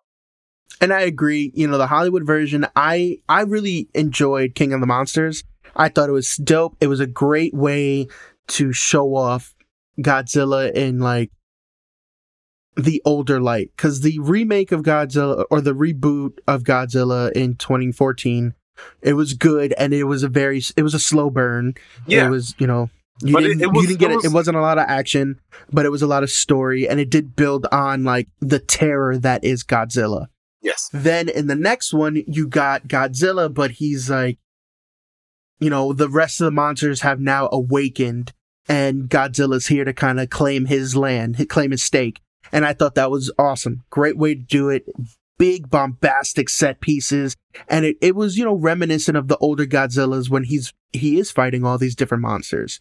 And 0.79 0.93
I 0.93 1.01
agree. 1.01 1.51
You 1.55 1.67
know, 1.67 1.77
the 1.77 1.87
Hollywood 1.87 2.25
version, 2.25 2.67
I 2.75 3.19
I 3.27 3.41
really 3.41 3.89
enjoyed 3.93 4.55
King 4.55 4.73
of 4.73 4.79
the 4.79 4.87
Monsters. 4.87 5.43
I 5.75 5.89
thought 5.89 6.09
it 6.09 6.13
was 6.13 6.35
dope. 6.37 6.77
It 6.79 6.87
was 6.87 6.99
a 6.99 7.07
great 7.07 7.53
way 7.53 8.07
to 8.49 8.73
show 8.73 9.15
off 9.15 9.53
Godzilla 9.99 10.71
in 10.71 10.99
like 10.99 11.31
the 12.77 13.01
older 13.05 13.41
light 13.41 13.71
because 13.75 14.01
the 14.01 14.19
remake 14.19 14.71
of 14.71 14.83
Godzilla 14.83 15.45
or 15.49 15.61
the 15.61 15.73
reboot 15.73 16.37
of 16.47 16.63
Godzilla 16.63 17.31
in 17.31 17.55
2014 17.55 18.53
it 19.01 19.13
was 19.13 19.33
good 19.33 19.73
and 19.73 19.93
it 19.93 20.03
was 20.03 20.21
a 20.21 20.29
very 20.29 20.61
it 20.75 20.83
was 20.83 20.93
a 20.93 20.99
slow 20.99 21.31
burn 21.31 21.73
yeah 22.05 22.27
it 22.27 22.29
was 22.29 22.53
you 22.59 22.67
know 22.67 22.89
you 23.21 23.33
but 23.33 23.41
didn't, 23.41 23.61
it, 23.61 23.63
it 23.63 23.71
was, 23.71 23.81
you 23.81 23.87
didn't 23.87 23.99
get 23.99 24.11
it, 24.11 24.15
was, 24.15 24.25
it. 24.25 24.27
It 24.29 24.33
wasn't 24.33 24.57
a 24.57 24.61
lot 24.61 24.77
of 24.77 24.85
action, 24.87 25.39
but 25.71 25.85
it 25.85 25.89
was 25.89 26.01
a 26.01 26.07
lot 26.07 26.23
of 26.23 26.29
story, 26.29 26.87
and 26.87 26.99
it 26.99 27.09
did 27.09 27.35
build 27.35 27.65
on 27.71 28.03
like 28.03 28.27
the 28.39 28.59
terror 28.59 29.17
that 29.17 29.43
is 29.43 29.63
Godzilla. 29.63 30.27
Yes. 30.61 30.89
Then 30.93 31.29
in 31.29 31.47
the 31.47 31.55
next 31.55 31.93
one, 31.93 32.23
you 32.27 32.47
got 32.47 32.87
Godzilla, 32.87 33.51
but 33.51 33.71
he's 33.71 34.09
like, 34.09 34.37
you 35.59 35.69
know, 35.69 35.93
the 35.93 36.09
rest 36.09 36.41
of 36.41 36.45
the 36.45 36.51
monsters 36.51 37.01
have 37.01 37.19
now 37.19 37.49
awakened, 37.51 38.33
and 38.69 39.09
Godzilla's 39.09 39.67
here 39.67 39.85
to 39.85 39.93
kind 39.93 40.19
of 40.19 40.29
claim 40.29 40.65
his 40.65 40.95
land, 40.95 41.49
claim 41.49 41.71
his 41.71 41.83
stake. 41.83 42.21
And 42.51 42.65
I 42.65 42.73
thought 42.73 42.95
that 42.95 43.11
was 43.11 43.31
awesome. 43.37 43.83
Great 43.89 44.17
way 44.17 44.35
to 44.35 44.41
do 44.41 44.69
it. 44.69 44.87
Big 45.37 45.69
bombastic 45.69 46.49
set 46.49 46.81
pieces. 46.81 47.35
And 47.67 47.85
it, 47.85 47.97
it 48.01 48.15
was, 48.15 48.37
you 48.37 48.45
know, 48.45 48.55
reminiscent 48.55 49.17
of 49.17 49.27
the 49.27 49.37
older 49.37 49.65
Godzillas 49.65 50.29
when 50.29 50.43
he's, 50.43 50.73
he 50.93 51.19
is 51.19 51.31
fighting 51.31 51.63
all 51.63 51.77
these 51.77 51.95
different 51.95 52.23
monsters. 52.23 52.79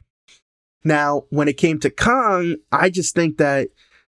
Now, 0.84 1.24
when 1.30 1.48
it 1.48 1.56
came 1.58 1.80
to 1.80 1.90
Kong, 1.90 2.56
I 2.70 2.90
just 2.90 3.14
think 3.14 3.38
that, 3.38 3.68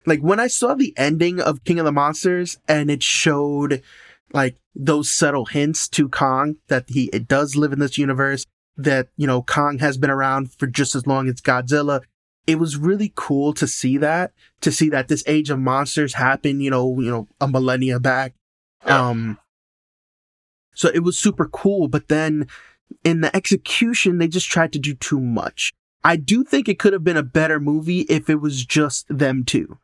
like, 0.06 0.20
when 0.20 0.40
I 0.40 0.46
saw 0.46 0.74
the 0.74 0.94
ending 0.96 1.40
of 1.40 1.64
King 1.64 1.78
of 1.78 1.84
the 1.84 1.92
Monsters 1.92 2.58
and 2.68 2.90
it 2.90 3.02
showed, 3.02 3.82
like, 4.32 4.56
those 4.74 5.10
subtle 5.10 5.46
hints 5.46 5.88
to 5.88 6.08
Kong 6.08 6.56
that 6.68 6.84
he 6.88 7.10
it 7.12 7.26
does 7.26 7.56
live 7.56 7.72
in 7.72 7.80
this 7.80 7.98
universe, 7.98 8.46
that, 8.76 9.08
you 9.16 9.26
know, 9.26 9.42
Kong 9.42 9.78
has 9.80 9.98
been 9.98 10.10
around 10.10 10.54
for 10.54 10.66
just 10.66 10.94
as 10.94 11.06
long 11.06 11.28
as 11.28 11.40
Godzilla. 11.42 12.02
It 12.46 12.58
was 12.58 12.76
really 12.76 13.12
cool 13.14 13.52
to 13.54 13.66
see 13.66 13.96
that, 13.98 14.32
to 14.60 14.72
see 14.72 14.88
that 14.88 15.08
this 15.08 15.22
age 15.26 15.50
of 15.50 15.58
monsters 15.58 16.14
happened, 16.14 16.62
you 16.62 16.70
know, 16.70 16.98
you 17.00 17.10
know, 17.10 17.28
a 17.40 17.46
millennia 17.46 18.00
back. 18.00 18.34
Um, 18.84 19.38
so 20.74 20.88
it 20.92 21.00
was 21.00 21.18
super 21.18 21.46
cool, 21.46 21.86
but 21.86 22.08
then 22.08 22.48
in 23.04 23.20
the 23.20 23.34
execution, 23.36 24.18
they 24.18 24.28
just 24.28 24.48
tried 24.48 24.72
to 24.72 24.78
do 24.78 24.94
too 24.94 25.20
much. 25.20 25.72
I 26.02 26.16
do 26.16 26.42
think 26.42 26.68
it 26.68 26.78
could 26.78 26.92
have 26.92 27.04
been 27.04 27.16
a 27.16 27.22
better 27.22 27.60
movie 27.60 28.00
if 28.02 28.30
it 28.30 28.36
was 28.36 28.64
just 28.64 29.06
them 29.08 29.44
two. 29.44 29.78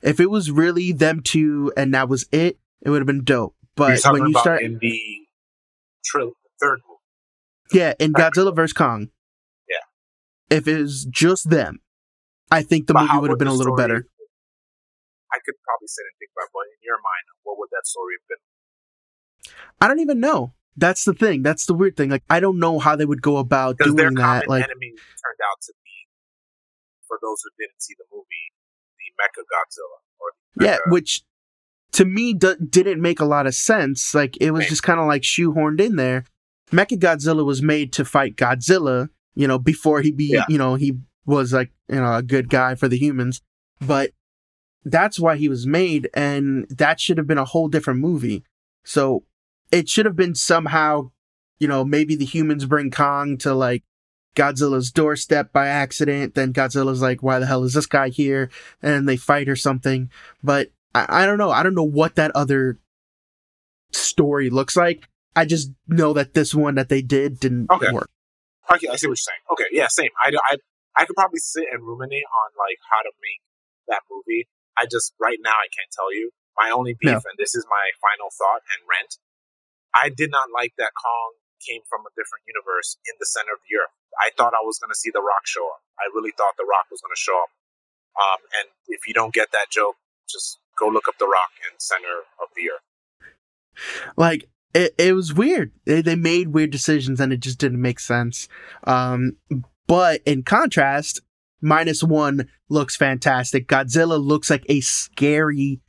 If 0.00 0.18
it 0.18 0.30
was 0.30 0.50
really 0.50 0.92
them 0.92 1.20
two 1.22 1.72
and 1.76 1.92
that 1.94 2.08
was 2.08 2.26
it, 2.32 2.58
it 2.82 2.90
would 2.90 3.00
have 3.00 3.06
been 3.06 3.24
dope. 3.24 3.54
But 3.76 4.00
when 4.10 4.28
you 4.28 4.38
start 4.38 4.62
in 4.62 4.78
the 4.80 5.00
tri- 6.04 6.30
third 6.60 6.80
movie, 6.88 7.78
yeah, 7.78 7.92
in 7.98 8.12
Godzilla 8.12 8.54
vs 8.54 8.72
Kong, 8.72 9.10
yeah, 9.68 10.56
if 10.56 10.66
it 10.66 10.80
was 10.80 11.04
just 11.04 11.50
them, 11.50 11.80
I 12.50 12.62
think 12.62 12.86
the 12.86 12.94
but 12.94 13.02
movie 13.06 13.18
would 13.18 13.30
have 13.30 13.38
been 13.38 13.48
a 13.48 13.52
little 13.52 13.76
better. 13.76 14.06
I 15.32 15.38
could 15.44 15.54
probably 15.62 15.88
sit 15.88 16.04
and 16.08 16.16
think 16.18 16.30
about, 16.32 16.48
but 16.52 16.64
in 16.72 16.80
your 16.82 16.96
mind, 16.96 17.24
what 17.44 17.58
would 17.58 17.68
that 17.72 17.86
story 17.86 18.14
have 18.16 18.28
been? 18.28 18.42
I 19.80 19.88
don't 19.88 20.00
even 20.00 20.20
know. 20.20 20.54
That's 20.76 21.04
the 21.04 21.12
thing. 21.12 21.42
That's 21.42 21.66
the 21.66 21.74
weird 21.74 21.96
thing. 21.96 22.08
Like 22.08 22.22
I 22.30 22.40
don't 22.40 22.58
know 22.58 22.78
how 22.78 22.96
they 22.96 23.04
would 23.04 23.22
go 23.22 23.36
about 23.38 23.78
doing 23.78 23.96
their 23.96 24.10
that. 24.12 24.48
Like 24.48 24.64
enemy 24.64 24.90
turned 24.90 25.42
out 25.42 25.60
to 25.62 25.72
be, 25.84 25.90
for 27.06 27.18
those 27.20 27.42
who 27.42 27.50
didn't 27.58 27.82
see 27.82 27.94
the 27.98 28.04
movie, 28.12 28.54
the 28.96 29.10
Mecha 29.20 29.42
Godzilla. 29.42 29.98
Or 30.20 30.30
Mecha 30.58 30.66
yeah, 30.66 30.78
which 30.92 31.22
to 31.92 32.04
me 32.04 32.32
d- 32.32 32.54
didn't 32.70 33.02
make 33.02 33.18
a 33.18 33.24
lot 33.24 33.46
of 33.46 33.54
sense. 33.54 34.14
Like 34.14 34.36
it 34.40 34.52
was 34.52 34.66
just 34.66 34.82
kind 34.82 35.00
of 35.00 35.06
like 35.06 35.22
shoehorned 35.22 35.80
in 35.80 35.96
there. 35.96 36.24
Mecha 36.70 36.98
Godzilla 36.98 37.44
was 37.44 37.60
made 37.60 37.92
to 37.94 38.04
fight 38.04 38.36
Godzilla. 38.36 39.08
You 39.34 39.46
know, 39.46 39.58
before 39.58 40.00
he 40.00 40.12
be, 40.12 40.30
yeah. 40.32 40.44
you 40.48 40.58
know, 40.58 40.74
he 40.74 40.98
was 41.28 41.52
like 41.52 41.70
you 41.88 41.96
know 41.96 42.14
a 42.14 42.22
good 42.22 42.48
guy 42.48 42.74
for 42.74 42.88
the 42.88 42.98
humans, 42.98 43.42
but 43.80 44.10
that's 44.84 45.20
why 45.20 45.36
he 45.36 45.48
was 45.48 45.66
made, 45.66 46.08
and 46.14 46.66
that 46.70 46.98
should 46.98 47.18
have 47.18 47.26
been 47.26 47.38
a 47.38 47.44
whole 47.44 47.68
different 47.68 48.00
movie. 48.00 48.42
So 48.84 49.24
it 49.70 49.88
should 49.88 50.06
have 50.06 50.16
been 50.16 50.34
somehow, 50.34 51.10
you 51.58 51.68
know, 51.68 51.84
maybe 51.84 52.16
the 52.16 52.24
humans 52.24 52.64
bring 52.64 52.90
Kong 52.90 53.36
to 53.38 53.54
like 53.54 53.82
Godzilla's 54.34 54.90
doorstep 54.90 55.52
by 55.52 55.66
accident. 55.66 56.34
Then 56.34 56.52
Godzilla's 56.52 57.02
like, 57.02 57.22
why 57.22 57.38
the 57.38 57.46
hell 57.46 57.64
is 57.64 57.74
this 57.74 57.86
guy 57.86 58.08
here? 58.08 58.50
And 58.82 59.06
they 59.06 59.16
fight 59.16 59.48
or 59.48 59.56
something. 59.56 60.10
But 60.42 60.70
I, 60.94 61.22
I 61.22 61.26
don't 61.26 61.38
know. 61.38 61.50
I 61.50 61.62
don't 61.62 61.74
know 61.74 61.82
what 61.82 62.14
that 62.14 62.30
other 62.34 62.78
story 63.92 64.48
looks 64.48 64.76
like. 64.76 65.06
I 65.36 65.44
just 65.44 65.70
know 65.86 66.14
that 66.14 66.34
this 66.34 66.54
one 66.54 66.76
that 66.76 66.88
they 66.88 67.02
did 67.02 67.38
didn't 67.38 67.70
okay. 67.70 67.92
work. 67.92 68.08
Okay, 68.72 68.88
I 68.88 68.96
see 68.96 69.06
what 69.06 69.10
you're 69.10 69.16
saying. 69.16 69.38
Okay, 69.52 69.64
yeah, 69.72 69.88
same. 69.88 70.10
I, 70.24 70.32
I, 70.50 70.56
I 70.98 71.06
could 71.06 71.14
probably 71.14 71.38
sit 71.38 71.70
and 71.70 71.86
ruminate 71.86 72.26
on 72.26 72.48
like 72.58 72.82
how 72.90 73.06
to 73.06 73.14
make 73.22 73.38
that 73.86 74.02
movie. 74.10 74.50
I 74.74 74.90
just 74.90 75.14
right 75.22 75.38
now 75.38 75.54
I 75.54 75.70
can't 75.70 75.94
tell 75.94 76.10
you. 76.10 76.34
My 76.58 76.74
only 76.74 76.98
beef, 76.98 77.22
no. 77.22 77.22
and 77.22 77.38
this 77.38 77.54
is 77.54 77.62
my 77.70 77.94
final 78.02 78.34
thought 78.34 78.66
and 78.66 78.82
rent, 78.90 79.22
I 79.94 80.10
did 80.10 80.34
not 80.34 80.50
like 80.50 80.74
that 80.74 80.90
Kong 80.98 81.38
came 81.62 81.86
from 81.86 82.02
a 82.02 82.10
different 82.18 82.50
universe 82.50 82.98
in 83.06 83.14
the 83.22 83.30
center 83.30 83.54
of 83.54 83.62
the 83.62 83.78
earth. 83.78 83.94
I 84.18 84.34
thought 84.34 84.58
I 84.58 84.66
was 84.66 84.82
going 84.82 84.90
to 84.90 84.98
see 84.98 85.14
The 85.14 85.22
Rock 85.22 85.46
show 85.46 85.70
up. 85.70 85.86
I 85.98 86.10
really 86.10 86.34
thought 86.34 86.58
The 86.58 86.66
Rock 86.66 86.90
was 86.90 86.98
going 86.98 87.14
to 87.14 87.18
show 87.18 87.38
up. 87.38 87.54
Um, 88.18 88.42
and 88.58 88.66
if 88.90 89.06
you 89.06 89.14
don't 89.14 89.30
get 89.30 89.54
that 89.54 89.70
joke, 89.70 90.02
just 90.26 90.58
go 90.74 90.90
look 90.90 91.06
up 91.06 91.18
The 91.22 91.30
Rock 91.30 91.54
in 91.62 91.78
center 91.78 92.26
of 92.42 92.50
the 92.58 92.74
earth. 92.74 92.86
Like 94.18 94.50
it, 94.74 94.94
it 94.98 95.14
was 95.14 95.34
weird. 95.34 95.72
They, 95.86 96.02
they 96.02 96.16
made 96.16 96.48
weird 96.48 96.70
decisions 96.70 97.20
and 97.20 97.32
it 97.32 97.40
just 97.40 97.58
didn't 97.58 97.82
make 97.82 98.00
sense. 98.00 98.48
Um, 98.84 99.36
but 99.88 100.20
in 100.24 100.44
contrast, 100.44 101.20
minus 101.60 102.04
one 102.04 102.48
looks 102.68 102.94
fantastic. 102.94 103.66
Godzilla 103.66 104.24
looks 104.24 104.48
like 104.48 104.64
a 104.68 104.80
scary 104.80 105.80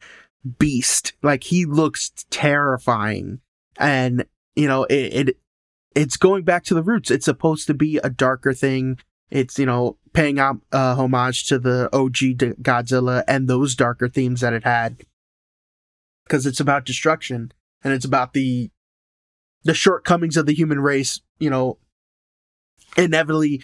beast. 0.57 1.13
Like 1.21 1.43
he 1.43 1.65
looks 1.65 2.11
terrifying 2.31 3.41
and 3.79 4.25
you 4.55 4.67
know 4.67 4.83
it, 4.83 5.27
it 5.27 5.37
it's 5.95 6.17
going 6.17 6.43
back 6.43 6.63
to 6.65 6.73
the 6.73 6.83
roots. 6.83 7.09
It's 7.09 7.25
supposed 7.25 7.65
to 7.67 7.73
be 7.73 7.97
a 7.97 8.09
darker 8.09 8.53
thing. 8.53 8.99
It's 9.31 9.57
you 9.57 9.65
know 9.65 9.97
paying 10.13 10.39
out 10.39 10.57
uh, 10.71 10.95
homage 10.95 11.45
to 11.47 11.59
the 11.59 11.89
OG 11.93 12.57
Godzilla 12.61 13.23
and 13.27 13.47
those 13.47 13.75
darker 13.75 14.07
themes 14.07 14.41
that 14.41 14.53
it 14.53 14.63
had, 14.63 15.03
because 16.25 16.45
it's 16.45 16.59
about 16.59 16.85
destruction 16.85 17.51
and 17.83 17.93
it's 17.93 18.05
about 18.05 18.33
the 18.33 18.69
the 19.63 19.73
shortcomings 19.73 20.37
of 20.37 20.45
the 20.45 20.53
human 20.53 20.79
race. 20.79 21.21
You 21.39 21.49
know, 21.49 21.77
inevitably 22.97 23.63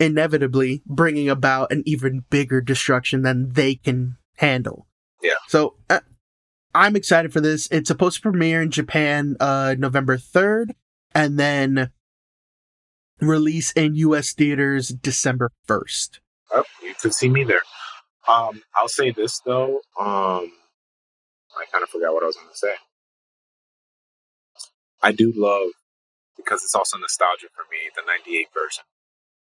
inevitably 0.00 0.82
bringing 0.86 1.28
about 1.28 1.70
an 1.70 1.82
even 1.86 2.24
bigger 2.30 2.60
destruction 2.60 3.22
than 3.22 3.52
they 3.52 3.76
can 3.76 4.16
handle. 4.36 4.86
Yeah. 5.22 5.34
So 5.48 5.76
uh, 5.88 6.00
I'm 6.74 6.96
excited 6.96 7.32
for 7.32 7.40
this. 7.40 7.68
It's 7.70 7.88
supposed 7.88 8.16
to 8.16 8.22
premiere 8.22 8.62
in 8.62 8.70
Japan 8.70 9.36
uh, 9.38 9.76
November 9.78 10.16
3rd 10.16 10.74
and 11.14 11.38
then 11.38 11.90
release 13.20 13.72
in 13.72 13.94
US 13.94 14.32
theaters 14.32 14.88
December 14.88 15.52
1st. 15.68 16.18
Oh, 16.52 16.64
you 16.82 16.94
could 17.00 17.14
see 17.14 17.28
me 17.28 17.44
there. 17.44 17.62
Um, 18.28 18.62
I'll 18.74 18.88
say 18.88 19.10
this 19.10 19.40
though. 19.44 19.80
Um, 19.98 20.52
I 21.56 21.64
kind 21.70 21.82
of 21.82 21.88
forgot 21.88 22.12
what 22.12 22.22
I 22.22 22.26
was 22.26 22.36
going 22.36 22.48
to 22.48 22.56
say. 22.56 22.74
I 25.02 25.12
do 25.12 25.32
love 25.36 25.70
because 26.44 26.62
it's 26.62 26.74
also 26.74 26.98
nostalgia 26.98 27.46
for 27.54 27.64
me 27.70 27.90
the 27.94 28.02
'98 28.06 28.48
version. 28.52 28.84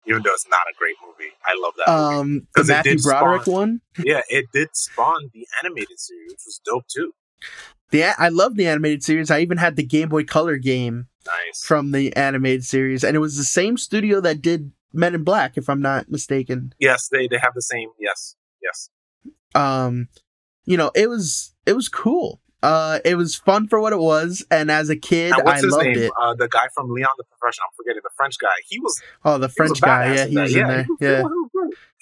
even 0.06 0.24
though 0.24 0.34
it's 0.34 0.48
not 0.48 0.68
a 0.70 0.76
great 0.78 0.96
movie. 1.06 1.34
I 1.46 1.60
love 1.62 1.74
that. 1.78 1.90
Um, 1.92 2.48
the 2.56 2.64
Matthew 2.64 3.00
Broderick 3.00 3.44
spawn, 3.44 3.54
one. 3.54 3.82
Yeah, 4.04 4.22
it 4.30 4.46
did 4.54 4.70
spawn 4.74 5.30
the 5.34 5.48
animated 5.64 6.00
series, 6.00 6.32
which 6.32 6.42
was 6.46 6.62
dope 6.66 6.88
too. 6.88 7.14
The 7.92 8.04
I 8.04 8.30
love 8.30 8.56
the 8.56 8.68
animated 8.68 9.04
series. 9.04 9.32
I 9.32 9.40
even 9.40 9.58
had 9.58 9.76
the 9.76 9.84
Game 9.84 10.10
Boy 10.10 10.24
Color 10.24 10.58
game 10.58 11.08
nice. 11.26 11.64
from 11.64 11.92
the 11.92 12.16
animated 12.16 12.64
series, 12.64 13.04
and 13.04 13.16
it 13.16 13.20
was 13.20 13.38
the 13.38 13.44
same 13.44 13.78
studio 13.78 14.22
that 14.22 14.42
did 14.42 14.72
Men 14.92 15.14
in 15.14 15.24
Black, 15.24 15.58
if 15.58 15.70
I'm 15.70 15.82
not 15.82 16.10
mistaken. 16.10 16.74
Yes, 16.80 17.10
they 17.10 17.28
they 17.28 17.38
have 17.38 17.54
the 17.54 17.62
same. 17.62 17.90
Yes, 18.00 18.36
yes. 18.62 18.90
Um, 19.54 20.08
you 20.66 20.78
know, 20.78 20.92
it 20.96 21.08
was 21.08 21.54
it 21.66 21.74
was 21.74 21.90
cool. 21.90 22.42
Uh, 22.62 23.00
it 23.06 23.16
was 23.16 23.36
fun 23.36 23.68
for 23.68 23.80
what 23.80 23.94
it 23.94 24.00
was, 24.00 24.46
and 24.52 24.70
as 24.70 24.90
a 24.90 24.96
kid, 24.96 25.32
I 25.32 25.62
loved 25.62 25.86
name? 25.86 25.98
it. 25.98 26.12
Uh, 26.20 26.36
the 26.36 26.50
guy 26.50 26.68
from 26.76 26.92
Leon 26.92 27.10
the 27.18 27.24
Professional. 27.24 27.68
I'm 27.72 27.76
forgetting 27.78 28.02
the 28.04 28.12
French 28.18 28.36
guy. 28.38 28.48
He 28.68 28.80
was. 28.80 29.02
Oh, 29.24 29.38
the 29.38 29.48
French 29.48 29.80
guy. 29.80 30.14
Yeah, 30.14 30.26
he 30.26 30.38
was 30.38 30.56
in 30.56 30.68
there. 30.68 30.88
Yeah. 31.00 31.24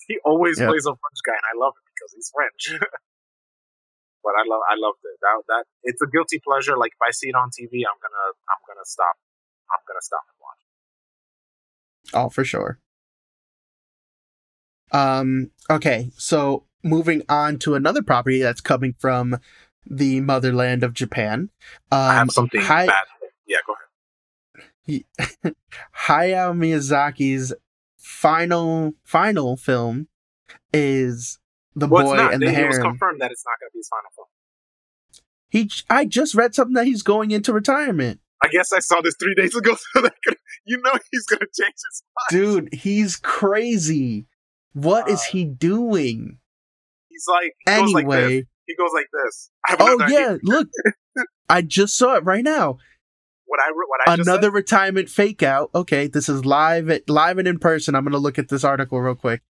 He 0.08 0.18
always 0.26 0.58
plays 0.58 0.86
a 0.86 0.96
French 0.96 1.22
guy, 1.26 1.34
and 1.34 1.46
I 1.46 1.60
love 1.60 1.74
it 1.78 1.84
because 1.94 2.14
he's 2.16 2.32
French. 2.34 2.82
but 4.28 4.34
I 4.36 4.44
love 4.48 4.62
I 4.70 4.76
loved 4.78 5.00
it. 5.04 5.18
That 5.22 5.44
that 5.48 5.64
it's 5.84 6.02
a 6.02 6.08
guilty 6.08 6.42
pleasure. 6.44 6.76
Like 6.78 6.92
if 6.92 7.02
I 7.08 7.12
see 7.12 7.30
it 7.30 7.36
on 7.36 7.50
TV, 7.50 7.88
I'm 7.88 8.00
gonna 8.04 8.28
I'm 8.50 8.62
gonna 8.68 8.86
stop. 8.86 9.16
I'm 9.72 9.80
gonna 9.88 10.02
stop 10.02 10.22
and 10.28 10.38
watch. 10.42 12.26
Oh, 12.26 12.30
for 12.30 12.44
sure. 12.44 12.80
Um. 14.92 15.52
Okay. 15.70 16.12
So 16.18 16.66
moving 16.84 17.24
on 17.30 17.58
to 17.60 17.76
another 17.76 18.02
property 18.02 18.42
that's 18.42 18.62
coming 18.62 18.96
from 19.00 19.38
the 19.86 20.22
motherland 20.22 20.84
of 20.84 20.94
Japan. 20.94 21.50
Um, 21.92 22.00
I 22.00 22.14
have 22.14 22.32
something 22.32 22.62
Hi- 22.62 22.88
bad. 22.88 23.04
Yeah, 23.46 23.58
go 23.66 23.74
ahead. 23.74 23.84
Hayao 26.08 26.56
Miyazaki's 26.56 27.54
final 27.98 28.94
final 29.04 29.58
film 29.58 30.08
is 30.74 31.40
the 31.76 31.88
well, 31.88 32.06
boy 32.06 32.18
and 32.18 32.42
the 32.42 32.52
heron. 32.52 32.66
It 32.66 32.68
was 32.70 32.80
confirmed 32.80 33.22
that 33.22 33.32
it's 33.32 33.44
not 33.46 33.60
going 33.60 33.70
to 33.70 33.74
be 33.74 33.80
his 33.80 33.90
final 33.90 34.10
film. 34.16 34.28
He, 35.50 35.70
I 35.90 36.06
just 36.06 36.36
read 36.36 36.56
something 36.56 36.74
that 36.74 36.86
he's 36.86 37.04
going 37.04 37.32
into 37.32 37.54
retirement. 37.54 38.20
I 38.42 38.48
guess 38.50 38.72
I 38.72 38.80
saw 38.80 39.02
this 39.02 39.16
three 39.20 39.36
days 39.36 39.56
ago, 39.56 39.76
so 39.94 40.02
that 40.02 40.14
could, 40.24 40.38
you 40.66 40.82
know 40.82 40.94
he's 41.12 41.26
going 41.26 41.40
to 41.40 41.48
change 41.48 41.76
his 41.76 42.04
mind. 42.32 42.70
Dude, 42.72 42.74
he's 42.74 43.16
crazy. 43.18 44.26
What 44.74 45.10
uh, 45.10 45.14
is 45.14 45.24
he 45.26 45.46
doing? 45.46 46.40
He's 47.10 47.26
like 47.28 47.54
he 47.66 47.72
anyway. 47.72 48.36
Like 48.38 48.48
he 48.68 48.76
goes 48.76 48.92
like 48.94 49.08
this. 49.12 49.50
Oh 49.80 49.98
yeah, 50.08 50.38
look, 50.44 50.68
I 51.50 51.62
just 51.62 51.98
saw 51.98 52.16
it 52.16 52.24
right 52.24 52.44
now. 52.44 52.78
What 53.46 53.60
I 53.60 53.72
what 53.72 54.10
I 54.10 54.14
another 54.14 54.52
retirement 54.52 55.10
fake 55.10 55.42
out. 55.42 55.72
Okay, 55.74 56.08
this 56.08 56.30
is 56.30 56.46
live 56.46 56.90
at 56.90 57.10
live 57.10 57.38
and 57.38 57.48
in 57.48 57.60
person. 57.60 57.96
I'm 57.96 58.04
gonna 58.04 58.18
look 58.18 58.38
at 58.38 58.50
this 58.50 58.64
article 58.64 59.02
real 59.02 59.16
quick 59.16 59.42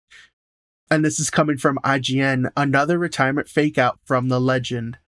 and 0.90 1.04
this 1.04 1.18
is 1.18 1.30
coming 1.30 1.56
from 1.56 1.78
IGN, 1.84 2.50
another 2.56 2.98
retirement 2.98 3.48
fake 3.48 3.78
out 3.78 3.98
from 4.04 4.28
the 4.28 4.40
legend. 4.40 4.98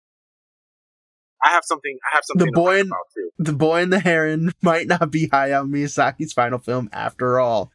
I 1.43 1.51
have 1.51 1.63
something. 1.63 1.97
I 2.11 2.15
have 2.15 2.23
something. 2.25 2.47
The 2.47 2.51
boy 2.51 2.79
and 2.81 2.91
the 3.37 3.53
boy 3.53 3.81
and 3.81 3.93
the 3.93 3.99
heron 3.99 4.51
might 4.61 4.87
not 4.87 5.09
be 5.09 5.29
Hayao 5.29 5.69
Miyazaki's 5.69 6.33
final 6.33 6.59
film 6.59 6.89
after 6.91 7.39
all. 7.39 7.71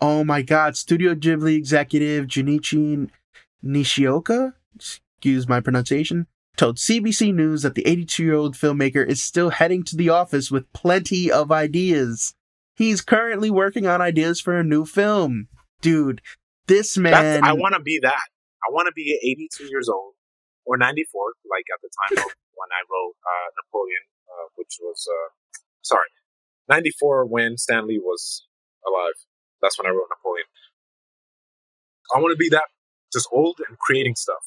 Oh 0.00 0.22
my 0.22 0.42
God! 0.42 0.76
Studio 0.76 1.14
Ghibli 1.14 1.56
executive 1.56 2.26
Junichi 2.26 3.08
Nishioka, 3.64 4.54
excuse 5.18 5.48
my 5.48 5.58
pronunciation, 5.60 6.28
told 6.56 6.76
CBC 6.76 7.34
News 7.34 7.62
that 7.62 7.74
the 7.74 7.82
82-year-old 7.82 8.54
filmmaker 8.54 9.04
is 9.04 9.20
still 9.20 9.50
heading 9.50 9.82
to 9.84 9.96
the 9.96 10.08
office 10.08 10.48
with 10.48 10.72
plenty 10.72 11.30
of 11.30 11.50
ideas. 11.50 12.34
He's 12.76 13.00
currently 13.00 13.50
working 13.50 13.84
on 13.84 14.00
ideas 14.00 14.40
for 14.40 14.56
a 14.56 14.62
new 14.62 14.84
film. 14.84 15.48
Dude, 15.80 16.22
this 16.68 16.96
man. 16.96 17.40
That's, 17.40 17.48
I 17.48 17.52
want 17.54 17.74
to 17.74 17.80
be 17.80 17.98
that. 18.02 18.28
I 18.62 18.70
want 18.70 18.86
to 18.86 18.92
be 18.92 19.18
82 19.20 19.64
years 19.64 19.88
old 19.88 20.14
or 20.64 20.76
94, 20.76 21.32
like 21.50 21.64
at 21.74 21.80
the 21.82 21.90
time 21.90 22.24
of 22.24 22.30
when 22.54 22.70
I 22.70 22.82
wrote 22.86 23.16
uh, 23.26 23.48
Napoleon, 23.58 24.04
uh, 24.30 24.48
which 24.54 24.78
was, 24.80 25.04
uh, 25.10 25.58
sorry, 25.82 26.06
94 26.68 27.26
when 27.26 27.56
Stanley 27.56 27.98
was 27.98 28.46
alive. 28.86 29.18
That's 29.60 29.76
when 29.78 29.86
I 29.86 29.90
wrote 29.90 30.06
Napoleon. 30.10 30.46
I 32.14 32.20
want 32.20 32.32
to 32.32 32.38
be 32.38 32.48
that, 32.50 32.66
just 33.12 33.28
old 33.32 33.58
and 33.68 33.76
creating 33.78 34.14
stuff. 34.14 34.46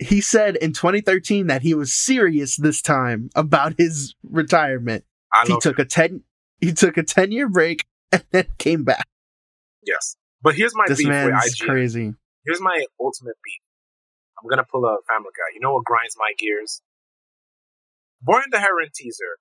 He 0.00 0.20
said 0.20 0.56
in 0.56 0.72
2013 0.72 1.48
that 1.48 1.62
he 1.62 1.74
was 1.74 1.92
serious 1.92 2.56
this 2.56 2.80
time 2.80 3.30
about 3.34 3.74
his 3.78 4.14
retirement. 4.22 5.04
he 5.46 5.58
took 5.60 5.78
him. 5.78 5.84
a 5.84 5.88
10 5.88 6.22
he 6.60 6.72
took 6.72 6.96
a 6.96 7.02
10 7.02 7.32
year 7.32 7.48
break 7.48 7.84
and 8.12 8.24
then 8.30 8.46
came 8.58 8.84
back. 8.84 9.06
Yes. 9.84 10.16
But 10.42 10.54
here's 10.54 10.74
my 10.74 10.84
this 10.86 10.98
beef 10.98 11.08
man's 11.08 11.32
with 11.44 11.54
IGN. 11.54 11.66
crazy. 11.66 12.14
Here's 12.44 12.60
my 12.60 12.84
ultimate 13.00 13.36
beef. 13.44 13.60
I'm 14.40 14.48
gonna 14.48 14.64
pull 14.70 14.84
a 14.84 14.98
Family 15.08 15.30
Guy. 15.36 15.54
You 15.54 15.60
know 15.60 15.74
what 15.74 15.84
grinds 15.84 16.14
my 16.16 16.32
gears? 16.38 16.80
Born 18.22 18.44
the 18.50 18.60
Heron 18.60 18.88
teaser. 18.94 19.38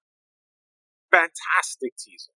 Fantastic 1.12 1.94
teaser. 1.98 2.32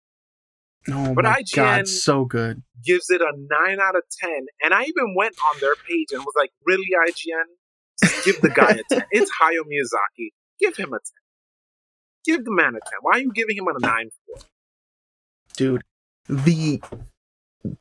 Oh 0.92 1.14
but 1.14 1.26
my 1.26 1.42
IGN 1.42 1.56
god, 1.56 1.88
so 1.88 2.26
good. 2.26 2.64
Gives 2.86 3.10
it 3.10 3.22
a 3.22 3.32
nine 3.36 3.80
out 3.80 3.96
of 3.96 4.04
ten, 4.22 4.48
and 4.62 4.74
I 4.74 4.84
even 4.84 5.16
went 5.16 5.36
on 5.52 5.60
their 5.60 5.76
page 5.76 6.08
and 6.12 6.24
was 6.24 6.34
like, 6.38 6.52
"Really, 6.66 6.88
IGN? 7.08 7.44
Give 8.26 8.40
the 8.42 8.50
guy 8.50 8.72
a 8.72 8.84
ten. 8.94 9.04
It's 9.12 9.32
Hayao 9.42 9.64
Miyazaki. 9.68 10.30
Give 10.60 10.76
him 10.76 10.94
a 10.94 10.98
ten. 10.98 11.20
Give 12.26 12.46
the 12.46 12.52
man 12.52 12.76
a 12.76 12.80
ten. 12.80 13.00
Why 13.02 13.14
are 13.14 13.20
you 13.20 13.32
giving 13.34 13.58
him 13.58 13.68
a 13.68 13.80
nine 13.80 14.10
for?" 14.26 14.44
Dude, 15.56 15.84
the 16.28 16.82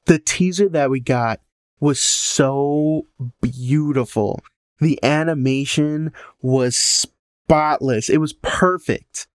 the 0.07 0.19
teaser 0.19 0.69
that 0.71 0.91
we 0.91 1.01
got 1.01 1.41
was 1.81 2.01
so 2.01 3.07
beautiful. 3.41 4.41
The 4.81 5.03
animation 5.05 6.13
was 6.41 6.77
spotless. 6.77 8.09
It 8.09 8.19
was 8.19 8.33
perfect. 8.33 9.27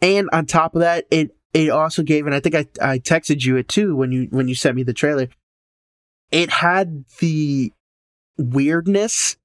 And 0.00 0.28
on 0.32 0.46
top 0.46 0.74
of 0.74 0.80
that, 0.80 1.06
it 1.10 1.36
it 1.52 1.70
also 1.70 2.02
gave 2.02 2.26
and 2.26 2.34
I 2.34 2.40
think 2.40 2.54
I, 2.54 2.66
I 2.80 2.98
texted 2.98 3.44
you 3.44 3.56
it 3.56 3.68
too 3.68 3.94
when 3.94 4.10
you 4.10 4.28
when 4.30 4.48
you 4.48 4.54
sent 4.54 4.76
me 4.76 4.82
the 4.82 4.92
trailer. 4.92 5.28
It 6.30 6.48
had 6.50 7.04
the 7.20 7.72
weirdness, 8.38 9.36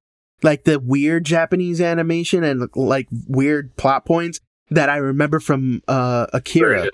like 0.42 0.64
the 0.64 0.78
weird 0.78 1.24
Japanese 1.24 1.80
animation 1.80 2.44
and 2.44 2.68
like 2.74 3.08
weird 3.26 3.76
plot 3.76 4.04
points 4.04 4.40
that 4.70 4.88
I 4.88 4.96
remember 4.96 5.40
from 5.40 5.82
uh 5.88 6.26
Akira. 6.32 6.90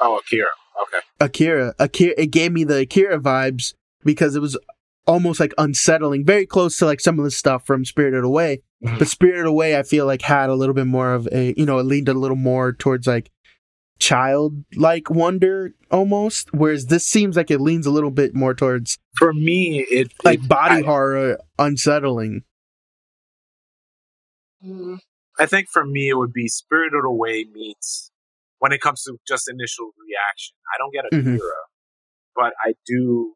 Oh, 0.00 0.18
Akira. 0.18 0.48
Okay. 0.82 1.00
Akira. 1.20 1.74
Akira. 1.78 2.14
It 2.16 2.28
gave 2.28 2.52
me 2.52 2.64
the 2.64 2.78
Akira 2.80 3.18
vibes 3.18 3.74
because 4.04 4.34
it 4.34 4.40
was 4.40 4.56
almost 5.06 5.40
like 5.40 5.52
unsettling, 5.58 6.24
very 6.24 6.46
close 6.46 6.78
to 6.78 6.86
like 6.86 7.00
some 7.00 7.18
of 7.18 7.24
the 7.24 7.30
stuff 7.30 7.66
from 7.66 7.84
Spirited 7.84 8.24
Away. 8.24 8.62
Mm-hmm. 8.84 8.98
But 8.98 9.08
Spirited 9.08 9.46
Away, 9.46 9.76
I 9.76 9.82
feel 9.82 10.06
like 10.06 10.22
had 10.22 10.48
a 10.48 10.54
little 10.54 10.74
bit 10.74 10.86
more 10.86 11.12
of 11.12 11.28
a, 11.32 11.54
you 11.56 11.66
know, 11.66 11.78
it 11.78 11.84
leaned 11.84 12.08
a 12.08 12.14
little 12.14 12.36
more 12.36 12.72
towards 12.72 13.06
like 13.06 13.30
childlike 13.98 15.10
wonder 15.10 15.74
almost, 15.90 16.52
whereas 16.54 16.86
this 16.86 17.04
seems 17.04 17.36
like 17.36 17.50
it 17.50 17.60
leans 17.60 17.86
a 17.86 17.90
little 17.90 18.10
bit 18.10 18.34
more 18.34 18.54
towards. 18.54 18.98
For 19.16 19.32
me, 19.32 19.80
it 19.90 20.12
like 20.24 20.40
it, 20.40 20.48
body 20.48 20.76
I, 20.76 20.82
horror, 20.82 21.38
unsettling. 21.58 22.42
I 25.38 25.46
think 25.46 25.68
for 25.72 25.84
me, 25.84 26.08
it 26.08 26.14
would 26.14 26.32
be 26.32 26.48
Spirited 26.48 27.04
Away 27.04 27.46
meets 27.52 28.10
when 28.58 28.72
it 28.72 28.80
comes 28.80 29.02
to 29.04 29.16
just 29.26 29.48
initial 29.48 29.92
reaction. 29.96 30.56
I 30.68 30.76
don't 30.78 30.92
get 30.92 31.04
a 31.06 31.10
mm-hmm. 31.10 31.40
but 32.36 32.52
I 32.64 32.74
do 32.86 33.34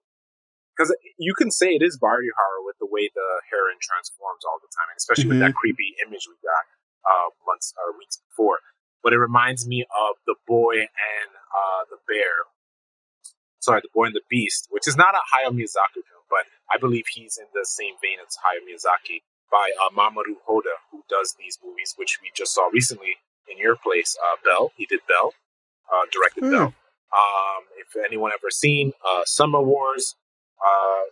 because 0.77 0.95
you 1.18 1.35
can 1.35 1.51
say 1.51 1.72
it 1.75 1.83
is 1.83 1.97
body 1.97 2.29
horror 2.35 2.66
with 2.66 2.77
the 2.79 2.91
way 2.91 3.09
the 3.09 3.29
heron 3.51 3.79
transforms 3.81 4.43
all 4.43 4.59
the 4.59 4.70
time, 4.75 4.91
especially 4.99 5.31
mm-hmm. 5.31 5.39
with 5.39 5.41
that 5.41 5.55
mm-hmm. 5.55 5.64
creepy 5.64 5.95
image 6.03 6.27
we 6.27 6.35
got 6.43 6.64
uh, 7.07 7.29
months 7.47 7.72
or 7.79 7.97
weeks 7.97 8.18
before. 8.31 8.59
But 9.03 9.12
it 9.12 9.20
reminds 9.20 9.68
me 9.68 9.85
of 9.85 10.16
the 10.27 10.35
boy 10.49 10.89
and 10.89 11.31
uh, 11.31 11.83
the 11.89 12.01
bear. 12.09 12.49
Sorry, 13.61 13.81
the 13.81 13.93
boy 13.95 14.12
and 14.12 14.16
the 14.16 14.27
beast, 14.29 14.68
which 14.68 14.85
is 14.85 14.97
not 14.97 15.16
a 15.16 15.22
Hayao 15.33 15.57
Miyazaki 15.57 16.05
film, 16.05 16.25
but 16.29 16.45
I 16.68 16.77
believe 16.77 17.05
he's 17.12 17.41
in 17.41 17.49
the 17.57 17.64
same 17.64 17.97
vein 18.01 18.20
as 18.20 18.37
Hayao 18.45 18.61
Miyazaki 18.64 19.25
by 19.55 19.70
uh, 19.78 19.94
Mamoru 19.94 20.42
Hosoda, 20.42 20.82
who 20.90 21.05
does 21.09 21.36
these 21.38 21.61
movies, 21.64 21.94
which 21.96 22.18
we 22.20 22.30
just 22.34 22.52
saw 22.52 22.66
recently 22.72 23.14
in 23.46 23.57
your 23.57 23.76
place, 23.76 24.18
uh, 24.18 24.36
Belle. 24.44 24.72
He 24.76 24.84
did 24.84 24.98
Belle, 25.07 25.32
uh, 25.86 26.07
directed 26.11 26.42
mm. 26.42 26.50
Belle. 26.50 26.74
Um, 27.14 27.62
if 27.78 27.94
anyone 28.05 28.32
ever 28.34 28.50
seen 28.50 28.92
uh, 29.07 29.22
Summer 29.24 29.62
Wars, 29.62 30.16
uh, 30.59 31.07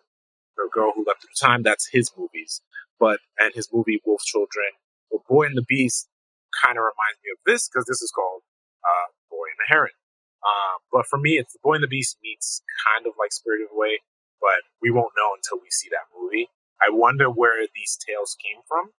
The 0.57 0.68
Girl 0.74 0.90
Who 0.97 1.05
Leapt 1.07 1.22
Through 1.22 1.38
Time, 1.38 1.62
that's 1.62 1.86
his 1.93 2.11
movies. 2.18 2.61
But 2.99 3.20
and 3.38 3.55
his 3.55 3.68
movie 3.72 4.03
Wolf 4.05 4.22
Children, 4.22 4.74
well, 5.11 5.22
Boy 5.28 5.47
and 5.47 5.57
the 5.57 5.62
Beast, 5.62 6.09
kind 6.51 6.76
of 6.76 6.82
reminds 6.82 7.22
me 7.22 7.30
of 7.30 7.38
this 7.47 7.68
because 7.68 7.86
this 7.86 8.03
is 8.03 8.11
called 8.11 8.43
uh, 8.82 9.14
Boy 9.30 9.47
and 9.55 9.59
the 9.62 9.70
Heron. 9.70 9.95
Uh, 10.43 10.82
but 10.90 11.07
for 11.07 11.18
me, 11.18 11.38
it's 11.38 11.53
the 11.53 11.62
Boy 11.62 11.74
and 11.78 11.84
the 11.84 11.95
Beast 11.95 12.18
meets 12.24 12.62
kind 12.90 13.07
of 13.07 13.14
like 13.18 13.30
Spirited 13.30 13.70
Away, 13.70 14.03
but 14.43 14.66
we 14.82 14.90
won't 14.90 15.14
know 15.14 15.30
until 15.38 15.62
we 15.62 15.70
see 15.70 15.86
that 15.95 16.11
movie. 16.11 16.51
I 16.85 16.91
wonder 16.91 17.30
where 17.30 17.66
these 17.74 17.97
tales 18.07 18.37
came 18.43 18.62
from 18.68 18.91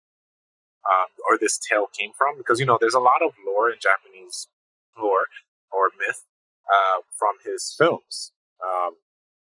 um, 0.89 1.07
or 1.29 1.39
this 1.39 1.59
tale 1.59 1.87
came 1.99 2.13
from 2.17 2.39
because 2.39 2.61
you 2.61 2.67
know 2.67 2.79
there's 2.81 2.95
a 2.95 3.01
lot 3.01 3.23
of 3.25 3.33
lore 3.47 3.71
in 3.71 3.79
Japanese 3.81 4.49
lore 4.99 5.27
or 5.73 5.91
myth 5.99 6.25
uh, 6.69 7.03
from 7.19 7.35
his 7.45 7.75
films. 7.79 8.33
Um, 8.63 8.97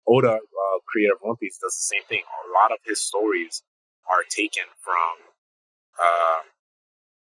Oda, 0.09 0.35
uh, 0.37 0.79
creator 0.89 1.15
of 1.15 1.21
One 1.23 1.37
Piece, 1.37 1.59
does 1.63 1.77
the 1.77 1.87
same 1.97 2.05
thing. 2.09 2.23
A 2.49 2.53
lot 2.53 2.73
of 2.73 2.79
his 2.85 3.01
stories 3.01 3.63
are 4.11 4.25
taken 4.29 4.65
from 4.83 5.33
uh, 6.01 6.43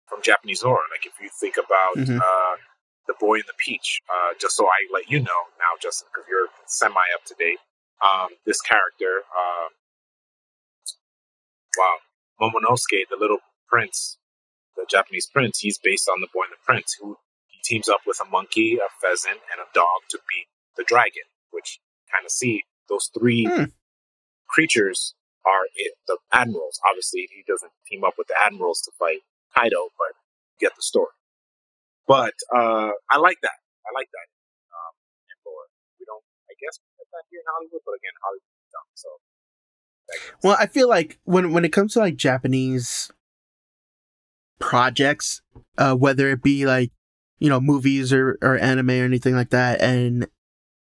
from 0.07 0.22
Japanese 0.24 0.64
lore. 0.64 0.82
Like 0.91 1.05
if 1.05 1.14
you 1.22 1.30
think 1.30 1.57
about 1.57 1.97
Mhm. 1.97 2.20
uh, 2.20 2.57
the 3.07 3.16
Boy 3.20 3.36
in 3.38 3.43
the 3.47 3.53
Peach, 3.57 4.01
uh, 4.09 4.34
just 4.39 4.55
so 4.55 4.66
I 4.68 4.80
let 4.91 5.09
you 5.09 5.20
know 5.20 5.41
now, 5.59 5.78
Justin, 5.82 6.07
because 6.14 6.28
you're 6.30 6.47
semi 6.68 7.01
up 7.16 7.26
to 7.26 7.36
date. 7.36 7.59
Um, 8.01 8.30
this 8.45 8.61
character, 8.61 9.24
uh, 9.36 9.70
wow, 11.78 11.97
Momonosuke, 12.41 13.07
the 13.09 13.17
little 13.19 13.39
prince, 13.67 14.17
the 14.76 14.86
Japanese 14.89 15.28
prince, 15.28 15.59
he's 15.59 15.78
based 15.78 16.09
on 16.09 16.21
the 16.21 16.28
Boy 16.34 16.43
and 16.45 16.53
the 16.53 16.63
Prince, 16.65 16.97
who 16.99 17.17
he 17.47 17.59
teams 17.63 17.88
up 17.89 18.01
with 18.07 18.19
a 18.21 18.30
monkey, 18.30 18.78
a 18.78 18.89
pheasant, 19.01 19.39
and 19.51 19.61
a 19.61 19.69
dog 19.74 20.05
to 20.09 20.19
beat 20.30 20.47
the 20.78 20.84
dragon. 20.84 21.24
Which 21.51 21.80
kind 22.11 22.26
of 22.26 22.32
see 22.32 22.63
those 22.89 23.09
three 23.17 23.45
Hmm. 23.45 23.69
creatures 24.47 25.13
are 25.45 25.65
it, 25.76 25.93
the 26.07 26.17
admirals. 26.32 26.80
Obviously, 26.88 27.28
he 27.30 27.43
doesn't 27.47 27.71
team 27.88 28.03
up 28.03 28.15
with 28.17 28.28
the 28.28 28.38
admirals 28.39 28.82
to 28.82 28.91
fight 28.97 29.21
Kaido, 29.55 29.89
but 29.97 30.13
you 30.57 30.67
get 30.67 30.76
the 30.76 30.82
story. 30.82 31.13
But 32.07 32.34
uh, 32.53 32.91
I 33.09 33.17
like 33.17 33.39
that. 33.41 33.59
I 33.86 33.91
like 33.93 34.09
that. 34.11 34.28
Um, 34.74 34.93
and 35.30 35.39
lore. 35.45 35.67
We 35.99 36.05
don't, 36.09 36.24
I 36.49 36.55
guess, 36.59 36.80
we 36.82 36.88
get 36.97 37.07
that 37.11 37.26
here 37.30 37.39
in 37.43 37.47
Hollywood, 37.47 37.84
but 37.86 37.95
again, 37.99 38.15
Hollywood's 38.24 38.71
dumb. 38.71 38.88
So. 38.95 39.09
Well, 40.43 40.58
I 40.60 40.68
feel 40.68 40.88
like 40.89 41.20
when 41.24 41.51
when 41.51 41.66
it 41.66 41.72
comes 41.74 41.93
to 41.93 41.99
like 41.99 42.16
Japanese 42.18 43.12
projects, 44.60 45.41
uh, 45.78 45.95
whether 45.95 46.30
it 46.30 46.41
be 46.43 46.66
like 46.66 46.91
you 47.39 47.49
know 47.49 47.60
movies 47.60 48.14
or 48.14 48.38
or 48.41 48.58
anime 48.58 48.89
or 48.91 49.04
anything 49.06 49.36
like 49.36 49.49
that, 49.49 49.82
and 49.82 50.28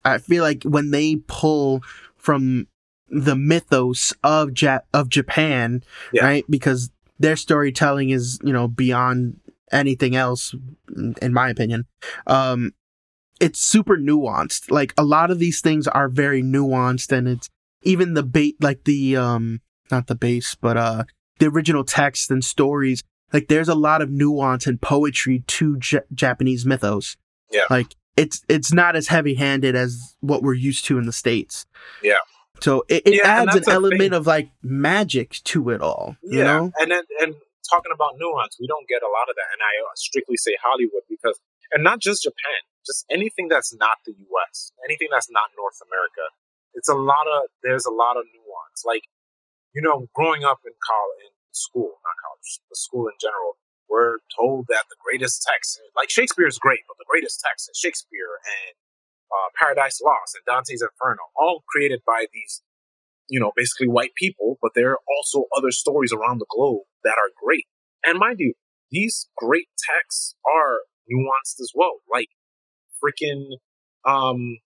I 0.04 0.18
feel 0.18 0.42
like 0.42 0.62
when 0.64 0.90
they 0.90 1.16
pull 1.26 1.82
from 2.16 2.66
the 3.08 3.36
mythos 3.36 4.12
of 4.22 4.60
ja- 4.60 4.80
of 4.92 5.08
Japan, 5.08 5.82
Yeah. 6.12 6.24
right? 6.24 6.44
Because 6.48 6.90
their 7.18 7.36
storytelling 7.36 8.10
is 8.10 8.38
you 8.42 8.52
know 8.52 8.68
beyond 8.68 9.38
anything 9.70 10.14
else, 10.16 10.54
in 10.96 11.14
in 11.22 11.32
my 11.32 11.48
opinion. 11.48 11.86
Um, 12.26 12.72
it's 13.40 13.58
super 13.58 13.96
nuanced. 13.96 14.70
Like 14.70 14.94
a 14.96 15.02
lot 15.04 15.30
of 15.30 15.38
these 15.38 15.60
things 15.60 15.88
are 15.88 16.08
very 16.08 16.42
nuanced, 16.42 17.10
and 17.10 17.26
it's 17.28 17.48
even 17.82 18.14
the 18.14 18.22
bait, 18.22 18.56
like 18.60 18.84
the 18.84 19.16
um, 19.16 19.60
not 19.90 20.06
the 20.06 20.14
base, 20.14 20.54
but 20.54 20.76
uh, 20.76 21.04
the 21.38 21.46
original 21.46 21.84
text 21.84 22.30
and 22.30 22.44
stories. 22.44 23.02
Like 23.32 23.48
there's 23.48 23.68
a 23.68 23.74
lot 23.74 24.02
of 24.02 24.10
nuance 24.10 24.66
and 24.66 24.80
poetry 24.80 25.42
to 25.46 25.78
J- 25.78 26.00
Japanese 26.14 26.66
mythos. 26.66 27.16
Yeah. 27.50 27.62
Like 27.70 27.94
it's 28.16 28.42
it's 28.48 28.72
not 28.72 28.94
as 28.96 29.08
heavy 29.08 29.34
handed 29.34 29.74
as 29.74 30.16
what 30.20 30.42
we're 30.42 30.52
used 30.54 30.84
to 30.86 30.98
in 30.98 31.06
the 31.06 31.12
states. 31.12 31.64
Yeah. 32.02 32.16
So 32.60 32.84
it, 32.88 33.02
it 33.06 33.14
Yeah, 33.16 33.28
adds 33.42 33.56
an 33.56 33.64
element 33.68 34.00
thing. 34.00 34.12
of 34.12 34.26
like 34.26 34.50
magic 34.62 35.40
to 35.44 35.70
it 35.70 35.80
all. 35.80 36.16
You 36.22 36.44
know? 36.44 36.70
and 36.78 36.90
then 36.90 37.02
and 37.20 37.34
talking 37.68 37.92
about 37.94 38.14
nuance, 38.18 38.56
we 38.60 38.66
don't 38.66 38.86
get 38.86 39.02
a 39.02 39.08
lot 39.08 39.28
of 39.30 39.34
that, 39.36 39.48
and 39.52 39.60
I 39.62 39.72
strictly 39.96 40.36
say 40.36 40.52
Hollywood 40.62 41.02
because, 41.08 41.40
and 41.72 41.82
not 41.82 42.00
just 42.00 42.22
Japan, 42.22 42.60
just 42.84 43.06
anything 43.10 43.48
that's 43.48 43.72
not 43.74 43.96
the 44.04 44.12
U.S., 44.12 44.72
anything 44.84 45.08
that's 45.10 45.30
not 45.30 45.48
North 45.56 45.78
America. 45.80 46.28
It's 46.74 46.88
a 46.88 46.94
lot 46.94 47.26
of 47.28 47.50
there's 47.62 47.86
a 47.86 47.92
lot 47.92 48.16
of 48.16 48.24
nuance. 48.32 48.84
Like, 48.84 49.04
you 49.74 49.82
know, 49.82 50.08
growing 50.14 50.44
up 50.44 50.60
in 50.64 50.72
college, 50.80 51.32
in 51.32 51.52
school, 51.52 52.00
not 52.04 52.16
college, 52.20 52.60
but 52.68 52.76
school 52.76 53.08
in 53.08 53.16
general, 53.20 53.58
we're 53.88 54.18
told 54.34 54.66
that 54.68 54.88
the 54.88 54.96
greatest 55.00 55.44
text, 55.44 55.80
like 55.96 56.10
Shakespeare 56.10 56.46
is 56.46 56.58
great, 56.58 56.80
but 56.88 56.96
the 56.98 57.08
greatest 57.08 57.40
text 57.44 57.68
is 57.70 57.76
Shakespeare 57.78 58.40
and 58.44 58.74
uh, 59.32 59.48
Paradise 59.56 60.00
Lost 60.00 60.36
and 60.36 60.44
Dante's 60.44 60.82
Inferno, 60.82 61.28
all 61.36 61.64
created 61.68 62.00
by 62.06 62.26
these 62.32 62.62
you 63.28 63.40
know, 63.40 63.52
basically 63.56 63.88
white 63.88 64.14
people, 64.14 64.58
but 64.60 64.72
there 64.74 64.90
are 64.92 64.98
also 65.16 65.44
other 65.56 65.70
stories 65.70 66.12
around 66.12 66.38
the 66.38 66.46
globe 66.50 66.82
that 67.04 67.14
are 67.16 67.30
great. 67.42 67.66
And 68.04 68.18
mind 68.18 68.36
you, 68.38 68.54
these 68.90 69.28
great 69.38 69.68
texts 69.96 70.34
are 70.44 70.80
nuanced 71.10 71.60
as 71.60 71.72
well. 71.74 72.00
Like 72.10 72.28
freaking 73.02 73.56
um 74.04 74.58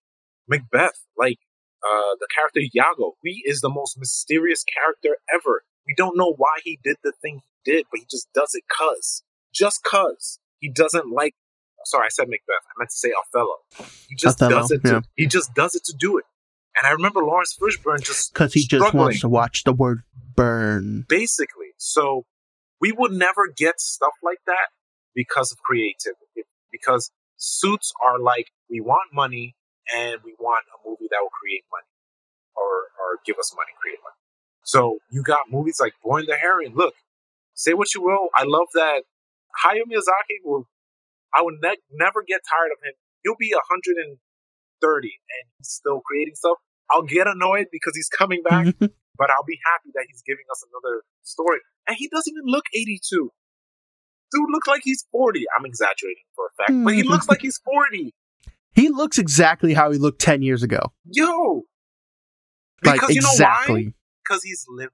Macbeth, 0.49 1.05
like 1.17 1.37
uh 1.83 2.15
the 2.19 2.27
character 2.33 2.61
Iago, 2.75 3.13
he 3.23 3.43
is 3.45 3.61
the 3.61 3.69
most 3.69 3.97
mysterious 3.97 4.63
character 4.63 5.17
ever. 5.33 5.63
We 5.85 5.93
don't 5.95 6.17
know 6.17 6.33
why 6.37 6.57
he 6.63 6.79
did 6.83 6.97
the 7.03 7.13
thing 7.21 7.41
he 7.63 7.71
did, 7.71 7.85
but 7.91 7.99
he 7.99 8.05
just 8.09 8.27
does 8.33 8.53
it 8.53 8.63
cuz. 8.69 9.23
Just 9.53 9.83
cuz. 9.83 10.39
He 10.59 10.69
doesn't 10.69 11.11
like 11.11 11.35
sorry, 11.85 12.05
I 12.05 12.09
said 12.09 12.27
Macbeth. 12.27 12.65
I 12.67 12.73
meant 12.79 12.89
to 12.89 12.95
say 12.97 13.11
Othello. 13.11 13.55
He 14.09 14.15
just 14.15 14.41
Othello, 14.41 14.61
does 14.61 14.71
it 14.71 14.81
yeah. 14.83 14.91
to, 14.91 15.03
he 15.15 15.25
just 15.27 15.53
does 15.53 15.75
it 15.75 15.83
to 15.85 15.93
do 15.97 16.17
it. 16.17 16.25
And 16.77 16.85
I 16.87 16.91
remember 16.91 17.21
Laurence 17.21 17.57
Fishburne 17.59 18.03
just 18.03 18.33
Because 18.33 18.53
he 18.53 18.65
just 18.65 18.93
wants 18.93 19.21
to 19.21 19.29
watch 19.29 19.63
the 19.63 19.73
word 19.73 20.01
burn. 20.35 21.05
basically. 21.07 21.73
So 21.77 22.25
we 22.79 22.91
would 22.91 23.11
never 23.11 23.47
get 23.55 23.79
stuff 23.79 24.13
like 24.23 24.39
that 24.45 24.67
because 25.15 25.51
of 25.51 25.57
creativity. 25.59 26.43
Because 26.71 27.11
suits 27.37 27.91
are 28.05 28.19
like 28.19 28.47
we 28.69 28.81
want 28.81 29.13
money 29.13 29.55
and 29.93 30.19
we 30.23 30.33
want 30.39 30.65
a 30.73 30.77
movie 30.87 31.07
that 31.09 31.19
will 31.21 31.33
create 31.33 31.63
money 31.71 31.91
or 32.55 32.91
or 32.99 33.19
give 33.25 33.37
us 33.39 33.53
money, 33.55 33.71
create 33.79 33.99
money. 34.03 34.17
So 34.63 34.99
you 35.09 35.23
got 35.23 35.51
movies 35.51 35.77
like 35.79 35.93
Boy 36.03 36.19
and 36.19 36.27
the 36.27 36.35
Heron. 36.35 36.73
Look, 36.75 36.95
say 37.53 37.73
what 37.73 37.93
you 37.95 38.01
will, 38.01 38.29
I 38.35 38.43
love 38.43 38.67
that 38.73 39.03
Hayao 39.63 39.87
Miyazaki 39.87 40.43
will. 40.43 40.67
I 41.33 41.41
would 41.43 41.55
ne- 41.61 41.83
never 41.91 42.23
get 42.25 42.41
tired 42.47 42.71
of 42.71 42.79
him. 42.83 42.93
He'll 43.23 43.35
be 43.37 43.51
130 43.53 44.17
and 45.07 45.49
he's 45.57 45.69
still 45.69 46.01
creating 46.01 46.35
stuff. 46.35 46.57
I'll 46.89 47.03
get 47.03 47.27
annoyed 47.27 47.67
because 47.71 47.93
he's 47.95 48.07
coming 48.07 48.43
back 48.43 48.75
but 49.17 49.29
I'll 49.33 49.43
be 49.43 49.59
happy 49.65 49.89
that 49.95 50.05
he's 50.07 50.21
giving 50.21 50.45
us 50.49 50.63
another 50.69 51.01
story. 51.23 51.59
And 51.89 51.97
he 51.97 52.07
doesn't 52.07 52.31
even 52.31 52.45
look 52.45 52.65
82. 52.73 53.31
Dude 54.31 54.49
looks 54.51 54.67
like 54.67 54.81
he's 54.83 55.05
40. 55.11 55.43
I'm 55.57 55.65
exaggerating 55.65 56.27
for 56.35 56.47
a 56.47 56.53
fact, 56.55 56.83
but 56.83 56.93
he 56.93 57.03
looks 57.03 57.25
hmm. 57.25 57.31
like 57.31 57.41
he's 57.41 57.57
40. 57.57 58.13
He 58.77 58.89
looks 58.89 59.17
exactly 59.17 59.73
how 59.73 59.91
he 59.91 59.97
looked 59.97 60.21
10 60.21 60.41
years 60.41 60.63
ago. 60.63 60.93
Yo. 61.05 61.63
Like, 62.85 63.01
Because 63.01 63.15
you 63.15 63.21
know 63.21 63.27
why? 63.27 63.33
exactly. 63.33 63.93
Because 64.23 64.43
he's 64.43 64.65
living. 64.69 64.91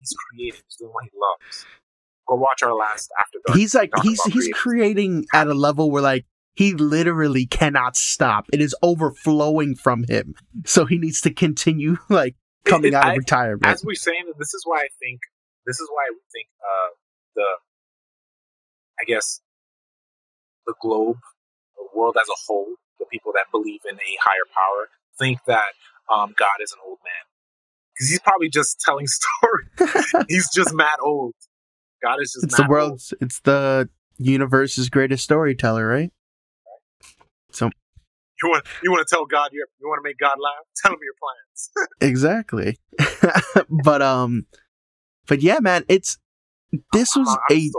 He's 0.00 0.14
creating. 0.30 0.60
He's 0.66 0.76
doing 0.76 0.90
what 0.92 1.04
he 1.04 1.10
loves. 1.14 1.64
Go 2.28 2.34
watch 2.34 2.62
our 2.62 2.74
last 2.74 3.10
After 3.20 3.38
Dark. 3.46 3.56
He's 3.58 3.74
like, 3.74 3.90
he's 4.02 4.20
he's 4.24 4.48
creating. 4.52 4.52
creating 4.54 5.26
at 5.32 5.46
a 5.46 5.54
level 5.54 5.90
where 5.90 6.02
like, 6.02 6.26
he 6.54 6.72
literally 6.72 7.46
cannot 7.46 7.96
stop. 7.96 8.46
It 8.52 8.60
is 8.60 8.74
overflowing 8.82 9.76
from 9.76 10.04
him. 10.08 10.34
So 10.64 10.84
he 10.86 10.98
needs 10.98 11.20
to 11.20 11.30
continue 11.32 11.96
like 12.08 12.34
coming 12.64 12.92
It- 12.92 12.94
out 12.94 13.04
of 13.06 13.10
I- 13.12 13.16
retirement. 13.16 13.66
As 13.66 13.84
we're 13.84 13.94
saying, 13.94 14.24
this 14.38 14.52
is 14.54 14.62
why 14.64 14.78
I 14.78 14.88
think, 15.00 15.20
this 15.66 15.78
is 15.78 15.88
why 15.92 16.04
we 16.10 16.18
think 16.32 16.48
uh, 16.60 16.88
the, 17.36 17.46
I 19.00 19.04
guess, 19.06 19.40
the 20.66 20.74
globe, 20.80 21.18
the 21.76 21.86
world 21.96 22.16
as 22.20 22.26
a 22.28 22.38
whole, 22.48 22.74
the 22.98 23.06
people 23.06 23.32
that 23.34 23.46
believe 23.50 23.80
in 23.88 23.96
a 23.96 24.12
higher 24.20 24.46
power, 24.52 24.88
think 25.18 25.38
that 25.46 25.74
um, 26.12 26.34
God 26.36 26.58
is 26.62 26.72
an 26.72 26.78
old 26.86 26.98
man. 27.04 27.12
Because 27.94 28.10
he's 28.10 28.20
probably 28.20 28.48
just 28.48 28.80
telling 28.80 29.06
stories. 29.78 30.26
he's 30.28 30.48
just 30.54 30.74
mad 30.74 30.98
old. 31.02 31.34
God 32.02 32.16
is 32.20 32.32
just 32.32 32.44
it's 32.44 32.58
mad 32.58 32.68
the 32.68 32.70
world's 32.70 33.14
it's 33.20 33.40
the 33.40 33.88
universe's 34.18 34.88
greatest 34.90 35.24
storyteller, 35.24 35.86
right? 35.86 36.12
So 37.52 37.70
You 38.42 38.50
want 38.50 38.66
you 38.82 38.90
want 38.90 39.06
to 39.06 39.14
tell 39.14 39.24
God 39.24 39.50
you 39.52 39.64
you 39.80 39.88
want 39.88 40.00
to 40.02 40.08
make 40.08 40.18
God 40.18 40.36
laugh? 40.42 40.64
Tell 40.82 40.92
him 40.92 40.98
your 41.02 41.14
plans. 41.18 41.88
exactly. 42.00 42.78
but 43.84 44.02
um 44.02 44.46
but 45.26 45.42
yeah, 45.42 45.58
man, 45.60 45.84
it's 45.88 46.18
this 46.92 47.16
was 47.16 47.36
a 47.50 47.70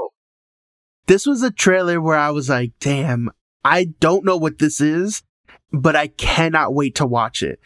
this 1.08 1.26
was 1.26 1.42
a 1.42 1.52
trailer 1.52 2.02
where 2.02 2.18
I 2.18 2.32
was 2.32 2.50
like, 2.50 2.74
damn, 2.80 3.30
I 3.68 3.86
don't 4.00 4.24
know 4.24 4.38
what 4.38 4.60
this 4.60 4.80
is, 4.80 5.24
but 5.74 5.96
I 5.96 6.08
cannot 6.08 6.74
wait 6.74 6.96
to 6.96 7.06
watch 7.06 7.44
it. 7.44 7.60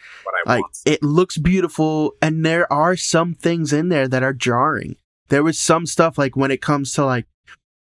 Like 0.44 0.62
want. 0.62 0.78
it 0.84 1.02
looks 1.02 1.38
beautiful 1.38 2.14
and 2.20 2.44
there 2.44 2.70
are 2.72 2.96
some 2.96 3.34
things 3.34 3.72
in 3.72 3.88
there 3.88 4.08
that 4.08 4.24
are 4.24 4.32
jarring. 4.32 4.96
There 5.28 5.44
was 5.44 5.60
some 5.60 5.86
stuff 5.86 6.18
like 6.18 6.36
when 6.36 6.50
it 6.50 6.60
comes 6.60 6.92
to 6.94 7.04
like 7.04 7.26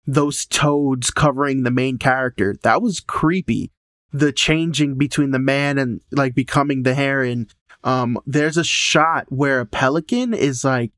those 0.05 0.45
toads 0.45 1.09
covering 1.09 1.63
the 1.63 1.71
main 1.71 1.97
character. 1.97 2.55
That 2.61 2.81
was 2.81 2.99
creepy. 2.99 3.71
The 4.13 4.31
changing 4.31 4.97
between 4.97 5.31
the 5.31 5.39
man 5.39 5.79
and 5.79 6.01
like 6.11 6.35
becoming 6.35 6.83
the 6.83 6.93
heron. 6.93 7.47
Um 7.83 8.19
there's 8.27 8.57
a 8.57 8.63
shot 8.63 9.25
where 9.29 9.59
a 9.61 9.65
pelican 9.65 10.35
is 10.35 10.63
like 10.63 10.91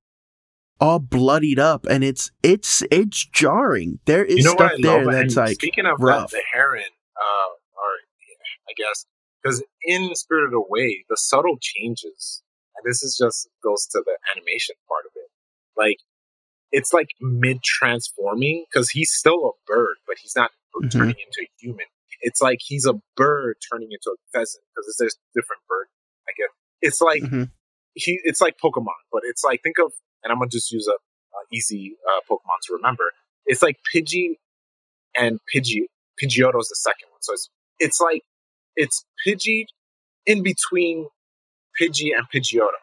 all 0.82 1.00
bloodied 1.00 1.60
up 1.60 1.86
and 1.86 2.04
it's 2.04 2.32
it's 2.42 2.84
it's 2.92 3.26
jarring. 3.26 4.00
There 4.04 4.26
is 4.26 4.40
you 4.40 4.44
know 4.44 4.56
stuff 4.56 4.74
there 4.82 5.06
that's 5.06 5.38
like 5.38 5.56
speaking 5.56 5.86
of 5.86 6.02
rough. 6.02 6.32
that, 6.32 6.38
the 6.38 6.44
heron, 6.52 6.84
uh, 7.24 7.50
or 7.80 7.90
yeah, 8.28 8.70
I 8.70 8.74
guess 8.76 9.06
because 9.42 9.64
in 9.84 10.14
Spirited 10.16 10.54
Away, 10.54 10.64
the 10.68 10.70
Way, 10.70 11.06
the 11.10 11.18
subtle 11.18 11.58
changes, 11.62 12.44
and 12.76 12.84
this 12.90 13.04
is 13.04 13.16
just 13.18 13.48
goes 13.64 13.86
to 13.92 14.04
the 14.06 14.18
animation 14.36 14.76
part 14.88 15.06
of 15.06 15.12
it. 15.16 15.30
Like 15.78 15.98
it's 16.72 16.92
like 16.94 17.10
mid 17.22 17.62
transforming 17.64 18.66
because 18.70 18.90
he's 18.90 19.12
still 19.12 19.46
a 19.48 19.52
bird, 19.72 19.96
but 20.08 20.18
he's 20.22 20.36
not 20.36 20.52
Mhm. 20.82 20.92
turning 20.92 21.16
into 21.26 21.42
a 21.44 21.50
human. 21.60 21.86
it's 22.26 22.42
like 22.42 22.60
he's 22.62 22.86
a 22.86 22.94
bird 23.18 23.58
turning 23.70 23.90
into 23.92 24.10
a 24.10 24.16
pheasant 24.32 24.64
because 24.74 24.88
it's 24.88 24.98
there's 24.98 25.18
different 25.36 25.62
bird. 25.68 25.88
I 26.28 26.32
guess 26.38 26.50
it's 26.82 27.02
like 27.02 27.22
Mhm. 27.24 27.52
he. 27.96 28.20
It's 28.24 28.40
like 28.42 28.58
Pokemon, 28.64 29.02
but 29.12 29.24
it's 29.26 29.44
like 29.44 29.62
think 29.62 29.78
of 29.78 29.92
and 30.24 30.32
I'm 30.32 30.40
gonna 30.40 30.50
just 30.50 30.72
use 30.72 30.88
a, 30.88 30.94
a 30.94 31.40
easy 31.52 31.98
uh, 32.10 32.22
Pokemon 32.30 32.60
to 32.68 32.74
remember. 32.76 33.12
It's 33.46 33.62
like 33.62 33.78
Pidgey 33.94 34.38
and 35.16 35.40
Pidgey. 35.54 35.88
Pidgeotto's 36.22 36.70
the 36.70 36.76
second 36.76 37.10
so 37.24 37.34
it's 37.34 37.50
it's 37.80 38.00
like 38.00 38.22
it's 38.76 39.06
Pidgey 39.26 39.66
in 40.26 40.44
between 40.44 41.08
Pidgey 41.80 42.10
and 42.16 42.28
Pidgeotto. 42.34 42.82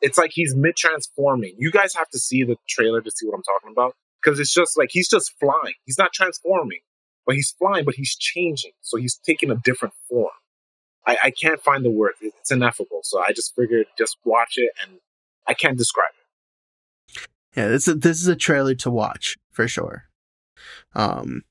It's 0.00 0.18
like 0.18 0.32
he's 0.34 0.54
mid 0.54 0.76
transforming. 0.76 1.54
You 1.58 1.70
guys 1.70 1.94
have 1.94 2.08
to 2.10 2.18
see 2.18 2.44
the 2.44 2.56
trailer 2.68 3.00
to 3.00 3.10
see 3.10 3.26
what 3.26 3.34
I'm 3.34 3.42
talking 3.42 3.72
about 3.72 3.94
because 4.22 4.38
it's 4.38 4.52
just 4.52 4.76
like 4.76 4.90
he's 4.92 5.08
just 5.08 5.32
flying. 5.38 5.74
He's 5.84 5.98
not 5.98 6.12
transforming, 6.12 6.80
but 7.26 7.36
he's 7.36 7.54
flying, 7.58 7.84
but 7.84 7.94
he's 7.94 8.16
changing. 8.16 8.72
So 8.82 8.98
he's 8.98 9.16
taking 9.16 9.50
a 9.50 9.56
different 9.56 9.94
form. 10.08 10.30
I, 11.06 11.16
I 11.24 11.30
can't 11.30 11.60
find 11.60 11.84
the 11.84 11.90
word. 11.90 12.14
It's 12.20 12.50
ineffable. 12.50 13.00
So 13.02 13.20
I 13.20 13.32
just 13.32 13.54
figured 13.54 13.86
just 13.98 14.16
watch 14.24 14.54
it, 14.56 14.70
and 14.82 14.98
I 15.46 15.54
can't 15.54 15.78
describe 15.78 16.12
it. 16.18 17.28
Yeah, 17.56 17.68
this 17.68 17.86
is 17.86 18.00
this 18.00 18.20
is 18.20 18.28
a 18.28 18.36
trailer 18.36 18.74
to 18.76 18.90
watch 18.90 19.36
for 19.52 19.68
sure. 19.68 20.04
Um, 20.94 21.42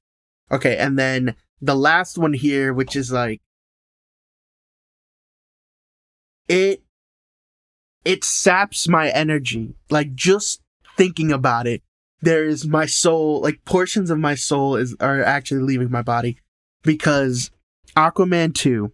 okay, 0.52 0.78
and 0.78 0.98
then 0.98 1.36
the 1.62 1.76
last 1.76 2.18
one 2.18 2.34
here, 2.34 2.74
which 2.74 2.96
is 2.96 3.12
like 3.12 3.42
it 6.48 6.84
it 8.06 8.24
saps 8.24 8.88
my 8.88 9.10
energy. 9.10 9.76
Like 9.90 10.14
just 10.14 10.62
thinking 10.98 11.32
about 11.32 11.68
it, 11.68 11.82
there 12.22 12.46
is 12.46 12.66
my 12.68 12.86
soul. 12.86 13.42
Like 13.42 13.66
portions 13.66 14.10
of 14.10 14.20
my 14.20 14.36
soul 14.36 14.76
is 14.76 14.96
are 15.00 15.24
actually 15.24 15.62
leaving 15.62 15.92
my 15.92 16.02
body 16.02 16.38
because 16.84 17.52
Aquaman 17.96 18.54
two 18.54 18.92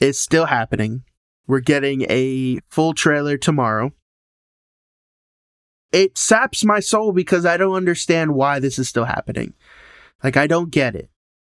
is 0.00 0.20
still 0.20 0.46
happening. 0.46 1.04
We're 1.46 1.60
getting 1.60 2.02
a 2.10 2.58
full 2.68 2.92
trailer 2.92 3.38
tomorrow 3.38 3.92
it 5.92 6.18
saps 6.18 6.64
my 6.64 6.80
soul 6.80 7.12
because 7.12 7.46
I 7.46 7.56
don't 7.56 7.74
understand 7.74 8.34
why 8.34 8.58
this 8.58 8.78
is 8.78 8.88
still 8.88 9.04
happening. 9.04 9.54
Like 10.22 10.36
I 10.36 10.46
don't 10.46 10.70
get 10.70 10.94
it. 10.94 11.10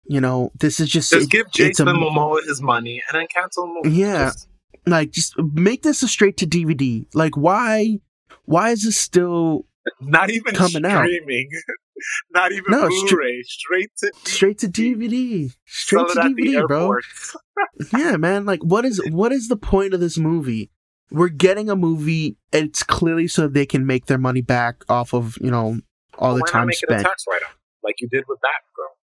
You 0.06 0.20
know, 0.20 0.50
this 0.58 0.80
is 0.80 0.88
just 0.90 1.10
Just 1.12 1.24
it- 1.26 1.30
give 1.30 1.50
Jason 1.50 1.88
a- 1.88 1.92
Momoa 1.94 2.44
his 2.46 2.60
money 2.60 3.02
and 3.08 3.18
then 3.20 3.26
cancel 3.26 3.66
the 3.66 3.88
movie. 3.88 3.96
Yeah. 3.98 4.26
Just- 4.26 4.48
like 4.86 5.12
just 5.12 5.34
make 5.38 5.82
this 5.82 6.02
a 6.02 6.08
straight 6.08 6.36
to 6.38 6.46
DVD. 6.46 7.06
Like 7.14 7.36
why 7.38 8.00
why 8.44 8.70
is 8.70 8.82
this 8.84 8.98
still 8.98 9.64
not 10.00 10.28
even 10.30 10.54
Coming 10.54 10.84
out. 10.84 11.08
not 12.32 12.52
even 12.52 12.64
No, 12.70 12.88
Blu-ray. 12.88 13.42
straight 13.44 13.90
to 13.98 14.12
straight 14.24 14.58
to 14.58 14.68
DVD? 14.68 15.50
Straight 15.64 16.10
sell 16.10 16.22
to 16.24 16.34
the 16.34 16.42
DVD, 16.42 16.66
bro. 16.66 16.96
Yeah, 17.96 18.16
man. 18.18 18.44
Like 18.44 18.62
what 18.62 18.84
is 18.84 19.00
what 19.10 19.32
is 19.32 19.48
the 19.48 19.56
point 19.56 19.94
of 19.94 20.00
this 20.00 20.18
movie? 20.18 20.70
We're 21.10 21.28
getting 21.28 21.70
a 21.70 21.76
movie 21.76 22.36
it's 22.52 22.82
clearly 22.82 23.28
so 23.28 23.46
they 23.48 23.64
can 23.66 23.86
make 23.86 24.06
their 24.06 24.18
money 24.18 24.40
back 24.42 24.84
off 24.88 25.14
of, 25.14 25.38
you 25.40 25.50
know, 25.50 25.78
all 26.18 26.34
the 26.34 26.40
Why 26.40 26.46
not 26.46 26.48
time 26.52 26.72
spent. 26.72 27.00
a 27.00 27.04
tax 27.04 27.24
write-off 27.30 27.56
like 27.82 28.00
you 28.00 28.08
did 28.08 28.24
with 28.28 28.38
Batgirl? 28.40 28.96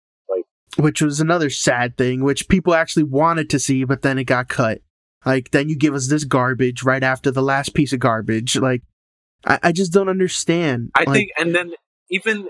Which 0.77 1.01
was 1.01 1.19
another 1.19 1.49
sad 1.49 1.97
thing, 1.97 2.23
which 2.23 2.47
people 2.47 2.73
actually 2.73 3.03
wanted 3.03 3.49
to 3.49 3.59
see, 3.59 3.83
but 3.83 4.01
then 4.01 4.17
it 4.17 4.25
got 4.25 4.47
cut. 4.47 4.81
Like, 5.25 5.51
then 5.51 5.67
you 5.69 5.75
give 5.75 5.93
us 5.93 6.07
this 6.07 6.23
garbage 6.23 6.83
right 6.83 7.03
after 7.03 7.31
the 7.31 7.41
last 7.41 7.73
piece 7.73 7.91
of 7.91 7.99
garbage. 7.99 8.55
Like, 8.55 8.83
I, 9.45 9.59
I 9.63 9.71
just 9.71 9.91
don't 9.91 10.09
understand. 10.09 10.91
I 10.95 11.01
Like, 11.01 11.13
think, 11.13 11.31
and 11.37 11.53
then 11.53 11.73
even 12.09 12.47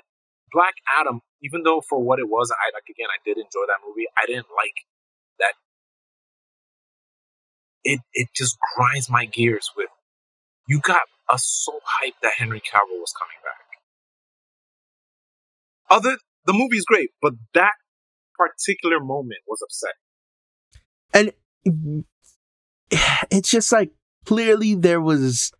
Black 0.52 0.76
Adam, 1.00 1.22
even 1.42 1.64
though 1.64 1.82
for 1.88 2.02
what 2.02 2.20
it 2.20 2.28
was, 2.28 2.52
I 2.52 2.72
like 2.74 2.84
again, 2.90 3.08
I 3.10 3.18
did 3.24 3.38
enjoy 3.38 3.66
that 3.68 3.80
movie. 3.88 4.06
I 4.18 4.26
didn't 4.26 4.48
like 4.56 4.76
that. 5.40 5.54
It 7.84 8.02
it 8.14 8.28
just 8.36 8.58
grinds 8.76 9.10
my 9.10 9.26
gears. 9.26 9.72
With 9.76 9.90
you 10.68 10.80
got 10.80 11.02
us 11.30 11.46
so 11.46 11.80
hyped 12.04 12.20
that 12.22 12.34
Henry 12.38 12.60
Cavill 12.60 13.00
was 13.00 13.14
coming 13.18 13.38
back. 13.44 13.56
Other 15.90 16.18
the 16.46 16.54
movie's 16.54 16.86
great, 16.86 17.12
but 17.22 17.34
that 17.54 17.74
particular 18.40 19.00
moment 19.00 19.42
was 19.48 19.62
upsetting. 19.64 21.34
and 21.74 22.06
it's 23.32 23.50
just 23.50 23.72
like 23.72 23.92
clearly 24.26 24.76
there 24.76 25.02
was 25.02 25.52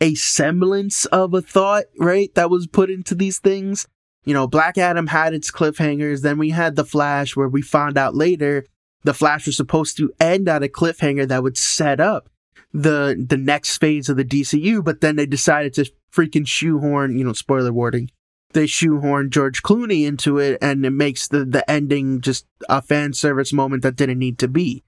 a 0.00 0.14
semblance 0.14 1.04
of 1.06 1.32
a 1.34 1.40
thought, 1.40 1.84
right, 1.98 2.34
that 2.34 2.50
was 2.50 2.66
put 2.66 2.90
into 2.90 3.14
these 3.14 3.38
things. 3.38 3.86
You 4.24 4.34
know, 4.34 4.46
Black 4.46 4.78
Adam 4.78 5.08
had 5.08 5.34
its 5.34 5.50
cliffhangers. 5.50 6.22
Then 6.22 6.38
we 6.38 6.50
had 6.50 6.76
The 6.76 6.84
Flash, 6.84 7.36
where 7.36 7.48
we 7.48 7.62
found 7.62 7.98
out 7.98 8.14
later 8.14 8.64
The 9.04 9.14
Flash 9.14 9.46
was 9.46 9.56
supposed 9.56 9.96
to 9.98 10.12
end 10.20 10.48
at 10.48 10.62
a 10.62 10.68
cliffhanger 10.68 11.28
that 11.28 11.42
would 11.42 11.56
set 11.56 12.00
up 12.00 12.28
the 12.72 13.24
the 13.28 13.36
next 13.36 13.76
phase 13.78 14.08
of 14.08 14.16
the 14.16 14.24
DCU, 14.24 14.82
but 14.82 15.00
then 15.00 15.16
they 15.16 15.26
decided 15.26 15.74
to 15.74 15.90
freaking 16.12 16.46
shoehorn, 16.46 17.18
you 17.18 17.24
know, 17.24 17.32
spoiler 17.32 17.72
warning. 17.72 18.10
They 18.52 18.66
shoehorn 18.66 19.30
George 19.30 19.62
Clooney 19.62 20.06
into 20.06 20.38
it, 20.38 20.58
and 20.60 20.84
it 20.84 20.90
makes 20.90 21.28
the 21.28 21.44
the 21.44 21.68
ending 21.70 22.20
just 22.20 22.46
a 22.68 22.82
fan 22.82 23.12
service 23.12 23.52
moment 23.52 23.82
that 23.82 23.96
didn't 23.96 24.18
need 24.18 24.38
to 24.38 24.48
be. 24.48 24.84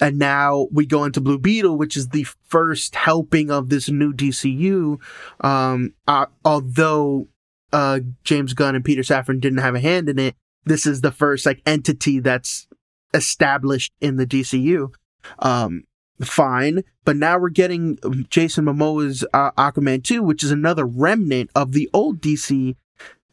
And 0.00 0.18
now 0.18 0.68
we 0.72 0.86
go 0.86 1.04
into 1.04 1.20
Blue 1.20 1.38
Beetle, 1.38 1.76
which 1.76 1.96
is 1.96 2.08
the 2.08 2.26
first 2.48 2.94
helping 2.94 3.50
of 3.50 3.68
this 3.68 3.90
new 3.90 4.12
DCU. 4.12 4.98
Um, 5.44 5.92
uh, 6.08 6.26
although 6.44 7.28
uh, 7.72 8.00
James 8.24 8.54
Gunn 8.54 8.74
and 8.74 8.84
Peter 8.84 9.02
Safran 9.02 9.40
didn't 9.40 9.58
have 9.58 9.74
a 9.74 9.80
hand 9.80 10.08
in 10.08 10.18
it, 10.18 10.34
this 10.64 10.86
is 10.86 11.00
the 11.00 11.10
first 11.10 11.44
like 11.44 11.60
entity 11.66 12.20
that's 12.20 12.68
established 13.12 13.92
in 14.00 14.16
the 14.16 14.26
DCU. 14.26 14.92
Um, 15.38 15.84
fine, 16.20 16.82
but 17.04 17.16
now 17.16 17.38
we're 17.38 17.50
getting 17.50 17.98
Jason 18.30 18.64
Momoa's 18.64 19.24
uh, 19.34 19.50
Aquaman 19.52 20.02
2, 20.02 20.22
which 20.22 20.42
is 20.42 20.50
another 20.50 20.86
remnant 20.86 21.50
of 21.54 21.72
the 21.72 21.90
old 21.92 22.20
DC. 22.20 22.76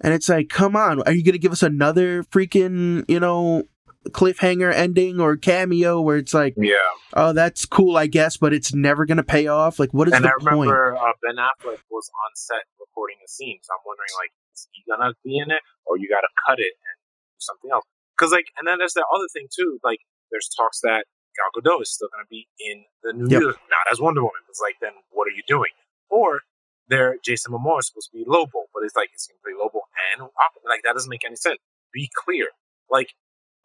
And 0.01 0.13
it's 0.13 0.29
like, 0.29 0.49
come 0.49 0.75
on, 0.75 1.01
are 1.03 1.11
you 1.11 1.23
going 1.23 1.33
to 1.33 1.39
give 1.39 1.51
us 1.51 1.63
another 1.63 2.23
freaking, 2.23 3.03
you 3.09 3.19
know, 3.19 3.63
cliffhanger 4.09 4.73
ending 4.73 5.19
or 5.19 5.35
cameo 5.35 5.99
where 6.01 6.17
it's 6.17 6.33
like, 6.33 6.53
Yeah, 6.57 6.75
oh, 7.13 7.33
that's 7.33 7.65
cool, 7.65 7.97
I 7.97 8.07
guess, 8.07 8.37
but 8.37 8.53
it's 8.53 8.73
never 8.73 9.05
going 9.05 9.17
to 9.17 9.23
pay 9.23 9.47
off? 9.47 9.77
Like, 9.79 9.93
what 9.93 10.07
is 10.07 10.13
the 10.13 10.21
point? 10.21 10.33
and 10.33 10.41
I 10.49 10.55
point? 10.55 10.69
remember 10.71 10.95
uh, 10.97 11.11
Ben 11.21 11.35
Affleck 11.35 11.83
was 11.91 12.09
on 12.15 12.31
set 12.35 12.63
recording 12.79 13.17
a 13.23 13.27
scene, 13.27 13.59
so 13.61 13.73
I'm 13.73 13.83
wondering 13.85 14.09
like, 14.21 14.31
is 14.55 14.67
he 14.71 14.83
gonna 14.89 15.13
be 15.23 15.37
in 15.37 15.51
it, 15.51 15.61
or 15.85 15.97
you 15.97 16.07
got 16.09 16.21
to 16.21 16.31
cut 16.47 16.59
it 16.59 16.71
and 16.79 16.95
do 17.35 17.39
something 17.39 17.71
else? 17.71 17.85
Because 18.17 18.31
like, 18.31 18.45
and 18.57 18.67
then 18.67 18.77
there's 18.79 18.93
that 18.93 19.05
other 19.13 19.27
thing 19.33 19.47
too. 19.51 19.79
Like, 19.83 19.99
there's 20.31 20.47
talks 20.47 20.79
that 20.81 21.03
Gal 21.35 21.51
Gadot 21.55 21.81
is 21.81 21.91
still 21.93 22.07
gonna 22.11 22.27
be 22.29 22.47
in 22.59 22.83
the 23.03 23.13
new 23.13 23.27
Yep. 23.29 23.41
year, 23.41 23.53
not 23.69 23.85
as 23.91 23.99
Wonder 23.99 24.21
Woman. 24.23 24.41
It's 24.49 24.59
like, 24.63 24.75
then 24.81 24.93
what 25.11 25.27
are 25.27 25.35
you 25.35 25.43
doing? 25.47 25.71
Or 26.09 26.41
there, 26.89 27.17
Jason 27.25 27.53
Momoa 27.53 27.79
is 27.79 27.87
supposed 27.87 28.11
to 28.11 28.17
be 28.17 28.25
Lobo, 28.27 28.65
but 28.73 28.83
it's 28.83 28.95
like, 28.95 29.09
is 29.15 29.27
he 29.27 29.33
gonna 29.33 29.43
play 29.43 29.63
Lobo 29.63 29.81
and 30.13 30.23
Aquaman? 30.27 30.69
Like, 30.69 30.83
that 30.83 30.93
doesn't 30.93 31.09
make 31.09 31.25
any 31.25 31.35
sense. 31.37 31.59
Be 31.93 32.09
clear. 32.25 32.47
Like, 32.91 33.13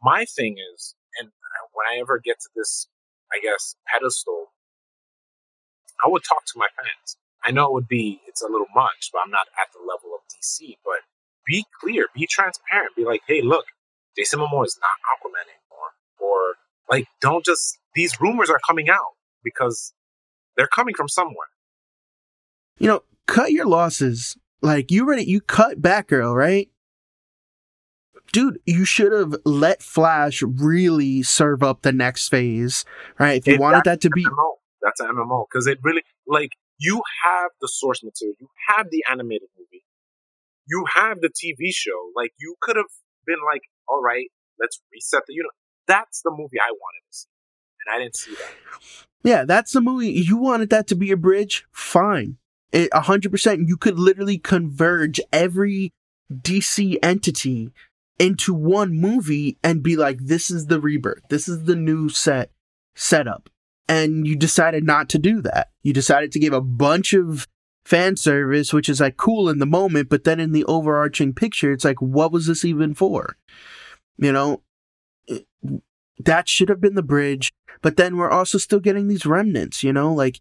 my 0.03 0.25
thing 0.27 0.57
is, 0.75 0.95
and 1.21 1.31
when 1.75 1.87
I 1.93 2.01
ever 2.01 2.21
get 2.25 2.41
to 2.41 2.51
this, 2.57 2.89
I 3.33 3.41
guess 3.43 3.77
pedestal, 3.93 4.53
I 6.05 6.09
would 6.09 6.25
talk 6.25 6.45
to 6.47 6.55
my 6.59 6.69
fans. 6.77 7.19
I 7.45 7.53
know 7.53 7.67
it 7.69 7.73
would 7.75 7.89
be 7.89 8.21
it's 8.29 8.43
a 8.43 8.47
little 8.49 8.69
much, 8.75 9.11
but 9.13 9.21
I'm 9.25 9.31
not 9.31 9.49
at 9.61 9.69
the 9.75 9.81
level 9.81 10.15
of 10.15 10.23
DC. 10.31 10.79
But 10.85 11.01
be 11.47 11.67
clear, 11.83 12.07
be 12.15 12.27
transparent, 12.31 12.97
be 12.97 13.05
like, 13.05 13.23
hey, 13.29 13.43
look, 13.43 13.67
Jason 14.17 14.41
Momoa 14.41 14.67
is 14.67 14.79
not 14.83 14.99
Aquaman 15.13 15.47
anymore, 15.49 15.93
or 16.21 16.55
like, 16.91 17.07
don't 17.21 17.45
just 17.45 17.79
these 17.95 18.21
rumors 18.21 18.51
are 18.51 18.61
coming 18.67 18.91
out 18.91 19.17
because 19.45 19.95
they're 20.57 20.69
coming 20.69 20.95
from 20.95 21.09
somewhere. 21.09 21.49
you 22.79 22.89
know, 22.89 23.03
cut 23.27 23.53
your 23.53 23.67
losses. 23.67 24.37
Like 24.63 24.91
you 24.91 25.05
already 25.07 25.25
you 25.25 25.41
cut 25.41 25.81
Batgirl, 25.83 26.35
right? 26.35 26.69
Dude, 28.33 28.59
you 28.67 28.85
should 28.85 29.13
have 29.13 29.35
let 29.45 29.83
Flash 29.83 30.43
really 30.43 31.23
serve 31.23 31.63
up 31.63 31.83
the 31.83 31.93
next 31.93 32.29
phase, 32.29 32.85
right? 33.19 33.39
If 33.39 33.47
you 33.47 33.55
It- 33.55 33.61
wanted 33.61 33.85
that 33.85 34.01
to 34.03 34.11
be 34.11 34.25
MMO. 34.25 34.55
That's 34.83 35.01
an 35.01 35.07
MMO 35.09 35.47
because 35.51 35.67
it 35.67 35.79
really 35.83 36.03
like 36.27 36.51
you 36.79 37.03
have 37.25 37.51
the 37.61 37.69
source 37.69 38.03
material, 38.03 38.37
you 38.41 38.49
have 38.77 38.91
the 38.91 39.05
animated 39.11 39.49
movie, 39.59 39.85
you 40.67 40.85
have 40.95 41.21
the 41.21 41.29
TV 41.29 41.71
show. 41.73 42.11
Like 42.17 42.33
you 42.39 42.57
could 42.61 42.77
have 42.77 42.87
been 43.27 43.39
like, 43.47 43.63
all 43.89 44.03
right, 44.03 44.27
let's 44.61 44.81
reset 44.93 45.23
the 45.27 45.35
unit. 45.35 45.51
That's 45.87 46.23
the 46.23 46.31
movie 46.31 46.59
I 46.61 46.71
wanted 46.71 47.01
to 47.11 47.17
see, 47.17 47.29
and 47.87 47.95
I 47.95 47.99
didn't 48.03 48.17
see 48.17 48.35
that. 48.35 48.53
Yeah, 49.23 49.45
that's 49.45 49.73
the 49.73 49.81
movie. 49.81 50.11
You 50.13 50.37
wanted 50.37 50.71
that 50.71 50.87
to 50.89 50.95
be 50.95 51.11
a 51.11 51.17
bridge? 51.17 51.67
Fine. 51.73 52.37
It, 52.75 52.91
100%. 52.91 53.69
You 53.69 53.77
could 53.77 53.99
literally 53.99 54.37
converge 54.37 55.21
every 55.33 55.93
DC 56.33 56.99
entity 57.03 57.71
into 58.19 58.53
one 58.53 58.95
movie 58.95 59.59
and 59.63 59.83
be 59.83 59.97
like, 59.97 60.19
this 60.21 60.51
is 60.51 60.67
the 60.67 60.81
rebirth. 60.81 61.23
This 61.31 61.49
is 61.49 61.65
the 61.65 61.77
new 61.77 62.09
set 62.09 62.51
setup. 62.97 63.49
And 63.89 64.27
you 64.27 64.35
decided 64.35 64.83
not 64.85 65.09
to 65.11 65.19
do 65.19 65.41
that. 65.43 65.71
You 65.83 65.93
decided 65.93 66.33
to 66.33 66.41
give 66.41 66.53
a 66.53 66.61
bunch 66.61 67.13
of 67.13 67.47
fan 67.85 68.17
service, 68.17 68.73
which 68.73 68.89
is 68.89 69.01
like 69.01 69.17
cool 69.17 69.49
in 69.49 69.61
the 69.61 69.67
moment, 69.67 70.09
but 70.09 70.25
then 70.25 70.41
in 70.41 70.53
the 70.53 70.65
overarching 70.65 71.33
picture, 71.33 71.73
it's 71.73 71.85
like, 71.85 72.01
what 72.03 72.33
was 72.33 72.47
this 72.47 72.65
even 72.65 72.95
for? 72.95 73.37
You 74.17 74.33
know, 74.33 74.63
that 76.19 76.49
should 76.49 76.71
have 76.71 76.81
been 76.81 76.95
the 76.95 77.03
bridge. 77.03 77.53
But 77.83 77.97
then 77.97 78.17
we're 78.17 78.31
also 78.31 78.59
still 78.59 78.81
getting 78.81 79.09
these 79.09 79.27
remnants, 79.27 79.85
you 79.85 79.93
know, 79.93 80.13
like 80.13 80.41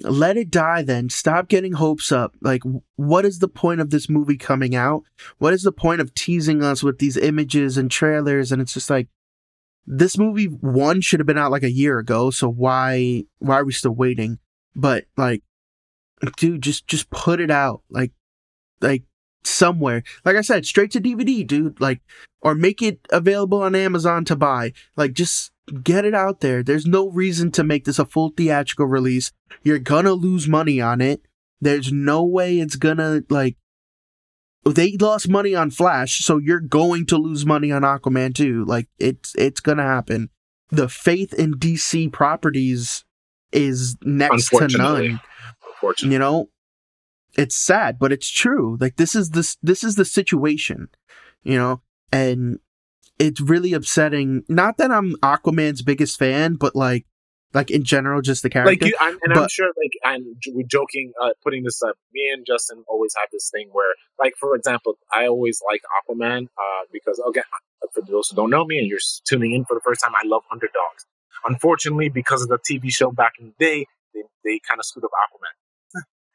let 0.00 0.36
it 0.36 0.50
die 0.50 0.82
then. 0.82 1.08
Stop 1.08 1.48
getting 1.48 1.72
hopes 1.72 2.10
up. 2.10 2.34
Like, 2.40 2.62
what 2.96 3.24
is 3.24 3.38
the 3.38 3.48
point 3.48 3.80
of 3.80 3.90
this 3.90 4.08
movie 4.08 4.36
coming 4.36 4.74
out? 4.74 5.04
What 5.38 5.54
is 5.54 5.62
the 5.62 5.72
point 5.72 6.00
of 6.00 6.14
teasing 6.14 6.62
us 6.62 6.82
with 6.82 6.98
these 6.98 7.16
images 7.16 7.78
and 7.78 7.90
trailers? 7.90 8.50
And 8.50 8.60
it's 8.60 8.74
just 8.74 8.90
like, 8.90 9.08
this 9.86 10.16
movie 10.18 10.46
one 10.46 11.00
should 11.00 11.20
have 11.20 11.26
been 11.26 11.38
out 11.38 11.52
like 11.52 11.62
a 11.62 11.70
year 11.70 11.98
ago. 11.98 12.30
So 12.30 12.48
why, 12.48 13.24
why 13.38 13.56
are 13.56 13.64
we 13.64 13.72
still 13.72 13.94
waiting? 13.94 14.38
But 14.74 15.04
like, 15.16 15.42
dude, 16.36 16.62
just, 16.62 16.86
just 16.86 17.10
put 17.10 17.40
it 17.40 17.50
out. 17.50 17.82
Like, 17.90 18.12
like 18.80 19.04
somewhere. 19.46 20.02
Like 20.24 20.36
I 20.36 20.40
said, 20.40 20.66
straight 20.66 20.90
to 20.92 21.00
DVD, 21.00 21.46
dude. 21.46 21.80
Like, 21.80 22.00
or 22.40 22.54
make 22.54 22.82
it 22.82 23.00
available 23.10 23.62
on 23.62 23.74
Amazon 23.74 24.24
to 24.26 24.36
buy. 24.36 24.72
Like, 24.96 25.12
just 25.12 25.52
get 25.82 26.04
it 26.04 26.14
out 26.14 26.40
there. 26.40 26.62
There's 26.62 26.86
no 26.86 27.08
reason 27.08 27.50
to 27.52 27.64
make 27.64 27.84
this 27.84 27.98
a 27.98 28.04
full 28.04 28.30
theatrical 28.36 28.86
release. 28.86 29.32
You're 29.62 29.78
gonna 29.78 30.12
lose 30.12 30.48
money 30.48 30.80
on 30.80 31.00
it. 31.00 31.22
There's 31.60 31.92
no 31.92 32.24
way 32.24 32.58
it's 32.58 32.76
gonna 32.76 33.22
like. 33.30 33.56
They 34.66 34.96
lost 34.98 35.28
money 35.28 35.54
on 35.54 35.70
Flash, 35.70 36.24
so 36.24 36.38
you're 36.38 36.60
going 36.60 37.04
to 37.06 37.18
lose 37.18 37.44
money 37.44 37.70
on 37.70 37.82
Aquaman 37.82 38.34
too. 38.34 38.64
Like 38.64 38.88
it's 38.98 39.34
it's 39.36 39.60
gonna 39.60 39.82
happen. 39.82 40.30
The 40.70 40.88
faith 40.88 41.34
in 41.34 41.54
DC 41.54 42.12
properties 42.12 43.04
is 43.52 43.96
next 44.02 44.48
to 44.48 44.68
none. 44.68 45.20
Unfortunately. 45.74 46.14
You 46.14 46.18
know, 46.18 46.48
it's 47.36 47.56
sad, 47.56 47.98
but 47.98 48.12
it's 48.12 48.30
true. 48.30 48.76
Like 48.80 48.96
this 48.96 49.14
is 49.14 49.30
this 49.30 49.56
this 49.62 49.84
is 49.84 49.96
the 49.96 50.04
situation, 50.04 50.88
you 51.42 51.56
know, 51.56 51.80
and 52.12 52.58
it's 53.18 53.40
really 53.40 53.72
upsetting. 53.72 54.44
Not 54.48 54.78
that 54.78 54.90
I'm 54.90 55.14
Aquaman's 55.22 55.82
biggest 55.82 56.18
fan, 56.18 56.54
but 56.54 56.74
like 56.74 57.06
like 57.54 57.70
in 57.70 57.84
general, 57.84 58.20
just 58.20 58.42
the 58.42 58.50
character. 58.50 58.72
Like 58.72 58.84
you, 58.84 58.96
I'm, 59.00 59.14
and 59.22 59.32
but, 59.32 59.42
I'm 59.44 59.48
sure, 59.48 59.68
like 59.68 59.92
I'm 60.04 60.36
we're 60.48 60.66
joking, 60.66 61.12
uh, 61.22 61.30
putting 61.42 61.62
this 61.62 61.80
up. 61.82 61.96
Me 62.12 62.30
and 62.32 62.44
Justin 62.44 62.84
always 62.88 63.14
have 63.18 63.28
this 63.32 63.48
thing 63.50 63.68
where, 63.72 63.94
like 64.18 64.34
for 64.38 64.56
example, 64.56 64.98
I 65.14 65.28
always 65.28 65.62
like 65.64 65.82
Aquaman 66.02 66.44
uh, 66.44 66.84
because 66.92 67.22
again, 67.28 67.44
for 67.92 68.02
those 68.02 68.28
who 68.28 68.36
don't 68.36 68.50
know 68.50 68.64
me 68.64 68.78
and 68.78 68.88
you're 68.88 68.98
tuning 69.24 69.52
in 69.52 69.64
for 69.64 69.74
the 69.74 69.80
first 69.80 70.02
time, 70.02 70.12
I 70.20 70.26
love 70.26 70.42
underdogs. 70.50 71.06
Unfortunately, 71.46 72.08
because 72.08 72.42
of 72.42 72.48
the 72.48 72.58
TV 72.58 72.90
show 72.92 73.12
back 73.12 73.34
in 73.38 73.46
the 73.46 73.64
day, 73.64 73.86
they, 74.14 74.22
they 74.44 74.60
kind 74.66 74.80
of 74.80 74.84
screwed 74.84 75.04
up 75.04 75.10
Aquaman. 75.10 75.54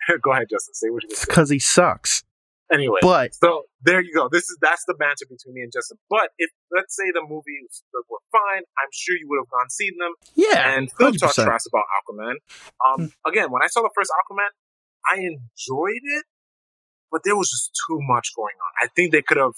Go 0.22 0.32
ahead, 0.32 0.47
Justin. 0.49 0.74
Say 0.74 0.89
what 0.89 1.03
you. 1.03 1.10
Because 1.10 1.49
he 1.49 1.60
sucks. 1.60 2.24
Anyway, 2.72 2.99
but 3.01 3.34
so 3.34 3.64
there 3.82 3.99
you 3.99 4.14
go. 4.14 4.30
This 4.32 4.43
is 4.43 4.57
that's 4.62 4.86
the 4.86 4.93
banter 4.93 5.26
between 5.26 5.55
me 5.55 5.62
and 5.62 5.72
Justin. 5.74 5.97
But 6.07 6.30
if 6.38 6.51
let's 6.72 6.95
say 6.95 7.10
the 7.12 7.26
movies 7.28 7.84
were 7.93 8.22
fine, 8.32 8.62
I'm 8.78 8.91
sure 8.93 9.16
you 9.18 9.26
would 9.28 9.41
have 9.41 9.49
gone 9.49 9.70
seen 9.72 9.93
them. 9.97 10.14
Yeah, 10.36 10.78
and 10.78 10.89
still 10.89 11.12
talk 11.14 11.34
trash 11.34 11.66
about 11.66 11.86
Aquaman. 11.97 12.36
Um, 12.86 13.10
hmm. 13.10 13.30
again, 13.30 13.49
when 13.49 13.64
I 13.64 13.68
saw 13.68 13.82
the 13.82 13.89
first 13.95 14.12
Aquaman, 14.14 14.53
I 15.10 15.18
enjoyed 15.18 16.03
it, 16.03 16.26
but 17.12 17.22
there 17.24 17.36
was 17.36 17.49
just 17.49 17.72
too 17.88 17.97
much 18.01 18.30
going 18.36 18.53
on. 18.53 18.86
I 18.86 18.88
think 18.95 19.14
they 19.14 19.24
could 19.24 19.38
have 19.38 19.57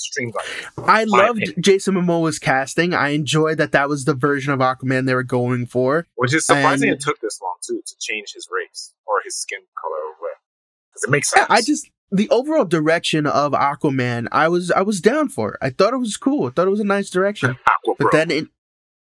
streamlined. 0.00 0.48
I 0.78 1.04
loved 1.04 1.42
opinion. 1.42 1.62
Jason 1.62 1.94
Momoa's 1.94 2.38
casting. 2.38 2.94
I 2.94 3.10
enjoyed 3.10 3.58
that 3.58 3.72
that 3.72 3.88
was 3.88 4.04
the 4.04 4.14
version 4.14 4.52
of 4.52 4.60
Aquaman 4.60 5.06
they 5.06 5.14
were 5.14 5.22
going 5.22 5.66
for. 5.66 6.06
Which 6.16 6.34
is 6.34 6.46
surprising 6.46 6.88
and, 6.88 6.98
it 6.98 7.02
took 7.02 7.20
this 7.20 7.40
long 7.42 7.56
too 7.62 7.82
to 7.84 7.94
change 7.98 8.32
his 8.34 8.48
race 8.50 8.94
or 9.06 9.16
his 9.24 9.36
skin 9.36 9.60
color 9.80 9.96
or 9.96 10.14
whatever. 10.20 10.40
Because 10.92 11.04
it 11.04 11.10
makes 11.10 11.30
sense. 11.30 11.46
I 11.48 11.62
just 11.62 11.90
the 12.12 12.28
overall 12.30 12.64
direction 12.64 13.26
of 13.26 13.52
Aquaman, 13.52 14.28
I 14.32 14.48
was 14.48 14.70
I 14.70 14.82
was 14.82 15.00
down 15.00 15.28
for. 15.28 15.58
I 15.60 15.70
thought 15.70 15.94
it 15.94 15.98
was 15.98 16.16
cool. 16.16 16.48
I 16.48 16.50
thought 16.50 16.66
it 16.66 16.70
was 16.70 16.80
a 16.80 16.84
nice 16.84 17.10
direction. 17.10 17.56
but 17.98 18.12
then 18.12 18.30
in 18.30 18.48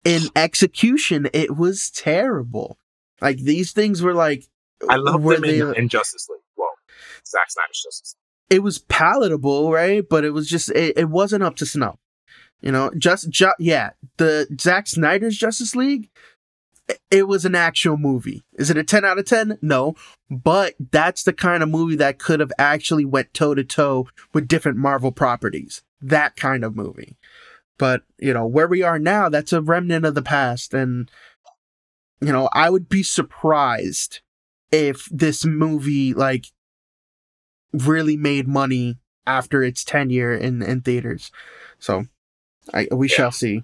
in 0.03 0.23
execution, 0.35 1.27
it 1.33 1.57
was 1.57 1.89
terrible. 1.89 2.77
Like 3.21 3.37
these 3.37 3.71
things 3.71 4.01
were 4.01 4.13
like 4.13 4.45
I 4.89 4.95
love 4.97 5.23
them 5.23 5.43
in, 5.43 5.75
in 5.75 5.89
Justice 5.89 6.27
League. 6.29 6.41
Well, 6.55 6.71
Zack 7.25 7.49
Snyder's 7.49 7.81
Justice. 7.83 8.15
It 8.49 8.63
was 8.63 8.79
palatable, 8.79 9.71
right? 9.71 10.03
But 10.07 10.23
it 10.23 10.31
was 10.31 10.47
just 10.47 10.69
it, 10.71 10.97
it 10.97 11.09
wasn't 11.09 11.43
up 11.43 11.55
to 11.57 11.65
snuff. 11.65 11.97
You 12.61 12.71
know, 12.71 12.91
just 12.97 13.29
ju- 13.29 13.53
yeah, 13.59 13.91
the 14.17 14.47
Zack 14.59 14.87
Snyder's 14.87 15.37
Justice 15.37 15.75
League 15.75 16.09
it 17.09 17.27
was 17.27 17.45
an 17.45 17.55
actual 17.55 17.97
movie. 17.97 18.43
Is 18.53 18.69
it 18.69 18.77
a 18.77 18.83
10 18.83 19.05
out 19.05 19.17
of 19.17 19.25
10? 19.25 19.57
No. 19.61 19.95
But 20.29 20.75
that's 20.91 21.23
the 21.23 21.33
kind 21.33 21.63
of 21.63 21.69
movie 21.69 21.95
that 21.95 22.19
could 22.19 22.39
have 22.39 22.51
actually 22.57 23.05
went 23.05 23.33
toe 23.33 23.55
to 23.55 23.63
toe 23.63 24.07
with 24.33 24.47
different 24.47 24.77
Marvel 24.77 25.11
properties. 25.11 25.83
That 26.01 26.35
kind 26.35 26.63
of 26.63 26.75
movie. 26.75 27.17
But, 27.77 28.03
you 28.19 28.33
know, 28.33 28.45
where 28.45 28.67
we 28.67 28.83
are 28.83 28.99
now, 28.99 29.29
that's 29.29 29.53
a 29.53 29.61
remnant 29.61 30.05
of 30.05 30.15
the 30.15 30.21
past. 30.21 30.73
And, 30.73 31.09
you 32.21 32.31
know, 32.31 32.49
I 32.53 32.69
would 32.69 32.87
be 32.87 33.03
surprised 33.03 34.21
if 34.71 35.07
this 35.11 35.45
movie, 35.45 36.13
like, 36.13 36.45
really 37.73 38.17
made 38.17 38.47
money 38.47 38.97
after 39.25 39.63
its 39.63 39.83
tenure 39.83 40.33
in, 40.33 40.61
in 40.61 40.81
theaters. 40.81 41.31
So, 41.79 42.05
I, 42.73 42.87
we 42.91 43.09
yeah. 43.09 43.15
shall 43.15 43.31
see. 43.31 43.63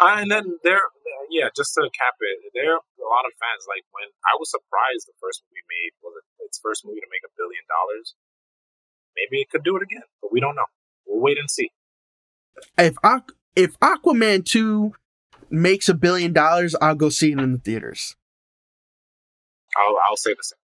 Uh, 0.00 0.16
and 0.18 0.30
then 0.30 0.58
there, 0.64 0.80
yeah, 1.30 1.48
just 1.54 1.74
to 1.74 1.88
cap 1.96 2.14
it, 2.20 2.50
there 2.54 2.74
are 2.74 2.82
a 2.82 3.08
lot 3.08 3.26
of 3.26 3.32
fans. 3.38 3.66
Like 3.68 3.86
when 3.92 4.10
I 4.26 4.34
was 4.38 4.50
surprised 4.50 5.06
the 5.06 5.14
first 5.20 5.42
movie 5.46 5.66
made 5.70 5.94
was 6.02 6.14
its 6.40 6.58
first 6.58 6.84
movie 6.84 7.00
to 7.00 7.10
make 7.10 7.22
a 7.24 7.32
billion 7.36 7.62
dollars. 7.70 8.14
Maybe 9.16 9.42
it 9.42 9.50
could 9.50 9.62
do 9.62 9.76
it 9.76 9.82
again, 9.82 10.02
but 10.20 10.32
we 10.32 10.40
don't 10.40 10.56
know. 10.56 10.66
We'll 11.06 11.22
wait 11.22 11.38
and 11.38 11.50
see. 11.50 11.70
If 12.76 12.94
Aqu- 12.96 13.34
if 13.54 13.78
Aquaman 13.78 14.44
two 14.44 14.94
makes 15.50 15.88
a 15.88 15.94
billion 15.94 16.32
dollars, 16.32 16.74
I'll 16.80 16.94
go 16.94 17.08
see 17.08 17.32
it 17.32 17.38
in 17.38 17.52
the 17.52 17.58
theaters. 17.58 18.16
I'll 19.76 19.96
I'll 20.08 20.16
say 20.16 20.34
the 20.34 20.42
same. 20.42 20.63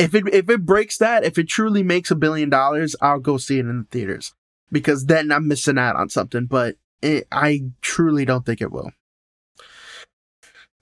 If 0.00 0.14
it 0.14 0.24
if 0.32 0.48
it 0.48 0.64
breaks 0.64 0.96
that, 0.98 1.24
if 1.24 1.38
it 1.38 1.48
truly 1.48 1.82
makes 1.82 2.10
a 2.10 2.16
billion 2.16 2.48
dollars, 2.48 2.96
I'll 3.00 3.20
go 3.20 3.36
see 3.36 3.58
it 3.58 3.66
in 3.66 3.78
the 3.78 3.86
theaters 3.90 4.34
because 4.72 5.06
then 5.06 5.30
I'm 5.30 5.46
missing 5.46 5.78
out 5.78 5.96
on 5.96 6.08
something. 6.08 6.46
But 6.46 6.76
it, 7.02 7.26
I 7.30 7.64
truly 7.82 8.24
don't 8.24 8.46
think 8.46 8.60
it 8.60 8.72
will. 8.72 8.92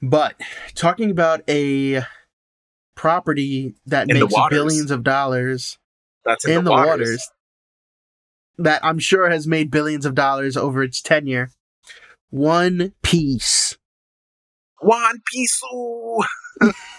But 0.00 0.40
talking 0.74 1.10
about 1.10 1.42
a 1.48 2.02
property 2.94 3.74
that 3.86 4.08
in 4.08 4.18
makes 4.18 4.34
billions 4.50 4.90
of 4.90 5.02
dollars 5.02 5.78
that's 6.24 6.44
in, 6.44 6.58
in 6.58 6.64
the, 6.64 6.70
the 6.70 6.76
waters. 6.76 6.98
waters. 6.98 7.30
that 8.58 8.84
I'm 8.84 8.98
sure 8.98 9.28
has 9.30 9.46
made 9.46 9.70
billions 9.70 10.06
of 10.06 10.14
dollars 10.14 10.56
over 10.56 10.82
its 10.82 11.00
tenure. 11.00 11.50
One 12.30 12.92
Piece. 13.02 13.76
One 14.80 15.22
Piece. 15.32 15.60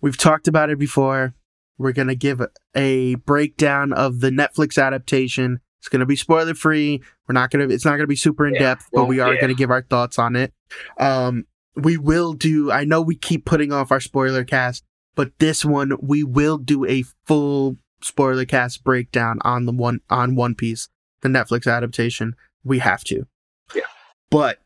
We've 0.00 0.18
talked 0.18 0.48
about 0.48 0.70
it 0.70 0.78
before. 0.78 1.34
We're 1.76 1.92
going 1.92 2.08
to 2.08 2.16
give 2.16 2.40
a 2.74 3.14
breakdown 3.16 3.92
of 3.92 4.20
the 4.20 4.30
Netflix 4.30 4.82
adaptation 4.82 5.60
it's 5.78 5.88
going 5.88 6.00
to 6.00 6.06
be 6.06 6.16
spoiler 6.16 6.54
free. 6.54 7.02
We're 7.26 7.34
not 7.34 7.50
going 7.50 7.68
to, 7.68 7.74
it's 7.74 7.84
not 7.84 7.92
going 7.92 8.00
to 8.00 8.06
be 8.06 8.16
super 8.16 8.46
in 8.46 8.54
depth, 8.54 8.86
yeah. 8.92 8.98
well, 8.98 9.04
but 9.04 9.08
we 9.08 9.20
are 9.20 9.34
yeah. 9.34 9.40
going 9.40 9.48
to 9.48 9.56
give 9.56 9.70
our 9.70 9.82
thoughts 9.82 10.18
on 10.18 10.36
it. 10.36 10.52
Um, 10.98 11.46
we 11.76 11.96
will 11.96 12.32
do, 12.32 12.72
I 12.72 12.84
know 12.84 13.00
we 13.00 13.14
keep 13.14 13.44
putting 13.44 13.72
off 13.72 13.92
our 13.92 14.00
spoiler 14.00 14.44
cast, 14.44 14.84
but 15.14 15.38
this 15.38 15.64
one, 15.64 15.96
we 16.00 16.24
will 16.24 16.58
do 16.58 16.84
a 16.84 17.04
full 17.26 17.76
spoiler 18.02 18.44
cast 18.44 18.82
breakdown 18.82 19.38
on 19.42 19.66
the 19.66 19.72
one, 19.72 20.00
on 20.10 20.34
One 20.34 20.54
Piece, 20.54 20.88
the 21.20 21.28
Netflix 21.28 21.72
adaptation. 21.72 22.34
We 22.64 22.80
have 22.80 23.04
to. 23.04 23.26
Yeah. 23.74 23.82
But 24.30 24.60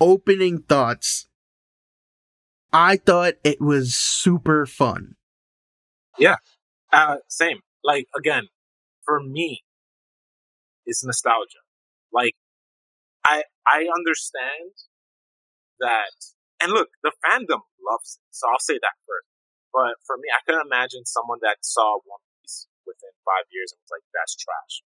opening 0.00 0.58
thoughts, 0.62 1.27
I 2.72 2.96
thought 2.96 3.34
it 3.44 3.60
was 3.60 3.94
super 3.94 4.66
fun. 4.66 5.16
Yeah. 6.18 6.36
Uh, 6.92 7.16
same. 7.28 7.60
Like, 7.84 8.06
again, 8.16 8.48
for 9.04 9.20
me, 9.20 9.62
it's 10.84 11.04
nostalgia. 11.04 11.64
Like, 12.12 12.34
I 13.24 13.44
I 13.66 13.86
understand 13.94 14.72
that, 15.80 16.16
and 16.60 16.72
look, 16.72 16.88
the 17.02 17.12
fandom 17.24 17.60
loves 17.78 18.18
it, 18.18 18.28
so 18.30 18.48
I'll 18.48 18.60
say 18.60 18.80
that 18.80 18.96
first. 19.06 19.28
But 19.72 20.00
for 20.06 20.16
me, 20.16 20.28
I 20.32 20.40
can 20.48 20.60
imagine 20.64 21.04
someone 21.04 21.38
that 21.42 21.60
saw 21.60 22.00
One 22.04 22.24
Piece 22.40 22.66
within 22.86 23.12
five 23.24 23.44
years 23.52 23.72
and 23.72 23.80
was 23.84 23.92
like, 23.92 24.06
"That's 24.16 24.34
trash." 24.34 24.82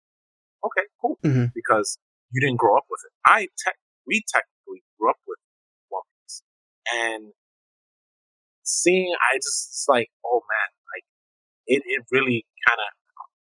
Okay, 0.65 0.87
cool, 1.03 1.19
mm-hmm. 1.25 1.51
because 1.55 1.99
you 2.31 2.41
didn't 2.41 2.59
grow 2.59 2.77
up 2.77 2.87
with 2.89 3.03
it. 3.07 3.13
I 3.27 3.51
te- 3.59 3.83
we 4.07 4.23
technically 4.27 4.87
grew 4.99 5.11
up 5.11 5.21
with 5.27 5.39
One 5.91 6.07
Piece, 6.23 6.43
and 6.95 7.35
seeing, 8.69 9.13
I 9.33 9.37
just 9.39 9.85
like, 9.89 10.11
oh 10.25 10.43
man, 10.49 10.69
like 10.95 11.05
it, 11.67 11.83
it 11.87 12.05
really 12.11 12.45
kind 12.69 12.79
of 12.79 12.91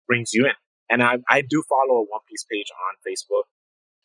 brings 0.06 0.32
you 0.32 0.46
in. 0.46 0.52
And 0.90 1.02
I, 1.02 1.18
I 1.28 1.40
do 1.40 1.62
follow 1.68 2.00
a 2.00 2.04
One 2.04 2.20
Piece 2.28 2.44
page 2.50 2.68
on 2.70 2.94
Facebook, 3.06 3.48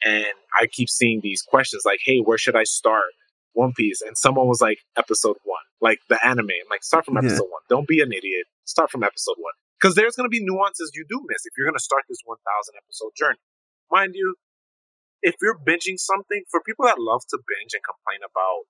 and 0.03 0.33
I 0.59 0.67
keep 0.67 0.89
seeing 0.89 1.19
these 1.21 1.41
questions 1.41 1.83
like, 1.85 1.99
"Hey, 2.03 2.19
where 2.19 2.37
should 2.37 2.55
I 2.55 2.63
start 2.63 3.11
One 3.53 3.73
Piece?" 3.75 4.01
And 4.01 4.17
someone 4.17 4.47
was 4.47 4.61
like, 4.61 4.79
"Episode 4.97 5.35
one, 5.43 5.63
like 5.81 5.99
the 6.07 6.25
anime." 6.25 6.49
I'm 6.49 6.69
like, 6.69 6.83
"Start 6.83 7.05
from 7.05 7.17
episode 7.17 7.51
yeah. 7.51 7.51
one. 7.51 7.61
Don't 7.69 7.87
be 7.87 8.01
an 8.01 8.13
idiot. 8.13 8.47
Start 8.63 8.91
from 8.91 9.03
episode 9.03 9.35
one." 9.37 9.53
Because 9.79 9.95
there's 9.95 10.15
going 10.15 10.25
to 10.25 10.33
be 10.33 10.43
nuances 10.43 10.91
you 10.93 11.05
do 11.07 11.23
miss 11.27 11.45
if 11.45 11.53
you're 11.57 11.67
going 11.67 11.79
to 11.79 11.83
start 11.83 12.03
this 12.09 12.19
1,000 12.25 12.43
episode 12.75 13.15
journey. 13.15 13.39
Mind 13.89 14.11
you, 14.13 14.35
if 15.21 15.35
you're 15.41 15.55
binging 15.55 15.95
something, 15.95 16.43
for 16.51 16.59
people 16.59 16.83
that 16.85 16.99
love 16.99 17.23
to 17.31 17.39
binge 17.39 17.71
and 17.71 17.83
complain 17.83 18.19
about 18.19 18.67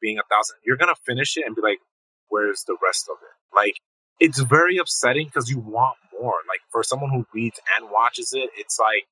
being 0.00 0.18
a 0.18 0.22
thousand, 0.30 0.56
you're 0.64 0.76
to 0.76 0.94
finish 1.06 1.36
it 1.36 1.44
and 1.46 1.54
be 1.54 1.62
like, 1.62 1.78
where's 2.28 2.64
the 2.66 2.76
rest 2.82 3.08
of 3.10 3.16
it? 3.22 3.34
Like, 3.54 3.76
it's 4.20 4.40
very 4.40 4.78
upsetting 4.78 5.26
because 5.26 5.50
you 5.50 5.58
want 5.58 5.96
more. 6.20 6.36
Like, 6.48 6.60
for 6.70 6.82
someone 6.82 7.10
who 7.10 7.26
reads 7.34 7.60
and 7.76 7.90
watches 7.90 8.32
it, 8.32 8.50
it's 8.56 8.78
like, 8.78 9.04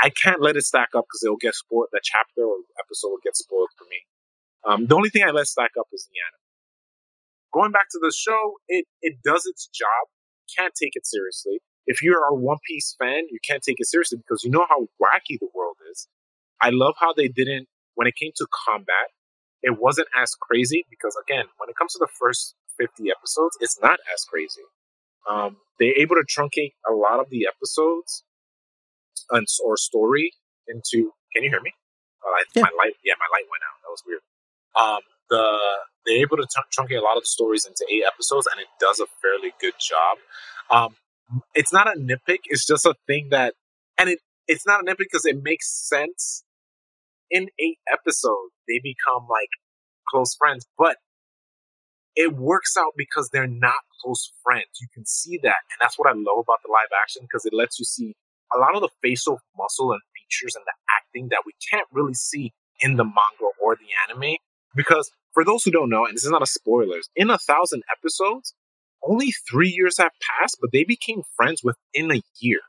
I 0.00 0.10
can't 0.10 0.42
let 0.42 0.56
it 0.56 0.64
stack 0.64 0.90
up 0.94 1.06
because 1.08 1.22
it'll 1.24 1.40
get 1.40 1.54
spoiled. 1.54 1.88
The 1.92 2.00
chapter 2.02 2.42
or 2.42 2.56
episode 2.78 3.08
will 3.08 3.24
get 3.24 3.36
spoiled 3.36 3.70
for 3.78 3.84
me. 3.88 4.04
Um, 4.66 4.86
the 4.86 4.94
only 4.94 5.08
thing 5.08 5.22
I 5.22 5.30
let 5.30 5.46
stack 5.46 5.72
up 5.78 5.86
is 5.92 6.08
the 6.10 6.18
anime. 6.20 6.44
Going 7.54 7.72
back 7.72 7.88
to 7.92 7.98
the 8.00 8.12
show, 8.14 8.54
it, 8.68 8.84
it 9.00 9.16
does 9.24 9.46
its 9.46 9.68
job. 9.72 10.08
Can't 10.56 10.74
take 10.74 10.92
it 10.94 11.06
seriously. 11.06 11.60
If 11.86 12.02
you're 12.02 12.24
a 12.24 12.34
One 12.34 12.58
Piece 12.66 12.94
fan, 12.98 13.22
you 13.30 13.38
can't 13.46 13.62
take 13.62 13.76
it 13.78 13.86
seriously 13.86 14.18
because 14.18 14.42
you 14.44 14.50
know 14.50 14.66
how 14.68 14.82
wacky 15.00 15.38
the 15.40 15.48
world 15.54 15.76
is. 15.90 16.08
I 16.60 16.70
love 16.70 16.94
how 16.98 17.12
they 17.12 17.28
didn't, 17.28 17.68
when 17.94 18.06
it 18.06 18.16
came 18.16 18.32
to 18.36 18.46
combat, 18.68 19.14
it 19.66 19.80
wasn't 19.80 20.06
as 20.16 20.34
crazy 20.40 20.86
because, 20.88 21.18
again, 21.26 21.46
when 21.58 21.68
it 21.68 21.74
comes 21.76 21.92
to 21.94 21.98
the 21.98 22.06
first 22.06 22.54
50 22.78 23.10
episodes, 23.10 23.58
it's 23.60 23.78
not 23.82 23.98
as 24.14 24.22
crazy. 24.22 24.62
Um, 25.28 25.56
they're 25.80 25.98
able 25.98 26.14
to 26.14 26.24
truncate 26.24 26.74
a 26.88 26.94
lot 26.94 27.18
of 27.18 27.26
the 27.30 27.48
episodes 27.50 28.22
and, 29.30 29.44
or 29.64 29.76
story 29.76 30.30
into. 30.68 31.10
Can 31.34 31.42
you 31.42 31.50
hear 31.50 31.60
me? 31.60 31.72
I, 32.24 32.44
yeah. 32.54 32.62
My 32.62 32.70
light, 32.78 32.94
yeah, 33.04 33.14
my 33.18 33.26
light 33.34 33.46
went 33.50 33.62
out. 33.66 33.76
That 33.82 33.90
was 33.90 34.02
weird. 34.06 34.22
Um, 34.78 35.02
the 35.30 35.58
they're 36.06 36.22
able 36.22 36.36
to 36.36 36.46
truncate 36.70 36.98
a 36.98 37.02
lot 37.02 37.16
of 37.16 37.24
the 37.24 37.26
stories 37.26 37.66
into 37.66 37.84
eight 37.90 38.04
episodes, 38.06 38.46
and 38.50 38.60
it 38.60 38.68
does 38.78 39.00
a 39.00 39.06
fairly 39.20 39.52
good 39.60 39.74
job. 39.80 40.18
Um, 40.70 40.96
it's 41.54 41.72
not 41.72 41.88
a 41.88 41.98
nitpick; 41.98 42.46
it's 42.46 42.66
just 42.66 42.86
a 42.86 42.94
thing 43.08 43.28
that, 43.30 43.54
and 43.98 44.10
it 44.10 44.20
it's 44.46 44.66
not 44.66 44.80
a 44.80 44.84
nitpick 44.84 45.10
because 45.10 45.26
it 45.26 45.42
makes 45.42 45.68
sense. 45.68 46.44
In 47.30 47.48
eight 47.58 47.78
episodes, 47.90 48.54
they 48.68 48.80
become 48.82 49.26
like 49.28 49.48
close 50.08 50.34
friends, 50.36 50.66
but 50.78 50.96
it 52.14 52.34
works 52.34 52.76
out 52.78 52.92
because 52.96 53.30
they're 53.30 53.46
not 53.46 53.82
close 54.00 54.32
friends. 54.42 54.78
You 54.80 54.88
can 54.94 55.04
see 55.04 55.38
that, 55.42 55.60
and 55.70 55.78
that's 55.80 55.98
what 55.98 56.08
I 56.08 56.12
love 56.12 56.38
about 56.38 56.60
the 56.64 56.72
live 56.72 56.92
action 57.02 57.22
because 57.22 57.44
it 57.44 57.52
lets 57.52 57.78
you 57.78 57.84
see 57.84 58.14
a 58.54 58.58
lot 58.58 58.74
of 58.74 58.80
the 58.80 58.88
facial 59.02 59.38
muscle 59.58 59.92
and 59.92 60.00
features 60.14 60.54
and 60.54 60.64
the 60.64 60.72
acting 60.96 61.28
that 61.30 61.42
we 61.44 61.52
can't 61.70 61.86
really 61.92 62.14
see 62.14 62.52
in 62.80 62.96
the 62.96 63.04
manga 63.04 63.50
or 63.60 63.76
the 63.76 63.88
anime 64.08 64.36
because 64.76 65.10
for 65.32 65.44
those 65.44 65.64
who 65.64 65.70
don't 65.70 65.90
know, 65.90 66.04
and 66.04 66.14
this 66.14 66.24
is 66.24 66.30
not 66.30 66.42
a 66.42 66.46
spoilers, 66.46 67.08
in 67.16 67.30
a 67.30 67.38
thousand 67.38 67.82
episodes, 67.90 68.54
only 69.06 69.32
three 69.50 69.68
years 69.68 69.98
have 69.98 70.12
passed, 70.20 70.58
but 70.60 70.70
they 70.72 70.84
became 70.84 71.22
friends 71.36 71.62
within 71.62 72.10
a 72.12 72.22
year. 72.40 72.60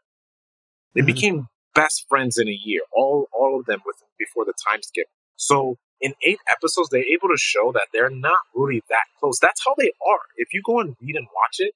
They 0.94 1.02
mm-hmm. 1.02 1.06
became 1.06 1.48
best 1.78 2.06
friends 2.10 2.38
in 2.38 2.48
a 2.50 2.60
year, 2.60 2.82
all 2.94 3.28
all 3.34 3.60
of 3.60 3.66
them 3.68 3.82
with, 3.86 3.98
before 4.20 4.46
the 4.46 4.54
time 4.70 4.82
skip. 4.84 5.08
So 5.36 5.78
in 6.02 6.14
eight 6.26 6.40
episodes, 6.52 6.90
they're 6.90 7.04
able 7.04 7.30
to 7.30 7.38
show 7.38 7.72
that 7.74 7.88
they're 7.94 8.10
not 8.10 8.40
really 8.56 8.84
that 8.90 9.06
close. 9.20 9.40
That's 9.40 9.62
how 9.66 9.76
they 9.78 9.92
are. 10.10 10.22
If 10.38 10.50
you 10.54 10.62
go 10.66 10.80
and 10.80 10.96
read 11.02 11.16
and 11.16 11.28
watch 11.36 11.58
it, 11.60 11.74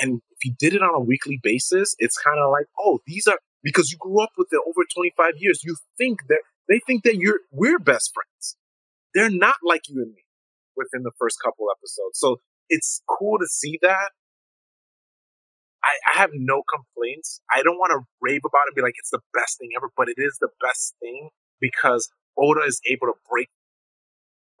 and 0.00 0.22
if 0.30 0.44
you 0.44 0.54
did 0.58 0.74
it 0.74 0.82
on 0.82 0.94
a 0.94 1.00
weekly 1.00 1.40
basis, 1.42 1.94
it's 1.98 2.18
kind 2.18 2.38
of 2.40 2.50
like, 2.50 2.66
oh, 2.78 3.00
these 3.06 3.26
are 3.26 3.38
because 3.62 3.92
you 3.92 3.98
grew 3.98 4.22
up 4.22 4.30
with 4.38 4.48
it 4.52 4.60
over 4.66 4.82
25 4.94 5.34
years. 5.38 5.62
You 5.64 5.76
think 5.98 6.20
that 6.28 6.40
they 6.68 6.80
think 6.86 7.04
that 7.04 7.16
you're 7.16 7.40
we're 7.52 7.78
best 7.78 8.12
friends 8.14 8.56
they're 9.14 9.30
not 9.30 9.56
like 9.62 9.88
you 9.88 10.02
and 10.02 10.12
me 10.12 10.24
within 10.76 11.04
the 11.04 11.12
first 11.18 11.38
couple 11.42 11.66
episodes. 11.70 12.18
So 12.18 12.40
it's 12.68 13.02
cool 13.08 13.38
to 13.38 13.46
see 13.46 13.78
that. 13.82 14.10
I, 15.84 16.16
I 16.16 16.18
have 16.24 16.30
no 16.32 16.64
complaints. 16.64 17.44
I 17.52 17.62
don't 17.62 17.76
want 17.76 17.92
to 17.92 18.08
rave 18.20 18.40
about 18.40 18.64
it, 18.66 18.72
and 18.72 18.76
be 18.76 18.82
like 18.82 18.96
it's 18.96 19.12
the 19.12 19.20
best 19.36 19.60
thing 19.60 19.70
ever, 19.76 19.92
but 19.96 20.08
it 20.08 20.16
is 20.16 20.38
the 20.40 20.48
best 20.64 20.96
thing 21.00 21.28
because 21.60 22.08
Oda 22.40 22.64
is 22.64 22.80
able 22.88 23.12
to 23.12 23.16
break 23.28 23.52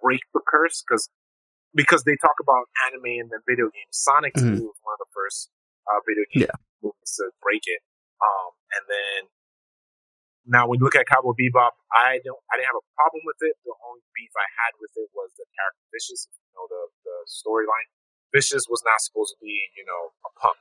break 0.04 0.20
the 0.36 0.44
curse 0.44 0.84
because 0.84 1.08
because 1.72 2.04
they 2.04 2.14
talk 2.20 2.36
about 2.38 2.68
anime 2.86 3.24
and 3.24 3.32
then 3.32 3.40
video 3.48 3.72
games. 3.72 3.96
Sonic 3.96 4.36
mm-hmm. 4.36 4.60
2 4.60 4.68
was 4.68 4.78
one 4.84 4.94
of 4.94 5.02
the 5.02 5.10
first 5.16 5.48
uh, 5.88 5.98
video 6.04 6.24
game 6.30 6.46
yeah. 6.46 6.56
movies 6.84 7.16
to 7.18 7.32
break 7.42 7.64
it. 7.66 7.80
Um, 8.22 8.52
and 8.78 8.84
then 8.86 9.20
now, 10.44 10.68
when 10.68 10.76
you 10.76 10.84
look 10.84 10.94
at 10.94 11.08
Cowboy 11.08 11.32
Bebop, 11.32 11.72
I 11.88 12.20
don't, 12.20 12.36
I 12.52 12.60
didn't 12.60 12.68
have 12.68 12.76
a 12.76 12.88
problem 13.00 13.24
with 13.24 13.40
it. 13.40 13.56
The 13.64 13.72
only 13.80 14.04
beef 14.12 14.28
I 14.36 14.44
had 14.60 14.76
with 14.76 14.92
it 14.92 15.08
was 15.16 15.32
the 15.40 15.48
character 15.56 15.84
Vicious. 15.88 16.28
You 16.28 16.52
know, 16.52 16.68
the 16.68 16.82
the 17.08 17.16
storyline. 17.24 17.88
Vicious 18.28 18.68
was 18.68 18.84
not 18.84 19.00
supposed 19.00 19.38
to 19.38 19.40
be, 19.40 19.56
you 19.78 19.86
know, 19.86 20.12
a 20.26 20.30
punk, 20.36 20.58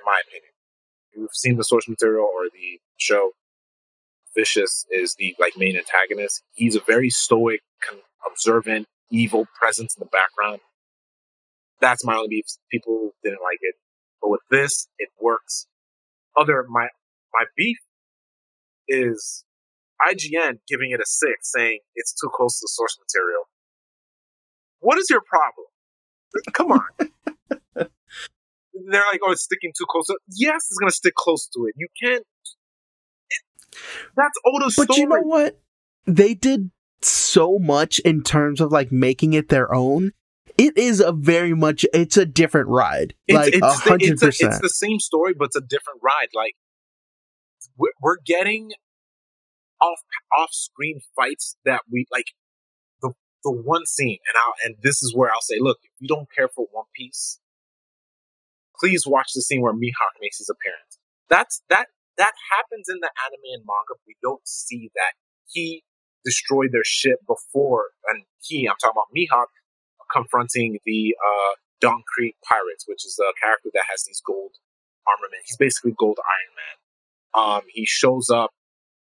in 0.00 0.04
my 0.06 0.20
opinion. 0.26 0.52
You've 1.14 1.34
seen 1.34 1.56
the 1.56 1.64
source 1.64 1.88
material 1.88 2.24
or 2.24 2.44
the 2.52 2.80
show. 2.96 3.32
Vicious 4.34 4.86
is 4.90 5.16
the 5.18 5.34
like 5.38 5.54
main 5.56 5.76
antagonist. 5.76 6.42
He's 6.52 6.76
a 6.76 6.80
very 6.80 7.10
stoic, 7.10 7.60
observant, 8.26 8.86
evil 9.10 9.46
presence 9.60 9.96
in 9.96 10.00
the 10.00 10.06
background. 10.06 10.60
That's 11.80 12.04
my 12.04 12.14
only 12.14 12.28
beef. 12.28 12.44
People 12.70 13.10
didn't 13.24 13.40
like 13.42 13.58
it, 13.60 13.74
but 14.22 14.30
with 14.30 14.42
this, 14.50 14.88
it 14.98 15.08
works. 15.20 15.66
Other 16.38 16.64
my 16.68 16.88
my 17.34 17.44
beef 17.56 17.78
is 18.86 19.44
IGN 20.08 20.58
giving 20.68 20.92
it 20.92 21.00
a 21.00 21.06
six, 21.06 21.50
saying 21.52 21.80
it's 21.94 22.12
too 22.12 22.30
close 22.32 22.58
to 22.60 22.64
the 22.64 22.68
source 22.68 22.96
material. 23.00 23.42
What 24.78 24.98
is 24.98 25.10
your 25.10 25.22
problem? 25.22 25.66
Come 26.52 26.72
on. 26.72 26.84
They're 28.88 29.04
like, 29.10 29.20
oh, 29.24 29.32
it's 29.32 29.44
sticking 29.44 29.72
too 29.76 29.86
close. 29.88 30.06
Yes, 30.28 30.66
it's 30.70 30.78
going 30.78 30.90
to 30.90 30.94
stick 30.94 31.14
close 31.14 31.48
to 31.48 31.66
it. 31.66 31.74
You 31.76 31.88
can't. 32.02 32.24
It, 33.30 33.42
that's 34.16 34.38
Oda's 34.46 34.76
but 34.76 34.84
story. 34.84 35.00
you 35.00 35.06
know 35.06 35.20
what? 35.20 35.60
They 36.06 36.34
did 36.34 36.70
so 37.02 37.58
much 37.58 37.98
in 38.00 38.22
terms 38.22 38.60
of 38.60 38.72
like 38.72 38.92
making 38.92 39.32
it 39.32 39.48
their 39.48 39.74
own. 39.74 40.12
It 40.58 40.76
is 40.76 41.00
a 41.00 41.12
very 41.12 41.54
much. 41.54 41.86
It's 41.94 42.16
a 42.16 42.26
different 42.26 42.68
ride. 42.68 43.14
It's, 43.26 43.36
like 43.36 43.54
a 43.62 43.72
hundred 43.72 44.18
percent. 44.18 44.52
It's 44.52 44.60
the 44.60 44.68
same 44.68 44.98
story, 44.98 45.32
but 45.36 45.46
it's 45.46 45.56
a 45.56 45.62
different 45.62 46.00
ride. 46.02 46.28
Like 46.34 46.54
we're 48.00 48.18
getting 48.24 48.72
off 49.80 50.00
off 50.36 50.50
screen 50.52 51.00
fights 51.16 51.56
that 51.64 51.82
we 51.90 52.06
like 52.10 52.26
the 53.02 53.12
the 53.44 53.52
one 53.52 53.86
scene 53.86 54.18
and 54.28 54.36
I'll 54.36 54.54
and 54.64 54.76
this 54.82 55.02
is 55.02 55.14
where 55.14 55.30
I'll 55.30 55.40
say, 55.40 55.56
look, 55.58 55.78
if 55.82 55.90
you 55.98 56.08
don't 56.08 56.28
care 56.34 56.48
for 56.48 56.66
One 56.72 56.86
Piece, 56.94 57.40
please 58.80 59.04
watch 59.06 59.32
the 59.34 59.42
scene 59.42 59.60
where 59.60 59.74
Mihawk 59.74 60.16
makes 60.20 60.38
his 60.38 60.48
appearance. 60.48 60.98
That's 61.28 61.62
that 61.68 61.86
that 62.16 62.32
happens 62.50 62.88
in 62.88 62.98
the 63.00 63.10
anime 63.26 63.60
and 63.60 63.64
manga. 63.68 64.00
We 64.06 64.16
don't 64.22 64.46
see 64.48 64.90
that 64.96 65.12
he 65.46 65.84
destroyed 66.24 66.70
their 66.72 66.84
ship 66.84 67.20
before, 67.26 67.92
and 68.08 68.24
he, 68.40 68.66
I'm 68.66 68.76
talking 68.80 68.96
about 68.96 69.14
Mihawk, 69.14 69.52
confronting 70.12 70.78
the 70.84 71.14
uh, 71.16 71.54
Don 71.80 72.02
Krieg 72.14 72.34
pirates, 72.44 72.84
which 72.86 73.06
is 73.06 73.18
a 73.20 73.32
character 73.40 73.70
that 73.74 73.84
has 73.90 74.04
these 74.04 74.20
gold 74.26 74.52
armament. 75.06 75.42
He's 75.46 75.56
basically 75.56 75.94
gold 75.98 76.18
Iron 76.18 76.54
Man. 76.58 76.76
Um, 77.32 77.62
he 77.68 77.86
shows 77.86 78.28
up 78.28 78.50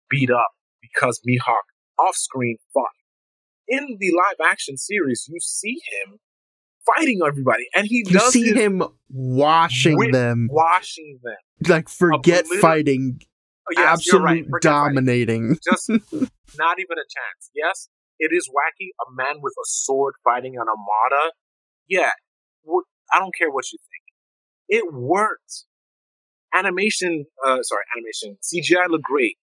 beat 0.10 0.30
up 0.30 0.52
because 0.82 1.22
Mihawk 1.28 1.68
off 2.00 2.16
screen 2.16 2.58
fought. 2.74 2.92
In 3.68 3.98
the 4.00 4.12
live 4.16 4.50
action 4.50 4.78
series, 4.78 5.26
you 5.28 5.40
see 5.42 5.80
him 5.92 6.20
fighting 6.96 7.20
everybody, 7.26 7.66
and 7.76 7.88
he 7.88 8.04
you 8.06 8.14
does 8.14 8.32
see 8.32 8.54
him 8.54 8.84
washing 9.10 9.98
them, 10.12 10.48
washing 10.52 11.20
them, 11.24 11.36
like 11.68 11.90
forget 11.90 12.46
fighting, 12.62 13.20
oh, 13.68 13.74
yes, 13.76 13.86
absolute 13.86 14.48
right, 14.50 14.62
dominating. 14.62 15.58
Just 15.64 15.90
not 15.90 16.80
even 16.80 16.98
a 16.98 17.08
chance. 17.08 17.52
Yes, 17.56 17.90
it 18.20 18.32
is 18.34 18.50
wacky. 18.50 18.90
A 19.08 19.12
man 19.16 19.42
with 19.42 19.54
a 19.54 19.66
sword 19.66 20.16
fighting 20.24 20.56
an 20.56 20.62
armada. 20.68 21.32
Yeah, 21.88 22.12
I 23.14 23.20
don't 23.20 23.36
care 23.36 23.50
what 23.50 23.72
you 23.72 23.80
think. 23.80 24.04
It 24.70 24.94
worked 24.94 25.66
animation, 26.54 27.26
uh, 27.46 27.62
sorry, 27.62 27.84
animation, 27.96 28.38
CGI 28.42 28.90
looked 28.90 29.04
great. 29.04 29.38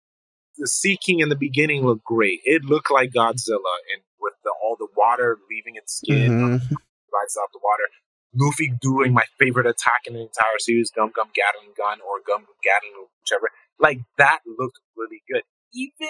The 0.57 0.67
Sea 0.67 0.97
King 1.03 1.19
in 1.19 1.29
the 1.29 1.35
beginning 1.35 1.85
looked 1.85 2.05
great. 2.05 2.39
It 2.43 2.63
looked 2.63 2.91
like 2.91 3.11
Godzilla, 3.11 3.75
and 3.93 4.03
with 4.19 4.33
the, 4.43 4.53
all 4.63 4.75
the 4.77 4.87
water 4.95 5.37
leaving 5.49 5.75
its 5.75 5.97
skin, 5.97 6.31
mm-hmm. 6.31 6.75
Rises 7.15 7.39
off 7.39 7.49
the 7.53 7.63
water. 7.63 7.87
Luffy 8.35 8.73
doing 8.81 9.13
my 9.13 9.23
favorite 9.39 9.65
attack 9.65 10.03
in 10.05 10.13
the 10.13 10.21
entire 10.21 10.59
series, 10.59 10.91
Gum 10.91 11.11
Gum 11.15 11.29
Gatling 11.33 11.71
Gun 11.77 11.99
or 12.03 12.19
Gum 12.27 12.43
Gum 12.43 12.59
Gatling, 12.61 13.07
whichever. 13.23 13.49
Like 13.79 14.01
that 14.17 14.39
looked 14.45 14.79
really 14.97 15.23
good. 15.31 15.43
Even, 15.73 16.09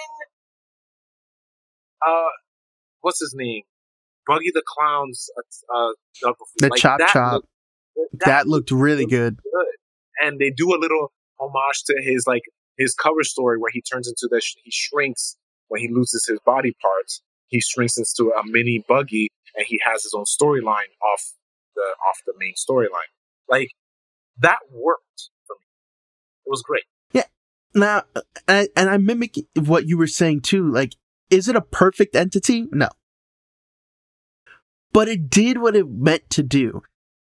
uh, 2.06 2.34
what's 3.00 3.20
his 3.20 3.32
name? 3.34 3.62
Buggy 4.26 4.50
the 4.52 4.62
Clown's, 4.66 5.30
uh, 5.72 5.78
uh 5.78 5.92
the 6.58 6.68
like 6.68 6.80
Chop 6.80 7.00
Chop. 7.08 7.32
Looked, 7.32 7.48
that, 8.18 8.26
that, 8.26 8.46
looked 8.48 8.72
really 8.72 9.02
looked 9.02 9.10
good. 9.10 9.36
good 9.36 9.66
and 10.20 10.38
they 10.38 10.50
do 10.50 10.74
a 10.74 10.78
little 10.78 11.12
homage 11.38 11.84
to 11.86 11.94
his 12.02 12.26
like 12.26 12.42
his 12.78 12.94
cover 12.94 13.22
story 13.22 13.58
where 13.58 13.70
he 13.72 13.82
turns 13.82 14.08
into 14.08 14.28
this 14.30 14.54
he 14.62 14.70
shrinks 14.70 15.36
when 15.68 15.80
he 15.80 15.88
loses 15.88 16.26
his 16.26 16.38
body 16.44 16.74
parts 16.80 17.22
he 17.48 17.60
shrinks 17.60 17.96
into 17.96 18.30
a 18.32 18.42
mini 18.46 18.84
buggy 18.88 19.28
and 19.56 19.66
he 19.66 19.80
has 19.84 20.02
his 20.02 20.14
own 20.14 20.24
storyline 20.24 20.92
off 21.02 21.32
the 21.74 21.82
off 22.08 22.20
the 22.26 22.34
main 22.38 22.54
storyline 22.54 23.10
like 23.48 23.70
that 24.38 24.58
worked 24.70 25.30
for 25.46 25.54
me. 25.54 25.66
It 26.46 26.50
was 26.50 26.62
great. 26.62 26.84
Yeah. 27.12 27.24
Now, 27.74 28.02
uh, 28.14 28.20
and, 28.48 28.68
and 28.76 28.90
I 28.90 28.96
mimic 28.98 29.36
what 29.54 29.86
you 29.86 29.96
were 29.98 30.06
saying 30.06 30.42
too. 30.42 30.70
Like, 30.70 30.94
is 31.30 31.48
it 31.48 31.56
a 31.56 31.60
perfect 31.60 32.14
entity? 32.14 32.66
No. 32.72 32.88
But 34.92 35.08
it 35.08 35.28
did 35.28 35.58
what 35.58 35.76
it 35.76 35.86
meant 35.88 36.28
to 36.30 36.42
do. 36.42 36.82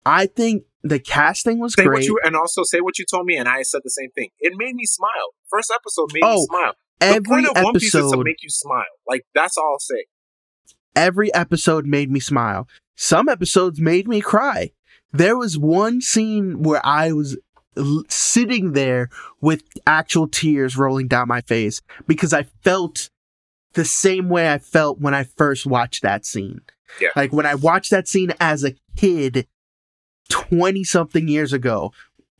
I 0.05 0.27
think 0.27 0.65
the 0.83 0.99
casting 0.99 1.59
was 1.59 1.75
say 1.75 1.85
great. 1.85 1.95
What 1.97 2.05
you, 2.05 2.19
and 2.25 2.37
also 2.37 2.63
say 2.65 2.81
what 2.81 2.99
you 2.99 3.05
told 3.11 3.27
me, 3.27 3.37
and 3.37 3.49
I 3.49 3.63
said 3.63 3.81
the 3.83 3.91
same 3.91 4.11
thing. 4.11 4.29
It 4.39 4.53
made 4.57 4.75
me 4.75 4.85
smile. 4.85 5.35
First 5.51 5.73
episode 5.75 6.11
made 6.13 6.23
Oh, 6.25 6.37
me 6.41 6.47
smile. 6.47 6.73
every 7.01 7.19
the 7.21 7.29
point 7.29 7.47
of 7.49 7.65
One 7.65 7.75
Piece 7.75 7.95
is 7.95 8.11
to 8.13 8.23
make 8.25 8.43
you 8.43 8.51
smile. 8.51 8.85
Like 9.09 9.23
that's 9.35 9.57
all 9.57 9.73
I'll 9.73 9.79
say. 9.81 10.05
Every 10.97 11.33
episode 11.35 11.87
made 11.87 12.11
me 12.11 12.19
smile. 12.19 12.69
Some 12.97 13.29
episodes 13.29 13.81
made 13.81 14.09
me 14.09 14.21
cry. 14.21 14.73
There 15.13 15.37
was 15.37 15.59
one 15.59 16.01
scene 16.01 16.63
where 16.63 16.85
I 16.85 17.13
was 17.13 17.37
l- 17.77 18.05
sitting 18.09 18.73
there 18.73 19.11
with 19.41 19.63
actual 19.87 20.27
tears 20.27 20.77
rolling 20.77 21.09
down 21.09 21.29
my 21.29 21.43
face 21.43 21.81
because 22.07 22.33
I 22.33 22.45
felt 22.65 23.11
the 23.75 23.85
same 23.85 24.29
way 24.29 24.53
I 24.53 24.59
felt 24.59 25.01
when 25.01 25.15
I 25.15 25.25
first 25.25 25.67
watched 25.67 26.03
that 26.03 26.25
scene. 26.25 26.63
Yeah. 27.01 27.11
Like 27.15 27.33
when 27.33 27.47
I 27.47 27.55
watched 27.55 27.91
that 27.91 28.09
scene 28.09 28.33
as 28.41 28.65
a 28.65 28.75
kid 28.97 29.47
20 30.31 30.83
something 30.85 31.29
years 31.29 31.53
ago 31.53 31.93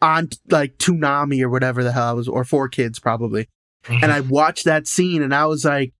on 0.03 0.31
like 0.51 0.79
Toonami 0.79 1.43
or 1.43 1.49
whatever 1.49 1.85
the 1.85 1.93
hell 1.93 2.09
I 2.09 2.13
was, 2.13 2.29
or 2.29 2.45
Four 2.45 2.69
Kids 2.69 2.99
probably. 2.99 3.49
And 3.89 4.03
mm-hmm. 4.03 4.11
I 4.11 4.21
watched 4.21 4.65
that 4.65 4.87
scene 4.87 5.23
and 5.23 5.35
I 5.35 5.47
was 5.47 5.65
like, 5.65 5.93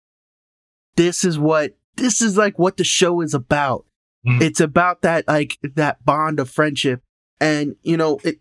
this 0.97 1.25
is 1.25 1.39
what, 1.39 1.77
this 1.97 2.21
is 2.21 2.37
like 2.37 2.59
what 2.59 2.77
the 2.77 2.85
show 2.85 3.21
is 3.21 3.35
about. 3.35 3.85
Mhm. 4.27 4.43
It's 4.43 4.61
about 4.61 5.03
that, 5.03 5.27
like, 5.29 5.59
that 5.63 6.05
bond 6.05 6.41
of 6.41 6.51
friendship. 6.51 7.03
And, 7.41 7.77
you 7.83 7.97
know, 7.97 8.19
it, 8.25 8.41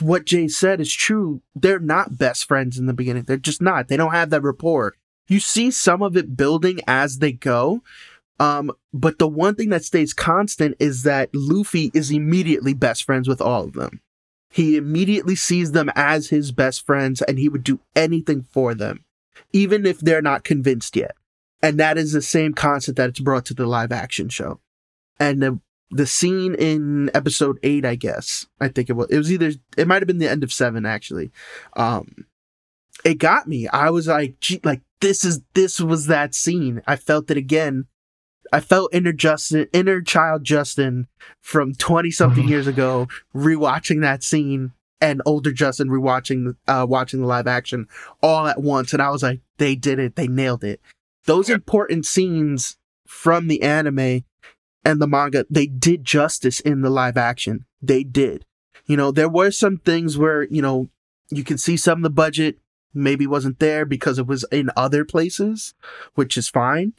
what 0.00 0.26
Jay 0.26 0.48
said 0.48 0.80
is 0.80 0.92
true. 0.92 1.42
They're 1.54 1.78
not 1.78 2.18
best 2.18 2.46
friends 2.46 2.78
in 2.78 2.86
the 2.86 2.92
beginning. 2.92 3.24
They're 3.24 3.36
just 3.36 3.62
not. 3.62 3.88
They 3.88 3.96
don't 3.96 4.12
have 4.12 4.30
that 4.30 4.42
rapport. 4.42 4.94
You 5.28 5.40
see 5.40 5.70
some 5.70 6.02
of 6.02 6.16
it 6.16 6.36
building 6.36 6.80
as 6.86 7.18
they 7.18 7.32
go. 7.32 7.82
Um, 8.40 8.72
but 8.92 9.18
the 9.18 9.28
one 9.28 9.54
thing 9.54 9.68
that 9.68 9.84
stays 9.84 10.12
constant 10.12 10.76
is 10.78 11.04
that 11.04 11.30
Luffy 11.32 11.90
is 11.94 12.10
immediately 12.10 12.74
best 12.74 13.04
friends 13.04 13.28
with 13.28 13.40
all 13.40 13.64
of 13.64 13.74
them. 13.74 14.00
He 14.50 14.76
immediately 14.76 15.36
sees 15.36 15.72
them 15.72 15.90
as 15.94 16.28
his 16.28 16.52
best 16.52 16.84
friends 16.84 17.22
and 17.22 17.38
he 17.38 17.48
would 17.48 17.64
do 17.64 17.80
anything 17.94 18.44
for 18.50 18.74
them, 18.74 19.04
even 19.52 19.86
if 19.86 20.00
they're 20.00 20.20
not 20.20 20.44
convinced 20.44 20.96
yet. 20.96 21.14
And 21.62 21.78
that 21.78 21.96
is 21.96 22.12
the 22.12 22.22
same 22.22 22.54
concept 22.54 22.96
that 22.96 23.10
it's 23.10 23.20
brought 23.20 23.44
to 23.46 23.54
the 23.54 23.66
live 23.66 23.92
action 23.92 24.28
show. 24.28 24.60
And 25.20 25.40
the, 25.40 25.60
the 25.90 26.06
scene 26.06 26.54
in 26.54 27.10
episode 27.14 27.58
eight, 27.62 27.84
I 27.84 27.94
guess, 27.94 28.46
I 28.60 28.68
think 28.68 28.90
it 28.90 28.94
was, 28.94 29.08
it 29.10 29.18
was 29.18 29.30
either, 29.30 29.52
it 29.76 29.86
might 29.86 30.02
have 30.02 30.06
been 30.06 30.18
the 30.18 30.30
end 30.30 30.42
of 30.42 30.52
seven 30.52 30.84
actually. 30.84 31.30
Um, 31.74 32.26
it 33.04 33.18
got 33.18 33.46
me. 33.46 33.68
I 33.68 33.90
was 33.90 34.08
like, 34.08 34.40
gee, 34.40 34.60
like, 34.64 34.80
this 35.00 35.24
is, 35.24 35.40
this 35.54 35.80
was 35.80 36.06
that 36.06 36.34
scene. 36.34 36.82
I 36.86 36.96
felt 36.96 37.30
it 37.30 37.36
again. 37.36 37.86
I 38.52 38.60
felt 38.60 38.94
inner 38.94 39.12
Justin, 39.12 39.68
inner 39.72 40.02
child 40.02 40.44
Justin 40.44 41.08
from 41.40 41.74
20 41.74 42.10
something 42.10 42.48
years 42.48 42.66
ago, 42.66 43.08
rewatching 43.34 44.02
that 44.02 44.22
scene 44.22 44.72
and 45.00 45.22
older 45.26 45.52
Justin 45.52 45.88
rewatching, 45.88 46.56
uh, 46.68 46.86
watching 46.88 47.20
the 47.20 47.26
live 47.26 47.46
action 47.46 47.88
all 48.22 48.46
at 48.46 48.60
once. 48.60 48.92
And 48.92 49.02
I 49.02 49.10
was 49.10 49.22
like, 49.22 49.40
they 49.58 49.74
did 49.74 49.98
it. 49.98 50.16
They 50.16 50.28
nailed 50.28 50.64
it. 50.64 50.80
Those 51.26 51.48
Yeah. 51.48 51.56
important 51.56 52.06
scenes 52.06 52.76
from 53.06 53.48
the 53.48 53.62
anime 53.62 54.24
and 54.84 55.00
the 55.00 55.06
manga, 55.06 55.46
they 55.48 55.66
did 55.66 56.04
justice 56.04 56.60
in 56.60 56.80
the 56.82 56.90
live 56.90 57.16
action. 57.16 57.66
They 57.80 58.04
did. 58.04 58.44
You 58.86 58.96
know, 58.96 59.10
there 59.12 59.28
were 59.28 59.50
some 59.50 59.76
things 59.78 60.18
where, 60.18 60.44
you 60.44 60.60
know, 60.62 60.88
you 61.30 61.44
can 61.44 61.58
see 61.58 61.76
some 61.76 61.98
of 62.00 62.02
the 62.02 62.10
budget 62.10 62.58
maybe 62.94 63.26
wasn't 63.26 63.58
there 63.58 63.84
because 63.86 64.18
it 64.18 64.26
was 64.26 64.44
in 64.50 64.70
other 64.76 65.04
places, 65.04 65.74
which 66.14 66.36
is 66.36 66.48
fine. 66.48 66.92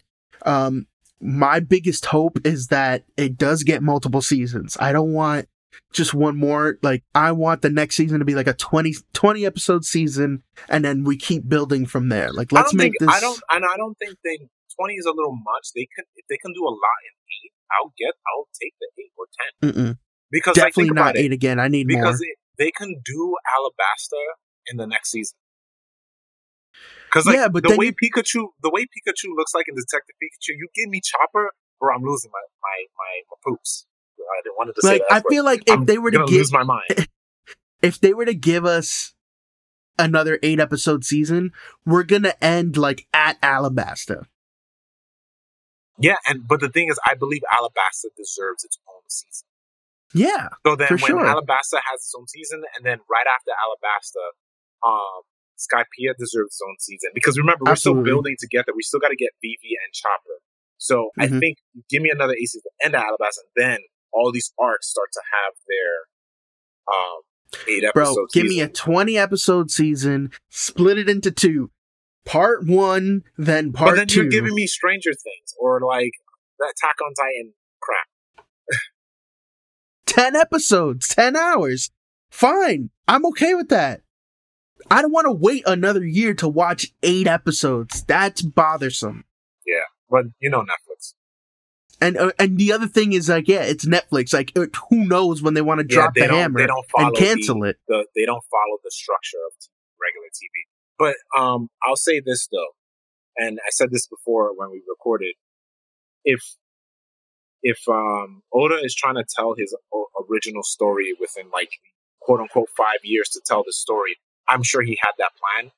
Um, 0.46 0.88
my 1.22 1.60
biggest 1.60 2.08
hope 2.08 2.40
is 2.46 2.68
that 2.68 3.06
it 3.16 3.38
does 3.38 3.64
get 3.64 3.84
multiple 3.84 4.22
seasons. 4.22 4.76
I 4.80 4.92
don't 4.92 5.14
want 5.14 5.48
just 5.94 6.14
one 6.14 6.38
more. 6.38 6.78
Like, 6.82 7.04
I 7.16 7.32
want 7.32 7.62
the 7.62 7.70
next 7.70 7.96
season 7.96 8.20
to 8.20 8.26
be 8.26 8.36
like 8.36 8.48
a 8.48 8.54
20, 8.54 8.94
20 9.14 9.46
episode 9.46 9.86
season, 9.86 10.44
and 10.70 10.84
then 10.84 11.04
we 11.04 11.18
keep 11.18 11.48
building 11.48 11.86
from 11.86 12.10
there. 12.10 12.32
Like, 12.32 12.52
let's 12.52 12.74
make 12.74 12.94
think 12.94 13.00
this. 13.00 13.10
I 13.10 13.20
don't 13.20 13.40
and 13.52 13.64
I 13.66 13.78
don't 13.78 13.98
think 13.98 14.18
they 14.24 14.38
twenty 14.78 14.96
is 14.96 15.06
a 15.06 15.12
little 15.12 15.36
much. 15.36 15.70
They 15.76 15.88
can 15.96 16.06
if 16.16 16.26
they 16.30 16.38
can 16.38 16.52
do 16.54 16.64
a 16.64 16.74
lot 16.74 17.00
in 17.06 17.14
eight, 17.30 17.52
I'll 17.72 17.94
get 17.98 18.14
I'll 18.28 18.48
take 18.60 18.74
the 18.80 18.90
eight 19.02 19.12
or 19.18 19.26
ten 19.38 19.72
Mm-mm. 19.74 19.98
because 20.32 20.56
Definitely 20.56 20.84
think 20.86 20.96
not 20.96 21.02
about 21.02 21.16
it, 21.16 21.20
eight 21.20 21.32
again. 21.34 21.60
I 21.60 21.68
need 21.68 21.88
more. 21.90 22.02
because 22.02 22.22
it, 22.22 22.38
they 22.58 22.72
can 22.72 23.02
do 23.06 23.36
Alabasta 23.54 24.20
in 24.68 24.78
the 24.78 24.88
next 24.88 25.12
season. 25.12 25.38
Because 27.10 27.26
like 27.28 27.36
Yeah, 27.36 27.48
but 27.50 27.64
the 27.64 27.78
way 27.78 27.88
you- 27.88 27.94
Pikachu, 27.94 28.48
the 28.62 28.72
way 28.74 28.84
Pikachu 28.84 29.30
looks 29.36 29.54
like 29.54 29.66
in 29.68 29.76
Detective 29.76 30.16
Pikachu, 30.22 30.58
you 30.58 30.68
give 30.76 30.90
me 30.90 31.02
Chopper, 31.04 31.52
or 31.80 31.94
I'm 31.94 32.02
losing 32.04 32.32
my 32.34 32.42
my 32.62 32.86
my, 32.98 33.22
my 33.30 33.38
poops. 33.46 33.86
I 34.38 34.42
didn't 34.44 34.58
wanted 34.58 34.76
to 34.76 34.82
say 34.82 34.94
Like, 34.94 35.02
that. 35.10 35.26
I 35.26 35.30
feel 35.30 35.44
like 35.44 35.64
if 35.68 35.74
I'm 35.74 35.86
they 35.86 35.98
were 35.98 36.12
to 36.12 36.20
give 36.26 36.30
lose 36.38 36.52
my 36.54 36.64
mind. 36.64 37.08
if 37.82 38.00
they 38.00 38.14
were 38.14 38.26
to 38.26 38.34
give 38.34 38.66
us 38.66 39.14
another 40.00 40.40
eight 40.44 40.60
episode 40.60 41.04
season, 41.06 41.52
we're 41.86 42.04
gonna 42.04 42.34
end 42.42 42.78
like 42.78 43.08
at 43.14 43.40
Alabasta. 43.42 44.26
Yeah, 46.00 46.16
and 46.26 46.48
but 46.48 46.60
the 46.60 46.70
thing 46.70 46.90
is, 46.90 47.00
I 47.06 47.14
believe 47.14 47.42
Alabasta 47.54 48.10
deserves 48.18 48.64
its 48.64 48.80
own 48.90 49.02
season. 49.08 49.48
Yeah, 50.16 50.50
So 50.66 50.76
then, 50.76 50.90
when 50.90 51.00
sure. 51.00 51.26
Alabasta 51.26 51.82
has 51.82 51.98
its 52.02 52.14
own 52.18 52.28
season, 52.28 52.62
and 52.76 52.86
then 52.86 53.00
right 53.10 53.26
after 53.26 53.50
Alabasta, 53.50 54.88
um, 54.88 55.22
Skypiea 55.58 56.14
deserves 56.20 56.54
its 56.54 56.62
own 56.68 56.76
season 56.80 57.10
because 57.16 57.38
remember 57.38 57.66
we're 57.66 57.72
Absolutely. 57.72 58.04
still 58.04 58.14
building 58.14 58.36
together. 58.40 58.74
We 58.76 58.84
still 58.84 59.00
got 59.00 59.10
to 59.10 59.16
get 59.16 59.30
Vivi 59.42 59.74
and 59.84 59.94
Chopper. 59.94 60.38
So 60.78 61.10
I 61.18 61.28
Mhm. 61.28 61.40
think 61.40 61.58
give 61.90 62.02
me 62.02 62.10
another 62.12 62.34
eight 62.34 62.48
season 62.50 62.70
end 62.82 62.96
of 62.96 63.02
Alabasta, 63.04 63.40
and 63.42 63.54
then 63.56 63.80
all 64.14 64.32
these 64.32 64.54
arcs 64.60 64.90
start 64.90 65.10
to 65.14 65.22
have 65.32 65.54
their 65.68 66.94
um 66.96 67.22
eight 67.68 67.84
bro, 67.94 68.04
episodes. 68.04 68.34
give 68.34 68.46
me 68.46 68.62
a 68.62 68.68
twenty 68.68 69.18
episode 69.18 69.72
season, 69.72 70.32
split 70.50 70.98
it 70.98 71.10
into 71.10 71.32
two. 71.32 71.70
Part 72.26 72.66
one, 72.66 73.24
then 73.38 73.74
part 73.74 73.92
But 73.92 73.96
then 73.98 74.08
two. 74.08 74.22
you're 74.22 74.30
giving 74.30 74.56
me 74.56 74.66
Stranger 74.68 75.12
Things 75.12 75.54
or 75.60 75.82
like 75.82 76.12
the 76.60 76.66
Attack 76.66 76.96
on 77.06 77.14
Titan 77.14 77.54
crap. 77.82 78.08
ten 80.06 80.36
episodes, 80.36 81.08
ten 81.10 81.36
hours. 81.36 81.92
Fine, 82.32 82.90
I'm 83.08 83.26
okay 83.28 83.54
with 83.56 83.70
that. 83.70 84.02
I 84.90 85.02
don't 85.02 85.12
want 85.12 85.26
to 85.26 85.32
wait 85.34 85.64
another 85.68 86.06
year 86.06 86.34
to 86.36 86.48
watch 86.48 86.92
eight 87.04 87.28
episodes. 87.28 88.04
That's 88.04 88.42
bothersome. 88.42 89.24
Yeah. 89.66 89.76
But 90.10 90.26
you 90.40 90.50
know 90.50 90.62
Netflix. 90.62 90.93
And 92.04 92.18
uh, 92.18 92.32
and 92.38 92.58
the 92.58 92.74
other 92.74 92.88
thing 92.88 93.14
is 93.14 93.30
like, 93.30 93.48
yeah, 93.48 93.62
it's 93.62 93.86
Netflix. 93.86 94.34
Like, 94.34 94.52
uh, 94.56 94.66
who 94.90 95.06
knows 95.06 95.42
when 95.42 95.54
they 95.54 95.62
want 95.62 95.80
to 95.80 95.86
Yeah, 95.88 95.96
drop 95.96 96.14
they 96.14 96.22
the 96.22 96.34
hammer 96.34 96.60
they 96.60 96.68
don't 96.68 96.86
and 96.98 97.16
cancel 97.16 97.64
it. 97.64 97.78
the 97.88 98.06
they 98.16 98.26
don't 98.26 98.44
follow 98.52 98.78
the 98.84 98.92
structure 98.92 99.38
of 99.48 99.54
regular 100.02 100.28
TV. 100.28 100.68
But 101.00 101.16
um, 101.40 101.70
I'll 101.84 101.96
say 101.96 102.20
this 102.20 102.48
though, 102.52 102.76
and 103.38 103.60
I 103.66 103.70
said 103.72 103.92
this 103.92 104.08
before 104.08 104.52
when 104.58 104.70
we 104.72 104.82
recorded. 104.88 105.36
If 106.26 106.42
if 107.62 107.80
um, 107.88 108.44
Oda 108.54 108.76
is 108.84 108.94
trying 108.94 109.16
to 109.16 109.26
tell 109.36 109.56
his 109.58 109.76
o- 109.94 110.08
original 110.30 110.64
story 110.64 111.14
within 111.20 111.50
like 111.52 111.72
quote 112.22 112.40
unquote 112.42 112.70
five 112.76 113.00
years 113.04 113.30
to 113.30 113.42
tell 113.46 113.64
the 113.66 113.74
story, 113.74 114.18
I'm 114.48 114.64
sure 114.64 114.82
he 114.82 114.98
had 115.02 115.14
that 115.20 115.32
plan. 115.40 115.72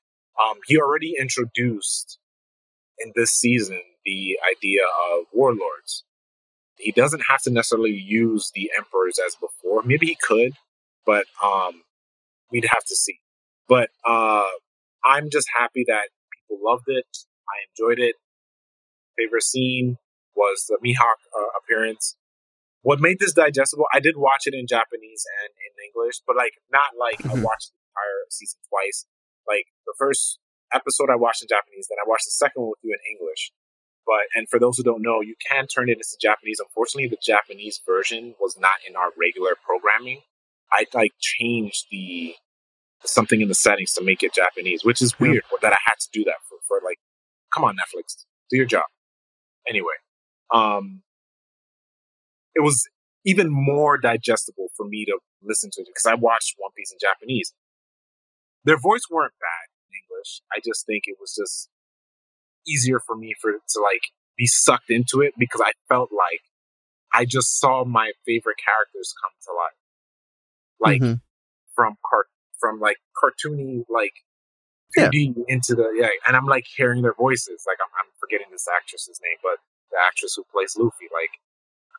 Um, 0.43 0.57
he 0.65 0.77
already 0.77 1.13
introduced 1.19 2.17
in 2.99 3.11
this 3.15 3.31
season 3.31 3.81
the 4.05 4.37
idea 4.55 4.81
of 5.11 5.25
warlords. 5.33 6.03
He 6.77 6.91
doesn't 6.91 7.23
have 7.29 7.41
to 7.43 7.51
necessarily 7.51 7.91
use 7.91 8.51
the 8.53 8.69
emperors 8.77 9.17
as 9.25 9.35
before. 9.35 9.81
Maybe 9.83 10.07
he 10.07 10.17
could, 10.21 10.53
but 11.05 11.25
um, 11.43 11.83
we'd 12.51 12.65
have 12.71 12.83
to 12.85 12.95
see. 12.95 13.19
But 13.67 13.89
uh, 14.05 14.43
I'm 15.03 15.29
just 15.31 15.47
happy 15.57 15.83
that 15.87 16.09
people 16.33 16.63
loved 16.63 16.85
it. 16.87 17.05
I 17.47 17.63
enjoyed 17.71 17.99
it. 17.99 18.15
Favorite 19.17 19.43
scene 19.43 19.97
was 20.35 20.65
the 20.67 20.77
Mihawk 20.83 21.23
uh, 21.31 21.47
appearance. 21.57 22.17
What 22.81 22.99
made 22.99 23.19
this 23.19 23.33
digestible? 23.33 23.85
I 23.93 23.99
did 23.99 24.15
watch 24.17 24.43
it 24.45 24.53
in 24.53 24.67
Japanese 24.67 25.23
and 25.41 25.49
in 25.55 25.73
English, 25.89 26.21
but 26.27 26.35
like 26.35 26.53
not 26.71 26.93
like 26.99 27.17
I 27.25 27.33
Mhm. 27.39 27.41
watched 27.41 27.71
the 27.71 27.79
entire 27.89 28.25
season 28.29 28.59
twice. 28.69 29.07
Like 29.47 29.67
the 29.87 29.95
first 29.97 30.39
episode 30.73 31.09
I 31.09 31.15
watched 31.15 31.41
in 31.41 31.47
Japanese, 31.47 31.87
then 31.89 31.97
I 32.03 32.07
watched 32.07 32.25
the 32.25 32.31
second 32.37 32.61
one 32.61 32.69
with 32.71 32.83
you 32.83 32.93
in 32.93 32.99
English. 33.09 33.51
But 34.05 34.21
and 34.35 34.47
for 34.49 34.59
those 34.59 34.77
who 34.77 34.83
don't 34.83 35.01
know, 35.01 35.21
you 35.21 35.35
can 35.49 35.67
turn 35.67 35.89
it 35.89 35.93
into 35.93 36.17
Japanese. 36.21 36.59
Unfortunately, 36.59 37.07
the 37.07 37.17
Japanese 37.21 37.81
version 37.85 38.35
was 38.39 38.55
not 38.59 38.77
in 38.87 38.95
our 38.95 39.09
regular 39.19 39.55
programming. 39.65 40.21
I 40.71 40.85
like 40.93 41.13
changed 41.19 41.85
the 41.91 42.35
something 43.03 43.41
in 43.41 43.47
the 43.47 43.55
settings 43.55 43.93
to 43.93 44.03
make 44.03 44.23
it 44.23 44.33
Japanese, 44.33 44.83
which 44.83 45.01
is 45.01 45.13
Yeah. 45.19 45.27
weird 45.27 45.43
that 45.61 45.73
I 45.73 45.77
had 45.85 45.95
to 45.99 46.09
do 46.11 46.23
that 46.25 46.37
for, 46.47 46.57
for 46.67 46.81
like, 46.83 46.97
come 47.53 47.63
on, 47.63 47.75
Netflix, 47.75 48.25
do 48.49 48.57
your 48.57 48.65
job. 48.65 48.85
Anyway, 49.67 49.93
um, 50.53 51.01
it 52.55 52.61
was 52.61 52.87
even 53.25 53.49
more 53.49 53.97
digestible 53.97 54.69
for 54.75 54.85
me 54.87 55.05
to 55.05 55.19
listen 55.41 55.69
to 55.73 55.81
it 55.81 55.87
because 55.87 56.05
I 56.05 56.15
watched 56.15 56.55
One 56.57 56.71
Piece 56.77 56.91
in 56.91 56.97
Japanese. 57.01 57.53
Their 58.63 58.77
voice 58.77 59.03
weren't 59.09 59.33
bad 59.39 59.69
in 59.89 59.99
English. 60.01 60.41
I 60.51 60.59
just 60.65 60.85
think 60.85 61.03
it 61.07 61.17
was 61.19 61.35
just 61.35 61.69
easier 62.67 62.99
for 62.99 63.15
me 63.15 63.33
for 63.39 63.51
to 63.51 63.79
like 63.79 64.01
be 64.37 64.47
sucked 64.47 64.89
into 64.89 65.21
it 65.21 65.33
because 65.37 65.61
I 65.61 65.71
felt 65.89 66.09
like 66.11 66.41
I 67.13 67.25
just 67.25 67.59
saw 67.59 67.85
my 67.85 68.11
favorite 68.25 68.57
characters 68.57 69.13
come 69.21 69.31
to 69.45 69.51
life, 69.53 69.81
like 70.79 71.01
mm-hmm. 71.01 71.19
from 71.75 71.95
cart 72.09 72.27
from 72.59 72.79
like 72.79 72.97
cartoony 73.15 73.83
like 73.89 74.13
yeah. 74.97 75.09
into 75.47 75.75
the 75.75 75.91
yeah, 75.95 76.09
and 76.27 76.35
I'm 76.35 76.45
like 76.45 76.65
hearing 76.75 77.01
their 77.01 77.13
voices. 77.13 77.63
Like 77.67 77.77
I'm, 77.81 77.91
I'm 77.99 78.11
forgetting 78.19 78.47
this 78.51 78.67
actress's 78.73 79.19
name, 79.23 79.37
but 79.43 79.59
the 79.91 79.97
actress 80.05 80.33
who 80.35 80.43
plays 80.51 80.75
Luffy, 80.77 81.07
like 81.13 81.31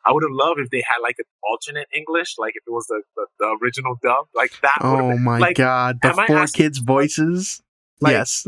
I 0.05 0.11
would 0.11 0.23
have 0.23 0.31
loved 0.31 0.59
if 0.59 0.69
they 0.69 0.83
had 0.87 0.99
like 1.01 1.15
an 1.19 1.25
alternate 1.43 1.87
English, 1.93 2.35
like 2.37 2.53
if 2.55 2.63
it 2.65 2.71
was 2.71 2.87
the, 2.87 3.01
the, 3.15 3.25
the 3.39 3.57
original 3.61 3.97
dub, 4.01 4.27
like 4.33 4.51
that. 4.61 4.77
Oh 4.81 5.17
my 5.17 5.37
like, 5.37 5.57
god, 5.57 5.97
the 6.01 6.13
four 6.27 6.47
kids' 6.47 6.79
voices. 6.79 7.61
Like, 7.99 8.11
yes, 8.11 8.45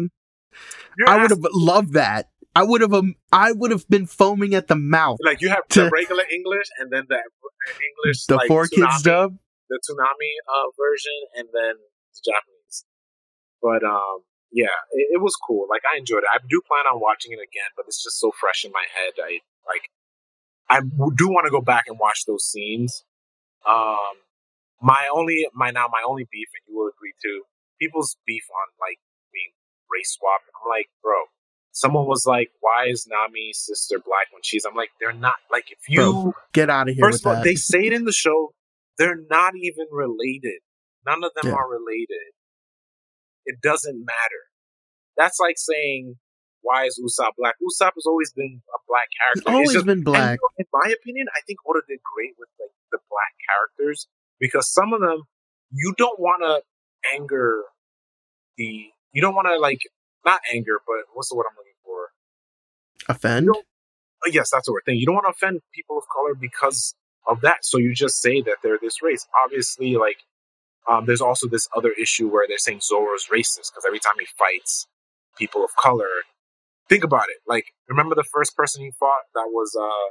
I 1.08 1.22
would 1.22 1.32
have 1.32 1.46
loved 1.54 1.94
that. 1.94 2.30
I 2.56 2.64
would 2.64 2.82
have 2.82 2.94
um, 2.94 3.16
I 3.32 3.52
would 3.52 3.72
have 3.72 3.88
been 3.90 4.06
foaming 4.06 4.56
at 4.56 4.68
the 4.68 4.76
mouth. 4.76 5.18
Like 5.24 5.42
you 5.42 5.50
have 5.50 5.68
to, 5.70 5.84
the 5.84 5.90
regular 5.90 6.24
English 6.32 6.68
and 6.80 6.92
then 6.92 7.06
the 7.08 7.20
English, 7.20 8.26
the 8.26 8.36
like, 8.36 8.48
four 8.48 8.66
Toonami, 8.66 8.90
kids 8.90 9.04
dub, 9.04 9.38
the 9.70 9.80
Toonami 9.90 10.32
uh, 10.50 10.68
version, 10.78 11.20
and 11.36 11.48
then 11.54 11.76
the 11.78 12.22
Japanese. 12.26 12.86
But 13.62 13.84
um, 13.84 14.26
yeah, 14.52 14.76
it, 14.92 15.20
it 15.20 15.22
was 15.22 15.36
cool. 15.36 15.68
Like 15.70 15.84
I 15.86 15.98
enjoyed 15.98 16.24
it. 16.24 16.30
I 16.34 16.40
do 16.50 16.62
plan 16.68 16.86
on 16.92 17.00
watching 17.00 17.32
it 17.32 17.40
again, 17.40 17.70
but 17.78 17.86
it's 17.88 18.04
just 18.04 18.20
so 18.20 18.32
fresh 18.40 18.66
in 18.66 18.72
my 18.72 18.86
head. 18.92 19.14
I 19.24 19.40
like 19.68 19.90
I 20.70 20.82
do 20.82 21.28
want 21.28 21.46
to 21.46 21.52
go 21.52 21.62
back 21.62 21.86
and 21.88 21.98
watch 22.00 22.26
those 22.26 22.46
scenes. 22.46 23.04
Um, 23.68 24.22
my 24.82 25.10
only, 25.14 25.48
my 25.54 25.72
now, 25.72 25.88
my 25.92 26.04
only 26.08 26.28
beef, 26.32 26.48
and 26.56 26.64
you 26.68 26.78
will 26.78 26.88
agree 26.88 27.14
too, 27.22 27.44
people's 27.82 28.16
beef 28.26 28.44
on 28.52 28.68
like 28.80 29.00
race 29.92 30.18
swap. 30.18 30.42
I'm 30.48 30.70
like, 30.70 30.88
bro, 31.02 31.16
someone 31.72 32.06
was 32.06 32.26
like, 32.26 32.50
why 32.62 32.88
is 32.88 33.08
Nami's 33.10 33.60
sister 33.60 33.98
black 33.98 34.28
when 34.32 34.42
she's? 34.44 34.66
I'm 34.66 34.76
like, 34.76 34.90
they're 35.00 35.14
not. 35.14 35.36
Like, 35.52 35.72
if 35.72 35.90
you 35.90 36.00
bro, 36.00 36.34
get 36.54 36.70
out 36.70 36.90
of 36.90 36.96
here. 36.96 37.04
First 37.04 37.26
of 37.26 37.36
all, 37.36 37.44
they 37.44 37.56
say 37.56 37.86
it 37.86 37.94
in 37.94 38.06
the 38.06 38.14
show. 38.14 38.54
They're 38.98 39.22
not 39.30 39.54
even 39.56 39.88
related. 39.92 40.60
None 41.06 41.24
of 41.24 41.32
them 41.36 41.52
yeah. 41.52 41.58
are 41.58 41.70
related. 41.70 42.34
It 43.46 43.62
doesn't 43.62 43.98
matter. 43.98 44.44
That's 45.18 45.40
like 45.40 45.56
saying 45.58 46.16
why 46.62 46.86
is 46.86 47.00
Usopp 47.00 47.32
black? 47.38 47.56
Usopp 47.64 47.96
has 47.96 48.06
always 48.06 48.32
been 48.32 48.62
a 48.68 48.80
black 48.88 49.08
character. 49.18 49.52
He's 49.52 49.56
always 49.56 49.74
just, 49.74 49.86
been 49.86 50.04
black. 50.04 50.40
in 50.58 50.66
my 50.74 50.94
opinion, 51.02 51.28
I 51.36 51.42
think 51.48 51.60
Oda 51.68 51.80
did 51.88 52.00
great 52.04 52.36
with 52.38 52.50
like 52.60 52.72
the 52.92 53.00
black 53.10 53.34
characters 53.48 54.08
because 54.40 54.72
some 54.72 54.94
of 54.94 55.02
them 55.02 55.24
you 55.72 55.94
don't 55.98 56.20
want 56.20 56.44
to 56.44 56.62
anger 57.16 57.64
the 58.58 58.90
you 59.14 59.22
don't 59.22 59.36
want 59.36 59.48
to 59.48 59.58
like 59.60 59.82
not 60.26 60.42
anger, 60.54 60.80
but 60.86 61.06
what's 61.14 61.30
the 61.30 61.36
word 61.36 61.46
I'm 61.50 61.58
looking 61.58 61.74
for? 61.84 62.10
Offend. 63.08 63.50
Uh, 63.50 64.30
yes, 64.32 64.50
that's 64.52 64.66
the 64.66 64.74
word 64.74 64.84
thing. 64.86 64.98
You 64.98 65.06
don't 65.06 65.16
want 65.16 65.26
to 65.28 65.32
offend 65.32 65.62
people 65.74 65.98
of 65.98 66.04
color 66.14 66.36
because 66.36 66.94
of 67.28 67.42
that. 67.42 67.64
So 67.64 67.78
you 67.78 67.94
just 67.94 68.22
say 68.22 68.42
that 68.42 68.58
they're 68.64 68.80
this 68.82 69.02
race. 69.02 69.28
Obviously, 69.46 69.96
like 69.96 70.18
um, 70.90 71.06
there's 71.06 71.22
also 71.22 71.48
this 71.48 71.68
other 71.76 71.92
issue 71.92 72.28
where 72.28 72.46
they're 72.48 72.58
saying 72.58 72.82
Zoro's 72.82 73.28
racist 73.32 73.72
because 73.72 73.86
every 73.88 74.00
time 74.00 74.16
he 74.20 74.28
fights 74.38 74.88
people 75.38 75.64
of 75.64 75.72
color, 75.76 76.24
think 76.90 77.04
about 77.04 77.30
it. 77.30 77.38
Like, 77.48 77.66
remember 77.88 78.16
the 78.16 78.24
first 78.24 78.56
person 78.56 78.84
he 78.84 78.92
fought? 79.00 79.24
That 79.36 79.50
was 79.52 79.76
uh, 79.80 80.10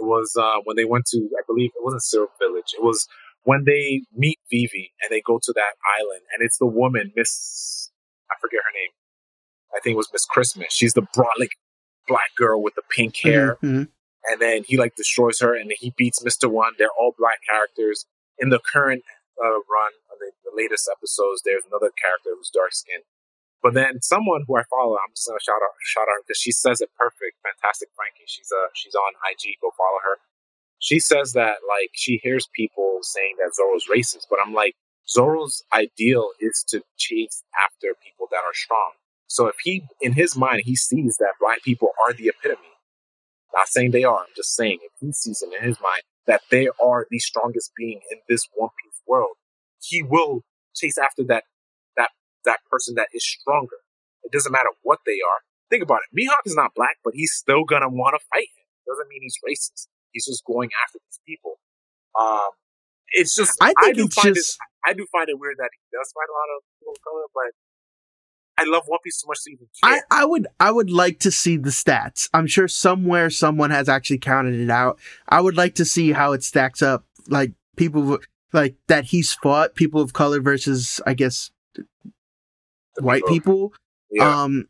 it 0.00 0.04
was 0.04 0.36
uh 0.38 0.60
when 0.64 0.76
they 0.76 0.84
went 0.84 1.06
to 1.06 1.18
I 1.18 1.42
believe 1.46 1.70
it 1.74 1.84
wasn't 1.84 2.02
Syrup 2.02 2.30
Village. 2.40 2.74
It 2.74 2.82
was 2.82 3.08
when 3.46 3.64
they 3.64 4.02
meet 4.14 4.38
Vivi 4.50 4.92
and 5.02 5.10
they 5.10 5.22
go 5.24 5.38
to 5.42 5.52
that 5.54 5.74
island, 5.98 6.22
and 6.32 6.44
it's 6.44 6.58
the 6.58 6.66
woman 6.66 7.12
Miss 7.16 7.90
I 8.30 8.34
forget 8.40 8.60
her 8.60 8.74
name. 8.74 8.90
I 9.74 9.80
think 9.80 9.94
it 9.94 10.02
was 10.02 10.10
Miss 10.12 10.24
Christmas. 10.24 10.68
She's 10.70 10.94
the 10.94 11.06
broad 11.14 11.38
like 11.38 11.56
black 12.06 12.34
girl 12.36 12.62
with 12.62 12.74
the 12.74 12.82
pink 12.90 13.16
hair. 13.16 13.56
Mm-hmm. 13.62 13.84
And 14.28 14.40
then 14.40 14.64
he 14.66 14.76
like 14.76 14.96
destroys 14.96 15.38
her, 15.40 15.54
and 15.54 15.72
he 15.78 15.94
beats 15.96 16.22
Mister 16.22 16.48
One. 16.48 16.72
They're 16.78 16.94
all 16.98 17.14
black 17.16 17.38
characters 17.48 18.06
in 18.38 18.50
the 18.50 18.58
current 18.58 19.04
uh, 19.42 19.62
run. 19.70 19.94
The, 20.18 20.32
the 20.48 20.56
latest 20.56 20.88
episodes, 20.90 21.42
there's 21.44 21.62
another 21.68 21.92
character 21.92 22.32
who's 22.32 22.48
dark 22.48 22.72
skinned 22.72 23.04
but 23.66 23.74
then 23.74 23.98
someone 23.98 24.44
who 24.46 24.54
I 24.56 24.62
follow, 24.70 24.94
I'm 24.94 25.10
just 25.10 25.26
gonna 25.26 25.42
shout 25.42 25.58
out 25.58 25.74
shout 25.82 26.06
out 26.06 26.22
because 26.22 26.38
she 26.38 26.52
says 26.52 26.78
it 26.78 26.86
perfect. 26.94 27.40
Fantastic 27.42 27.88
Frankie. 27.96 28.28
She's 28.30 28.46
uh 28.54 28.70
she's 28.78 28.94
on 28.94 29.18
IG. 29.26 29.58
Go 29.58 29.74
follow 29.74 29.98
her. 30.06 30.22
She 30.78 30.98
says 30.98 31.32
that 31.32 31.56
like 31.68 31.90
she 31.94 32.20
hears 32.22 32.48
people 32.54 32.98
saying 33.02 33.36
that 33.38 33.54
Zoro's 33.54 33.86
racist, 33.92 34.26
but 34.30 34.38
I'm 34.44 34.52
like 34.54 34.74
Zoro's 35.08 35.62
ideal 35.72 36.30
is 36.40 36.64
to 36.68 36.82
chase 36.96 37.42
after 37.64 37.94
people 38.04 38.26
that 38.30 38.44
are 38.44 38.54
strong. 38.54 38.92
So 39.26 39.46
if 39.46 39.56
he 39.62 39.84
in 40.00 40.12
his 40.12 40.36
mind 40.36 40.62
he 40.64 40.76
sees 40.76 41.16
that 41.18 41.34
black 41.40 41.62
people 41.62 41.90
are 42.06 42.12
the 42.12 42.28
epitome, 42.28 42.62
not 43.54 43.68
saying 43.68 43.90
they 43.90 44.04
are, 44.04 44.18
I'm 44.20 44.34
just 44.36 44.54
saying 44.54 44.78
if 44.82 44.92
he 45.00 45.12
sees 45.12 45.42
it 45.42 45.54
in 45.56 45.66
his 45.66 45.78
mind 45.80 46.02
that 46.26 46.42
they 46.50 46.68
are 46.82 47.06
the 47.10 47.18
strongest 47.18 47.72
being 47.76 48.00
in 48.10 48.18
this 48.28 48.46
One 48.54 48.70
Piece 48.84 49.00
world, 49.06 49.36
he 49.80 50.02
will 50.02 50.42
chase 50.74 50.98
after 50.98 51.24
that 51.24 51.44
that 52.46 52.60
person 52.70 52.94
that 52.94 53.08
is 53.12 53.26
stronger. 53.26 53.76
It 54.22 54.32
doesn't 54.32 54.52
matter 54.52 54.70
what 54.82 55.00
they 55.04 55.18
are. 55.20 55.40
Think 55.68 55.82
about 55.82 56.00
it. 56.06 56.14
Mihawk 56.16 56.46
is 56.46 56.54
not 56.54 56.74
black, 56.76 56.96
but 57.04 57.12
he's 57.14 57.32
still 57.32 57.64
gonna 57.64 57.88
want 57.88 58.14
to 58.14 58.24
fight 58.32 58.48
him. 58.56 58.64
Doesn't 58.86 59.08
mean 59.08 59.20
he's 59.22 59.36
racist. 59.44 59.88
He's 60.12 60.26
just 60.26 60.44
going 60.44 60.70
after 60.84 60.98
these 61.06 61.20
people. 61.26 61.58
Um, 62.18 62.50
it's 63.10 63.34
just 63.34 63.56
I, 63.60 63.66
think 63.66 63.78
I 63.82 63.92
do 63.92 64.04
it's 64.06 64.14
find 64.14 64.34
just... 64.34 64.56
it 64.56 64.90
I 64.90 64.92
do 64.94 65.06
find 65.10 65.28
it 65.28 65.38
weird 65.38 65.56
that 65.58 65.70
he 65.72 65.96
does 65.96 66.12
fight 66.12 66.28
a 66.30 66.36
lot 66.36 66.56
of 66.56 66.62
people 66.78 66.92
of 66.92 67.02
color, 67.02 67.24
but 67.34 67.52
I 68.58 68.64
love 68.70 68.84
One 68.86 69.00
Piece 69.04 69.20
so 69.20 69.26
much 69.26 69.42
to 69.44 69.52
even 69.52 69.66
care. 69.82 70.04
I, 70.10 70.22
I 70.22 70.24
would 70.24 70.46
I 70.58 70.70
would 70.70 70.90
like 70.90 71.18
to 71.20 71.30
see 71.30 71.56
the 71.56 71.70
stats. 71.70 72.28
I'm 72.32 72.46
sure 72.46 72.68
somewhere 72.68 73.30
someone 73.30 73.70
has 73.70 73.88
actually 73.88 74.18
counted 74.18 74.58
it 74.58 74.70
out. 74.70 74.98
I 75.28 75.40
would 75.40 75.56
like 75.56 75.74
to 75.76 75.84
see 75.84 76.12
how 76.12 76.32
it 76.32 76.42
stacks 76.42 76.82
up. 76.82 77.04
Like 77.28 77.52
people 77.76 78.18
like 78.52 78.76
that 78.88 79.06
he's 79.06 79.32
fought 79.32 79.74
people 79.74 80.00
of 80.00 80.12
color 80.12 80.40
versus 80.40 81.00
I 81.06 81.14
guess 81.14 81.50
white 82.98 83.26
people. 83.26 83.72
Yeah. 84.10 84.42
Um, 84.42 84.68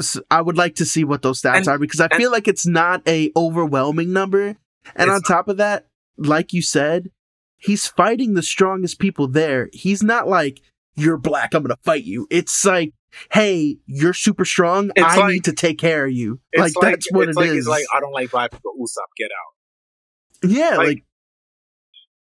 so 0.00 0.22
I 0.30 0.40
would 0.42 0.56
like 0.56 0.76
to 0.76 0.84
see 0.84 1.04
what 1.04 1.22
those 1.22 1.42
stats 1.42 1.56
and, 1.56 1.68
are 1.68 1.78
because 1.78 2.00
I 2.00 2.06
and, 2.06 2.14
feel 2.14 2.30
like 2.30 2.48
it's 2.48 2.66
not 2.66 3.02
a 3.06 3.32
overwhelming 3.36 4.12
number. 4.12 4.56
And 4.94 5.10
on 5.10 5.22
top 5.22 5.48
of 5.48 5.56
that, 5.56 5.86
like 6.16 6.52
you 6.52 6.62
said, 6.62 7.10
he's 7.56 7.86
fighting 7.86 8.34
the 8.34 8.42
strongest 8.42 8.98
people 8.98 9.28
there. 9.28 9.68
He's 9.72 10.02
not 10.02 10.28
like 10.28 10.60
you're 10.96 11.18
black, 11.18 11.54
I'm 11.54 11.62
gonna 11.62 11.76
fight 11.84 12.04
you. 12.04 12.26
It's 12.30 12.64
like, 12.64 12.94
hey, 13.32 13.78
you're 13.86 14.14
super 14.14 14.44
strong. 14.44 14.90
I 14.98 15.18
like, 15.18 15.32
need 15.32 15.44
to 15.44 15.52
take 15.52 15.78
care 15.78 16.06
of 16.06 16.12
you. 16.12 16.40
Like, 16.56 16.74
like 16.76 16.92
that's 16.92 17.12
what 17.12 17.28
it's 17.28 17.36
it 17.36 17.40
like, 17.40 17.50
is. 17.50 17.56
It's 17.58 17.68
like 17.68 17.84
I 17.94 18.00
don't 18.00 18.12
like 18.12 18.30
black 18.30 18.50
people. 18.52 18.72
Usopp, 18.80 19.10
get 19.16 19.30
out. 19.30 20.50
Yeah, 20.50 20.76
like, 20.76 20.86
like 20.86 21.04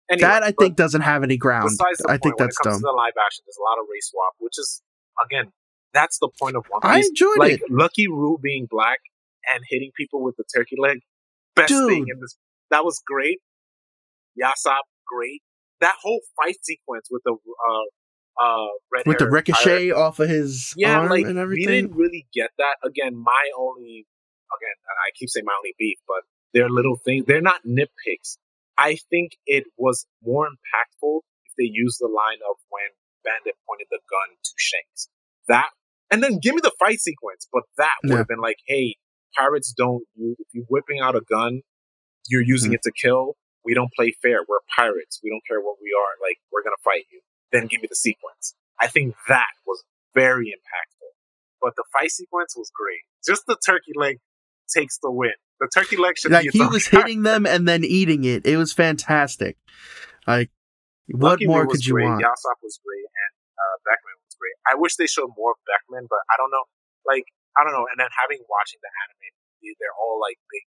anyway, 0.10 0.28
that 0.28 0.44
I 0.44 0.52
think 0.52 0.76
doesn't 0.76 1.02
have 1.02 1.24
any 1.24 1.38
ground. 1.38 1.72
I 2.08 2.18
think 2.18 2.38
that's 2.38 2.58
dumb. 2.64 2.82
the 2.82 2.94
live 2.96 3.14
action, 3.26 3.44
there's 3.46 3.58
a 3.58 3.64
lot 3.64 3.82
of 3.82 3.88
race 3.92 4.10
swap, 4.12 4.34
which 4.40 4.58
is 4.58 4.82
again, 5.26 5.52
that's 5.94 6.20
the 6.20 6.30
point 6.40 6.56
of 6.56 6.66
One 6.70 6.82
Piece. 6.82 7.06
I 7.06 7.08
enjoyed 7.08 7.40
like, 7.40 7.52
it. 7.54 7.62
Lucky 7.70 8.08
Roux 8.08 8.38
being 8.42 8.68
black 8.70 9.00
and 9.54 9.64
hitting 9.70 9.92
people 9.96 10.24
with 10.24 10.36
the 10.38 10.44
turkey 10.56 10.76
leg, 10.78 11.00
best 11.56 11.70
Dude. 11.70 11.90
thing 11.90 12.06
in 12.10 12.20
this. 12.20 12.38
That 12.72 12.86
was 12.86 13.02
great. 13.06 13.40
Yasopp, 14.42 14.86
great. 15.08 15.42
That 15.82 15.96
whole 16.02 16.22
fight 16.42 16.58
sequence 16.64 17.08
with 17.10 17.22
the 17.24 17.34
uh, 17.34 18.44
uh, 18.44 18.68
red 18.92 19.06
with 19.06 19.20
the 19.20 19.30
ricochet 19.30 19.92
off 19.92 20.20
of 20.20 20.30
his 20.30 20.74
yeah, 20.76 21.00
arm 21.00 21.10
like, 21.10 21.26
and 21.26 21.38
everything. 21.38 21.66
We 21.68 21.82
didn't 21.82 21.96
really 21.96 22.28
get 22.34 22.52
that. 22.58 22.78
Again, 22.84 23.16
my 23.16 23.50
only 23.58 24.06
again, 24.54 24.78
I 24.90 25.12
keep 25.18 25.30
saying 25.30 25.46
my 25.46 25.54
only 25.58 25.76
beef, 25.78 25.98
but 26.08 26.24
they're 26.54 26.70
little 26.70 26.98
things. 27.04 27.26
They're 27.28 27.42
not 27.42 27.62
nitpicks. 27.66 28.38
I 28.78 28.98
think 29.10 29.34
it 29.46 29.66
was 29.78 30.06
more 30.24 30.46
impactful 30.46 31.20
if 31.46 31.54
they 31.58 31.70
used 31.72 31.98
the 32.00 32.08
line 32.08 32.40
of 32.50 32.58
when 32.70 32.90
Bandit 33.26 33.56
pointed 33.68 33.88
the 33.90 34.00
gun 34.10 34.38
to 34.44 34.52
Shanks. 34.58 35.10
That, 35.48 35.70
and 36.12 36.22
then 36.22 36.40
give 36.42 36.56
me 36.56 36.62
the 36.62 36.74
fight 36.80 37.00
sequence, 37.00 37.48
but 37.52 37.64
that 37.78 37.96
would 38.04 38.12
yeah. 38.12 38.18
have 38.18 38.28
been 38.28 38.40
like, 38.40 38.58
hey, 38.68 38.96
pirates 39.38 39.74
don't 39.76 40.04
use, 40.16 40.36
if 40.40 40.48
you're 40.54 40.66
whipping 40.70 41.00
out 41.00 41.16
a 41.16 41.22
gun, 41.22 41.62
you're 42.28 42.44
using 42.44 42.72
mm-hmm. 42.72 42.76
it 42.76 42.82
to 42.84 42.92
kill. 42.92 43.36
We 43.66 43.74
don't 43.74 43.92
play 43.94 44.16
fair. 44.22 44.40
We're 44.48 44.64
pirates. 44.76 45.20
We 45.24 45.30
don't 45.30 45.44
care 45.48 45.60
what 45.60 45.76
we 45.82 45.92
are. 45.92 46.14
Like, 46.22 46.38
we're 46.52 46.64
going 46.64 46.76
to 46.76 46.84
fight 46.84 47.06
you. 47.12 47.20
Then 47.52 47.68
give 47.68 47.82
me 47.82 47.88
the 47.90 47.96
sequence. 47.96 48.56
I 48.80 48.88
think 48.88 49.16
that 49.28 49.52
was 49.66 49.84
very 50.14 50.48
impactful. 50.48 51.12
But 51.62 51.76
the 51.76 51.84
fight 51.92 52.12
sequence 52.12 52.56
was 52.56 52.72
great. 52.74 53.02
Just 53.26 53.46
the 53.48 53.58
turkey 53.66 53.94
leg 53.96 54.20
takes 54.70 55.00
the 55.02 55.12
win. 55.12 55.36
The 55.60 55.70
turkey 55.74 55.98
leg 55.98 56.18
should 56.18 56.32
like 56.32 56.54
he 56.54 56.62
was 56.62 56.86
hitting 56.94 57.24
them 57.24 57.46
and 57.46 57.68
then 57.68 57.84
eating 57.84 58.24
it. 58.24 58.46
It 58.46 58.58
was 58.58 58.74
fantastic. 58.74 59.58
Like 60.28 60.52
what 61.10 61.42
Lucky 61.42 61.48
more 61.48 61.66
could 61.66 61.82
you 61.82 61.98
great. 61.98 62.06
want? 62.06 62.22
Yasopp 62.22 62.60
was 62.62 62.78
great, 62.84 63.08
and 63.08 63.34
uh, 63.58 63.76
Beckman 63.88 64.20
was 64.22 64.36
great. 64.38 64.54
I 64.70 64.76
wish 64.76 65.00
they 65.00 65.08
showed 65.08 65.34
more 65.34 65.56
of 65.56 65.60
Beckman, 65.66 66.06
but 66.06 66.22
I 66.30 66.36
don't 66.38 66.52
know. 66.52 66.68
Like 67.08 67.26
I 67.58 67.66
don't 67.66 67.74
know. 67.74 67.90
And 67.90 67.98
then 67.98 68.12
having 68.14 68.44
watching 68.46 68.78
the 68.86 68.92
anime, 69.08 69.34
they're 69.82 69.98
all 69.98 70.22
like 70.22 70.38
big, 70.52 70.64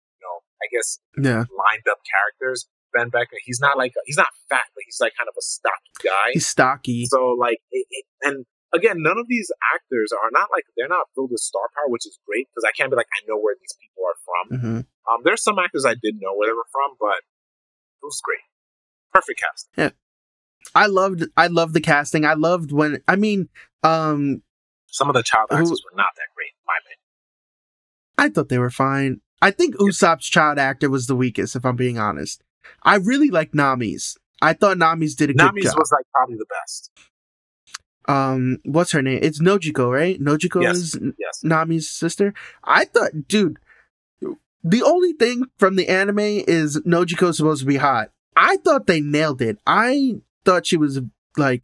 I 0.62 0.66
guess 0.72 0.98
yeah. 1.16 1.44
lined 1.52 1.86
up 1.90 1.98
characters. 2.06 2.66
Ben 2.94 3.10
Becker. 3.10 3.36
He's 3.44 3.60
not 3.60 3.76
like 3.76 3.92
he's 4.06 4.16
not 4.16 4.28
fat, 4.48 4.64
but 4.74 4.82
he's 4.86 4.96
like 5.00 5.12
kind 5.18 5.28
of 5.28 5.34
a 5.36 5.42
stocky 5.42 5.92
guy. 6.02 6.32
He's 6.32 6.46
stocky. 6.46 7.04
So 7.06 7.36
like, 7.38 7.58
it, 7.70 7.84
it, 7.90 8.04
and 8.22 8.46
again, 8.72 9.02
none 9.02 9.18
of 9.18 9.26
these 9.28 9.50
actors 9.74 10.12
are 10.12 10.30
not 10.32 10.48
like 10.50 10.64
they're 10.76 10.88
not 10.88 11.06
filled 11.14 11.30
with 11.32 11.40
star 11.40 11.68
power, 11.74 11.90
which 11.90 12.06
is 12.06 12.18
great 12.26 12.46
because 12.48 12.64
I 12.64 12.72
can't 12.72 12.90
be 12.90 12.96
like 12.96 13.10
I 13.12 13.20
know 13.28 13.36
where 13.38 13.54
these 13.60 13.74
people 13.80 14.02
are 14.06 14.18
from. 14.24 14.44
hmm 14.60 14.80
Um, 15.12 15.20
there's 15.24 15.42
some 15.42 15.58
actors 15.58 15.84
I 15.84 15.94
didn't 15.94 16.20
know 16.22 16.32
where 16.34 16.48
they 16.48 16.54
were 16.56 16.70
from, 16.72 16.96
but 16.98 17.20
it 17.20 18.04
was 18.06 18.20
great. 18.24 18.40
Perfect 19.12 19.40
cast. 19.40 19.68
Yeah. 19.76 19.90
I 20.74 20.86
loved 20.86 21.24
I 21.36 21.48
loved 21.48 21.74
the 21.74 21.80
casting. 21.82 22.24
I 22.24 22.34
loved 22.34 22.72
when 22.72 23.02
I 23.06 23.16
mean, 23.16 23.48
um 23.82 24.42
Some 24.86 25.10
of 25.10 25.14
the 25.14 25.22
child 25.22 25.48
Who- 25.50 25.56
actors 25.56 25.82
were 25.84 25.96
not 25.96 26.14
that 26.16 26.30
great, 26.34 26.54
in 26.54 26.64
my 26.66 26.78
opinion. 26.80 27.02
I 28.18 28.28
thought 28.30 28.48
they 28.48 28.58
were 28.58 28.70
fine. 28.70 29.20
I 29.42 29.50
think 29.50 29.76
Usopp's 29.76 30.28
child 30.28 30.58
actor 30.58 30.88
was 30.90 31.06
the 31.06 31.16
weakest, 31.16 31.56
if 31.56 31.64
I'm 31.64 31.76
being 31.76 31.98
honest. 31.98 32.42
I 32.82 32.96
really 32.96 33.30
like 33.30 33.52
Nami's. 33.52 34.16
I 34.42 34.52
thought 34.54 34.78
Nami's 34.78 35.14
did 35.14 35.30
a 35.30 35.32
good 35.34 35.38
job. 35.40 35.54
Nami's 35.54 35.74
was 35.76 35.92
like 35.92 36.04
probably 36.12 36.36
the 36.36 36.46
best. 36.46 36.90
um, 38.08 38.58
what's 38.64 38.92
her 38.92 39.02
name? 39.02 39.18
It's 39.22 39.40
Nojiko, 39.40 39.92
right? 39.92 40.20
Nojiko 40.20 40.62
Yes. 40.62 40.76
is 40.76 40.98
Yes. 41.18 41.40
Nami's 41.42 41.88
sister. 41.88 42.34
I 42.64 42.84
thought, 42.84 43.26
dude, 43.28 43.58
the 44.62 44.82
only 44.82 45.12
thing 45.12 45.44
from 45.58 45.76
the 45.76 45.88
anime 45.88 46.18
is 46.20 46.80
Nojiko's 46.82 47.36
supposed 47.38 47.60
to 47.60 47.66
be 47.66 47.76
hot. 47.76 48.10
I 48.36 48.56
thought 48.58 48.86
they 48.86 49.00
nailed 49.00 49.40
it. 49.42 49.58
I 49.66 50.16
thought 50.44 50.66
she 50.66 50.76
was 50.76 51.00
like, 51.36 51.62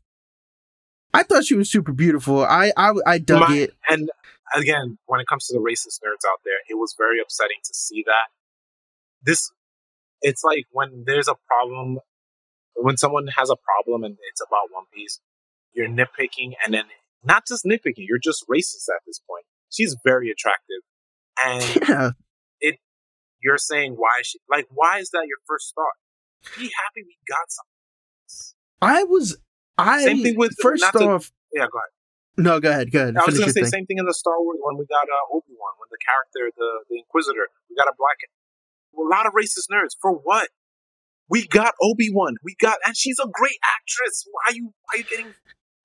I 1.14 1.22
thought 1.22 1.44
she 1.44 1.54
was 1.54 1.70
super 1.70 1.92
beautiful. 1.92 2.42
I 2.44 2.72
I, 2.76 2.92
I 3.06 3.18
dug 3.18 3.48
My- 3.48 3.56
it. 3.56 3.74
And 3.88 4.10
again, 4.54 4.98
when 5.06 5.20
it 5.20 5.26
comes 5.26 5.46
to 5.46 5.54
the 5.54 5.60
racist 5.60 6.00
nerds 6.04 6.24
out 6.28 6.40
there, 6.44 6.58
it 6.68 6.74
was 6.74 6.94
very 6.96 7.20
upsetting 7.20 7.58
to 7.64 7.74
see 7.74 8.02
that. 8.06 8.28
This, 9.22 9.50
it's 10.20 10.42
like 10.44 10.66
when 10.70 11.04
there's 11.06 11.28
a 11.28 11.34
problem, 11.46 11.98
when 12.74 12.96
someone 12.96 13.28
has 13.36 13.50
a 13.50 13.56
problem 13.56 14.04
and 14.04 14.16
it's 14.30 14.40
about 14.40 14.70
One 14.72 14.84
Piece, 14.94 15.20
you're 15.74 15.88
nitpicking 15.88 16.52
and 16.64 16.74
then 16.74 16.84
not 17.24 17.46
just 17.46 17.64
nitpicking, 17.64 18.06
you're 18.08 18.18
just 18.18 18.44
racist 18.48 18.88
at 18.94 19.00
this 19.06 19.20
point. 19.28 19.44
She's 19.70 19.96
very 20.04 20.30
attractive. 20.30 20.82
And 21.44 21.88
Yeah, 21.88 22.10
you're 23.40 23.58
saying 23.58 23.94
why 23.94 24.20
she, 24.22 24.38
like, 24.48 24.66
why 24.70 24.98
is 24.98 25.10
that 25.10 25.24
your 25.26 25.38
first 25.46 25.72
thought? 25.74 26.54
Be 26.58 26.64
happy 26.64 27.02
we 27.04 27.16
got 27.28 27.46
something. 27.48 27.68
I 28.80 29.04
was. 29.04 29.36
I 29.78 30.04
Same 30.04 30.22
thing 30.22 30.36
with- 30.36 30.56
first 30.60 30.82
not 30.82 30.92
to- 30.94 31.08
off. 31.08 31.32
Yeah, 31.52 31.66
go 31.72 31.78
ahead. 31.78 31.90
No, 32.36 32.60
go 32.60 32.70
ahead. 32.70 32.90
Go 32.90 33.02
ahead. 33.02 33.16
I 33.16 33.24
was 33.26 33.36
going 33.36 33.48
to 33.48 33.52
say 33.52 33.60
thing. 33.60 33.70
same 33.70 33.86
thing 33.86 33.98
in 33.98 34.06
the 34.06 34.14
Star 34.14 34.40
Wars 34.40 34.58
when 34.62 34.78
we 34.78 34.86
got 34.86 35.04
uh, 35.04 35.36
Obi 35.36 35.52
Wan, 35.52 35.72
when 35.78 35.88
the 35.90 36.00
character, 36.00 36.52
the 36.56 36.70
the 36.88 36.98
Inquisitor, 36.98 37.48
we 37.68 37.76
got 37.76 37.88
a 37.88 37.94
black, 37.98 38.16
a 38.24 39.02
lot 39.02 39.26
of 39.26 39.32
racist 39.34 39.68
nerds 39.70 39.96
for 40.00 40.12
what? 40.12 40.48
We 41.28 41.46
got 41.46 41.74
Obi 41.80 42.08
Wan, 42.12 42.36
we 42.42 42.56
got, 42.60 42.78
and 42.86 42.96
she's 42.96 43.18
a 43.18 43.28
great 43.30 43.58
actress. 43.64 44.24
Why 44.30 44.52
are 44.52 44.54
you 44.54 44.72
why 44.84 44.94
are 44.94 44.98
you 44.98 45.04
getting 45.04 45.34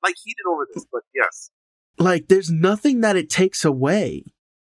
like 0.04 0.16
heated 0.24 0.48
over 0.48 0.68
this? 0.74 0.86
But 0.92 1.04
yes, 1.14 1.52
like 1.98 2.28
there's 2.28 2.52
nothing 2.52 3.02
that 3.02 3.16
it 3.16 3.30
takes 3.30 3.66
away 3.66 4.24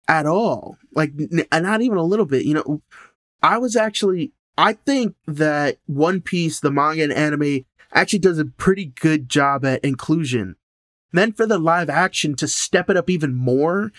at 0.08 0.26
all 0.26 0.76
like 0.94 1.12
n- 1.18 1.46
not 1.62 1.80
even 1.80 1.96
a 1.98 2.02
little 2.02 2.26
bit 2.26 2.44
you 2.44 2.54
know 2.54 2.82
i 3.42 3.56
was 3.56 3.76
actually 3.76 4.32
i 4.58 4.72
think 4.72 5.14
that 5.26 5.78
one 5.86 6.20
piece 6.20 6.60
the 6.60 6.70
manga 6.70 7.02
and 7.04 7.12
anime 7.12 7.64
actually 7.92 8.18
does 8.18 8.38
a 8.38 8.44
pretty 8.44 8.86
good 9.00 9.28
job 9.28 9.64
at 9.64 9.82
inclusion 9.84 10.56
then 11.12 11.32
for 11.32 11.46
the 11.46 11.58
live 11.58 11.88
action 11.90 12.34
to 12.36 12.48
step 12.48 12.88
it 12.90 12.96
up 12.96 13.08
even 13.10 13.34
more 13.34 13.90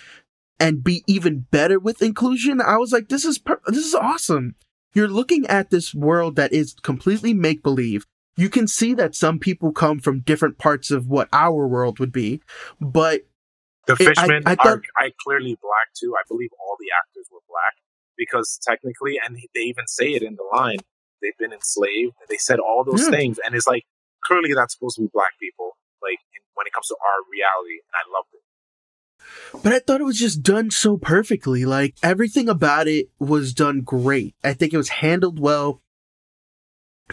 and 0.60 0.84
be 0.84 1.04
even 1.08 1.46
better 1.52 1.80
with 1.80 2.02
inclusion 2.02 2.62
i 2.62 2.78
was 2.78 2.92
like 2.92 3.10
this 3.10 3.26
is 3.26 3.38
per- 3.38 3.62
this 3.68 3.86
is 3.86 3.96
awesome 3.96 4.56
you're 4.94 5.08
looking 5.08 5.46
at 5.48 5.70
this 5.72 5.94
world 5.96 6.36
that 6.36 6.54
is 6.54 6.76
completely 6.84 7.34
make 7.34 7.64
believe 7.64 8.06
you 8.36 8.50
can 8.50 8.68
see 8.68 8.94
that 8.96 9.16
some 9.16 9.38
people 9.40 9.72
come 9.72 10.00
from 10.00 10.20
different 10.22 10.58
parts 10.58 10.90
of 10.92 11.08
what 11.08 11.28
our 11.34 11.68
world 11.68 12.00
would 12.00 12.12
be 12.12 12.42
but 12.80 13.22
the 13.88 13.94
I- 13.94 14.06
fishmen 14.06 14.44
I 14.46 14.54
are, 14.54 14.56
thought- 14.56 14.86
are 15.02 15.10
clearly 15.26 15.58
black 15.62 15.88
too. 16.00 16.14
I 16.18 16.24
believe 16.30 16.52
all 16.58 16.78
the 16.80 16.88
actors 16.98 17.28
were 17.30 17.42
black 17.50 17.74
because 18.18 18.58
technically, 18.66 19.20
and 19.20 19.36
they 19.54 19.60
even 19.62 19.88
say 19.88 20.12
it 20.14 20.24
in 20.24 20.36
the 20.38 20.48
line, 20.56 20.78
they've 21.22 21.38
been 21.38 21.52
enslaved. 21.52 22.14
They 22.30 22.38
said 22.38 22.60
all 22.60 22.86
those 22.86 23.04
Yeah. 23.04 23.10
things, 23.10 23.40
and 23.46 23.54
it's 23.56 23.68
like 23.68 23.84
clearly 24.24 24.54
that's 24.54 24.74
supposed 24.76 24.96
to 24.96 25.02
be 25.02 25.10
black 25.12 25.34
people. 25.38 25.76
Like 26.02 26.16
when 26.54 26.68
it 26.68 26.74
comes 26.74 26.88
to 26.88 26.96
our 26.96 27.20
reality, 27.32 27.82
and 27.82 27.96
I 27.96 28.04
loved 28.12 28.34
it. 28.34 28.44
But 29.64 29.74
I 29.74 29.80
thought 29.80 30.02
it 30.02 30.06
was 30.06 30.20
just 30.20 30.44
done 30.44 30.72
so 30.72 30.98
perfectly. 30.98 31.66
Like 31.66 31.96
everything 32.04 32.50
about 32.50 32.88
it 32.88 33.10
was 33.20 33.54
done 33.54 33.82
great. 33.82 34.36
I 34.44 34.54
think 34.54 34.74
it 34.74 34.78
was 34.78 34.90
handled 34.90 35.40
well. 35.40 35.82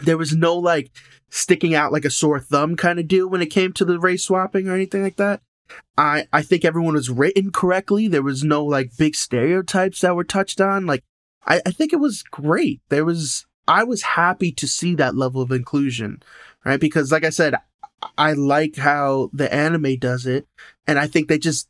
There 0.01 0.17
was 0.17 0.35
no 0.35 0.55
like 0.55 0.91
sticking 1.29 1.75
out 1.75 1.91
like 1.91 2.05
a 2.05 2.09
sore 2.09 2.39
thumb 2.39 2.75
kind 2.75 2.99
of 2.99 3.07
deal 3.07 3.29
when 3.29 3.41
it 3.41 3.47
came 3.47 3.73
to 3.73 3.85
the 3.85 3.99
race 3.99 4.25
swapping 4.25 4.67
or 4.67 4.75
anything 4.75 5.03
like 5.03 5.17
that. 5.17 5.41
I 5.97 6.27
I 6.33 6.41
think 6.41 6.65
everyone 6.65 6.95
was 6.95 7.09
written 7.09 7.51
correctly. 7.51 8.07
There 8.07 8.23
was 8.23 8.43
no 8.43 8.65
like 8.65 8.97
big 8.97 9.15
stereotypes 9.15 10.01
that 10.01 10.15
were 10.15 10.23
touched 10.23 10.59
on. 10.59 10.85
Like 10.85 11.03
I, 11.45 11.61
I 11.65 11.71
think 11.71 11.93
it 11.93 11.99
was 11.99 12.23
great. 12.23 12.81
There 12.89 13.05
was 13.05 13.45
I 13.67 13.83
was 13.83 14.01
happy 14.01 14.51
to 14.53 14.67
see 14.67 14.95
that 14.95 15.15
level 15.15 15.41
of 15.41 15.51
inclusion, 15.51 16.21
right? 16.65 16.79
Because 16.79 17.11
like 17.11 17.23
I 17.23 17.29
said, 17.29 17.55
I 18.17 18.33
like 18.33 18.75
how 18.77 19.29
the 19.33 19.51
anime 19.53 19.97
does 19.97 20.25
it, 20.25 20.47
and 20.87 20.97
I 20.99 21.07
think 21.07 21.27
they 21.27 21.37
just 21.39 21.67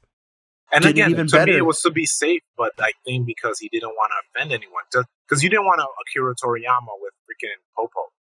And 0.74 0.84
Did 0.84 0.90
it 0.90 0.92
again, 0.92 1.12
even 1.12 1.28
to 1.28 1.36
me, 1.36 1.40
better. 1.40 1.58
it 1.58 1.66
was 1.66 1.82
to 1.82 1.92
be 1.92 2.06
safe, 2.06 2.42
but 2.58 2.72
I 2.80 2.92
think 3.06 3.26
because 3.26 3.60
he 3.60 3.68
didn't 3.70 3.90
want 3.90 4.12
to 4.12 4.40
offend 4.40 4.54
anyone, 4.54 4.84
because 5.28 5.44
you 5.44 5.50
didn't 5.50 5.66
want 5.66 5.82
a 5.82 5.86
Akira 6.02 6.34
Toriyama 6.36 6.94
with 7.02 7.14
freaking 7.28 7.60
Popo, 7.76 8.12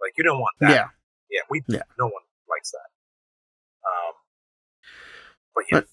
like 0.00 0.12
you 0.16 0.22
didn't 0.24 0.38
want 0.38 0.54
that. 0.60 0.70
yeah. 0.70 0.88
yeah, 1.30 1.40
we 1.50 1.62
Yeah. 1.68 1.82
no 1.98 2.04
one 2.06 2.22
likes 2.48 2.70
that. 2.70 2.88
Um, 3.84 4.14
but 5.54 5.64
yeah, 5.72 5.80
But- 5.80 5.88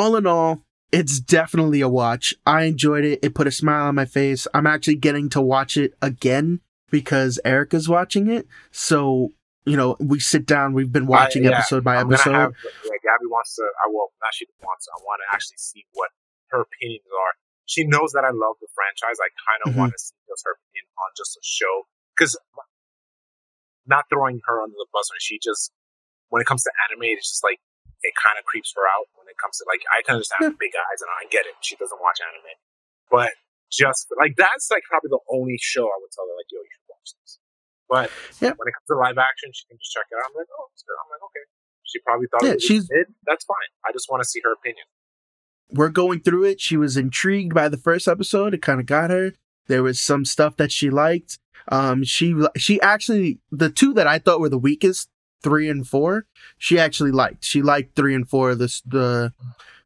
all 0.00 0.16
in 0.16 0.26
all, 0.26 0.64
it's 0.90 1.20
definitely 1.20 1.80
a 1.80 1.88
watch. 1.88 2.34
I 2.46 2.64
enjoyed 2.64 3.04
it. 3.04 3.20
It 3.22 3.34
put 3.34 3.46
a 3.46 3.50
smile 3.50 3.86
on 3.86 3.94
my 3.94 4.04
face. 4.04 4.46
I'm 4.52 4.66
actually 4.66 4.96
getting 4.96 5.28
to 5.30 5.40
watch 5.40 5.76
it 5.78 5.94
again 6.02 6.60
because 6.90 7.40
Erica's 7.46 7.88
watching 7.88 8.26
it. 8.28 8.46
So, 8.70 9.30
you 9.64 9.76
know, 9.76 9.96
we 10.00 10.18
sit 10.18 10.44
down, 10.46 10.72
we've 10.74 10.90
been 10.92 11.06
watching 11.06 11.46
I- 11.46 11.50
yeah, 11.50 11.58
episode 11.58 11.84
by 11.84 11.96
I'm 11.96 12.12
episode. 12.12 12.34
have 12.34 12.52
yeah, 12.84 12.98
Gabby 13.02 13.26
wants 13.30 13.54
to. 13.56 13.62
I 13.62 13.88
will 13.88 14.10
not. 14.20 14.34
She 14.34 14.46
wants 14.62 14.86
to. 14.86 14.92
I 14.96 15.00
want 15.06 15.22
to 15.22 15.34
actually 15.34 15.58
see 15.58 15.86
what 15.92 16.10
her 16.50 16.62
opinions 16.62 17.06
are. 17.08 17.32
She 17.64 17.86
knows 17.86 18.10
that 18.12 18.24
I 18.26 18.34
love 18.34 18.58
the 18.60 18.66
franchise. 18.74 19.16
I 19.22 19.30
kind 19.38 19.60
of 19.64 19.68
Mhm. 19.72 19.78
want 19.78 19.92
to 19.94 19.98
see 20.02 20.18
just 20.28 20.42
her 20.44 20.58
opinion 20.58 20.90
on 20.98 21.08
just 21.16 21.36
a 21.38 21.42
show 21.46 21.86
because 22.16 22.34
not 23.86 24.06
throwing 24.10 24.40
her 24.46 24.62
under 24.62 24.74
the 24.78 24.86
bus 24.92 25.10
when 25.10 25.18
she 25.22 25.38
just 25.42 25.72
when 26.30 26.40
it 26.40 26.46
comes 26.46 26.62
to 26.64 26.72
anime, 26.88 27.12
it's 27.12 27.28
just 27.28 27.44
like 27.44 27.60
it 28.02 28.14
kind 28.18 28.38
of 28.38 28.44
creeps 28.46 28.72
her 28.74 28.82
out 28.88 29.06
when 29.14 29.26
it 29.30 29.36
comes 29.38 29.58
to 29.58 29.64
like 29.70 29.82
I 29.90 30.02
can 30.02 30.18
understand 30.18 30.54
Yeah. 30.54 30.58
big 30.58 30.74
eyes 30.74 31.00
and 31.02 31.10
I 31.18 31.26
get 31.30 31.46
it. 31.46 31.54
She 31.62 31.76
doesn't 31.76 32.00
watch 32.02 32.18
anime, 32.22 32.56
but 33.10 33.30
just 33.70 34.10
like 34.18 34.34
that's 34.36 34.70
like 34.70 34.82
probably 34.90 35.10
the 35.10 35.22
only 35.30 35.58
show 35.60 35.86
I 35.86 35.96
would 36.02 36.10
tell 36.14 36.26
her 36.26 36.34
like, 36.38 36.50
yo, 36.50 36.60
you 36.62 36.70
should 36.72 36.88
watch 36.90 37.10
this. 37.22 37.38
But 37.92 38.08
Yeah. 38.40 38.56
when 38.56 38.66
it 38.68 38.72
comes 38.72 38.88
to 38.88 38.96
live 38.96 39.18
action, 39.20 39.52
she 39.52 39.68
can 39.68 39.76
just 39.76 39.92
check 39.92 40.08
it 40.10 40.16
out. 40.16 40.24
I'm 40.32 40.34
like, 40.40 40.48
oh, 40.48 40.66
it's 40.72 40.82
good. 40.82 40.96
I'm 40.96 41.10
like, 41.12 41.22
okay. 41.28 41.44
She 41.84 41.98
probably 42.00 42.26
thought 42.32 42.42
Yeah, 42.42 42.56
it 42.56 42.64
was 42.64 42.64
she's- 42.64 42.88
mid. 42.90 43.06
That's 43.26 43.44
fine. 43.44 43.68
I 43.86 43.92
just 43.92 44.08
want 44.08 44.22
to 44.22 44.28
see 44.28 44.40
her 44.44 44.52
opinion. 44.52 44.86
We're 45.70 45.90
going 45.90 46.20
through 46.20 46.44
it. 46.44 46.60
She 46.60 46.76
was 46.78 46.96
intrigued 46.96 47.52
by 47.54 47.68
the 47.68 47.76
first 47.76 48.08
episode. 48.08 48.54
It 48.54 48.62
kind 48.62 48.80
of 48.80 48.86
got 48.86 49.10
her. 49.10 49.32
There 49.68 49.82
was 49.82 50.00
some 50.00 50.24
stuff 50.24 50.56
that 50.56 50.72
she 50.72 50.88
liked. 50.88 51.38
Um, 51.68 52.02
she 52.02 52.34
she 52.56 52.80
actually 52.80 53.38
the 53.50 53.70
two 53.70 53.92
that 53.94 54.06
I 54.06 54.18
thought 54.18 54.40
were 54.40 54.48
the 54.48 54.58
weakest, 54.58 55.08
three 55.42 55.68
and 55.68 55.86
four, 55.86 56.26
she 56.58 56.78
actually 56.78 57.12
liked. 57.12 57.44
She 57.44 57.62
liked 57.62 57.94
three 57.94 58.14
and 58.14 58.28
four. 58.28 58.54
This 58.54 58.80
the 58.82 59.32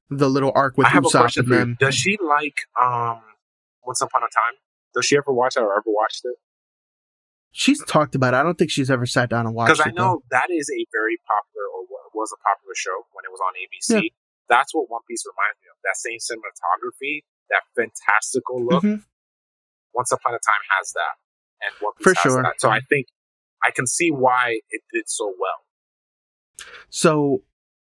the 0.08 0.30
little 0.30 0.52
arc 0.54 0.78
with 0.78 0.86
Usopp 0.86 1.36
and 1.36 1.48
them. 1.52 1.76
Does 1.78 1.94
she 1.94 2.16
like 2.24 2.60
um 2.80 3.20
Once 3.84 4.00
Upon 4.00 4.22
a 4.22 4.30
Time? 4.32 4.54
Does 4.94 5.04
she 5.06 5.16
ever 5.16 5.32
watch 5.32 5.56
it 5.56 5.60
or 5.60 5.72
ever 5.72 5.82
watched 5.86 6.22
it? 6.24 6.36
She's 7.56 7.80
talked 7.88 8.14
about 8.14 8.34
it. 8.34 8.36
I 8.36 8.42
don't 8.42 8.58
think 8.58 8.70
she's 8.70 8.90
ever 8.90 9.06
sat 9.06 9.30
down 9.30 9.46
and 9.46 9.54
watched 9.54 9.72
it. 9.72 9.78
Because. 9.80 9.92
I 9.92 9.96
know 9.96 10.20
that 10.30 10.50
is 10.52 10.68
a 10.68 10.84
very 10.92 11.16
popular 11.24 11.64
or 11.72 11.88
was 12.12 12.28
a 12.28 12.40
popular 12.44 12.74
show 12.76 13.08
when 13.16 13.24
it 13.24 13.32
was 13.32 13.40
on 13.40 13.56
ABC. 13.56 14.02
Yeah. 14.04 14.08
That's 14.48 14.74
what 14.74 14.90
One 14.90 15.00
Piece 15.08 15.24
reminds 15.24 15.56
me 15.64 15.68
of. 15.72 15.76
That 15.82 15.96
same 15.96 16.20
cinematography, 16.20 17.24
that 17.48 17.62
fantastical 17.74 18.60
though. 18.60 18.76
look. 18.76 18.84
Mhm. 18.84 19.04
Once 19.94 20.12
Upon 20.12 20.34
a 20.34 20.38
Time 20.38 20.60
has 20.78 20.92
that, 20.92 21.16
and 21.64 21.74
One 21.80 21.94
Piece 21.96 22.04
For 22.04 22.14
has 22.14 22.22
sure. 22.22 22.42
that. 22.42 22.60
So 22.60 22.68
I 22.68 22.80
think 22.80 23.06
I 23.64 23.70
can 23.70 23.86
see 23.86 24.10
why 24.10 24.60
it 24.68 24.82
did 24.92 25.08
so 25.08 25.32
well. 25.40 25.64
So, 26.90 27.42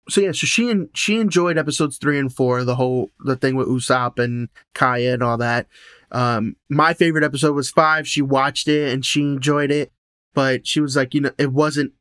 so 0.10 0.22
yeah, 0.22 0.32
so 0.32 0.46
she 0.48 0.70
and 0.72 0.90
she 0.96 1.20
enjoyed 1.20 1.58
episodes 1.60 1.98
three 1.98 2.18
and 2.18 2.34
four, 2.34 2.64
the 2.64 2.76
whole 2.76 3.12
the 3.24 3.36
thing 3.36 3.56
with 3.56 3.68
Usopp 3.68 4.18
and 4.18 4.50
Kaya 4.74 5.14
and 5.14 5.24
all 5.24 5.38
that. 5.38 5.68
Um, 6.12 6.56
my 6.70 6.94
favorite 6.94 7.24
episode 7.24 7.56
was 7.56 7.72
five. 7.72 8.08
She 8.08 8.22
watched 8.22 8.68
it 8.68 8.94
and 8.94 9.06
she 9.06 9.22
enjoyed 9.22 9.72
it, 9.72 9.92
but 10.34 10.68
she 10.68 10.82
was 10.82 10.96
like, 10.96 11.14
you 11.14 11.22
know, 11.22 11.32
it 11.38 11.52
wasn't 11.52 11.94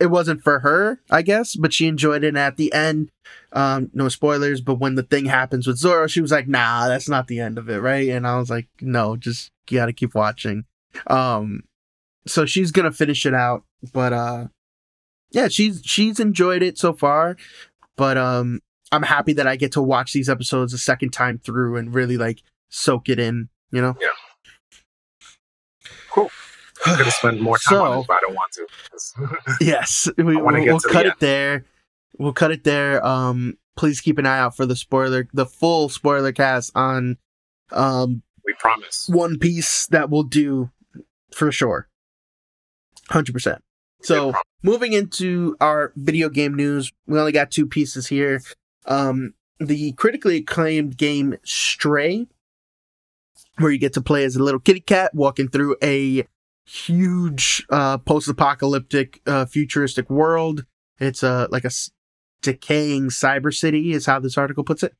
it 0.00 0.06
wasn't 0.06 0.42
for 0.42 0.60
her, 0.60 1.00
I 1.10 1.22
guess, 1.22 1.54
but 1.54 1.72
she 1.72 1.86
enjoyed 1.86 2.24
it. 2.24 2.28
And 2.28 2.38
at 2.38 2.56
the 2.56 2.72
end, 2.72 3.10
um, 3.52 3.90
no 3.92 4.08
spoilers, 4.08 4.60
but 4.60 4.80
when 4.80 4.96
the 4.96 5.04
thing 5.04 5.26
happens 5.26 5.66
with 5.66 5.78
Zoro, 5.78 6.06
she 6.08 6.20
was 6.20 6.32
like, 6.32 6.48
nah, 6.48 6.88
that's 6.88 7.08
not 7.08 7.28
the 7.28 7.38
end 7.38 7.58
of 7.58 7.68
it, 7.68 7.78
right? 7.78 8.08
And 8.08 8.26
I 8.26 8.38
was 8.38 8.50
like, 8.50 8.68
no, 8.80 9.16
just 9.16 9.50
got 9.66 9.86
to 9.86 9.92
keep 9.92 10.14
watching. 10.14 10.64
Um, 11.06 11.62
so 12.26 12.46
she's 12.46 12.70
gonna 12.70 12.92
finish 12.92 13.26
it 13.26 13.34
out, 13.34 13.64
but 13.92 14.12
uh, 14.12 14.46
yeah, 15.30 15.48
she's 15.48 15.82
she's 15.84 16.20
enjoyed 16.20 16.62
it 16.62 16.78
so 16.78 16.92
far. 16.92 17.36
But 17.96 18.16
um, 18.16 18.60
I'm 18.90 19.02
happy 19.02 19.32
that 19.34 19.46
I 19.46 19.56
get 19.56 19.72
to 19.72 19.82
watch 19.82 20.12
these 20.12 20.28
episodes 20.28 20.72
a 20.72 20.78
second 20.78 21.10
time 21.10 21.38
through 21.38 21.76
and 21.76 21.94
really 21.94 22.16
like 22.16 22.42
soak 22.72 23.08
it 23.08 23.18
in. 23.20 23.48
You 23.70 23.80
know. 23.82 23.96
Yeah. 24.00 24.08
Cool. 26.10 26.30
I'm 26.84 26.98
gonna 26.98 27.10
spend 27.10 27.40
more 27.40 27.58
time 27.58 27.76
So- 27.76 27.84
on 27.84 27.98
it, 28.00 28.06
but 28.08 28.14
I 28.14 28.20
don't 28.26 28.34
want 28.34 28.52
to. 28.52 28.66
Yes, 29.64 30.08
we, 30.16 30.36
will 30.36 30.44
we'll 30.44 30.80
cut 30.80 31.06
end. 31.06 31.14
it 31.14 31.20
there. 31.20 31.64
We'll 32.18 32.32
cut 32.32 32.50
it 32.50 32.64
there. 32.64 33.04
Um, 33.06 33.56
please 33.76 34.00
keep 34.00 34.18
an 34.18 34.26
eye 34.26 34.38
out 34.38 34.56
for 34.56 34.66
the 34.66 34.76
spoiler, 34.76 35.26
the 35.32 35.46
full 35.46 35.88
spoiler 35.88 36.32
cast 36.32 36.72
on 36.74 37.18
um 37.70 38.22
we 38.44 38.52
promise. 38.58 39.08
One 39.08 39.38
Piece 39.38 39.86
that 39.86 40.10
we'll 40.10 40.24
do 40.24 40.70
for 41.34 41.50
sure, 41.52 41.88
hundred 43.08 43.32
percent. 43.32 43.62
So 44.02 44.34
moving 44.64 44.92
into 44.92 45.56
our 45.60 45.92
video 45.96 46.28
game 46.28 46.54
news, 46.54 46.92
we 47.06 47.18
only 47.18 47.32
got 47.32 47.50
two 47.52 47.66
pieces 47.66 48.08
here. 48.08 48.42
Um, 48.86 49.34
the 49.60 49.92
critically 49.92 50.38
acclaimed 50.38 50.96
game 50.96 51.36
Stray, 51.44 52.26
where 53.58 53.70
you 53.70 53.78
get 53.78 53.92
to 53.94 54.00
play 54.00 54.24
as 54.24 54.36
a 54.36 54.42
little 54.42 54.60
kitty 54.60 54.80
cat 54.80 55.14
walking 55.14 55.48
through 55.48 55.76
a 55.82 56.26
huge 56.64 57.64
uh, 57.70 57.98
post-apocalyptic 57.98 59.20
uh, 59.26 59.44
futuristic 59.44 60.08
world. 60.08 60.64
It's 60.98 61.22
a 61.22 61.48
like 61.50 61.64
a 61.64 61.66
s- 61.66 61.90
decaying 62.40 63.08
cyber 63.10 63.52
city, 63.52 63.92
is 63.92 64.06
how 64.06 64.20
this 64.20 64.38
article 64.38 64.64
puts 64.64 64.82
it. 64.82 64.94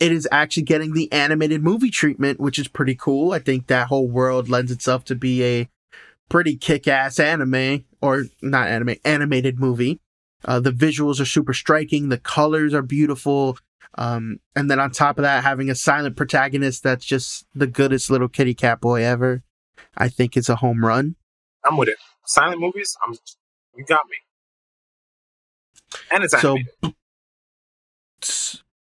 It 0.00 0.12
is 0.12 0.28
actually 0.30 0.62
getting 0.62 0.92
the 0.92 1.10
animated 1.12 1.62
movie 1.62 1.90
treatment, 1.90 2.40
which 2.40 2.58
is 2.58 2.68
pretty 2.68 2.94
cool. 2.94 3.32
I 3.32 3.40
think 3.40 3.66
that 3.66 3.88
whole 3.88 4.08
world 4.08 4.48
lends 4.48 4.70
itself 4.70 5.04
to 5.06 5.14
be 5.14 5.44
a 5.44 5.68
pretty 6.28 6.56
kick-ass 6.56 7.18
anime 7.18 7.84
or 8.00 8.24
not 8.40 8.68
anime 8.68 8.96
animated 9.04 9.58
movie. 9.58 9.98
Uh, 10.44 10.60
the 10.60 10.70
visuals 10.70 11.20
are 11.20 11.24
super 11.24 11.52
striking. 11.52 12.10
The 12.10 12.18
colors 12.18 12.72
are 12.72 12.82
beautiful. 12.82 13.58
Um, 13.98 14.38
and 14.54 14.70
then 14.70 14.78
on 14.78 14.92
top 14.92 15.18
of 15.18 15.22
that, 15.22 15.42
having 15.42 15.68
a 15.68 15.74
silent 15.74 16.16
protagonist 16.16 16.84
that's 16.84 17.04
just 17.04 17.46
the 17.52 17.66
goodest 17.66 18.10
little 18.10 18.28
kitty 18.28 18.54
cat 18.54 18.80
boy 18.80 19.02
ever, 19.02 19.42
I 19.96 20.08
think 20.08 20.36
is 20.36 20.48
a 20.48 20.56
home 20.56 20.84
run. 20.84 21.16
I'm 21.64 21.76
with 21.76 21.88
it. 21.88 21.98
Silent 22.24 22.60
movies, 22.60 22.96
I'm. 23.04 23.14
You 23.76 23.84
got 23.84 24.02
me. 24.08 24.16
And 26.12 26.22
it's 26.22 26.40
So, 26.40 26.58
animated. 26.82 26.94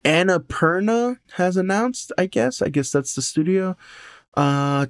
Annapurna 0.04 1.18
has 1.34 1.56
announced. 1.56 2.12
I 2.16 2.26
guess. 2.26 2.62
I 2.62 2.68
guess 2.68 2.92
that's 2.92 3.14
the 3.14 3.22
studio. 3.22 3.76
Uh. 4.36 4.86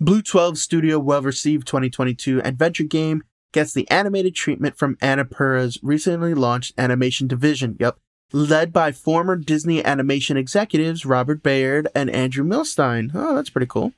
Blue 0.00 0.22
12 0.22 0.58
Studio 0.58 0.98
well 0.98 1.22
received 1.22 1.66
2022 1.66 2.40
adventure 2.42 2.84
game 2.84 3.22
gets 3.52 3.72
the 3.72 3.88
animated 3.90 4.34
treatment 4.34 4.76
from 4.76 4.96
Annapurna's 4.96 5.78
recently 5.82 6.34
launched 6.34 6.74
animation 6.76 7.26
division. 7.28 7.76
Yep. 7.80 7.98
Led 8.32 8.72
by 8.72 8.90
former 8.90 9.36
Disney 9.36 9.84
animation 9.84 10.36
executives 10.36 11.06
Robert 11.06 11.42
Baird 11.42 11.88
and 11.94 12.10
Andrew 12.10 12.44
Millstein. 12.44 13.10
Oh, 13.14 13.34
that's 13.34 13.50
pretty 13.50 13.66
cool. 13.66 13.92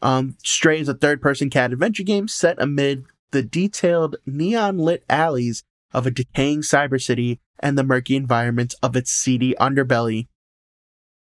Um, 0.00 0.36
Stray 0.42 0.80
is 0.80 0.88
a 0.88 0.94
third 0.94 1.20
person 1.22 1.50
cat 1.50 1.72
adventure 1.72 2.02
game 2.02 2.28
set 2.28 2.60
amid 2.60 3.04
the 3.30 3.42
detailed 3.42 4.16
neon 4.26 4.78
lit 4.78 5.04
alleys 5.08 5.64
of 5.92 6.06
a 6.06 6.10
decaying 6.10 6.62
cyber 6.62 7.00
city 7.00 7.40
and 7.58 7.78
the 7.78 7.84
murky 7.84 8.16
environments 8.16 8.74
of 8.82 8.96
its 8.96 9.10
seedy 9.10 9.54
underbelly. 9.60 10.26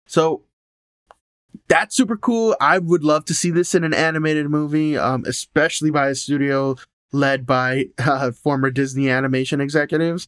So 0.05 0.43
that's 1.67 1.95
super 1.95 2.17
cool. 2.17 2.55
I 2.61 2.77
would 2.77 3.03
love 3.03 3.25
to 3.25 3.33
see 3.33 3.49
this 3.49 3.75
in 3.75 3.83
an 3.83 3.93
animated 3.93 4.49
movie, 4.49 4.97
um, 4.97 5.23
especially 5.27 5.91
by 5.91 6.09
a 6.09 6.15
studio 6.15 6.75
led 7.11 7.45
by 7.45 7.85
uh, 7.97 8.31
former 8.31 8.69
Disney 8.69 9.09
animation 9.09 9.59
executives. 9.59 10.27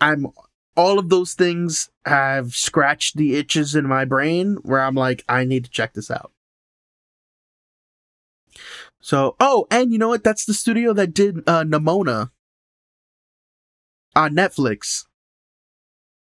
I'm 0.00 0.28
all 0.76 0.98
of 0.98 1.08
those 1.08 1.34
things 1.34 1.90
have 2.06 2.54
scratched 2.54 3.16
the 3.16 3.36
itches 3.36 3.74
in 3.74 3.86
my 3.86 4.04
brain 4.04 4.56
where 4.62 4.80
I'm 4.82 4.94
like, 4.94 5.24
I 5.28 5.44
need 5.44 5.64
to 5.64 5.70
check 5.70 5.94
this 5.94 6.10
out. 6.10 6.32
So, 9.00 9.36
oh, 9.40 9.66
and 9.70 9.92
you 9.92 9.98
know 9.98 10.08
what? 10.08 10.24
That's 10.24 10.44
the 10.44 10.54
studio 10.54 10.92
that 10.92 11.14
did 11.14 11.38
uh, 11.46 11.64
Nimona 11.64 12.30
on 14.14 14.34
Netflix. 14.34 15.04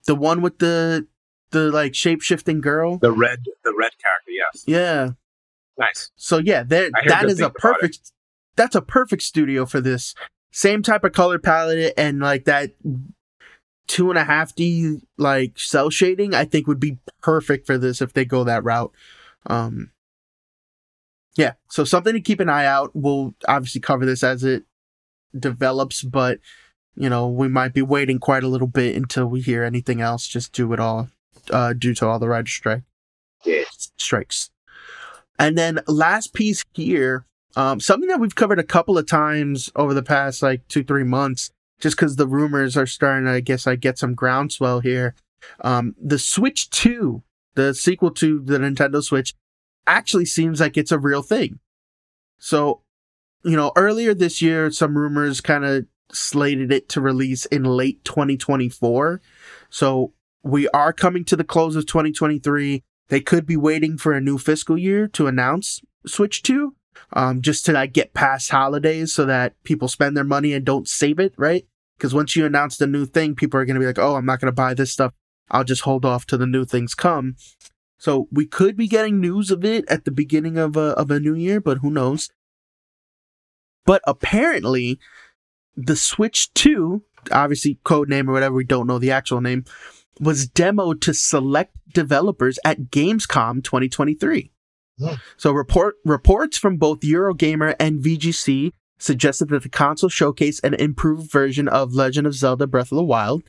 The 0.07 0.15
one 0.15 0.43
with 0.43 0.59
the 0.59 1.07
the 1.51 1.71
like 1.71 1.95
shape 1.95 2.21
shifting 2.21 2.61
girl. 2.61 2.99
The 2.99 3.13
red, 3.13 3.39
the 3.65 3.75
red 3.79 3.93
character. 4.03 4.31
Yes, 4.31 4.65
Yeah. 4.67 5.11
nice. 5.79 6.11
So 6.17 6.39
yeah, 6.39 6.63
there 6.65 6.91
that 7.07 7.23
good 7.23 7.31
is 7.31 7.41
a 7.41 7.45
things 7.45 7.55
about 7.57 7.57
it. 7.57 7.61
perfect 7.81 8.13
that's 8.57 8.75
a 8.75 8.83
perfect 8.83 9.23
studio 9.23 9.67
for 9.67 9.81
this. 9.81 10.15
Same 10.53 10.83
type 10.83 11.05
of 11.05 11.13
color 11.13 11.39
palette 11.39 11.95
and 11.97 12.21
like 12.21 12.45
that 12.45 12.73
two 13.87 14.11
and 14.11 14.19
a 14.19 14.25
half 14.25 14.55
D 14.55 15.01
like 15.19 15.59
cell 15.59 15.91
shading, 15.91 16.35
I 16.35 16.45
think 16.45 16.67
would 16.67 16.81
be 16.81 16.99
perfect 17.23 17.67
for 17.67 17.79
this 17.79 18.01
if 18.01 18.13
they 18.13 18.25
go 18.25 18.45
that 18.45 18.65
route. 18.65 18.93
Um 19.47 19.91
yeah, 21.37 21.55
so 21.69 21.83
something 21.85 22.13
to 22.13 22.21
keep 22.21 22.39
an 22.41 22.49
eye 22.49 22.65
out. 22.67 22.93
We'll 22.95 23.35
obviously 23.49 23.81
cover 23.81 24.07
this 24.07 24.23
as 24.23 24.45
it 24.45 24.65
develops, 25.39 26.03
but 26.03 26.39
you 26.97 27.09
know, 27.09 27.29
we 27.29 27.49
might 27.49 27.75
be 27.75 27.83
waiting 27.83 28.21
quite 28.21 28.45
a 28.45 28.49
little 28.49 28.69
bit 28.69 28.95
until 28.95 29.27
we 29.27 29.41
hear 29.41 29.65
anything 29.65 30.01
else 30.01 30.29
just 30.29 30.53
due 30.53 30.73
it 30.73 30.81
all 30.81 31.09
uh 31.51 31.73
due 31.73 31.95
to 31.95 32.07
all 32.07 32.19
the 32.19 32.29
writer 32.29 32.47
strike 32.49 32.83
Yeah. 33.45 33.65
strikes. 33.99 34.51
And 35.39 35.59
then 35.59 35.81
last 35.89 36.33
piece 36.33 36.65
here, 36.73 37.27
um, 37.57 37.81
something 37.81 38.09
that 38.09 38.21
we've 38.21 38.35
covered 38.37 38.59
a 38.61 38.65
couple 38.65 38.97
of 38.97 39.07
times 39.07 39.71
over 39.75 39.93
the 39.93 40.03
past 40.03 40.43
like 40.43 40.67
two, 40.69 40.85
three 40.85 41.03
months, 41.05 41.51
just 41.81 41.97
because 41.97 42.17
the 42.17 42.27
rumors 42.27 42.77
are 42.77 42.87
starting 42.87 43.27
to, 43.27 43.33
I 43.33 43.41
guess, 43.41 43.67
I 43.67 43.77
get 43.77 43.99
some 43.99 44.15
groundswell 44.15 44.81
here. 44.81 45.15
Um, 45.61 45.95
the 46.01 46.19
Switch 46.19 46.71
2, 46.71 47.23
the 47.55 47.75
sequel 47.75 48.11
to 48.13 48.41
the 48.41 48.59
Nintendo 48.59 49.03
Switch, 49.03 49.35
actually 49.87 50.25
seems 50.25 50.61
like 50.61 50.77
it's 50.77 50.93
a 50.93 50.99
real 50.99 51.23
thing. 51.23 51.59
So, 52.39 52.83
you 53.45 53.57
know, 53.57 53.73
earlier 53.77 54.15
this 54.15 54.41
year, 54.41 54.71
some 54.71 54.97
rumors 54.97 55.41
kind 55.41 55.65
of 55.65 55.87
slated 56.13 56.73
it 56.73 56.89
to 56.91 57.01
release 57.01 57.45
in 57.47 57.65
late 57.65 58.05
2024. 58.05 59.21
So 59.69 60.13
we 60.43 60.69
are 60.69 60.93
coming 60.93 61.25
to 61.27 61.37
the 61.37 61.45
close 61.45 61.77
of 61.77 61.87
2023 61.87 62.83
they 63.09 63.21
could 63.21 63.47
be 63.47 63.57
waiting 63.57 63.99
for 63.99 64.13
a 64.13 64.21
new 64.21 64.39
fiscal 64.39 64.79
year 64.79 65.07
to 65.09 65.27
announce 65.27 65.83
Switch 66.07 66.43
2, 66.43 66.75
um, 67.13 67.43
just 67.43 67.65
to 67.67 67.73
like 67.73 67.93
get 67.93 68.15
past 68.15 68.51
holidays 68.51 69.13
so 69.13 69.25
that 69.25 69.55
people 69.65 69.89
spend 69.89 70.17
their 70.17 70.25
money 70.25 70.53
and 70.53 70.65
don't 70.65 70.89
save 70.89 71.19
it, 71.19 71.35
right? 71.37 71.67
Because 71.97 72.15
once 72.15 72.35
you 72.35 72.45
announce 72.45 72.77
the 72.77 72.87
new 72.87 73.07
thing, 73.07 73.35
people 73.35 73.59
are 73.61 73.65
going 73.65 73.75
to 73.75 73.81
be 73.81 73.87
like, 73.87 73.99
oh, 73.99 74.17
I'm 74.17 74.27
not 74.27 74.41
going 74.41 74.51
to 74.51 74.53
buy 74.53 74.75
this 74.75 74.93
stuff. 74.93 75.13
I'll 75.51 75.65
just 75.65 75.83
hold 75.83 76.05
off 76.05 76.27
till 76.27 76.39
the 76.39 76.47
new 76.47 76.65
things 76.65 76.95
come. 76.95 77.37
So 77.99 78.29
we 78.31 78.47
could 78.47 78.77
be 78.77 78.89
getting 78.89 79.21
news 79.21 79.51
of 79.51 79.65
it 79.65 79.85
at 79.89 80.05
the 80.05 80.11
beginning 80.11 80.59
of 80.59 80.77
a, 80.77 80.91
of 80.91 81.11
a 81.11 81.21
new 81.21 81.35
year, 81.35 81.61
but 81.61 81.79
who 81.79 81.91
knows? 81.91 82.31
But 83.87 84.03
apparently, 84.07 84.99
the 85.77 85.97
Switch 85.97 86.53
2, 86.55 87.03
obviously 87.31 87.79
code 87.85 88.09
name 88.09 88.29
or 88.29 88.33
whatever, 88.33 88.55
we 88.55 88.65
don't 88.65 88.87
know 88.87 88.99
the 88.99 89.11
actual 89.11 89.41
name, 89.41 89.65
was 90.21 90.47
demoed 90.47 91.01
to 91.03 91.15
select 91.15 91.75
developers 91.93 92.59
at 92.65 92.91
Gamescom 92.91 93.63
2023. 93.63 94.51
So 95.37 95.53
report 95.53 95.97
reports 96.05 96.57
from 96.57 96.77
both 96.77 97.01
Eurogamer 97.01 97.75
and 97.81 98.03
VGC 98.03 98.73
suggested 98.99 99.49
that 99.49 99.63
the 99.63 99.69
console 99.69 100.09
showcased 100.09 100.63
an 100.63 100.75
improved 100.75 101.31
version 101.31 101.69
of 101.69 101.95
Legend 101.95 102.27
of 102.27 102.35
Zelda 102.35 102.67
Breath 102.67 102.93
of 102.93 102.97
the 102.97 103.05
Wild. 103.05 103.43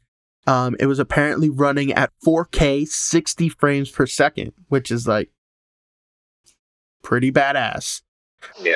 Um, 0.47 0.75
it 0.79 0.85
was 0.85 0.99
apparently 0.99 1.49
running 1.49 1.91
at 1.93 2.11
4K 2.25 2.87
60 2.87 3.49
frames 3.49 3.89
per 3.89 4.05
second, 4.05 4.53
which 4.69 4.91
is 4.91 5.07
like 5.07 5.29
pretty 7.01 7.31
badass. 7.31 8.01
Yeah. 8.61 8.73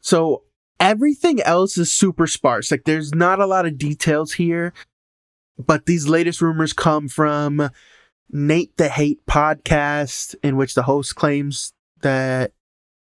So 0.00 0.44
everything 0.80 1.40
else 1.42 1.76
is 1.76 1.92
super 1.92 2.26
sparse. 2.26 2.70
Like 2.70 2.84
there's 2.84 3.14
not 3.14 3.40
a 3.40 3.46
lot 3.46 3.66
of 3.66 3.78
details 3.78 4.34
here, 4.34 4.72
but 5.58 5.86
these 5.86 6.08
latest 6.08 6.40
rumors 6.40 6.72
come 6.72 7.08
from 7.08 7.70
Nate 8.30 8.76
the 8.76 8.88
Hate 8.88 9.24
podcast, 9.26 10.34
in 10.42 10.56
which 10.56 10.74
the 10.74 10.82
host 10.82 11.14
claims 11.14 11.72
that 12.00 12.52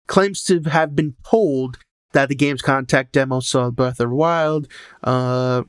claims 0.07 0.43
to 0.45 0.61
have 0.61 0.95
been 0.95 1.15
told 1.29 1.77
that 2.13 2.29
the 2.29 2.35
game's 2.35 2.61
contact 2.61 3.13
demo 3.13 3.39
saw 3.39 3.69
Breath 3.69 3.99
of 3.99 4.09
the 4.09 4.15
Wild, 4.15 4.67
uh, 5.03 5.63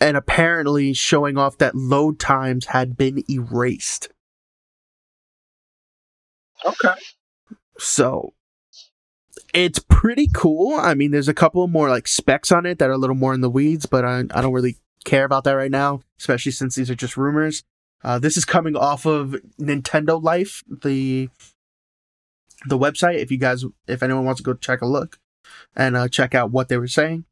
and 0.00 0.16
apparently 0.16 0.92
showing 0.92 1.36
off 1.38 1.58
that 1.58 1.74
load 1.74 2.18
times 2.18 2.66
had 2.66 2.96
been 2.96 3.22
erased. 3.30 4.08
Okay. 6.64 6.94
So 7.78 8.34
it's 9.54 9.80
pretty 9.88 10.28
cool. 10.32 10.74
I 10.74 10.94
mean, 10.94 11.10
there's 11.10 11.28
a 11.28 11.34
couple 11.34 11.66
more 11.68 11.88
like 11.88 12.08
specs 12.08 12.52
on 12.52 12.66
it 12.66 12.78
that 12.78 12.88
are 12.88 12.92
a 12.92 12.98
little 12.98 13.16
more 13.16 13.34
in 13.34 13.40
the 13.40 13.50
weeds, 13.50 13.86
but 13.86 14.04
I, 14.04 14.20
I 14.30 14.40
don't 14.40 14.52
really 14.52 14.76
care 15.04 15.24
about 15.24 15.44
that 15.44 15.52
right 15.52 15.70
now, 15.70 16.00
especially 16.18 16.52
since 16.52 16.74
these 16.74 16.90
are 16.90 16.94
just 16.94 17.16
rumors. 17.16 17.64
Uh, 18.04 18.18
this 18.18 18.36
is 18.36 18.44
coming 18.44 18.76
off 18.76 19.06
of 19.06 19.36
Nintendo 19.60 20.22
Life, 20.22 20.62
the 20.68 21.28
the 22.66 22.78
website 22.78 23.16
if 23.16 23.30
you 23.30 23.38
guys, 23.38 23.64
if 23.86 24.02
anyone 24.02 24.24
wants 24.24 24.40
to 24.40 24.44
go 24.44 24.54
check 24.54 24.82
a 24.82 24.86
look 24.86 25.18
and 25.74 25.96
uh, 25.96 26.08
check 26.08 26.34
out 26.34 26.50
what 26.50 26.68
they 26.68 26.78
were 26.78 26.88
saying. 26.88 27.24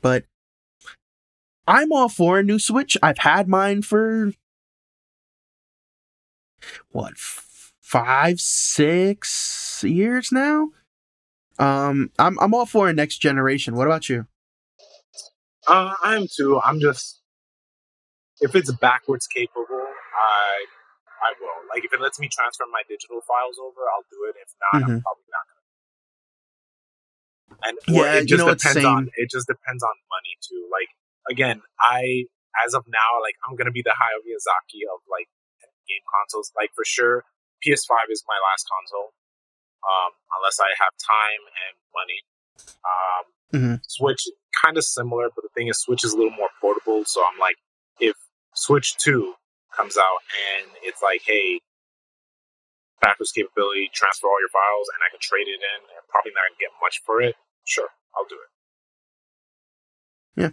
But 0.00 0.24
I'm 1.66 1.92
all 1.92 2.08
for 2.08 2.38
a 2.38 2.42
new 2.42 2.58
Switch. 2.58 2.96
I've 3.02 3.18
had 3.18 3.48
mine 3.48 3.82
for 3.82 4.32
what 6.90 7.14
five, 7.16 8.40
six 8.40 9.82
years 9.84 10.30
now. 10.32 10.70
Um, 11.58 12.10
I'm 12.18 12.38
I'm 12.38 12.54
all 12.54 12.66
for 12.66 12.88
a 12.88 12.92
next 12.92 13.18
generation. 13.18 13.74
What 13.76 13.86
about 13.86 14.08
you? 14.08 14.26
Uh, 15.66 15.94
I 16.04 16.16
am 16.16 16.26
too. 16.32 16.60
I'm 16.62 16.80
just 16.80 17.22
if 18.40 18.54
it's 18.54 18.72
backwards 18.72 19.26
capable, 19.26 19.86
I 20.14 20.66
I 21.22 21.32
will. 21.40 21.68
Like 21.72 21.84
if 21.84 21.92
it 21.92 22.00
lets 22.00 22.20
me 22.20 22.28
transfer 22.28 22.64
my 22.70 22.82
digital 22.88 23.20
files 23.24 23.56
over, 23.60 23.80
I'll 23.88 24.06
do 24.08 24.28
it. 24.28 24.36
If 24.40 24.50
not, 24.60 24.82
mm-hmm. 24.82 24.98
I'm 24.98 25.02
probably 25.02 25.30
not 25.32 25.44
gonna. 25.48 25.64
And 27.64 27.74
yeah, 27.88 28.20
it 28.20 28.28
just 28.28 28.42
you 28.42 28.46
know, 28.46 28.54
depends 28.54 28.84
on 28.84 29.08
it 29.16 29.30
just 29.30 29.46
depends 29.48 29.82
on 29.82 29.94
money 30.12 30.34
too. 30.44 30.68
Like 30.68 30.90
again, 31.30 31.62
I 31.80 32.28
as 32.64 32.74
of 32.74 32.84
now, 32.88 33.20
like 33.24 33.36
I'm 33.48 33.56
gonna 33.56 33.74
be 33.74 33.82
the 33.82 33.96
Hayao 33.96 34.20
Miyazaki 34.24 34.84
of 34.92 35.00
like 35.08 35.28
game 35.88 36.04
consoles. 36.04 36.52
Like 36.52 36.70
for 36.76 36.84
sure, 36.84 37.24
PS5 37.64 38.12
is 38.12 38.24
my 38.28 38.36
last 38.42 38.68
console 38.68 39.16
um, 39.86 40.10
unless 40.38 40.58
I 40.58 40.70
have 40.76 40.92
time 40.98 41.42
and 41.46 41.74
money. 41.94 42.20
Um, 42.82 43.24
mm-hmm. 43.54 43.76
Switch 43.86 44.26
kind 44.64 44.76
of 44.76 44.84
similar, 44.84 45.30
but 45.34 45.42
the 45.42 45.52
thing 45.54 45.68
is, 45.68 45.78
Switch 45.78 46.04
is 46.04 46.12
a 46.12 46.16
little 46.16 46.34
more 46.34 46.50
portable. 46.60 47.04
So 47.04 47.22
I'm 47.22 47.38
like, 47.38 47.56
Switch 48.56 48.96
Two 48.96 49.34
comes 49.74 49.96
out 49.96 50.20
and 50.58 50.70
it's 50.82 51.02
like, 51.02 51.22
hey, 51.26 51.60
backwards 53.00 53.32
capability, 53.32 53.90
transfer 53.92 54.26
all 54.26 54.40
your 54.40 54.48
files, 54.48 54.88
and 54.94 55.02
I 55.06 55.10
can 55.10 55.20
trade 55.20 55.48
it 55.48 55.60
in, 55.60 55.80
and 55.94 56.08
probably 56.08 56.32
not 56.32 56.58
get 56.58 56.70
much 56.82 57.02
for 57.04 57.20
it. 57.20 57.36
Sure, 57.64 57.88
I'll 58.16 58.26
do 58.28 58.36
it. 58.36 58.50
Yeah, 60.42 60.50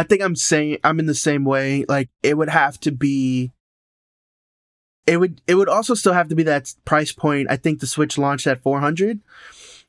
I 0.00 0.02
think 0.02 0.22
I'm 0.22 0.36
saying 0.36 0.78
I'm 0.84 0.98
in 0.98 1.06
the 1.06 1.14
same 1.14 1.44
way. 1.44 1.84
Like, 1.88 2.10
it 2.22 2.36
would 2.36 2.50
have 2.50 2.78
to 2.80 2.92
be 2.92 3.52
it 5.06 5.18
would 5.18 5.40
it 5.46 5.54
would 5.54 5.68
also 5.68 5.94
still 5.94 6.12
have 6.12 6.28
to 6.28 6.34
be 6.34 6.42
that 6.42 6.74
price 6.84 7.12
point. 7.12 7.48
I 7.50 7.56
think 7.56 7.80
the 7.80 7.86
Switch 7.86 8.18
launched 8.18 8.46
at 8.46 8.62
400. 8.62 9.20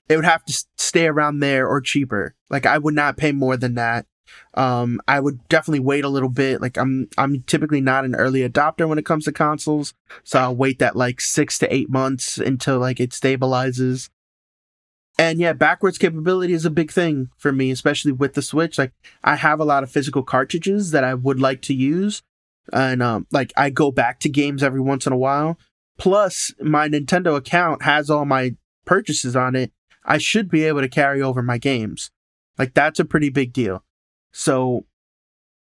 It 0.10 0.16
would 0.16 0.26
have 0.26 0.46
to 0.46 0.66
stay 0.78 1.08
around 1.08 1.40
there 1.40 1.68
or 1.68 1.82
cheaper. 1.82 2.36
Like 2.50 2.66
I 2.66 2.78
would 2.78 2.94
not 2.94 3.18
pay 3.18 3.32
more 3.32 3.58
than 3.58 3.76
that. 3.76 4.06
Um, 4.54 5.02
I 5.08 5.20
would 5.20 5.48
definitely 5.48 5.80
wait 5.80 6.04
a 6.04 6.10
little 6.10 6.30
bit. 6.30 6.62
Like 6.62 6.78
I'm 6.78 7.10
I'm 7.18 7.44
typically 7.44 7.82
not 7.82 8.06
an 8.06 8.16
early 8.16 8.48
adopter 8.48 8.88
when 8.88 8.98
it 8.98 9.06
comes 9.06 9.26
to 9.26 9.32
consoles, 9.32 9.94
so 10.24 10.40
I'll 10.40 10.56
wait 10.56 10.80
that 10.80 10.96
like 10.96 11.22
6 11.22 11.60
to 11.60 11.74
8 11.74 11.90
months 11.90 12.38
until 12.38 12.80
like 12.80 13.00
it 13.00 13.12
stabilizes. 13.12 14.10
And 15.20 15.40
yeah, 15.40 15.54
backwards 15.54 15.98
capability 15.98 16.54
is 16.54 16.66
a 16.66 16.70
big 16.70 16.92
thing 16.92 17.30
for 17.38 17.52
me, 17.52 17.72
especially 17.72 18.12
with 18.12 18.34
the 18.34 18.42
Switch. 18.42 18.78
Like 18.78 18.94
I 19.24 19.36
have 19.36 19.60
a 19.60 19.66
lot 19.66 19.84
of 19.84 19.92
physical 19.92 20.22
cartridges 20.24 20.92
that 20.92 21.04
I 21.04 21.16
would 21.16 21.40
like 21.40 21.62
to 21.64 21.74
use, 21.74 22.22
and 22.72 23.02
um, 23.02 23.28
like 23.32 23.52
I 23.58 23.70
go 23.70 23.92
back 23.92 24.20
to 24.22 24.30
games 24.30 24.62
every 24.62 24.82
once 24.82 25.08
in 25.08 25.14
a 25.14 25.18
while. 25.18 25.58
Plus, 25.98 26.54
my 26.62 26.88
Nintendo 26.88 27.36
account 27.36 27.82
has 27.82 28.10
all 28.10 28.26
my 28.26 28.56
purchases 28.86 29.36
on 29.36 29.56
it. 29.56 29.72
I 30.06 30.20
should 30.20 30.50
be 30.50 30.64
able 30.64 30.82
to 30.82 30.88
carry 30.88 31.22
over 31.22 31.42
my 31.42 31.58
games. 31.58 32.12
Like 32.58 32.74
that's 32.74 33.00
a 33.00 33.06
pretty 33.06 33.30
big 33.30 33.54
deal. 33.54 33.84
So, 34.38 34.86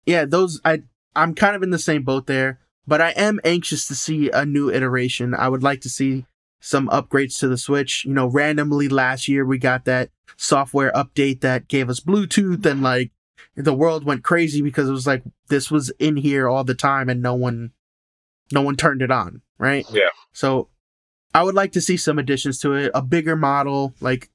yeah, 0.08 0.26
those 0.26 0.60
I 0.66 0.82
I'm 1.16 1.36
kind 1.36 1.56
of 1.56 1.62
in 1.62 1.70
the 1.70 1.78
same 1.78 2.02
boat 2.02 2.26
there, 2.26 2.60
but 2.88 3.02
I 3.02 3.12
am 3.12 3.40
anxious 3.44 3.88
to 3.88 3.94
see 3.94 4.32
a 4.32 4.48
new 4.48 4.72
iteration. 4.72 5.36
I 5.36 5.48
would 5.48 5.62
like 5.62 5.80
to 5.82 5.90
see 5.90 6.26
some 6.60 6.88
upgrades 6.88 7.38
to 7.40 7.48
the 7.48 7.58
Switch. 7.60 8.04
You 8.04 8.16
know, 8.16 8.26
randomly 8.26 8.90
last 8.90 9.28
year 9.28 9.46
we 9.46 9.60
got 9.60 9.86
that 9.86 10.10
software 10.38 10.92
update 10.94 11.42
that 11.42 11.68
gave 11.68 11.88
us 11.88 12.00
Bluetooth 12.00 12.66
and 12.66 12.82
like 12.82 13.12
the 13.56 13.76
world 13.76 14.06
went 14.06 14.24
crazy 14.24 14.64
because 14.64 14.90
it 14.90 14.94
was 14.94 15.06
like 15.06 15.22
this 15.50 15.70
was 15.70 15.92
in 16.00 16.18
here 16.18 16.50
all 16.50 16.64
the 16.64 16.74
time 16.74 17.10
and 17.10 17.22
no 17.22 17.36
one 17.36 17.74
no 18.52 18.64
one 18.64 18.76
turned 18.76 19.04
it 19.04 19.12
on, 19.12 19.44
right? 19.60 19.86
Yeah. 19.92 20.10
So 20.34 20.70
I 21.32 21.44
would 21.44 21.56
like 21.56 21.74
to 21.74 21.82
see 21.82 21.96
some 21.96 22.18
additions 22.18 22.60
to 22.62 22.74
it, 22.74 22.92
a 22.96 23.04
bigger 23.04 23.36
model, 23.36 23.94
like 24.00 24.32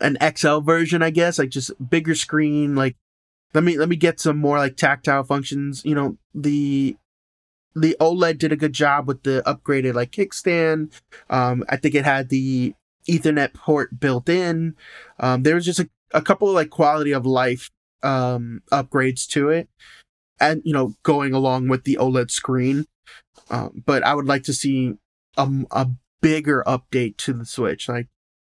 an 0.00 0.16
XL 0.36 0.58
version, 0.58 1.02
I 1.02 1.10
guess, 1.10 1.40
like 1.40 1.50
just 1.50 1.72
bigger 1.90 2.14
screen, 2.14 2.76
like 2.76 2.96
let 3.54 3.64
me 3.64 3.78
let 3.78 3.88
me 3.88 3.96
get 3.96 4.20
some 4.20 4.38
more 4.38 4.58
like 4.58 4.76
tactile 4.76 5.24
functions. 5.24 5.82
You 5.84 5.94
know, 5.94 6.16
the 6.34 6.96
the 7.74 7.96
OLED 8.00 8.38
did 8.38 8.52
a 8.52 8.56
good 8.56 8.72
job 8.72 9.06
with 9.06 9.22
the 9.22 9.42
upgraded 9.46 9.94
like 9.94 10.12
kickstand. 10.12 10.92
Um, 11.28 11.64
I 11.68 11.76
think 11.76 11.94
it 11.94 12.04
had 12.04 12.28
the 12.28 12.74
Ethernet 13.08 13.54
port 13.54 13.98
built 13.98 14.28
in. 14.28 14.76
Um, 15.18 15.42
there 15.42 15.54
was 15.54 15.64
just 15.64 15.80
a, 15.80 15.88
a 16.12 16.22
couple 16.22 16.48
of 16.48 16.54
like 16.54 16.70
quality 16.70 17.12
of 17.12 17.26
life 17.26 17.70
um, 18.02 18.62
upgrades 18.72 19.26
to 19.28 19.50
it, 19.50 19.68
and 20.38 20.62
you 20.64 20.72
know, 20.72 20.94
going 21.02 21.34
along 21.34 21.68
with 21.68 21.84
the 21.84 21.98
OLED 22.00 22.30
screen. 22.30 22.86
Um, 23.50 23.82
but 23.84 24.02
I 24.04 24.14
would 24.14 24.26
like 24.26 24.44
to 24.44 24.52
see 24.52 24.94
a, 25.36 25.48
a 25.72 25.88
bigger 26.20 26.62
update 26.66 27.16
to 27.18 27.32
the 27.32 27.44
Switch, 27.44 27.88
like 27.88 28.08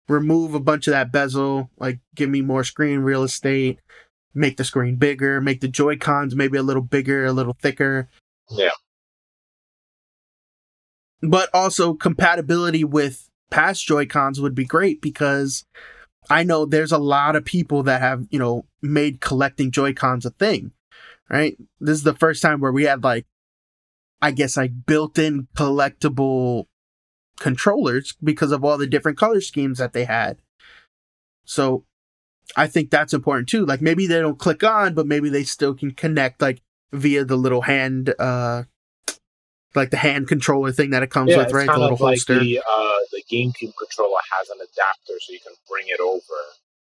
remove 0.07 0.53
a 0.53 0.59
bunch 0.59 0.87
of 0.87 0.91
that 0.91 1.11
bezel, 1.11 1.69
like 1.77 1.99
give 2.15 2.29
me 2.29 2.41
more 2.41 2.63
screen 2.63 2.99
real 2.99 3.23
estate, 3.23 3.79
make 4.33 4.57
the 4.57 4.63
screen 4.63 4.95
bigger, 4.95 5.41
make 5.41 5.61
the 5.61 5.67
Joy 5.67 5.97
Cons 5.97 6.35
maybe 6.35 6.57
a 6.57 6.63
little 6.63 6.83
bigger, 6.83 7.25
a 7.25 7.33
little 7.33 7.57
thicker. 7.61 8.09
Yeah. 8.49 8.69
But 11.21 11.49
also 11.53 11.93
compatibility 11.93 12.83
with 12.83 13.29
past 13.49 13.85
Joy 13.85 14.05
Cons 14.05 14.39
would 14.39 14.55
be 14.55 14.65
great 14.65 15.01
because 15.01 15.65
I 16.29 16.43
know 16.43 16.65
there's 16.65 16.91
a 16.91 16.97
lot 16.97 17.35
of 17.35 17.43
people 17.43 17.83
that 17.83 18.01
have, 18.01 18.27
you 18.29 18.37
know, 18.37 18.65
made 18.81 19.19
collecting 19.19 19.71
Joy-Cons 19.71 20.25
a 20.25 20.29
thing, 20.29 20.71
right? 21.29 21.57
This 21.79 21.97
is 21.97 22.03
the 22.03 22.13
first 22.13 22.41
time 22.41 22.59
where 22.59 22.71
we 22.71 22.83
had 22.83 23.03
like, 23.03 23.25
I 24.21 24.31
guess 24.31 24.55
like 24.57 24.85
built-in 24.85 25.47
collectible 25.55 26.65
controllers 27.39 28.15
because 28.23 28.51
of 28.51 28.63
all 28.63 28.77
the 28.77 28.85
different 28.85 29.17
color 29.17 29.41
schemes 29.41 29.79
that 29.79 29.93
they 29.93 30.03
had. 30.05 30.37
So 31.45 31.85
I 32.55 32.67
think 32.67 32.89
that's 32.89 33.13
important 33.13 33.49
too. 33.49 33.65
Like 33.65 33.81
maybe 33.81 34.07
they 34.07 34.19
don't 34.19 34.39
click 34.39 34.63
on, 34.63 34.93
but 34.93 35.07
maybe 35.07 35.29
they 35.29 35.43
still 35.43 35.73
can 35.73 35.91
connect 35.91 36.41
like 36.41 36.61
via 36.91 37.23
the 37.23 37.35
little 37.35 37.61
hand 37.61 38.13
uh 38.17 38.63
like 39.75 39.91
the 39.91 39.97
hand 39.97 40.27
controller 40.27 40.71
thing 40.71 40.89
that 40.91 41.03
it 41.03 41.11
comes 41.11 41.31
yeah, 41.31 41.37
with, 41.37 41.53
right? 41.53 41.67
the 41.67 41.77
little 41.77 41.97
holster. 41.97 42.39
The, 42.39 42.59
uh, 42.59 42.97
the 43.11 43.23
GameCube 43.31 43.73
controller 43.77 44.19
has 44.39 44.49
an 44.49 44.57
adapter, 44.57 45.13
so 45.19 45.31
you 45.31 45.39
can 45.39 45.53
bring 45.69 45.85
it 45.87 45.99
over. 45.99 46.23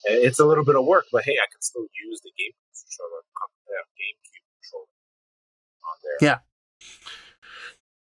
It's 0.05 0.39
a 0.39 0.47
little 0.47 0.65
bit 0.65 0.75
of 0.75 0.85
work, 0.85 1.05
but 1.13 1.25
hey, 1.25 1.33
I 1.33 1.47
can 1.53 1.61
still 1.61 1.83
use 1.83 2.21
the 2.23 2.31
GameCube 2.31 2.73
controller, 2.81 3.23
GameCube 4.01 4.47
controller 4.63 4.87
on 5.85 5.97
there. 6.03 6.29
Yeah. 6.29 6.39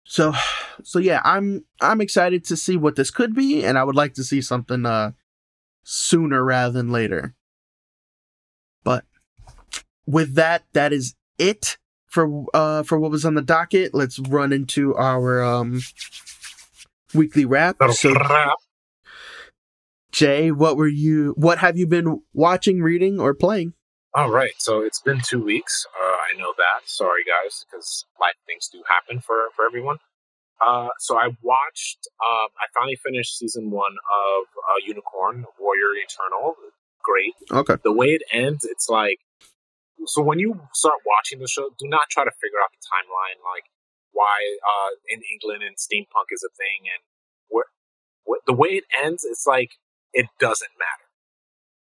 So, 0.03 0.34
so 0.84 0.99
yeah, 0.99 1.22
I'm 1.24 1.65
I'm 1.82 2.02
excited 2.02 2.44
to 2.45 2.57
see 2.57 2.78
what 2.78 2.95
this 2.98 3.10
could 3.10 3.34
be, 3.34 3.64
and 3.64 3.78
I 3.78 3.84
would 3.84 3.95
like 3.95 4.14
to 4.15 4.24
see 4.24 4.41
something 4.41 4.86
uh 4.86 5.11
sooner 5.84 6.44
rather 6.44 6.74
than 6.74 6.91
later. 6.91 7.36
But 8.84 9.06
with 10.06 10.36
that, 10.36 10.64
that 10.74 10.94
is 10.94 11.16
it 11.38 11.78
for 12.08 12.45
uh 12.54 12.84
for 12.84 12.99
what 12.99 13.12
was 13.12 13.26
on 13.26 13.36
the 13.36 13.41
docket. 13.41 13.94
Let's 13.94 14.20
run 14.20 14.54
into 14.54 14.95
our 14.95 15.44
um 15.44 15.82
weekly 17.14 17.45
wrap. 17.45 17.78
So, 17.94 18.14
Jay, 20.12 20.52
what 20.52 20.78
were 20.78 20.88
you? 20.88 21.34
What 21.38 21.60
have 21.60 21.78
you 21.78 21.86
been 21.86 22.22
watching, 22.34 22.82
reading, 22.82 23.20
or 23.20 23.34
playing? 23.34 23.74
All 24.14 24.32
right, 24.32 24.54
so 24.58 24.82
it's 24.82 24.99
been 24.99 25.22
two 25.22 25.44
weeks. 25.44 25.86
Uh, 25.94 26.16
I 26.34 26.40
know 26.40 26.54
that. 26.58 26.90
Sorry, 26.90 27.22
guys, 27.24 27.66
because 27.70 28.06
life 28.20 28.34
things 28.48 28.68
do 28.72 28.82
happen 28.90 29.20
for 29.20 29.49
for 29.56 29.66
everyone. 29.66 29.98
Uh, 30.66 30.90
so 30.99 31.18
I 31.18 31.28
watched. 31.44 32.08
Um, 32.18 32.48
I 32.58 32.66
finally 32.74 32.95
finished 32.95 33.38
season 33.38 33.70
one 33.70 33.91
of 33.94 34.45
uh, 34.58 34.80
Unicorn 34.88 35.45
Warrior 35.60 35.94
Eternal. 35.94 36.56
Great. 37.08 37.34
Okay. 37.50 37.76
The 37.84 37.94
way 37.94 38.08
it 38.08 38.24
ends, 38.34 38.66
it's 38.66 38.90
like 38.90 39.20
so 40.06 40.22
when 40.22 40.40
you 40.40 40.60
start 40.74 40.96
watching 41.06 41.40
the 41.40 41.48
show, 41.48 41.70
do 41.80 41.88
not 41.88 42.10
try 42.10 42.24
to 42.24 42.32
figure 42.32 42.60
out 42.64 42.70
the 42.72 42.84
timeline, 42.86 43.40
like 43.44 43.64
why 44.12 44.58
uh, 44.62 44.92
in 45.10 45.22
England 45.32 45.64
and 45.64 45.76
steampunk 45.76 46.32
is 46.32 46.44
a 46.44 46.52
thing, 46.56 46.88
and 46.94 47.02
where, 47.50 47.66
where 48.24 48.40
the 48.46 48.54
way 48.54 48.70
it 48.70 48.84
ends, 49.04 49.24
it's 49.24 49.46
like 49.48 49.72
it 50.14 50.28
doesn't 50.40 50.72
matter. 50.80 51.08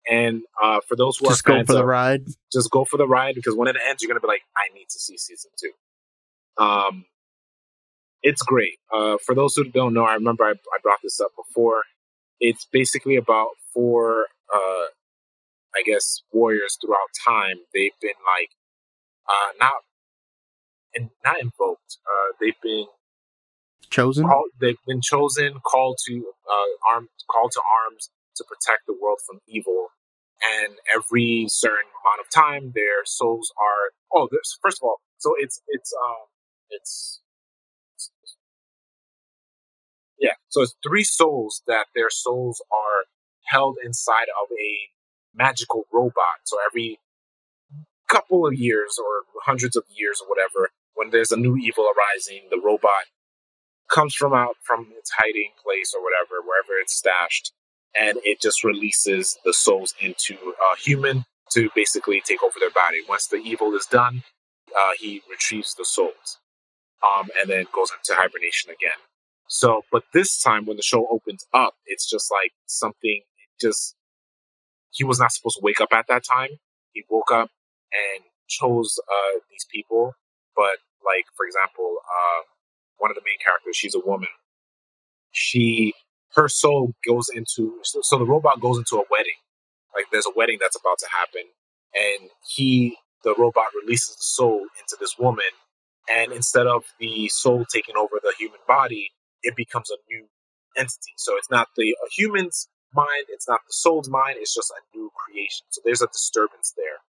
And 0.09 0.43
uh, 0.61 0.81
for 0.87 0.95
those 0.95 1.17
who 1.17 1.27
just 1.27 1.43
go 1.43 1.63
for 1.63 1.73
the 1.73 1.85
ride, 1.85 2.25
just 2.51 2.71
go 2.71 2.85
for 2.85 2.97
the 2.97 3.07
ride 3.07 3.35
because 3.35 3.55
when 3.55 3.67
it 3.67 3.75
ends, 3.87 4.01
you're 4.01 4.09
gonna 4.09 4.19
be 4.19 4.27
like, 4.27 4.43
I 4.57 4.73
need 4.73 4.87
to 4.89 4.99
see 4.99 5.17
season 5.17 5.51
two. 5.59 6.63
Um, 6.63 7.05
it's 8.23 8.41
great. 8.41 8.77
Uh, 8.93 9.17
for 9.25 9.33
those 9.35 9.55
who 9.55 9.63
don't 9.65 9.93
know, 9.93 10.03
I 10.03 10.13
remember 10.13 10.43
I, 10.43 10.51
I 10.51 10.77
brought 10.83 10.99
this 11.03 11.19
up 11.19 11.31
before. 11.35 11.83
It's 12.39 12.65
basically 12.71 13.15
about 13.15 13.49
four 13.73 14.27
uh, 14.53 14.85
I 15.75 15.83
guess 15.85 16.21
warriors 16.31 16.77
throughout 16.81 17.09
time 17.25 17.57
they've 17.73 17.97
been 18.01 18.19
like 18.25 18.49
uh, 19.27 19.51
not 19.59 19.83
and 20.93 21.09
not 21.23 21.39
invoked. 21.39 21.97
Uh, 22.05 22.35
they've 22.39 22.59
been 22.61 22.87
chosen. 23.89 24.25
Call, 24.25 24.43
they've 24.59 24.83
been 24.87 25.01
chosen, 25.01 25.59
called 25.63 25.97
to 26.07 26.33
uh, 26.49 26.93
arm, 26.93 27.09
called 27.29 27.51
to 27.53 27.61
arms 27.61 28.09
to 28.35 28.43
protect 28.43 28.87
the 28.87 28.95
world 28.99 29.19
from 29.25 29.39
evil. 29.47 29.87
And 30.43 30.77
every 30.93 31.45
certain 31.49 31.91
amount 32.01 32.25
of 32.25 32.31
time, 32.33 32.71
their 32.73 33.05
souls 33.05 33.53
are. 33.57 33.91
Oh, 34.13 34.27
there's, 34.31 34.57
first 34.61 34.79
of 34.81 34.87
all, 34.87 34.97
so 35.17 35.35
it's 35.37 35.61
it's 35.67 35.93
um 35.93 36.27
it's 36.71 37.21
yeah. 40.19 40.33
So 40.49 40.63
it's 40.63 40.75
three 40.83 41.03
souls 41.03 41.61
that 41.67 41.87
their 41.93 42.09
souls 42.09 42.61
are 42.71 43.05
held 43.45 43.77
inside 43.83 44.29
of 44.41 44.49
a 44.51 44.89
magical 45.33 45.85
robot. 45.91 46.43
So 46.43 46.57
every 46.65 46.99
couple 48.09 48.45
of 48.45 48.53
years 48.53 48.97
or 48.99 49.23
hundreds 49.43 49.75
of 49.75 49.83
years 49.89 50.21
or 50.21 50.27
whatever, 50.27 50.69
when 50.95 51.11
there's 51.11 51.31
a 51.31 51.37
new 51.37 51.55
evil 51.57 51.85
arising, 51.85 52.43
the 52.49 52.59
robot 52.59 53.05
comes 53.89 54.15
from 54.15 54.33
out 54.33 54.55
from 54.63 54.87
its 54.97 55.11
hiding 55.17 55.51
place 55.63 55.93
or 55.95 56.03
whatever, 56.03 56.41
wherever 56.41 56.79
it's 56.79 56.93
stashed, 56.93 57.51
and 57.99 58.17
it 58.23 58.41
just 58.41 58.63
releases 58.63 59.37
the 59.45 59.53
souls 59.53 59.93
into 59.99 60.35
a 60.35 60.79
human 60.79 61.25
to 61.51 61.69
basically 61.75 62.21
take 62.25 62.41
over 62.43 62.59
their 62.59 62.71
body. 62.71 62.99
Once 63.07 63.27
the 63.27 63.37
evil 63.37 63.75
is 63.75 63.85
done, 63.85 64.23
uh, 64.75 64.91
he 64.97 65.21
retrieves 65.29 65.75
the 65.75 65.85
souls, 65.85 66.39
um, 67.03 67.29
and 67.39 67.49
then 67.49 67.65
goes 67.73 67.91
into 67.91 68.19
hibernation 68.19 68.69
again. 68.69 68.99
So, 69.47 69.81
but 69.91 70.03
this 70.13 70.41
time 70.41 70.65
when 70.65 70.77
the 70.77 70.83
show 70.83 71.07
opens 71.11 71.45
up, 71.53 71.73
it's 71.85 72.09
just 72.09 72.31
like 72.31 72.53
something. 72.67 73.21
Just 73.59 73.95
he 74.91 75.03
was 75.03 75.19
not 75.19 75.31
supposed 75.31 75.57
to 75.57 75.61
wake 75.63 75.81
up 75.81 75.93
at 75.93 76.07
that 76.07 76.23
time. 76.23 76.49
He 76.93 77.03
woke 77.09 77.31
up 77.31 77.49
and 77.91 78.25
chose 78.47 78.99
uh, 79.07 79.39
these 79.49 79.65
people, 79.71 80.13
but 80.55 80.77
like 81.05 81.25
for 81.35 81.45
example, 81.45 81.97
uh, 82.05 82.43
one 82.97 83.11
of 83.11 83.15
the 83.15 83.23
main 83.25 83.39
characters, 83.45 83.77
she's 83.77 83.95
a 83.95 83.99
woman. 84.05 84.29
She 85.31 85.93
her 86.35 86.47
soul 86.47 86.93
goes 87.07 87.29
into 87.33 87.77
so 87.83 88.17
the 88.17 88.25
robot 88.25 88.61
goes 88.61 88.77
into 88.77 88.97
a 88.97 89.05
wedding. 89.11 89.39
Like 89.95 90.05
there's 90.11 90.27
a 90.27 90.33
wedding 90.35 90.57
that's 90.59 90.77
about 90.77 90.99
to 90.99 91.07
happen, 91.09 91.43
and 91.95 92.29
he 92.47 92.97
the 93.23 93.35
robot 93.37 93.67
releases 93.81 94.15
the 94.15 94.23
soul 94.23 94.61
into 94.79 94.97
this 94.99 95.17
woman, 95.17 95.51
and 96.13 96.31
instead 96.31 96.67
of 96.67 96.83
the 96.99 97.27
soul 97.29 97.65
taking 97.65 97.95
over 97.97 98.19
the 98.21 98.33
human 98.37 98.59
body, 98.67 99.11
it 99.43 99.55
becomes 99.55 99.89
a 99.91 99.97
new 100.09 100.27
entity. 100.77 101.13
So 101.17 101.37
it's 101.37 101.49
not 101.49 101.69
the 101.75 101.95
human's 102.15 102.67
mind, 102.95 103.25
it's 103.29 103.47
not 103.47 103.61
the 103.67 103.73
soul's 103.73 104.09
mind, 104.09 104.37
it's 104.39 104.53
just 104.53 104.71
a 104.71 104.97
new 104.97 105.11
creation. 105.15 105.65
So 105.69 105.81
there's 105.83 106.01
a 106.01 106.07
disturbance 106.07 106.73
there. 106.75 107.01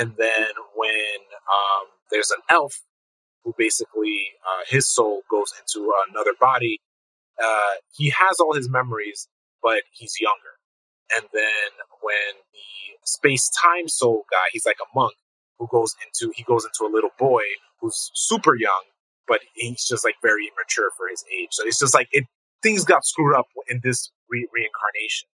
And 0.00 0.14
then 0.18 0.48
when 0.74 1.18
um, 1.48 1.86
there's 2.10 2.30
an 2.30 2.42
elf 2.50 2.82
who 3.44 3.54
basically 3.56 4.32
uh, 4.46 4.64
his 4.68 4.86
soul 4.86 5.22
goes 5.30 5.52
into 5.58 5.92
another 6.10 6.32
body, 6.38 6.80
uh, 7.42 7.80
he 7.94 8.10
has 8.10 8.40
all 8.40 8.54
his 8.54 8.68
memories, 8.68 9.28
but 9.62 9.82
he's 9.92 10.20
younger. 10.20 10.58
And 11.16 11.26
then 11.32 11.70
when 12.02 12.42
the 12.52 13.06
space 13.06 13.50
time 13.50 13.88
soul 13.88 14.24
guy, 14.30 14.48
he's 14.52 14.66
like 14.66 14.78
a 14.82 14.98
monk 14.98 15.14
who 15.58 15.66
goes 15.70 15.94
into 16.04 16.32
he 16.36 16.42
goes 16.42 16.64
into 16.64 16.90
a 16.90 16.92
little 16.92 17.10
boy 17.18 17.42
who's 17.80 18.10
super 18.14 18.54
young, 18.56 18.84
but 19.26 19.40
he's 19.54 19.86
just 19.86 20.04
like 20.04 20.16
very 20.22 20.50
immature 20.52 20.90
for 20.96 21.08
his 21.08 21.24
age. 21.32 21.48
So 21.52 21.64
it's 21.66 21.78
just 21.78 21.94
like 21.94 22.08
it 22.12 22.24
things 22.62 22.84
got 22.84 23.04
screwed 23.04 23.34
up 23.34 23.46
in 23.68 23.80
this 23.82 24.10
re- 24.28 24.48
reincarnation 24.52 25.28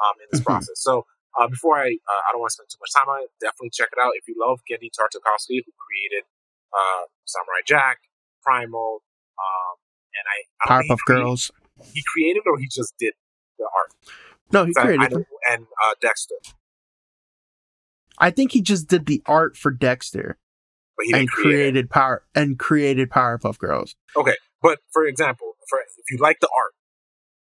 um, 0.00 0.14
in 0.20 0.26
this 0.30 0.40
mm-hmm. 0.40 0.52
process. 0.52 0.76
So 0.76 1.06
uh, 1.40 1.48
before 1.48 1.78
I 1.78 1.88
uh, 1.88 2.22
I 2.28 2.32
don't 2.32 2.40
want 2.40 2.50
to 2.50 2.54
spend 2.60 2.68
too 2.70 2.80
much 2.80 2.92
time 2.92 3.08
on 3.08 3.22
it, 3.22 3.30
definitely 3.40 3.70
check 3.70 3.88
it 3.92 4.00
out 4.00 4.12
if 4.14 4.28
you 4.28 4.36
love 4.38 4.60
Genndy 4.68 4.90
Tartakovsky, 4.92 5.64
who 5.64 5.72
created 5.80 6.24
uh, 6.72 7.08
Samurai 7.24 7.62
Jack, 7.66 7.98
Primal, 8.42 9.02
um, 9.38 9.76
and 10.16 10.24
I, 10.28 10.38
I 10.60 10.82
Powerpuff 10.82 10.98
Girls. 11.06 11.50
He 11.92 12.02
created 12.12 12.42
or 12.46 12.58
he 12.58 12.66
just 12.66 12.94
did 12.98 13.14
the 13.58 13.64
art. 13.64 14.14
No, 14.52 14.64
he 14.66 14.74
created 14.74 15.12
I, 15.14 15.52
and 15.54 15.66
uh, 15.82 15.94
Dexter. 16.00 16.36
I 18.18 18.30
think 18.30 18.52
he 18.52 18.60
just 18.60 18.88
did 18.88 19.06
the 19.06 19.22
art 19.26 19.56
for 19.56 19.70
Dexter 19.70 20.38
and 21.12 21.28
created 21.28 21.90
power 21.90 22.24
and 22.34 22.58
created 22.58 23.10
Powerpuff 23.10 23.58
Girls. 23.58 23.96
Okay, 24.14 24.36
but 24.60 24.78
for 24.92 25.06
example, 25.06 25.51
if 26.04 26.10
you 26.10 26.18
like 26.22 26.40
the 26.40 26.48
art, 26.54 26.74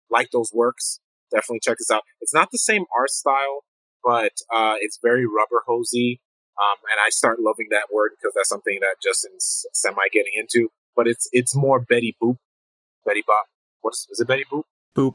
like 0.10 0.32
those 0.32 0.52
works, 0.54 1.00
definitely 1.32 1.60
check 1.62 1.78
this 1.78 1.92
out. 1.92 2.04
It's 2.22 2.34
not 2.34 2.52
the 2.52 2.58
same 2.58 2.86
art 2.98 3.10
style, 3.10 3.64
but 4.04 4.34
uh, 4.54 4.76
it's 4.80 5.00
very 5.02 5.26
rubber 5.26 5.64
hosey. 5.66 6.22
Um, 6.62 6.78
and 6.92 7.00
I 7.04 7.10
start 7.10 7.40
loving 7.40 7.68
that 7.72 7.88
word 7.92 8.12
because 8.12 8.34
that's 8.36 8.50
something 8.50 8.78
that 8.82 8.98
Justin's 9.04 9.66
semi 9.74 10.04
getting 10.12 10.34
into. 10.36 10.70
But 10.96 11.08
it's 11.08 11.28
it's 11.32 11.56
more 11.56 11.80
Betty 11.80 12.16
Boop, 12.22 12.38
Betty 13.06 13.24
Bop. 13.26 13.46
What 13.82 13.94
is, 13.94 14.08
is 14.12 14.20
it? 14.20 14.28
Betty 14.28 14.46
Boop. 14.52 14.64
Boop. 14.96 15.14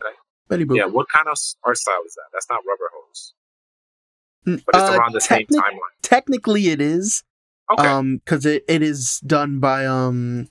Betty 0.48 0.64
Boop. 0.64 0.76
Yeah. 0.76 0.86
What 0.86 1.09
kind 1.09 1.28
of 1.28 1.38
art 1.64 1.76
style 1.76 2.02
is 2.05 2.14
that? 2.14 2.24
That's 2.32 2.48
not 2.50 2.62
rubber 2.66 2.90
hose. 2.92 3.34
Mm, 4.46 4.64
but 4.66 4.74
it's 4.74 4.90
uh, 4.90 4.98
around 4.98 5.12
the 5.12 5.20
same 5.20 5.46
timeline. 5.46 5.78
Technically, 6.02 6.68
it 6.68 6.80
is. 6.80 7.22
Okay. 7.70 7.86
Um, 7.86 8.16
because 8.24 8.46
it, 8.46 8.64
it 8.66 8.82
is 8.82 9.20
done 9.20 9.60
by 9.60 9.86
um. 9.86 10.48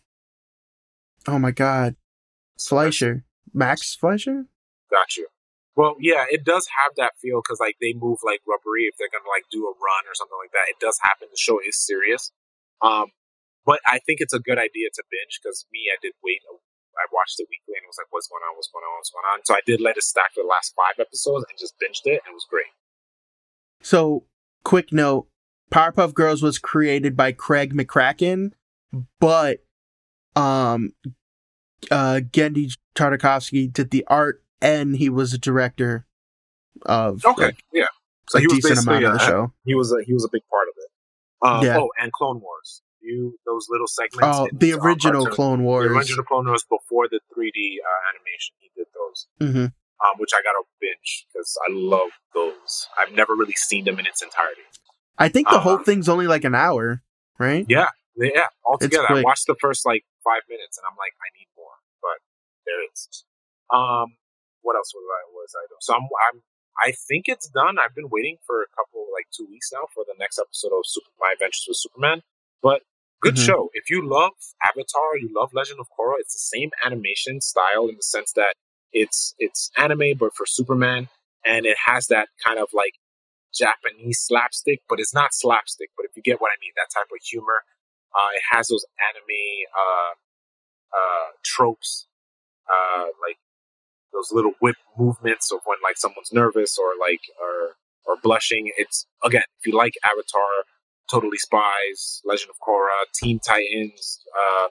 Oh 1.28 1.40
my 1.40 1.52
God, 1.52 1.98
Fleischer, 2.60 3.24
Max 3.54 3.96
Fleischer. 3.96 4.46
Got 4.90 5.18
you. 5.18 5.28
Well, 5.76 5.96
yeah, 6.02 6.26
it 6.30 6.44
does 6.44 6.66
have 6.74 6.98
that 6.98 7.14
feel 7.22 7.42
because 7.46 7.62
like 7.62 7.78
they 7.80 7.94
move 7.94 8.18
like 8.26 8.42
rubbery 8.50 8.90
if 8.90 8.98
they're 8.98 9.14
gonna 9.14 9.30
like 9.30 9.46
do 9.54 9.70
a 9.70 9.74
run 9.78 10.04
or 10.10 10.18
something 10.18 10.38
like 10.42 10.52
that. 10.58 10.74
It 10.74 10.82
does 10.82 10.98
happen. 11.06 11.30
The 11.30 11.38
show 11.38 11.62
is 11.62 11.78
serious, 11.78 12.34
um, 12.82 13.14
but 13.66 13.80
I 13.86 14.00
think 14.02 14.18
it's 14.20 14.34
a 14.34 14.42
good 14.42 14.58
idea 14.58 14.90
to 14.90 15.04
binge 15.14 15.38
because 15.38 15.70
me, 15.72 15.94
I 15.94 16.02
did 16.02 16.14
wait. 16.26 16.42
I 16.98 17.06
watched 17.14 17.38
it 17.38 17.46
weekly 17.46 17.78
and 17.78 17.86
it 17.86 17.94
was 17.94 18.02
like, 18.02 18.10
what's 18.10 18.26
going 18.26 18.42
on? 18.42 18.58
What's 18.58 18.74
going 18.74 18.82
on? 18.82 18.98
What's 18.98 19.14
going 19.14 19.30
on? 19.30 19.46
So 19.46 19.54
I 19.54 19.62
did 19.70 19.78
let 19.78 19.98
it 19.98 20.04
stack 20.04 20.34
for 20.34 20.42
the 20.42 20.50
last 20.50 20.74
five 20.74 20.98
episodes 20.98 21.46
and 21.46 21.60
just 21.62 21.78
binged 21.78 22.10
it, 22.10 22.26
and 22.26 22.34
it 22.34 22.38
was 22.38 22.50
great. 22.50 22.74
So, 23.86 24.26
quick 24.64 24.92
note: 24.92 25.30
Powerpuff 25.70 26.14
Girls 26.14 26.42
was 26.42 26.58
created 26.58 27.16
by 27.16 27.34
Craig 27.34 27.78
McCracken, 27.78 28.58
but 29.20 29.62
um, 30.36 30.94
uh, 31.92 32.22
Genndy 32.32 32.72
Tartakovsky 32.96 33.72
did 33.72 33.92
the 33.92 34.06
art 34.08 34.44
and 34.62 34.96
he 34.96 35.10
was 35.10 35.34
a 35.34 35.38
director 35.38 36.06
of 36.86 37.24
okay, 37.26 37.46
like, 37.46 37.64
yeah. 37.74 37.86
So 38.30 38.40
he 38.40 38.48
was 38.48 38.60
basically 38.62 39.04
a, 39.04 39.20
show. 39.20 39.54
He 39.64 39.74
was 39.74 39.92
a 39.92 40.04
he 40.06 40.14
was 40.14 40.26
a 40.26 40.30
big 40.32 40.44
part 40.50 40.68
of 40.68 40.74
it. 40.78 40.90
Um, 41.42 41.66
yeah. 41.66 41.80
Oh, 41.80 41.90
and 42.00 42.12
Clone 42.12 42.42
Wars. 42.42 42.82
You 43.00 43.38
those 43.46 43.68
little 43.70 43.88
segments. 43.88 44.38
Oh, 44.38 44.48
the 44.52 44.74
original 44.74 45.28
Clone 45.28 45.64
Wars. 45.64 45.88
The 45.88 45.96
original 45.96 46.26
Clone 46.26 46.48
Wars 46.48 46.66
before 46.70 47.08
the 47.08 47.22
3D 47.32 47.78
uh, 47.80 48.10
animation. 48.12 48.56
He 48.60 48.70
did 48.76 48.88
those, 48.94 49.28
mm-hmm. 49.40 49.64
um, 49.64 50.14
which 50.18 50.32
I 50.34 50.42
got 50.44 50.52
to 50.52 50.64
binge 50.82 51.26
because 51.32 51.58
I 51.68 51.72
love 51.72 52.10
those. 52.34 52.88
I've 53.00 53.14
never 53.14 53.34
really 53.34 53.54
seen 53.54 53.86
them 53.86 53.98
in 54.00 54.06
its 54.06 54.22
entirety. 54.22 54.62
I 55.18 55.30
think 55.30 55.48
the 55.50 55.60
whole 55.60 55.78
um, 55.78 55.84
thing's 55.84 56.10
only 56.10 56.28
like 56.28 56.44
an 56.44 56.54
hour, 56.54 57.02
right? 57.40 57.66
Yeah, 57.70 57.90
yeah. 58.18 58.48
Altogether, 58.66 59.10
I 59.10 59.22
watched 59.22 59.48
the 59.48 59.56
first 59.62 59.86
like 59.86 60.04
five 60.24 60.42
minutes, 60.50 60.78
and 60.78 60.86
I'm 60.86 60.98
like, 60.98 61.14
I 61.22 61.30
need 61.38 61.48
there 62.68 62.84
is. 62.92 63.24
Um, 63.72 64.20
what 64.62 64.76
else 64.76 64.92
was 64.92 65.08
I 65.08 65.22
was 65.32 65.52
I 65.56 65.64
doing? 65.72 65.82
So 65.82 65.96
I'm 65.96 66.06
I'm 66.30 66.44
I 66.78 66.94
think 67.08 67.26
it's 67.26 67.48
done. 67.48 67.80
I've 67.80 67.96
been 67.96 68.12
waiting 68.12 68.38
for 68.46 68.62
a 68.62 68.70
couple 68.76 69.08
like 69.16 69.26
two 69.32 69.48
weeks 69.50 69.72
now 69.72 69.88
for 69.96 70.04
the 70.06 70.14
next 70.20 70.38
episode 70.38 70.76
of 70.76 70.84
Super, 70.86 71.10
My 71.20 71.34
Adventures 71.34 71.66
with 71.68 71.80
Superman. 71.80 72.22
But 72.62 72.84
good 73.22 73.36
mm-hmm. 73.36 73.48
show. 73.48 73.70
If 73.74 73.90
you 73.90 74.06
love 74.06 74.38
Avatar, 74.62 75.18
you 75.18 75.32
love 75.34 75.50
Legend 75.54 75.80
of 75.80 75.88
Korra. 75.90 76.20
It's 76.20 76.34
the 76.34 76.58
same 76.58 76.70
animation 76.86 77.42
style 77.42 77.88
in 77.88 77.96
the 77.96 78.06
sense 78.06 78.34
that 78.36 78.54
it's 78.92 79.34
it's 79.40 79.72
anime 79.78 80.18
but 80.20 80.36
for 80.36 80.46
Superman, 80.46 81.10
and 81.46 81.66
it 81.66 81.78
has 81.86 82.08
that 82.08 82.30
kind 82.44 82.60
of 82.60 82.70
like 82.74 82.94
Japanese 83.56 84.20
slapstick, 84.22 84.82
but 84.88 85.00
it's 85.00 85.14
not 85.14 85.34
slapstick. 85.34 85.90
But 85.98 86.06
if 86.06 86.12
you 86.16 86.22
get 86.22 86.42
what 86.42 86.52
I 86.52 86.60
mean, 86.62 86.72
that 86.76 86.94
type 86.94 87.08
of 87.12 87.24
humor. 87.24 87.64
Uh, 88.16 88.34
it 88.34 88.42
has 88.50 88.68
those 88.70 88.86
anime 89.14 89.68
uh, 89.78 90.14
uh, 90.98 91.30
tropes, 91.44 92.08
uh, 92.70 93.06
like 93.22 93.38
those 94.14 94.32
little 94.32 94.54
whip 94.62 94.76
movements 94.98 95.52
of 95.52 95.60
when 95.66 95.78
like 95.84 95.98
someone's 95.98 96.32
nervous 96.34 96.78
or 96.78 96.94
like 97.00 97.22
or 97.42 97.76
or 98.06 98.18
blushing. 98.22 98.72
It's 98.78 99.06
again, 99.24 99.44
if 99.60 99.68
you 99.68 99.78
like 99.78 99.94
Avatar, 100.06 100.66
Totally 101.12 101.38
Spies, 101.38 102.22
Legend 102.26 102.52
of 102.52 102.58
Korra, 102.66 103.06
Teen 103.16 103.40
Titans, 103.40 104.20
uh, 104.36 104.68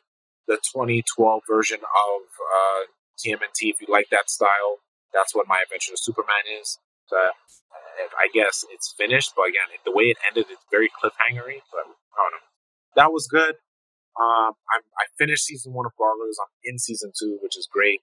the 0.48 0.56
2012 0.56 1.42
version 1.48 1.78
of 1.78 2.22
uh, 2.40 2.82
TMNT. 3.18 3.70
If 3.72 3.80
you 3.80 3.88
like 3.90 4.08
that 4.10 4.30
style, 4.30 4.78
that's 5.14 5.34
what 5.34 5.48
My 5.48 5.60
Adventure 5.62 5.92
of 5.92 5.98
Superman 6.00 6.44
is. 6.60 6.78
So, 7.08 7.16
I 8.18 8.28
guess 8.32 8.64
it's 8.72 8.94
finished, 8.96 9.32
but 9.36 9.48
again, 9.48 9.68
the 9.84 9.92
way 9.92 10.04
it 10.04 10.18
ended, 10.26 10.46
it's 10.50 10.64
very 10.70 10.88
cliffhangery. 10.88 11.62
But 11.72 11.86
I 11.86 12.18
don't 12.18 12.32
know. 12.32 12.46
That 12.96 13.12
was 13.12 13.26
good. 13.26 13.56
Um, 14.20 14.52
i 14.70 14.80
I 14.98 15.04
finished 15.18 15.44
season 15.44 15.72
one 15.72 15.86
of 15.86 15.92
Gargoyles. 15.98 16.38
I'm 16.40 16.52
in 16.64 16.78
season 16.78 17.12
two, 17.18 17.38
which 17.42 17.56
is 17.56 17.68
great. 17.70 18.00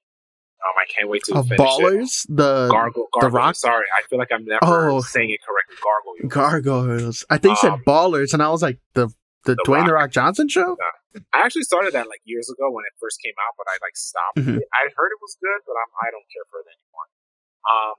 Um, 0.64 0.76
I 0.80 0.86
can't 0.88 1.10
wait 1.10 1.24
to 1.26 1.36
of 1.36 1.48
finish 1.48 1.60
Ballers, 1.60 2.24
it. 2.30 2.38
the 2.38 2.70
Gargoyle, 2.72 3.08
the 3.20 3.30
Rock. 3.30 3.56
Sorry, 3.56 3.86
I 3.98 4.08
feel 4.08 4.18
like 4.20 4.32
I'm 4.32 4.46
never 4.46 4.60
oh, 4.64 5.02
saying 5.02 5.30
it 5.32 5.40
correctly. 5.44 5.76
Gargoyles. 5.84 6.32
Gargoyles. 6.32 7.26
I 7.30 7.38
think 7.38 7.58
um, 7.58 7.60
you 7.62 7.78
said 7.78 7.86
Ballers, 7.86 8.34
and 8.34 8.42
I 8.42 8.50
was 8.50 8.62
like, 8.62 8.80
the 8.94 9.08
the, 9.44 9.56
The 9.56 9.64
Dwayne 9.68 9.86
the 9.86 9.92
Rock. 9.94 10.08
Rock 10.08 10.12
Johnson 10.12 10.48
show. 10.48 10.78
I 11.36 11.44
actually 11.44 11.64
started 11.68 11.92
that 11.94 12.08
like 12.08 12.22
years 12.24 12.48
ago 12.50 12.72
when 12.72 12.86
it 12.88 12.96
first 12.96 13.20
came 13.22 13.36
out, 13.44 13.54
but 13.58 13.68
I 13.68 13.76
like 13.84 13.98
stopped. 13.98 14.38
Mhm. 14.40 14.64
it. 14.64 14.68
I 14.72 14.88
heard 14.96 15.12
it 15.12 15.20
was 15.22 15.36
good, 15.42 15.60
but 15.68 15.76
I'm, 15.76 15.92
I 16.00 16.10
don't 16.16 16.26
care 16.32 16.48
for 16.50 16.64
it 16.64 16.68
anymore. 16.72 17.08
Um, 17.68 17.96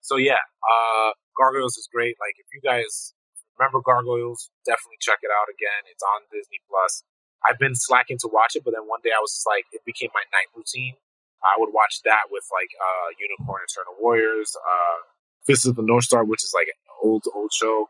so 0.00 0.16
yeah, 0.16 0.40
uh, 0.62 1.10
Gargoyles 1.36 1.76
is 1.76 1.88
great. 1.92 2.14
Like 2.22 2.38
if 2.38 2.46
you 2.54 2.60
guys 2.62 3.14
remember 3.58 3.82
Gargoyles, 3.82 4.54
definitely 4.62 5.02
check 5.02 5.18
it 5.26 5.34
out 5.34 5.50
again. 5.50 5.90
It's 5.90 6.02
on 6.02 6.30
Disney 6.30 6.62
Plus. 6.70 7.02
I've 7.42 7.58
been 7.58 7.74
slacking 7.74 8.18
to 8.22 8.30
watch 8.30 8.54
it, 8.54 8.62
but 8.62 8.74
then 8.74 8.86
one 8.86 9.02
day 9.02 9.10
I 9.14 9.22
was 9.22 9.34
just 9.34 9.46
like, 9.46 9.66
it 9.74 9.82
became 9.86 10.10
my 10.14 10.22
night 10.30 10.50
routine. 10.54 10.98
I 11.38 11.54
would 11.58 11.70
watch 11.70 12.02
that 12.02 12.34
with 12.34 12.42
like 12.50 12.70
uh, 12.74 13.14
Unicorn 13.14 13.62
Eternal 13.62 13.94
Warriors, 14.02 14.58
uh, 14.58 14.98
Fist 15.46 15.70
of 15.70 15.78
the 15.78 15.86
North 15.86 16.10
Star, 16.10 16.26
which 16.26 16.42
is 16.42 16.50
like 16.50 16.66
an 16.66 16.78
old 16.98 17.22
old 17.30 17.54
show. 17.54 17.86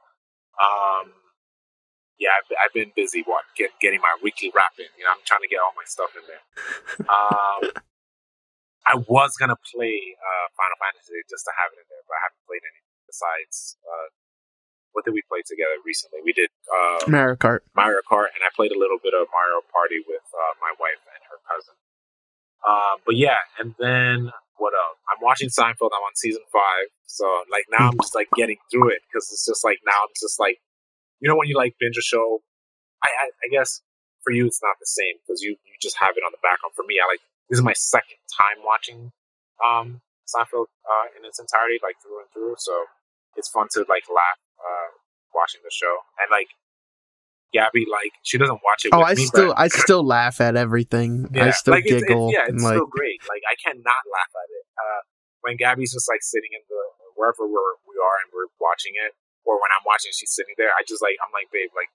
Um, 0.60 1.16
yeah, 2.20 2.36
I've, 2.36 2.50
I've 2.60 2.74
been 2.76 2.92
busy 2.92 3.24
what, 3.24 3.48
get, 3.56 3.72
getting 3.80 4.04
my 4.04 4.12
weekly 4.20 4.52
wrap 4.52 4.76
in. 4.76 4.90
You 5.00 5.06
know, 5.06 5.16
I'm 5.16 5.24
trying 5.24 5.46
to 5.46 5.48
get 5.48 5.64
all 5.64 5.72
my 5.78 5.86
stuff 5.88 6.12
in 6.18 6.24
there. 6.28 6.44
Um, 7.08 7.72
I 8.84 9.00
was 9.08 9.32
gonna 9.40 9.56
play 9.72 9.96
uh, 9.96 10.46
Final 10.52 10.78
Fantasy 10.84 11.24
just 11.24 11.48
to 11.48 11.52
have 11.56 11.72
it 11.72 11.80
in 11.80 11.88
there, 11.88 12.04
but 12.04 12.20
I 12.20 12.28
haven't 12.28 12.44
played 12.44 12.64
any 12.68 12.84
besides. 13.08 13.80
Uh, 13.80 14.12
what 14.98 15.06
did 15.06 15.14
we 15.14 15.22
play 15.30 15.46
together 15.46 15.78
recently? 15.86 16.18
We 16.26 16.34
did 16.34 16.50
uh, 16.66 17.06
Mario 17.06 17.38
Kart. 17.38 17.62
Mario 17.78 18.02
Kart, 18.02 18.34
and 18.34 18.42
I 18.42 18.50
played 18.50 18.74
a 18.74 18.78
little 18.82 18.98
bit 18.98 19.14
of 19.14 19.30
Mario 19.30 19.62
Party 19.70 20.02
with 20.02 20.26
uh, 20.34 20.58
my 20.58 20.74
wife 20.74 20.98
and 21.06 21.22
her 21.30 21.38
cousin. 21.46 21.78
Uh, 22.66 22.98
but 23.06 23.14
yeah, 23.14 23.38
and 23.62 23.78
then 23.78 24.34
what 24.58 24.74
else? 24.74 24.98
I'm 25.06 25.22
watching 25.22 25.54
Seinfeld. 25.54 25.94
I'm 25.94 26.02
on 26.02 26.18
season 26.18 26.42
five, 26.50 26.90
so 27.06 27.30
like 27.46 27.70
now 27.70 27.94
I'm 27.94 27.98
just 28.02 28.18
like 28.18 28.26
getting 28.34 28.58
through 28.74 28.90
it 28.90 29.06
because 29.06 29.30
it's 29.30 29.46
just 29.46 29.62
like 29.62 29.78
now 29.86 29.94
I'm 30.02 30.10
just 30.18 30.42
like, 30.42 30.58
you 31.22 31.30
know, 31.30 31.38
when 31.38 31.46
you 31.46 31.54
like 31.54 31.78
binge 31.78 31.94
a 31.94 32.02
show, 32.02 32.42
I 33.06 33.06
I, 33.06 33.26
I 33.30 33.48
guess 33.54 33.78
for 34.26 34.34
you 34.34 34.50
it's 34.50 34.58
not 34.58 34.82
the 34.82 34.90
same 34.90 35.22
because 35.22 35.46
you 35.46 35.54
you 35.62 35.78
just 35.78 35.94
have 36.02 36.18
it 36.18 36.26
on 36.26 36.34
the 36.34 36.42
background. 36.42 36.74
For 36.74 36.82
me, 36.90 36.98
I 36.98 37.06
like 37.06 37.22
this 37.46 37.62
is 37.62 37.64
my 37.64 37.78
second 37.78 38.18
time 38.34 38.66
watching 38.66 39.14
um 39.62 40.02
Seinfeld 40.26 40.66
uh, 40.82 41.06
in 41.14 41.22
its 41.22 41.38
entirety, 41.38 41.78
like 41.86 42.02
through 42.02 42.18
and 42.18 42.28
through. 42.34 42.58
So 42.58 42.74
it's 43.38 43.46
fun 43.46 43.70
to 43.78 43.86
like 43.86 44.10
laugh 44.10 44.42
uh, 44.60 44.88
watching 45.34 45.60
the 45.64 45.70
show 45.72 45.94
and 46.20 46.30
like 46.30 46.48
Gabby, 47.54 47.86
like 47.88 48.12
she 48.22 48.36
doesn't 48.36 48.60
watch 48.60 48.84
it. 48.84 48.92
Oh, 48.92 49.00
I 49.02 49.14
me, 49.14 49.24
still 49.24 49.48
but, 49.56 49.58
I 49.58 49.68
still 49.84 50.04
laugh 50.04 50.40
at 50.40 50.56
everything. 50.56 51.32
I 51.32 51.50
still 51.50 51.72
like, 51.74 51.86
it's- 51.86 52.02
it's- 52.02 52.08
giggle. 52.08 52.30
yeah, 52.32 52.44
and 52.44 52.56
it's 52.60 52.64
like 52.64 52.76
still 52.76 52.86
great. 52.92 53.20
Like 53.24 53.42
I 53.48 53.56
cannot 53.56 54.02
laugh 54.12 54.32
at 54.36 54.48
it. 54.52 54.64
Uh, 54.76 55.00
when 55.40 55.56
Gabby's 55.56 55.92
just 55.96 56.08
like 56.08 56.20
sitting 56.22 56.50
in 56.52 56.60
the 56.68 56.80
wherever 57.16 57.48
we're, 57.48 57.80
we 57.88 57.96
are 57.96 58.16
and 58.22 58.28
we're 58.36 58.52
watching 58.60 58.92
it, 59.00 59.16
or 59.48 59.56
when 59.56 59.70
I'm 59.72 59.82
watching, 59.86 60.12
she's 60.12 60.30
sitting 60.34 60.54
there. 60.58 60.68
I 60.76 60.84
just 60.86 61.00
like 61.00 61.16
I'm 61.24 61.32
like, 61.32 61.48
babe, 61.50 61.70
like 61.74 61.88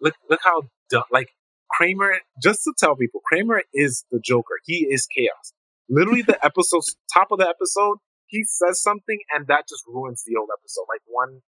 look 0.00 0.14
look 0.28 0.40
how 0.44 0.68
dumb. 0.90 1.08
Like 1.10 1.32
Kramer, 1.72 2.20
just 2.42 2.64
to 2.64 2.74
tell 2.76 2.94
people, 2.94 3.20
Kramer 3.24 3.62
is 3.72 4.04
the 4.12 4.20
Joker. 4.20 4.60
He 4.68 4.84
is 4.92 5.06
chaos. 5.08 5.56
Literally, 5.88 6.20
the 6.20 6.36
episode 6.44 6.82
top 7.08 7.32
of 7.32 7.38
the 7.40 7.48
episode, 7.48 7.96
he 8.26 8.44
says 8.44 8.76
something 8.82 9.20
and 9.32 9.46
that 9.48 9.64
just 9.68 9.84
ruins 9.88 10.22
the 10.28 10.34
whole 10.36 10.48
episode. 10.52 10.84
Like 10.84 11.00
one 11.08 11.40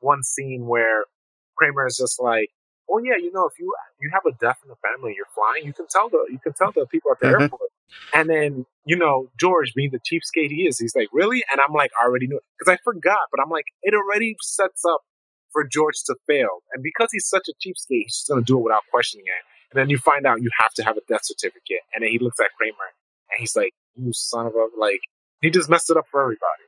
one 0.00 0.22
scene 0.22 0.66
where 0.66 1.04
Kramer 1.56 1.86
is 1.86 1.96
just 1.96 2.20
like, 2.20 2.50
"Oh 2.90 2.98
yeah, 2.98 3.16
you 3.16 3.32
know, 3.32 3.46
if 3.46 3.58
you 3.58 3.74
you 4.00 4.10
have 4.12 4.24
a 4.26 4.32
death 4.40 4.58
in 4.64 4.68
the 4.70 4.76
family, 4.76 5.14
you're 5.16 5.26
flying. 5.34 5.64
You 5.66 5.72
can 5.72 5.86
tell 5.88 6.08
the 6.08 6.26
you 6.30 6.38
can 6.38 6.52
tell 6.54 6.72
the 6.72 6.86
people 6.86 7.10
at 7.12 7.18
the 7.20 7.26
Mhm. 7.26 7.32
airport." 7.32 7.70
And 8.14 8.28
then 8.30 8.66
you 8.84 8.96
know 8.96 9.30
George, 9.38 9.74
being 9.74 9.90
the 9.90 10.00
cheapskate 10.00 10.50
he 10.50 10.66
is, 10.66 10.78
he's 10.78 10.96
like, 10.96 11.08
"Really?" 11.12 11.44
And 11.50 11.60
I'm 11.60 11.72
like, 11.74 11.90
"I 12.00 12.04
already 12.06 12.26
knew 12.26 12.36
it 12.38 12.44
because 12.58 12.72
I 12.72 12.78
forgot." 12.84 13.28
But 13.30 13.40
I'm 13.42 13.50
like, 13.50 13.66
it 13.82 13.94
already 13.94 14.36
sets 14.40 14.84
up 14.84 15.02
for 15.52 15.64
George 15.64 15.96
to 16.06 16.14
fail, 16.26 16.62
and 16.72 16.82
because 16.82 17.10
he's 17.12 17.26
such 17.28 17.48
a 17.48 17.54
cheapskate, 17.54 18.02
he's 18.04 18.16
just 18.16 18.28
gonna 18.28 18.42
do 18.42 18.58
it 18.58 18.62
without 18.64 18.84
questioning 18.90 19.26
it. 19.26 19.42
And 19.72 19.78
then 19.80 19.90
you 19.90 19.98
find 19.98 20.26
out 20.26 20.42
you 20.42 20.50
have 20.58 20.72
to 20.74 20.84
have 20.84 20.96
a 20.96 21.02
death 21.08 21.24
certificate, 21.24 21.82
and 21.94 22.02
then 22.04 22.10
he 22.10 22.18
looks 22.18 22.40
at 22.40 22.50
Kramer 22.56 22.92
and 23.30 23.38
he's 23.40 23.56
like, 23.56 23.72
"You 23.96 24.12
son 24.12 24.46
of 24.46 24.54
a 24.54 24.68
like." 24.78 25.00
He 25.42 25.50
just 25.50 25.68
messed 25.70 25.90
it 25.90 25.96
up 25.96 26.06
for 26.10 26.22
everybody. 26.22 26.64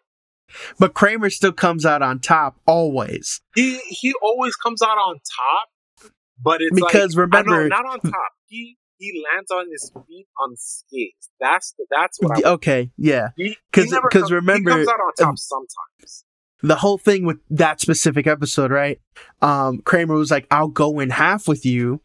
But 0.79 0.95
Kramer 0.95 1.31
still 1.31 1.53
comes 1.53 1.85
out 1.87 2.03
on 2.03 2.19
top 2.21 2.57
always. 2.67 3.41
He 3.55 3.79
he 3.89 4.13
always 4.23 4.55
comes 4.57 4.83
out 4.83 4.97
on 4.99 5.17
top, 5.17 6.13
but 6.43 6.61
it's 6.61 6.75
Because 6.75 7.17
like, 7.17 7.31
remember- 7.31 7.69
not 7.69 7.87
on 7.87 8.01
top. 8.11 8.33
He 8.47 8.77
he 8.99 9.23
lands 9.33 9.51
on 9.51 9.65
his 9.71 9.91
feet 10.09 10.27
unscathed. 10.39 11.29
That's 11.41 11.73
the, 11.79 11.87
that's 11.91 12.19
what 12.21 12.45
I. 12.45 12.51
Okay, 12.51 12.91
yeah. 12.99 13.29
because 13.37 13.47
he 13.49 13.57
'Cause- 13.73 13.91
never 13.93 14.09
'cause 14.09 14.21
comes- 14.23 14.33
remember, 14.33 14.71
he 14.71 14.77
comes 14.77 14.89
out 14.89 15.01
on 15.01 15.13
top 15.19 15.29
um, 15.31 15.37
sometimes. 15.37 16.25
The 16.63 16.77
whole 16.77 16.99
thing 16.99 17.25
with 17.25 17.39
that 17.49 17.81
specific 17.81 18.27
episode, 18.27 18.71
right? 18.71 19.01
Um, 19.41 19.79
Kramer 19.79 20.15
was 20.17 20.31
like, 20.31 20.47
"I'll 20.51 20.69
go 20.69 21.01
in 21.01 21.09
half 21.09 21.49
with 21.49 21.65
you, 21.65 22.03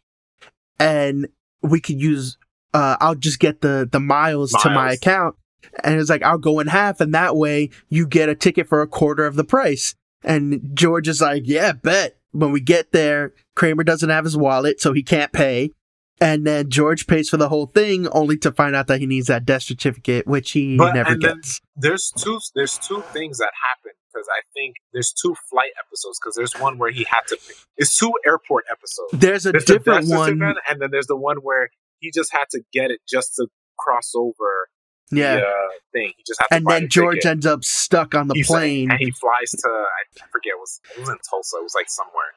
and 0.79 1.27
we 1.61 1.81
could 1.81 1.99
use. 1.99 2.37
Uh, 2.73 2.95
I'll 3.01 3.15
just 3.15 3.39
get 3.39 3.59
the 3.61 3.87
the 3.91 3.99
miles, 3.99 4.51
to 4.63 4.69
my 4.69 4.91
account." 4.93 5.35
And 5.83 5.99
it's 5.99 6.09
like, 6.09 6.23
"I'll 6.23 6.37
go 6.37 6.59
in 6.59 6.67
half, 6.67 6.99
and 7.01 7.13
that 7.13 7.35
way 7.35 7.69
you 7.89 8.07
get 8.07 8.29
a 8.29 8.35
ticket 8.35 8.67
for 8.67 8.81
a 8.81 8.87
quarter 8.87 9.25
of 9.25 9.35
the 9.35 9.43
price." 9.43 9.95
And 10.23 10.71
George 10.73 11.07
is 11.07 11.21
like, 11.21 11.43
"Yeah, 11.45 11.73
bet." 11.73 12.17
When 12.31 12.51
we 12.51 12.59
get 12.59 12.91
there, 12.91 13.33
Kramer 13.55 13.85
doesn't 13.85 14.09
have 14.09 14.25
his 14.25 14.35
wallet, 14.35 14.81
so 14.81 14.91
he 14.91 15.03
can't 15.03 15.31
pay. 15.31 15.71
And 16.19 16.45
then 16.45 16.69
George 16.69 17.07
pays 17.07 17.29
for 17.29 17.37
the 17.37 17.47
whole 17.49 17.65
thing, 17.67 18.07
only 18.09 18.37
to 18.39 18.51
find 18.51 18.75
out 18.75 18.87
that 18.87 18.99
he 18.99 19.05
needs 19.05 19.27
that 19.27 19.45
death 19.45 19.63
certificate, 19.63 20.27
which 20.27 20.51
he 20.51 20.77
But- 20.77 20.93
never 20.95 21.15
gets. 21.15 21.61
There's 21.77 22.11
two 22.17 22.39
there's 22.53 22.77
two 22.77 23.01
things 23.13 23.37
that 23.37 23.51
happen 23.69 23.91
because 24.11 24.27
I 24.31 24.41
think 24.53 24.75
there's 24.93 25.11
two 25.13 25.35
flight 25.49 25.71
episodes 25.85 26.19
because 26.21 26.35
there's 26.35 26.53
one 26.61 26.77
where 26.77 26.91
he 26.91 27.05
had 27.09 27.21
to. 27.27 27.37
It's 27.77 27.97
two 27.97 28.11
airport 28.25 28.65
episodes. 28.71 29.11
There's 29.13 29.45
a 29.45 29.51
There's 29.53 29.65
different 29.65 30.07
death 30.09 30.17
one. 30.17 30.41
and 30.69 30.81
then 30.81 30.89
there's 30.91 31.07
the 31.07 31.17
one 31.17 31.37
where 31.37 31.69
he 31.99 32.11
just 32.13 32.31
had 32.33 32.45
to 32.51 32.61
get 32.73 32.91
it 32.91 32.99
just 33.07 33.35
to 33.35 33.47
cross 33.77 34.11
over 34.15 34.69
Yeah. 35.11 35.35
the 35.35 35.41
uh, 35.45 35.51
thing. 35.93 36.13
He 36.17 36.23
just 36.25 36.39
to 36.39 36.47
and 36.51 36.65
then 36.65 36.89
George 36.89 37.17
ticket. 37.17 37.31
ends 37.31 37.45
up 37.45 37.63
stuck 37.63 38.15
on 38.15 38.27
the 38.27 38.33
He's- 38.35 38.47
plane. 38.47 38.89
and 38.91 38.99
he 38.99 39.11
flies 39.11 39.51
to 39.51 39.69
I 39.69 40.25
forget 40.31 40.53
it 40.57 40.59
was 40.59 40.81
it 40.95 40.99
was 40.99 41.09
in 41.09 41.17
Tulsa. 41.29 41.57
It 41.57 41.63
was 41.63 41.75
like 41.75 41.89
somewhere. 41.89 42.33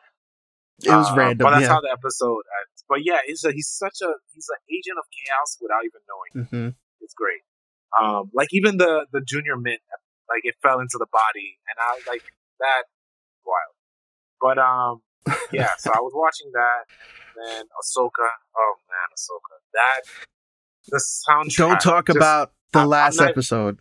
it 0.85 0.90
was 0.90 1.11
Uh, 1.11 1.16
random. 1.16 1.45
but 1.45 1.51
that's 1.53 1.62
yeah. 1.62 1.69
how 1.74 1.81
the 1.81 1.90
episode 1.90 2.43
ends. 2.61 2.85
But 2.89 3.05
yeah, 3.05 3.19
he's 3.27 3.45
a, 3.45 3.53
he's 3.53 3.69
such 3.69 3.99
a 4.03 4.12
he's 4.35 4.47
an 4.49 4.61
agent 4.70 4.99
of 4.99 5.05
chaos 5.12 5.57
without 5.61 5.85
even 5.85 6.01
knowing. 6.09 6.32
Mm-hmm. 6.47 6.69
It's 7.01 7.15
great. 7.15 7.40
Um, 8.01 8.31
like 8.35 8.49
even 8.53 8.77
the 8.77 9.07
the 9.12 9.20
Junior 9.20 9.57
Mint, 9.57 9.81
like 10.28 10.43
it 10.45 10.55
fell 10.62 10.78
into 10.81 10.97
the 10.99 11.07
body, 11.11 11.57
and 11.69 11.77
I 11.81 11.95
was 11.97 12.07
like 12.07 12.23
that 12.61 12.85
wild. 13.47 13.74
But 14.40 14.59
um, 14.59 15.01
yeah. 15.53 15.70
so 15.78 15.90
I 15.95 16.01
was 16.01 16.12
watching 16.15 16.51
that, 16.53 16.85
and 17.35 17.49
then 17.49 17.65
Ahsoka. 17.81 18.28
Oh 18.57 18.74
man, 18.89 19.09
Ahsoka. 19.16 19.57
That 19.73 20.01
the 20.89 21.03
soundtrack. 21.28 21.57
Don't 21.57 21.81
talk 21.81 22.07
just- 22.07 22.16
about 22.16 22.53
the 22.73 22.81
I'm 22.81 22.89
last 22.89 23.19
not- 23.19 23.31
episode 23.31 23.81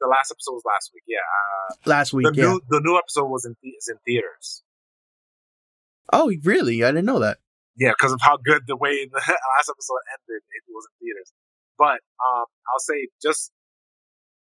the 0.00 0.08
last 0.08 0.32
episode 0.32 0.56
was 0.56 0.64
last 0.64 0.90
week. 0.96 1.04
Yeah, 1.06 1.20
uh, 1.20 1.76
last 1.84 2.12
week. 2.12 2.26
the 2.26 2.34
yeah. 2.34 2.44
new 2.48 2.60
the 2.68 2.80
new 2.80 2.96
episode 2.96 3.28
was 3.28 3.44
in 3.44 3.54
the, 3.62 3.68
is 3.76 3.88
in 3.88 4.00
theaters. 4.04 4.64
oh, 6.12 6.32
really? 6.42 6.82
I 6.82 6.88
didn't 6.88 7.04
know 7.04 7.20
that. 7.20 7.38
Yeah, 7.76 7.92
because 7.92 8.12
of 8.12 8.20
how 8.22 8.36
good 8.40 8.64
the 8.66 8.76
way 8.76 9.04
the 9.12 9.20
last 9.20 9.68
episode 9.68 10.02
ended, 10.08 10.42
it 10.42 10.62
was 10.72 10.88
in 10.88 11.06
theaters. 11.06 11.32
But 11.78 12.00
um, 12.20 12.48
I'll 12.72 12.80
say 12.82 13.08
just 13.22 13.52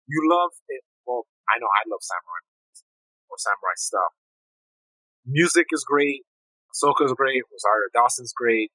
you 0.08 0.24
love 0.32 0.52
it. 0.70 0.84
Well, 1.06 1.28
I 1.48 1.60
know 1.60 1.68
I 1.68 1.84
love 1.91 2.02
samurai 2.02 2.41
movies 2.48 2.84
or 3.30 3.38
samurai 3.38 3.76
stuff. 3.76 4.12
Music 5.28 5.68
is 5.72 5.84
great. 5.84 6.24
Ahsoka's 6.72 7.14
great. 7.14 7.44
Rosario 7.52 7.91
Dawson's 7.94 8.34
great. 8.34 8.72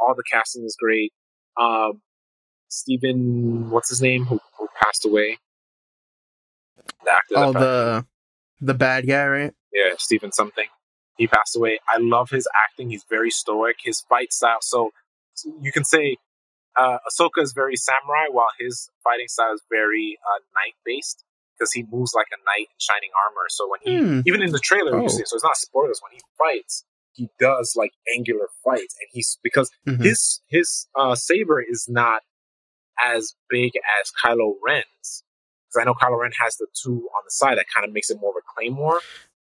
All 0.00 0.14
the 0.14 0.24
casting 0.28 0.64
is 0.64 0.76
great. 0.78 1.12
Um, 1.60 2.02
Stephen, 2.74 3.70
what's 3.70 3.88
his 3.88 4.02
name, 4.02 4.24
who, 4.24 4.40
who 4.58 4.66
passed 4.82 5.04
away? 5.06 5.38
The 7.04 7.12
actor. 7.12 7.34
Oh, 7.36 7.52
the 7.52 8.06
the 8.60 8.74
bad 8.74 9.06
guy, 9.06 9.26
right? 9.26 9.52
yeah, 9.72 9.90
Stephen 9.98 10.32
something. 10.32 10.66
He 11.16 11.26
passed 11.28 11.54
away. 11.56 11.78
I 11.88 11.98
love 11.98 12.30
his 12.30 12.48
acting. 12.66 12.90
He's 12.90 13.04
very 13.08 13.30
stoic. 13.30 13.76
His 13.84 14.00
fight 14.08 14.32
style. 14.32 14.58
So 14.60 14.90
you 15.62 15.70
can 15.70 15.84
say 15.84 16.16
uh, 16.76 16.98
Ahsoka 17.08 17.42
is 17.42 17.52
very 17.52 17.76
samurai, 17.76 18.26
while 18.30 18.48
his 18.58 18.90
fighting 19.04 19.28
style 19.28 19.52
is 19.54 19.62
very 19.70 20.18
uh, 20.26 20.40
knight 20.56 20.74
based 20.84 21.24
because 21.56 21.72
he 21.72 21.84
moves 21.92 22.12
like 22.14 22.26
a 22.32 22.38
knight 22.38 22.66
in 22.70 22.78
shining 22.78 23.10
armor. 23.24 23.46
So 23.48 23.68
when 23.70 23.80
he, 23.84 23.98
Hmm. 23.98 24.20
even 24.26 24.42
in 24.42 24.50
the 24.50 24.58
trailer, 24.58 24.96
Oh. 24.96 25.02
you 25.02 25.08
see, 25.08 25.22
so 25.26 25.36
it's 25.36 25.44
not 25.44 25.56
spoilers. 25.56 26.00
When 26.02 26.10
he 26.12 26.20
fights, 26.36 26.84
he 27.12 27.28
does 27.38 27.74
like 27.76 27.92
angular 28.16 28.48
fights, 28.64 28.96
and 29.00 29.08
he's 29.12 29.38
because 29.44 29.70
Mhm. 29.86 30.02
his 30.02 30.40
his 30.48 30.88
uh, 30.96 31.14
saber 31.14 31.60
is 31.62 31.86
not 31.88 32.22
as 33.02 33.34
big 33.48 33.72
as 34.00 34.10
Kylo 34.24 34.54
Ren's. 34.64 35.24
Because 35.68 35.80
I 35.80 35.84
know 35.84 35.94
Kylo 35.94 36.20
Ren 36.20 36.32
has 36.40 36.56
the 36.56 36.66
two 36.82 37.08
on 37.16 37.22
the 37.24 37.30
side 37.30 37.58
that 37.58 37.66
kind 37.74 37.86
of 37.86 37.92
makes 37.92 38.10
it 38.10 38.18
more 38.20 38.30
of 38.30 38.36
a 38.36 38.46
claymore. 38.54 39.00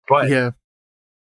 But 0.08 0.28
yeah. 0.28 0.50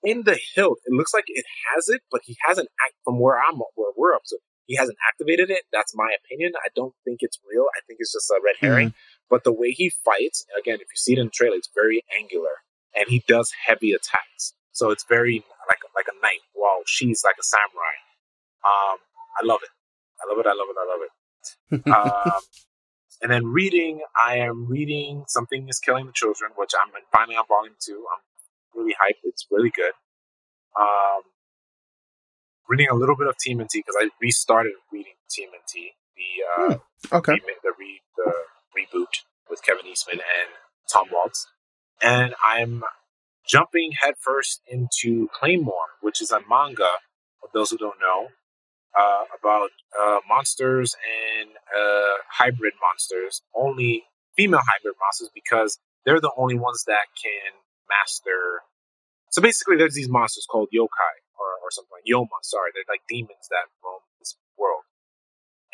in 0.02 0.22
the 0.24 0.38
hilt, 0.54 0.78
it 0.86 0.92
looks 0.92 1.12
like 1.12 1.24
it 1.26 1.44
has 1.74 1.88
it, 1.88 2.02
but 2.10 2.22
he 2.24 2.36
hasn't 2.46 2.68
act 2.84 2.94
from 3.04 3.20
where 3.20 3.38
I'm 3.38 3.58
where 3.74 3.92
we're 3.96 4.14
up 4.14 4.22
to. 4.28 4.38
He 4.66 4.74
hasn't 4.74 4.98
activated 5.08 5.48
it. 5.50 5.62
That's 5.72 5.94
my 5.94 6.10
opinion. 6.24 6.52
I 6.58 6.68
don't 6.74 6.94
think 7.04 7.18
it's 7.20 7.38
real. 7.48 7.66
I 7.76 7.80
think 7.86 7.98
it's 8.00 8.12
just 8.12 8.30
a 8.30 8.40
red 8.44 8.56
herring. 8.60 8.94
But 9.30 9.44
the 9.44 9.52
way 9.52 9.70
he 9.70 9.92
fights, 10.04 10.44
again, 10.58 10.76
if 10.76 10.88
you 10.90 10.96
see 10.96 11.12
it 11.12 11.18
in 11.18 11.26
the 11.26 11.30
trailer, 11.30 11.56
it's 11.56 11.70
very 11.72 12.02
angular, 12.18 12.62
and 12.94 13.06
he 13.08 13.22
does 13.28 13.52
heavy 13.66 13.92
attacks. 13.92 14.54
So 14.72 14.90
it's 14.90 15.04
very 15.08 15.44
like 15.68 15.78
like 15.94 16.06
a 16.10 16.20
knight, 16.20 16.42
while 16.52 16.82
she's 16.86 17.22
like 17.24 17.36
a 17.38 17.44
samurai. 17.44 17.94
Um, 18.66 18.98
I 19.40 19.46
love 19.46 19.60
it. 19.62 19.70
I 20.18 20.28
love 20.28 20.38
it. 20.38 20.46
I 20.46 20.54
love 20.54 20.66
it. 20.68 20.76
I 20.78 20.86
love 20.86 21.02
it. 21.02 21.10
um, 21.72 22.32
and 23.22 23.30
then 23.30 23.46
reading, 23.46 24.02
I 24.26 24.38
am 24.38 24.66
reading 24.66 25.24
Something 25.28 25.68
is 25.68 25.78
Killing 25.78 26.06
the 26.06 26.12
Children, 26.12 26.52
which 26.56 26.72
I'm 26.74 26.92
finally 27.12 27.36
on 27.36 27.46
volume 27.48 27.74
two. 27.80 28.04
I'm 28.12 28.80
really 28.80 28.92
hyped. 28.92 29.20
It's 29.24 29.46
really 29.50 29.70
good. 29.74 29.92
Um, 30.78 31.22
reading 32.68 32.88
a 32.90 32.94
little 32.94 33.16
bit 33.16 33.26
of 33.26 33.36
team 33.38 33.58
TMNT 33.58 33.72
because 33.72 33.96
I 33.98 34.08
restarted 34.20 34.72
reading 34.92 35.14
TMNT, 35.30 35.92
the 36.16 36.72
uh, 36.74 36.78
hmm. 37.08 37.16
okay, 37.16 37.34
the, 37.34 37.52
the, 37.62 37.72
re, 37.78 38.00
the 38.16 38.32
reboot 38.76 39.24
with 39.48 39.62
Kevin 39.62 39.86
Eastman 39.86 40.18
and 40.18 40.50
Tom 40.92 41.08
Waltz, 41.12 41.46
and 42.02 42.34
I'm 42.44 42.82
jumping 43.46 43.92
headfirst 44.02 44.60
into 44.68 45.28
Claymore, 45.32 45.96
which 46.00 46.20
is 46.20 46.30
a 46.30 46.40
manga. 46.48 46.88
For 47.40 47.48
those 47.52 47.70
who 47.70 47.78
don't 47.78 48.00
know, 48.00 48.28
uh, 48.96 49.24
about 49.38 49.70
uh, 49.92 50.18
monsters 50.28 50.96
and 51.04 51.50
uh, 51.50 52.16
hybrid 52.30 52.72
monsters, 52.80 53.42
only 53.54 54.04
female 54.36 54.62
hybrid 54.64 54.94
monsters, 55.00 55.30
because 55.34 55.78
they're 56.04 56.20
the 56.20 56.32
only 56.36 56.56
ones 56.56 56.84
that 56.86 57.12
can 57.20 57.60
master. 57.88 58.62
So 59.30 59.42
basically, 59.42 59.76
there's 59.76 59.94
these 59.94 60.08
monsters 60.08 60.46
called 60.50 60.68
yokai 60.74 61.14
or, 61.36 61.60
or 61.62 61.70
something 61.70 61.92
like 61.92 62.08
yoma. 62.08 62.40
Sorry, 62.42 62.70
they're 62.72 62.88
like 62.88 63.02
demons 63.08 63.48
that 63.50 63.68
roam 63.84 64.00
this 64.18 64.36
world, 64.56 64.84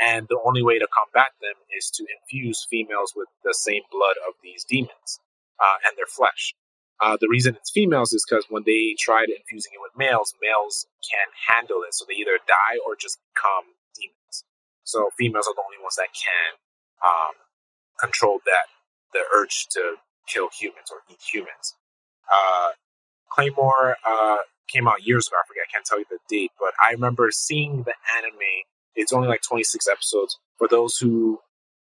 and 0.00 0.26
the 0.28 0.40
only 0.44 0.62
way 0.62 0.78
to 0.78 0.88
combat 0.90 1.32
them 1.40 1.54
is 1.70 1.90
to 1.94 2.06
infuse 2.10 2.66
females 2.68 3.12
with 3.14 3.28
the 3.44 3.54
same 3.54 3.82
blood 3.90 4.16
of 4.26 4.34
these 4.42 4.64
demons 4.64 5.20
uh, 5.60 5.78
and 5.86 5.96
their 5.96 6.10
flesh. 6.10 6.54
Uh, 7.02 7.16
the 7.20 7.26
reason 7.28 7.56
it's 7.56 7.72
females 7.72 8.12
is 8.12 8.24
because 8.24 8.46
when 8.48 8.62
they 8.64 8.94
tried 8.96 9.26
infusing 9.28 9.72
it 9.74 9.82
with 9.82 9.90
males, 9.98 10.32
males 10.40 10.86
can't 11.02 11.34
handle 11.50 11.82
it, 11.82 11.92
so 11.94 12.04
they 12.06 12.14
either 12.14 12.38
die 12.46 12.78
or 12.86 12.94
just 12.94 13.18
become 13.34 13.74
demons. 13.98 14.46
So 14.84 15.10
females 15.18 15.50
are 15.50 15.54
the 15.54 15.66
only 15.66 15.82
ones 15.82 15.98
that 15.98 16.14
can 16.14 16.62
um, 17.02 17.34
control 17.98 18.38
that 18.46 18.70
the 19.12 19.26
urge 19.34 19.66
to 19.74 19.98
kill 20.30 20.48
humans 20.54 20.94
or 20.94 21.02
eat 21.10 21.18
humans. 21.20 21.74
Uh, 22.30 22.78
Claymore 23.30 23.96
uh, 24.06 24.46
came 24.68 24.86
out 24.86 25.02
years 25.02 25.26
ago. 25.26 25.36
I 25.42 25.46
forget. 25.48 25.66
I 25.66 25.72
can't 25.72 25.84
tell 25.84 25.98
you 25.98 26.06
the 26.08 26.22
date, 26.30 26.52
but 26.60 26.70
I 26.78 26.92
remember 26.92 27.30
seeing 27.32 27.82
the 27.82 27.94
anime. 28.16 28.62
It's 28.94 29.12
only 29.12 29.26
like 29.26 29.42
26 29.42 29.88
episodes. 29.90 30.38
For 30.56 30.68
those 30.68 30.98
who 30.98 31.40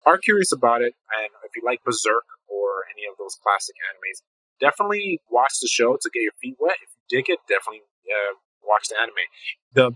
are 0.06 0.16
curious 0.16 0.52
about 0.52 0.80
it, 0.80 0.94
and 1.12 1.28
if 1.44 1.52
you 1.54 1.62
like 1.64 1.84
Berserk 1.84 2.24
or 2.48 2.88
any 2.88 3.04
of 3.10 3.18
those 3.18 3.36
classic 3.42 3.74
animes, 3.90 4.22
definitely 4.62 5.18
watch 5.28 5.58
the 5.60 5.66
show 5.66 5.98
to 6.00 6.08
get 6.14 6.22
your 6.22 6.38
feet 6.40 6.56
wet. 6.62 6.78
If 6.78 6.94
you 6.94 7.02
dig 7.10 7.26
it, 7.28 7.42
definitely 7.50 7.82
uh, 8.06 8.38
watch 8.62 8.86
the 8.88 8.96
anime. 9.02 9.26
The 9.74 9.86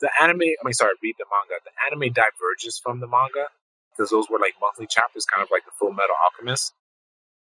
the 0.00 0.10
anime, 0.20 0.56
I 0.58 0.62
mean, 0.64 0.74
sorry, 0.74 0.96
read 1.04 1.14
the 1.20 1.28
manga. 1.30 1.60
The 1.62 1.70
anime 1.86 2.10
diverges 2.10 2.80
from 2.82 2.98
the 2.98 3.06
manga 3.06 3.52
because 3.92 4.10
those 4.10 4.26
were 4.32 4.40
like 4.40 4.56
monthly 4.60 4.88
chapters, 4.88 5.28
kind 5.28 5.44
of 5.44 5.50
like 5.52 5.64
the 5.68 5.76
Full 5.78 5.92
Metal 5.92 6.16
Alchemist. 6.18 6.72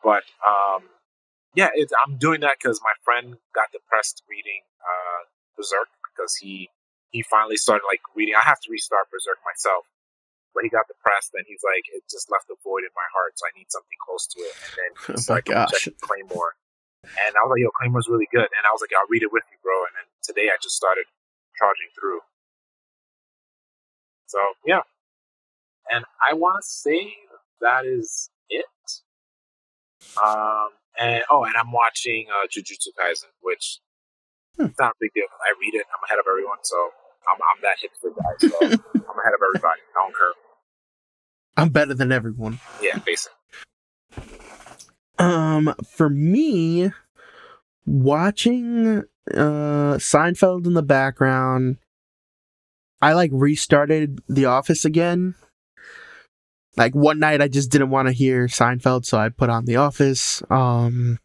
But 0.03 0.25
um, 0.43 0.89
yeah, 1.55 1.69
I'm 2.03 2.17
doing 2.17 2.41
that 2.41 2.57
because 2.59 2.81
my 2.83 2.97
friend 3.05 3.37
got 3.55 3.71
depressed 3.71 4.25
reading 4.29 4.65
uh, 4.83 5.29
Berserk 5.55 5.93
because 6.09 6.35
he 6.41 6.71
he 7.11 7.23
finally 7.23 7.57
started 7.57 7.85
like 7.87 8.01
reading. 8.17 8.35
I 8.35 8.43
have 8.43 8.61
to 8.65 8.73
restart 8.73 9.13
Berserk 9.13 9.39
myself 9.45 9.85
he 10.63 10.71
got 10.71 10.87
depressed 10.89 11.35
and 11.35 11.45
he's 11.47 11.63
like, 11.63 11.85
it 11.93 12.03
just 12.11 12.31
left 12.31 12.51
a 12.51 12.57
void 12.63 12.87
in 12.87 12.93
my 12.97 13.09
heart, 13.15 13.37
so 13.37 13.47
I 13.47 13.53
need 13.55 13.71
something 13.71 13.99
close 14.03 14.27
to 14.35 14.39
it. 14.41 14.55
And 14.55 14.73
then 14.77 14.91
he 15.07 15.13
oh 15.19 15.23
started 15.23 15.55
checking 15.71 15.99
Claymore. 16.01 16.59
And 17.07 17.33
I 17.39 17.41
was 17.47 17.55
like, 17.55 17.63
yo, 17.63 17.71
Claymore's 17.73 18.11
really 18.11 18.29
good. 18.31 18.51
And 18.51 18.63
I 18.67 18.75
was 18.75 18.83
like, 18.83 18.91
I'll 18.93 19.09
read 19.09 19.23
it 19.23 19.33
with 19.33 19.47
you, 19.49 19.59
bro. 19.63 19.87
And 19.87 19.95
then 19.95 20.09
today 20.21 20.51
I 20.51 20.59
just 20.61 20.75
started 20.75 21.07
charging 21.57 21.89
through. 21.95 22.21
So, 24.27 24.39
yeah. 24.67 24.85
And 25.89 26.05
I 26.21 26.35
want 26.35 26.61
to 26.61 26.67
say 26.67 27.15
that 27.61 27.87
is 27.87 28.31
it. 28.51 28.67
Um, 30.21 30.77
and 30.99 31.23
oh, 31.31 31.45
and 31.45 31.55
I'm 31.57 31.73
watching 31.73 32.27
uh, 32.29 32.47
Jujutsu 32.47 32.93
Kaisen, 32.99 33.31
which 33.41 33.81
hmm. 34.57 34.67
it's 34.67 34.79
not 34.79 34.93
a 34.93 34.99
big 35.01 35.15
deal. 35.15 35.31
I 35.41 35.55
read 35.61 35.75
it. 35.79 35.87
I'm 35.89 36.03
ahead 36.05 36.19
of 36.19 36.27
everyone, 36.29 36.59
so 36.63 36.77
I'm, 37.31 37.39
I'm 37.41 37.61
that 37.63 37.79
hipster 37.81 38.13
guy. 38.13 38.35
So 38.43 38.57
I'm 38.63 39.19
ahead 39.23 39.35
of 39.35 39.43
everybody. 39.43 39.81
I 39.81 39.99
don't 40.03 40.17
care. 40.17 40.35
I'm 41.59 41.71
better 41.71 41.93
than 41.93 42.13
everyone. 42.13 42.61
Yeah, 42.81 42.99
basically. 42.99 43.35
Um, 45.19 45.75
for 45.85 46.09
me, 46.09 46.93
watching 47.85 49.03
uh 49.35 49.99
Seinfeld 49.99 50.67
in 50.67 50.75
the 50.75 50.83
background, 50.83 51.79
I 53.03 53.13
like 53.13 53.31
restarted 53.33 54.21
The 54.29 54.45
Office 54.45 54.85
again. 54.85 55.35
Like 56.77 56.95
one 56.95 57.19
night, 57.19 57.43
I 57.43 57.49
just 57.49 57.73
didn't 57.73 57.91
want 57.91 58.07
to 58.07 58.13
hear 58.13 58.47
Seinfeld, 58.47 59.05
so 59.05 59.19
I 59.19 59.29
put 59.29 59.51
on 59.51 59.65
The 59.65 59.77
Office. 59.77 60.45
Um, 60.49 61.19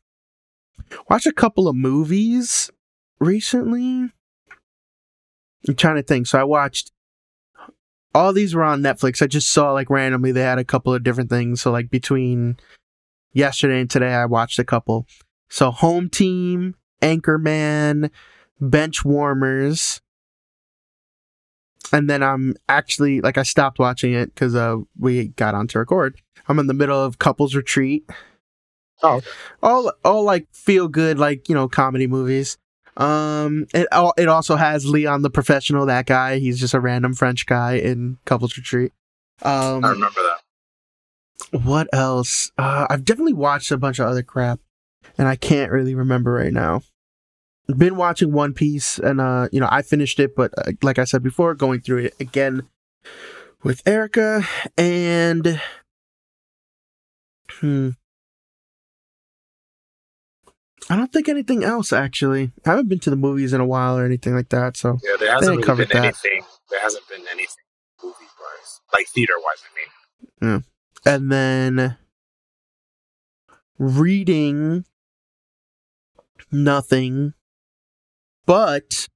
watch 1.12 1.28
a 1.28 1.32
couple 1.32 1.68
of 1.68 1.76
movies 1.76 2.72
recently. 3.20 4.12
I'm 5.68 5.76
trying 5.76 5.98
to 5.98 6.04
think. 6.04 6.26
So 6.26 6.40
I 6.40 6.44
watched 6.44 6.92
all 8.14 8.34
these 8.34 8.54
were 8.54 8.64
on 8.64 8.82
Netflix. 8.82 9.22
I 9.22 9.28
just 9.28 9.52
saw 9.52 9.72
like 9.72 9.90
randomly 9.90 10.32
they 10.32 10.42
had 10.42 10.60
a 10.60 10.64
couple 10.64 10.94
of 10.94 11.04
different 11.04 11.30
things. 11.30 11.62
So 11.62 11.72
like 11.72 11.90
between 11.90 12.58
yesterday 13.34 13.82
and 13.82 13.90
today, 13.90 14.14
I 14.14 14.26
watched 14.26 14.60
a 14.60 14.64
couple. 14.64 15.08
So 15.50 15.72
Home 15.72 16.10
Team, 16.10 16.76
Anchorman, 17.02 18.10
Bench 18.60 19.04
Warmers, 19.04 20.02
and 21.92 22.10
then 22.10 22.24
I'm 22.24 22.56
actually 22.70 23.22
like 23.22 23.38
I 23.38 23.44
stopped 23.44 23.80
watching 23.80 24.14
it 24.14 24.34
because 24.34 24.56
uh 24.56 24.78
we 24.98 25.30
got 25.30 25.56
on 25.56 25.68
to 25.70 25.80
record. 25.80 26.20
I'm 26.48 26.60
in 26.60 26.68
the 26.68 26.74
middle 26.74 27.02
of 27.02 27.20
Couples 27.20 27.56
Retreat. 27.56 28.10
Oh, 29.02 29.22
all 29.62 29.92
all 30.04 30.24
like 30.24 30.48
feel 30.54 30.88
good 30.88 31.20
like 31.20 31.50
you 31.50 31.56
know 31.56 31.68
comedy 31.68 32.08
movies. 32.08 32.58
Um, 32.96 33.66
it 33.74 33.88
it 34.18 34.28
also 34.28 34.56
has 34.56 34.86
Leon 34.86 35.22
the 35.22 35.30
professional. 35.30 35.86
That 35.86 36.06
guy, 36.06 36.40
he's 36.40 36.60
just 36.60 36.74
a 36.74 36.80
random 36.80 37.14
French 37.14 37.46
guy 37.46 37.74
in 37.74 38.18
Couples 38.26 38.56
Retreat. 38.58 38.92
Um, 39.42 39.84
I 39.84 39.92
remember 39.92 40.22
that. 40.22 41.64
What 41.64 41.88
else? 41.94 42.52
Uh, 42.58 42.88
I've 42.90 43.06
definitely 43.06 43.34
watched 43.34 43.72
a 43.72 43.78
bunch 43.78 44.00
of 44.00 44.08
other 44.08 44.24
crap, 44.24 44.60
and 45.18 45.28
I 45.28 45.36
can't 45.36 45.72
really 45.72 45.96
remember 45.96 46.32
right 46.34 46.54
now. 46.54 46.82
Been 47.68 47.96
watching 47.96 48.32
One 48.32 48.54
Piece, 48.54 49.00
and 49.00 49.22
uh, 49.22 49.48
you 49.52 49.60
know, 49.60 49.70
I 49.72 49.82
finished 49.82 50.20
it, 50.20 50.36
but 50.36 50.52
uh, 50.58 50.72
like 50.82 51.00
I 51.00 51.06
said 51.06 51.24
before, 51.24 51.56
going 51.56 51.82
through 51.82 52.06
it 52.06 52.14
again 52.20 52.68
with 53.64 53.82
Erica, 53.88 54.46
and 54.78 55.62
hmm, 57.50 57.90
I 60.90 60.96
don't 60.96 61.12
think 61.12 61.30
anything 61.30 61.64
else 61.64 61.94
actually. 61.94 62.52
I 62.66 62.72
haven't 62.72 62.90
been 62.90 63.00
to 63.00 63.10
the 63.10 63.16
movies 63.16 63.54
in 63.54 63.62
a 63.62 63.66
while 63.66 63.98
or 63.98 64.06
anything 64.06 64.36
like 64.36 64.50
that. 64.50 64.78
So 64.78 65.00
yeah, 65.04 65.16
there 65.20 65.32
hasn't 65.32 65.66
really 65.66 65.86
been 65.86 65.90
that. 65.90 66.04
anything. 66.04 66.44
There 66.70 66.82
hasn't 66.82 67.08
been 67.08 67.26
anything 67.32 67.64
movie 68.04 68.16
wise, 68.20 68.82
like 68.94 69.08
theater 69.08 69.34
wise. 69.38 69.64
I 70.42 70.46
mean, 70.50 70.64
yeah. 71.06 71.14
And 71.14 71.32
then 71.32 71.98
reading 73.78 74.86
nothing, 76.52 77.34
but 78.46 79.08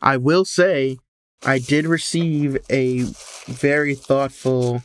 I 0.00 0.16
will 0.16 0.44
say 0.44 0.98
I 1.44 1.58
did 1.58 1.86
receive 1.86 2.56
a 2.70 3.02
very 3.46 3.94
thoughtful 3.94 4.82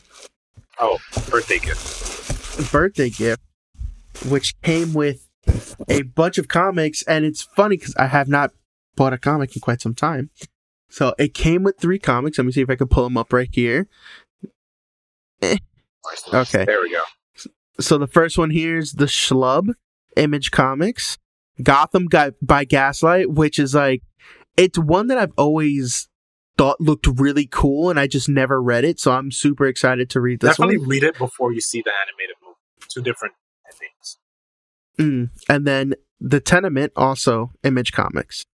oh 0.80 0.98
birthday 1.30 1.58
gift. 1.58 2.72
Birthday 2.72 3.10
gift, 3.10 3.42
which 4.28 4.60
came 4.62 4.94
with 4.94 5.27
a 5.88 6.02
bunch 6.02 6.38
of 6.38 6.48
comics, 6.48 7.02
and 7.02 7.24
it's 7.24 7.42
funny 7.42 7.76
because 7.76 7.94
I 7.96 8.06
have 8.06 8.28
not 8.28 8.52
bought 8.96 9.12
a 9.12 9.18
comic 9.18 9.54
in 9.54 9.60
quite 9.60 9.80
some 9.80 9.94
time. 9.94 10.30
So 10.90 11.14
it 11.18 11.34
came 11.34 11.62
with 11.62 11.78
three 11.78 11.98
comics. 11.98 12.38
Let 12.38 12.46
me 12.46 12.52
see 12.52 12.62
if 12.62 12.70
I 12.70 12.76
can 12.76 12.88
pull 12.88 13.04
them 13.04 13.16
up 13.16 13.32
right 13.32 13.48
here. 13.52 13.88
Eh. 15.42 15.58
Okay. 16.32 16.64
There 16.64 16.80
we 16.80 16.90
go. 16.90 17.02
So 17.80 17.98
the 17.98 18.06
first 18.06 18.38
one 18.38 18.50
here 18.50 18.78
is 18.78 18.94
the 18.94 19.04
Schlub 19.04 19.68
Image 20.16 20.50
Comics, 20.50 21.18
Gotham 21.62 22.08
by 22.42 22.64
Gaslight, 22.64 23.30
which 23.30 23.58
is 23.58 23.74
like 23.74 24.02
it's 24.56 24.78
one 24.78 25.06
that 25.08 25.18
I've 25.18 25.32
always 25.36 26.08
thought 26.56 26.80
looked 26.80 27.06
really 27.06 27.46
cool, 27.46 27.88
and 27.88 28.00
I 28.00 28.08
just 28.08 28.28
never 28.28 28.60
read 28.60 28.84
it. 28.84 28.98
So 28.98 29.12
I'm 29.12 29.30
super 29.30 29.66
excited 29.66 30.10
to 30.10 30.20
read 30.20 30.40
this. 30.40 30.50
Definitely 30.50 30.78
one. 30.78 30.88
read 30.88 31.04
it 31.04 31.16
before 31.16 31.52
you 31.52 31.60
see 31.60 31.80
the 31.80 31.92
animated 32.02 32.36
movie. 32.42 32.56
Two 32.88 33.02
different 33.02 33.34
endings. 33.64 34.18
Mm. 34.98 35.30
And 35.48 35.66
then 35.66 35.94
the 36.20 36.40
Tenement 36.40 36.92
also 36.96 37.50
Image 37.64 37.92
Comics. 37.92 38.44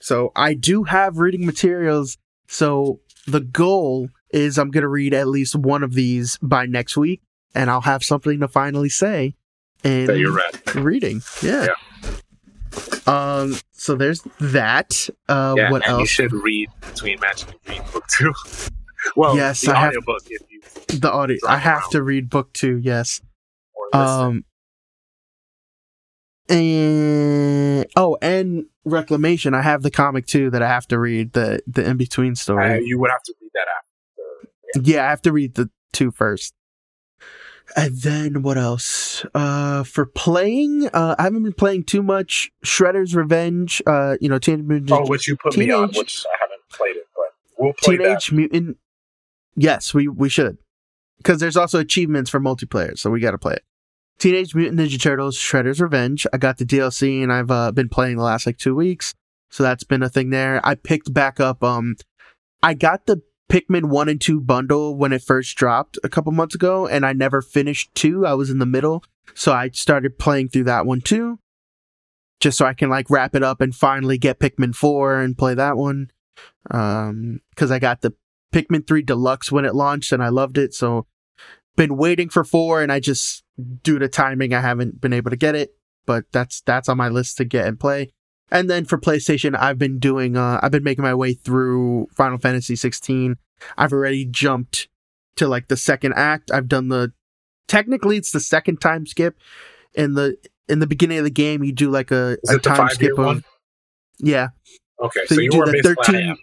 So 0.00 0.30
I 0.36 0.54
do 0.54 0.84
have 0.84 1.18
reading 1.18 1.44
materials. 1.44 2.16
So 2.48 3.00
the 3.26 3.40
goal 3.40 4.08
is 4.30 4.58
I'm 4.58 4.70
going 4.70 4.82
to 4.82 4.88
read 4.88 5.12
at 5.14 5.26
least 5.26 5.56
one 5.56 5.82
of 5.82 5.94
these 5.94 6.38
by 6.42 6.66
next 6.66 6.96
week, 6.96 7.22
and 7.54 7.70
I'll 7.70 7.80
have 7.80 8.04
something 8.04 8.40
to 8.40 8.48
finally 8.48 8.88
say. 8.88 9.34
And 9.84 10.08
that 10.08 10.18
you're 10.18 10.32
read. 10.32 10.74
reading, 10.76 11.22
yeah. 11.42 11.66
yeah. 11.66 11.72
Um, 13.06 13.56
so 13.72 13.94
there's 13.94 14.22
that. 14.40 15.08
Uh, 15.28 15.54
yeah, 15.56 15.70
what 15.70 15.82
and 15.82 15.92
else? 15.92 16.00
you 16.00 16.06
should 16.06 16.32
read 16.32 16.68
between 16.80 17.20
Magic 17.20 17.48
and 17.50 17.58
Green 17.64 17.82
book 17.92 18.04
two. 18.08 18.32
well, 19.16 19.36
Yes, 19.36 19.60
the 19.62 19.72
I 19.72 19.80
have- 19.80 19.88
audiobook 19.90 20.22
if 20.30 20.42
you 20.50 20.98
the 20.98 21.10
audio. 21.12 21.36
I 21.48 21.58
have 21.58 21.82
around. 21.82 21.90
to 21.92 22.02
read 22.02 22.30
book 22.30 22.52
two. 22.52 22.78
Yes. 22.78 23.20
or. 23.92 24.00
Um. 24.00 24.44
And 26.48 27.86
oh, 27.96 28.16
and 28.22 28.66
Reclamation. 28.84 29.52
I 29.52 29.62
have 29.62 29.82
the 29.82 29.90
comic 29.90 30.26
too 30.26 30.48
that 30.50 30.62
I 30.62 30.68
have 30.68 30.86
to 30.88 30.98
read 30.98 31.32
the 31.32 31.60
the 31.66 31.84
in 31.84 31.96
between 31.96 32.36
story. 32.36 32.74
Uh, 32.74 32.78
you 32.78 32.98
would 33.00 33.10
have 33.10 33.22
to 33.24 33.34
read 33.40 33.50
that 33.54 33.66
after. 33.76 34.88
Yeah, 34.90 35.06
I 35.06 35.10
have 35.10 35.22
to 35.22 35.32
read 35.32 35.54
the 35.54 35.70
two 35.92 36.12
first. 36.12 36.54
And 37.76 37.96
then 37.96 38.42
what 38.42 38.58
else? 38.58 39.26
Uh 39.34 39.82
for 39.82 40.06
playing, 40.06 40.86
uh 40.94 41.16
I 41.18 41.24
haven't 41.24 41.42
been 41.42 41.52
playing 41.52 41.82
too 41.82 42.02
much. 42.02 42.52
Shredder's 42.64 43.16
Revenge, 43.16 43.82
uh, 43.86 44.16
you 44.20 44.28
know, 44.28 44.38
Teenage 44.38 44.66
Mutant, 44.66 44.92
Oh, 44.92 45.04
which 45.06 45.26
you 45.26 45.36
put 45.36 45.56
me 45.56 45.70
on, 45.72 45.88
which 45.88 46.24
I 46.32 46.36
haven't 46.40 46.62
played 46.70 46.94
it, 46.96 47.08
but 47.16 47.34
we'll 47.58 47.72
play 47.72 47.96
that. 47.96 48.04
Teenage 48.04 48.30
Mutant. 48.32 48.76
Yes, 49.56 49.92
we 49.92 50.06
we 50.06 50.28
should. 50.28 50.58
Cuz 51.24 51.40
there's 51.40 51.56
also 51.56 51.80
achievements 51.80 52.30
for 52.30 52.38
multiplayer, 52.38 52.96
so 52.96 53.10
we 53.10 53.18
got 53.18 53.32
to 53.32 53.38
play 53.38 53.54
it. 53.54 53.64
Teenage 54.18 54.54
Mutant 54.54 54.80
Ninja 54.80 55.00
Turtles 55.00 55.36
Shredder's 55.36 55.80
Revenge. 55.80 56.26
I 56.32 56.38
got 56.38 56.58
the 56.58 56.64
DLC 56.64 57.22
and 57.22 57.32
I've 57.32 57.50
uh, 57.50 57.72
been 57.72 57.88
playing 57.88 58.16
the 58.16 58.22
last 58.22 58.46
like 58.46 58.58
2 58.58 58.74
weeks. 58.74 59.14
So 59.50 59.62
that's 59.62 59.84
been 59.84 60.02
a 60.02 60.08
thing 60.08 60.30
there. 60.30 60.60
I 60.64 60.74
picked 60.74 61.12
back 61.12 61.38
up 61.40 61.62
um 61.62 61.96
I 62.62 62.74
got 62.74 63.06
the 63.06 63.22
Pikmin 63.48 63.86
1 63.86 64.08
and 64.08 64.20
2 64.20 64.40
bundle 64.40 64.96
when 64.96 65.12
it 65.12 65.22
first 65.22 65.56
dropped 65.56 65.98
a 66.02 66.08
couple 66.08 66.32
months 66.32 66.54
ago, 66.54 66.86
and 66.86 67.06
I 67.06 67.12
never 67.12 67.40
finished 67.40 67.94
2. 67.94 68.26
I 68.26 68.34
was 68.34 68.50
in 68.50 68.58
the 68.58 68.66
middle. 68.66 69.04
So 69.34 69.52
I 69.52 69.70
started 69.70 70.18
playing 70.18 70.48
through 70.48 70.64
that 70.64 70.86
one 70.86 71.00
too. 71.00 71.38
Just 72.40 72.58
so 72.58 72.66
I 72.66 72.74
can 72.74 72.90
like 72.90 73.08
wrap 73.08 73.34
it 73.34 73.42
up 73.42 73.60
and 73.60 73.74
finally 73.74 74.18
get 74.18 74.38
Pikmin 74.38 74.74
4 74.74 75.20
and 75.20 75.38
play 75.38 75.54
that 75.54 75.76
one. 75.76 76.10
Um, 76.70 77.40
because 77.50 77.70
I 77.70 77.78
got 77.78 78.00
the 78.00 78.14
Pikmin 78.52 78.86
3 78.86 79.02
Deluxe 79.02 79.50
when 79.52 79.64
it 79.64 79.74
launched 79.74 80.12
and 80.12 80.22
I 80.22 80.28
loved 80.28 80.58
it. 80.58 80.74
So 80.74 81.06
been 81.76 81.96
waiting 81.96 82.28
for 82.28 82.44
4 82.44 82.82
and 82.82 82.90
I 82.90 83.00
just 83.00 83.44
due 83.82 83.98
to 83.98 84.08
timing 84.08 84.52
I 84.52 84.60
haven't 84.60 85.00
been 85.00 85.12
able 85.12 85.30
to 85.30 85.36
get 85.36 85.54
it. 85.54 85.74
But 86.06 86.24
that's 86.32 86.60
that's 86.60 86.88
on 86.88 86.96
my 86.96 87.08
list 87.08 87.36
to 87.38 87.44
get 87.44 87.66
and 87.66 87.78
play. 87.80 88.10
And 88.50 88.70
then 88.70 88.84
for 88.84 88.96
PlayStation, 88.96 89.58
I've 89.58 89.78
been 89.78 89.98
doing 89.98 90.36
uh 90.36 90.60
I've 90.62 90.70
been 90.70 90.84
making 90.84 91.02
my 91.02 91.14
way 91.14 91.34
through 91.34 92.08
Final 92.14 92.38
Fantasy 92.38 92.76
16. 92.76 93.36
I've 93.76 93.92
already 93.92 94.24
jumped 94.24 94.88
to 95.36 95.48
like 95.48 95.68
the 95.68 95.76
second 95.76 96.14
act. 96.14 96.50
I've 96.52 96.68
done 96.68 96.88
the 96.88 97.12
technically 97.66 98.16
it's 98.16 98.30
the 98.30 98.40
second 98.40 98.80
time 98.80 99.06
skip. 99.06 99.36
In 99.94 100.14
the 100.14 100.36
in 100.68 100.78
the 100.78 100.86
beginning 100.86 101.18
of 101.18 101.24
the 101.24 101.30
game 101.30 101.64
you 101.64 101.72
do 101.72 101.90
like 101.90 102.10
a, 102.10 102.38
a 102.48 102.58
time 102.58 102.88
skip 102.90 103.18
of 103.18 103.24
one? 103.24 103.44
yeah. 104.18 104.48
Okay, 105.02 105.26
So 105.26 105.34
so, 105.34 105.40
you 105.40 105.50
you 105.52 105.64
do 105.64 105.82
the 105.82 105.94
13 106.06 106.36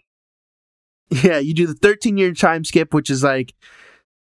Yeah, 1.23 1.37
you 1.37 1.53
do 1.53 1.67
the 1.67 1.73
13 1.73 2.17
year 2.17 2.33
time 2.33 2.63
skip, 2.65 2.93
which 2.93 3.09
is 3.09 3.23
like 3.23 3.53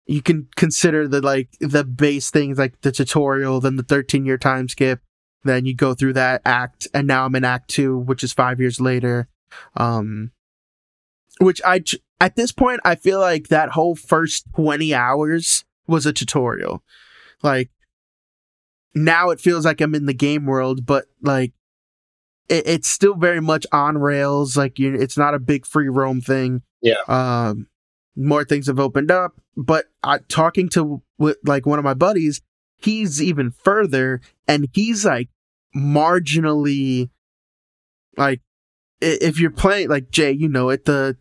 you 0.09 0.23
can 0.23 0.47
consider 0.55 1.07
the 1.07 1.21
like 1.21 1.49
the 1.59 1.83
base 1.83 2.31
things 2.31 2.57
like 2.57 2.81
the 2.81 2.91
tutorial, 2.91 3.59
then 3.59 3.75
the 3.75 3.83
13 3.83 4.25
year 4.25 4.39
time 4.39 4.67
skip, 4.67 5.01
then 5.43 5.67
you 5.67 5.75
go 5.75 5.93
through 5.93 6.13
that 6.13 6.41
act, 6.45 6.87
and 6.95 7.05
now 7.05 7.25
I'm 7.25 7.35
in 7.35 7.43
act 7.43 7.69
two, 7.69 7.95
which 7.95 8.23
is 8.23 8.33
five 8.33 8.59
years 8.59 8.81
later. 8.81 9.27
Um, 9.77 10.31
which 11.39 11.61
I 11.63 11.83
at 12.19 12.35
this 12.35 12.51
point 12.51 12.81
I 12.83 12.95
feel 12.95 13.19
like 13.19 13.49
that 13.49 13.69
whole 13.69 13.95
first 13.95 14.45
20 14.55 14.95
hours 14.95 15.63
was 15.85 16.07
a 16.07 16.13
tutorial. 16.13 16.83
Like 17.43 17.69
now 18.95 19.29
it 19.29 19.39
feels 19.39 19.63
like 19.63 19.79
I'm 19.79 19.93
in 19.93 20.07
the 20.07 20.13
game 20.13 20.47
world, 20.47 20.87
but 20.87 21.05
like 21.21 21.53
it, 22.49 22.67
it's 22.67 22.89
still 22.89 23.13
very 23.13 23.41
much 23.41 23.67
on 23.71 23.99
rails. 23.99 24.57
Like 24.57 24.79
you, 24.79 24.95
it's 24.95 25.17
not 25.19 25.35
a 25.35 25.39
big 25.39 25.67
free 25.67 25.87
roam 25.87 26.19
thing. 26.19 26.63
Yeah. 26.81 26.95
Um, 27.07 27.67
more 28.19 28.43
things 28.43 28.67
have 28.67 28.79
opened 28.79 29.11
up, 29.11 29.39
but 29.55 29.85
I 30.03 30.19
talking 30.27 30.69
to 30.69 31.01
like 31.43 31.65
one 31.65 31.79
of 31.79 31.85
my 31.85 31.93
buddies, 31.93 32.41
he's 32.77 33.21
even 33.21 33.51
further, 33.51 34.21
and 34.47 34.67
he's 34.73 35.05
like 35.05 35.29
marginally 35.75 37.09
like 38.17 38.41
if 39.01 39.39
you're 39.39 39.51
playing 39.51 39.89
like 39.89 40.11
Jay, 40.11 40.31
you 40.31 40.49
know 40.49 40.69
it 40.69 40.85
the 40.85 41.17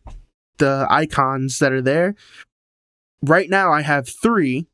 the 0.59 0.87
icons 0.91 1.59
that 1.61 1.73
are 1.73 1.83
there. 1.83 2.15
Right 3.23 3.49
now, 3.49 3.73
I 3.73 3.83
have 3.83 4.09
three. 4.09 4.67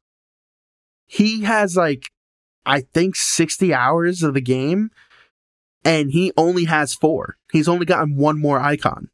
He 1.06 1.42
has 1.42 1.76
like 1.76 2.10
I 2.66 2.80
think 2.80 3.16
60 3.16 3.74
hours 3.74 4.22
of 4.22 4.34
the 4.34 4.40
game 4.40 4.90
and 5.84 6.10
he 6.10 6.32
only 6.36 6.64
has 6.64 6.94
four. 6.94 7.36
He's 7.52 7.68
only 7.68 7.84
gotten 7.84 8.16
one 8.16 8.40
more 8.40 8.59
icon. 8.59 9.10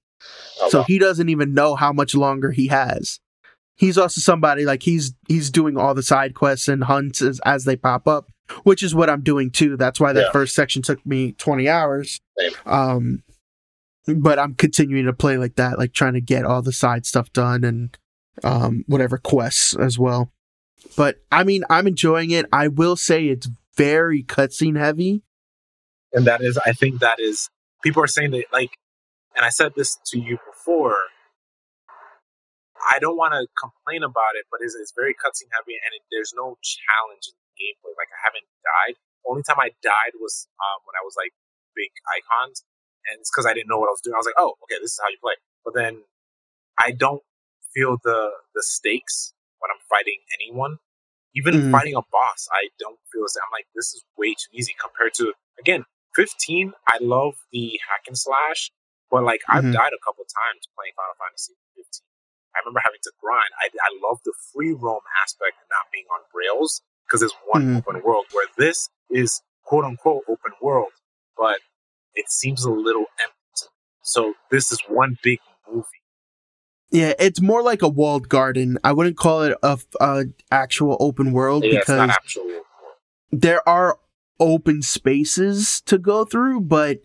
Oh, 0.60 0.68
so 0.70 0.78
wow. 0.80 0.84
he 0.86 0.98
doesn't 0.98 1.28
even 1.28 1.54
know 1.54 1.74
how 1.74 1.92
much 1.92 2.14
longer 2.14 2.50
he 2.50 2.68
has. 2.68 3.20
He's 3.76 3.96
also 3.96 4.20
somebody 4.20 4.64
like 4.64 4.82
he's 4.82 5.14
he's 5.28 5.50
doing 5.50 5.76
all 5.78 5.94
the 5.94 6.02
side 6.02 6.34
quests 6.34 6.68
and 6.68 6.84
hunts 6.84 7.22
as, 7.22 7.40
as 7.46 7.64
they 7.64 7.76
pop 7.76 8.06
up, 8.06 8.30
which 8.64 8.82
is 8.82 8.94
what 8.94 9.08
I'm 9.08 9.22
doing 9.22 9.50
too. 9.50 9.76
That's 9.76 9.98
why 9.98 10.12
that 10.12 10.26
Yeah. 10.26 10.32
first 10.32 10.54
section 10.54 10.82
took 10.82 11.04
me 11.06 11.32
20 11.32 11.68
hours. 11.68 12.20
Same. 12.38 12.52
Um 12.66 13.22
but 14.06 14.38
I'm 14.38 14.54
continuing 14.54 15.06
to 15.06 15.12
play 15.12 15.36
like 15.38 15.56
that, 15.56 15.78
like 15.78 15.92
trying 15.92 16.14
to 16.14 16.20
get 16.20 16.44
all 16.44 16.62
the 16.62 16.72
side 16.72 17.06
stuff 17.06 17.32
done 17.32 17.64
and 17.64 17.96
um 18.44 18.84
whatever 18.86 19.16
quests 19.18 19.74
as 19.76 19.98
well. 19.98 20.30
But 20.96 21.16
I 21.32 21.44
mean, 21.44 21.64
I'm 21.70 21.86
enjoying 21.86 22.30
it. 22.32 22.46
I 22.52 22.68
will 22.68 22.96
say 22.96 23.26
it's 23.26 23.48
very 23.76 24.22
cutscene 24.22 24.76
heavy. 24.78 25.22
and 26.12 26.26
that 26.26 26.42
is 26.42 26.58
i 26.66 26.72
think 26.72 27.00
that 27.00 27.18
is 27.20 27.48
people 27.82 28.02
are 28.02 28.06
saying 28.08 28.32
that 28.32 28.44
like 28.52 28.72
and 29.36 29.44
i 29.44 29.48
said 29.48 29.72
this 29.76 29.96
to 30.04 30.18
you 30.18 30.36
before 30.60 30.96
i 32.92 32.98
don't 32.98 33.16
want 33.16 33.32
to 33.32 33.44
complain 33.58 34.02
about 34.02 34.34
it 34.36 34.44
but 34.50 34.60
it's, 34.64 34.74
it's 34.76 34.92
very 34.96 35.12
cutscene 35.14 35.50
heavy 35.52 35.76
and 35.84 35.90
it, 35.96 36.02
there's 36.12 36.32
no 36.36 36.56
challenge 36.64 37.24
in 37.28 37.34
the 37.36 37.48
gameplay 37.60 37.92
like 37.96 38.10
i 38.12 38.20
haven't 38.24 38.46
died. 38.64 38.96
Only 39.28 39.42
time 39.44 39.60
i 39.60 39.70
died 39.84 40.14
was 40.20 40.48
um, 40.60 40.78
when 40.88 40.96
i 40.96 41.04
was 41.04 41.14
like 41.16 41.32
big 41.76 41.90
icons 42.16 42.64
and 43.08 43.20
it's 43.20 43.30
because 43.30 43.44
i 43.46 43.52
didn't 43.54 43.68
know 43.68 43.78
what 43.78 43.88
i 43.92 43.94
was 43.94 44.00
doing. 44.04 44.14
I 44.16 44.20
was 44.22 44.28
like 44.28 44.40
oh 44.40 44.56
okay 44.64 44.78
this 44.80 44.92
is 44.96 45.00
how 45.02 45.10
you 45.12 45.20
play. 45.20 45.36
But 45.64 45.74
then 45.76 46.04
i 46.80 46.90
don't 46.92 47.22
feel 47.74 47.98
the 48.04 48.30
the 48.54 48.62
stakes 48.64 49.32
when 49.60 49.70
i'm 49.72 49.82
fighting 49.88 50.20
anyone. 50.40 50.78
Even 51.34 51.54
Mhm. 51.54 51.70
fighting 51.72 51.94
a 51.96 52.02
boss 52.10 52.48
i 52.52 52.68
don't 52.78 52.98
feel 53.12 53.22
the 53.22 53.30
same 53.30 53.44
i'm 53.46 53.54
like 53.54 53.68
this 53.76 53.94
is 53.94 54.04
way 54.18 54.32
too 54.34 54.50
easy 54.52 54.74
compared 54.80 55.14
to 55.20 55.34
again 55.60 55.84
15 56.16 56.72
i 56.88 56.98
love 57.00 57.34
the 57.52 57.80
hack 57.88 58.04
and 58.08 58.18
slash 58.18 58.72
but 59.10 59.22
like 59.24 59.40
i've 59.48 59.64
Mhm. 59.64 59.72
died 59.72 59.92
a 59.92 60.02
couple 60.04 60.24
times 60.24 60.68
playing 60.76 60.92
final 60.96 61.14
fantasy 61.18 61.54
15 61.76 61.84
i 62.54 62.58
remember 62.60 62.80
having 62.84 63.00
to 63.02 63.12
grind 63.20 63.50
i, 63.62 63.66
I 63.68 63.90
love 64.06 64.18
the 64.24 64.32
free 64.52 64.72
roam 64.72 65.02
aspect 65.22 65.58
and 65.60 65.68
not 65.70 65.86
being 65.92 66.06
on 66.14 66.20
rails 66.34 66.82
because 67.06 67.22
it's 67.22 67.34
one 67.46 67.62
Mhm. 67.66 67.76
open 67.78 68.02
world 68.02 68.26
where 68.32 68.46
this 68.56 68.88
is 69.10 69.42
quote 69.64 69.84
unquote 69.84 70.24
open 70.28 70.52
world 70.62 70.92
but 71.36 71.58
it 72.14 72.30
seems 72.30 72.64
a 72.64 72.70
little 72.70 73.06
empty 73.22 73.70
so 74.02 74.34
this 74.50 74.72
is 74.72 74.80
one 74.88 75.18
big 75.22 75.40
movie 75.68 75.86
Yeah, 76.92 77.12
it's 77.20 77.40
more 77.40 77.62
like 77.62 77.82
a 77.82 77.88
walled 77.88 78.28
garden. 78.28 78.76
I 78.82 78.90
wouldn't 78.92 79.16
call 79.16 79.42
it 79.42 79.56
a, 79.62 79.78
a 80.00 80.24
actual 80.50 80.96
open 80.98 81.30
world 81.30 81.62
yeah, 81.62 81.78
because 81.78 82.10
actual 82.10 82.46
world. 82.48 82.64
there 83.30 83.66
are 83.68 83.96
open 84.40 84.82
spaces 84.82 85.80
to 85.82 85.98
go 85.98 86.24
through, 86.24 86.62
but 86.62 86.98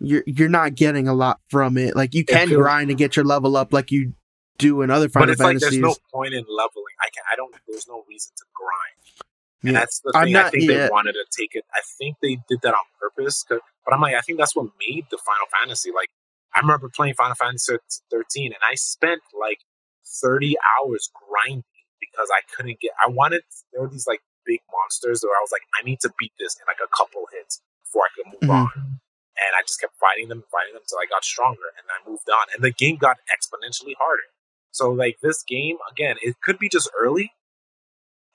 you're 0.00 0.22
you're 0.26 0.48
not 0.48 0.74
getting 0.74 1.08
a 1.08 1.14
lot 1.14 1.40
from 1.48 1.76
it. 1.78 1.96
Like 1.96 2.14
you 2.14 2.24
can 2.24 2.48
feels- 2.48 2.60
grind 2.60 2.90
and 2.90 2.98
get 2.98 3.16
your 3.16 3.24
level 3.24 3.56
up 3.56 3.72
like 3.72 3.90
you 3.90 4.12
do 4.58 4.80
in 4.82 4.90
other 4.90 5.08
Final 5.10 5.26
but 5.26 5.32
it's 5.32 5.40
like 5.42 5.58
there's 5.58 5.76
no 5.76 5.94
point 6.10 6.32
in 6.32 6.42
leveling 6.48 6.94
i 7.04 7.10
can 7.14 7.22
i 7.30 7.36
don't 7.36 7.54
there's 7.68 7.86
no 7.86 8.04
reason 8.08 8.32
to 8.38 8.44
grind 8.54 9.28
And 9.62 9.72
Yeah. 9.74 9.80
that's 9.80 10.00
the 10.00 10.12
thing. 10.12 10.34
I 10.36 10.42
not- 10.44 10.50
think 10.52 10.64
yeah. 10.70 10.84
they 10.84 10.88
wanted 10.90 11.12
to 11.12 11.26
take 11.30 11.54
it. 11.54 11.64
I 11.74 11.80
think 11.98 12.16
they 12.22 12.38
did 12.48 12.60
that 12.62 12.72
on 12.72 12.80
purpose. 12.98 13.44
But 13.48 13.60
I'm 13.92 14.00
like, 14.00 14.14
I 14.14 14.20
think 14.22 14.38
that's 14.38 14.54
what 14.56 14.68
made 14.80 15.04
the 15.10 15.18
Final 15.18 15.46
Fantasy. 15.60 15.90
Like, 15.94 16.08
I 16.54 16.60
remember 16.60 16.88
playing 16.88 17.14
Final 17.14 17.34
Fantasy 17.34 17.76
13, 18.10 18.52
and 18.52 18.62
I 18.66 18.76
spent 18.76 19.20
like 19.38 19.58
30 20.06 20.56
hours 20.78 21.10
grinding 21.12 21.64
because 22.00 22.28
I 22.32 22.40
couldn't 22.54 22.80
get. 22.80 22.92
I 23.04 23.10
wanted. 23.10 23.42
There 23.72 23.82
were 23.82 23.88
these 23.88 24.06
like 24.06 24.20
big 24.46 24.60
monsters 24.72 25.22
where 25.22 25.36
I 25.36 25.40
was 25.42 25.50
like, 25.52 25.62
I 25.78 25.84
need 25.84 26.00
to 26.00 26.12
beat 26.18 26.32
this 26.38 26.54
in 26.56 26.64
like 26.66 26.80
a 26.82 26.88
couple 26.96 27.24
hits 27.32 27.60
before 27.84 28.04
I 28.04 28.10
could 28.14 28.26
move 28.32 28.50
Mhm. 28.50 28.54
on. 28.54 29.00
And 29.38 29.52
I 29.58 29.62
just 29.66 29.80
kept 29.80 29.94
fighting 30.00 30.28
them, 30.28 30.44
fighting 30.50 30.72
them 30.72 30.82
until 30.82 30.98
I 30.98 31.06
got 31.10 31.24
stronger, 31.24 31.68
and 31.76 31.86
I 31.90 32.08
moved 32.08 32.28
on. 32.30 32.46
And 32.54 32.64
the 32.64 32.70
game 32.72 32.96
got 32.96 33.18
exponentially 33.28 33.92
harder. 33.98 34.22
So 34.70 34.90
like 34.90 35.18
this 35.22 35.42
game 35.42 35.76
again, 35.90 36.16
it 36.22 36.36
could 36.42 36.58
be 36.58 36.68
just 36.68 36.90
early. 36.98 37.32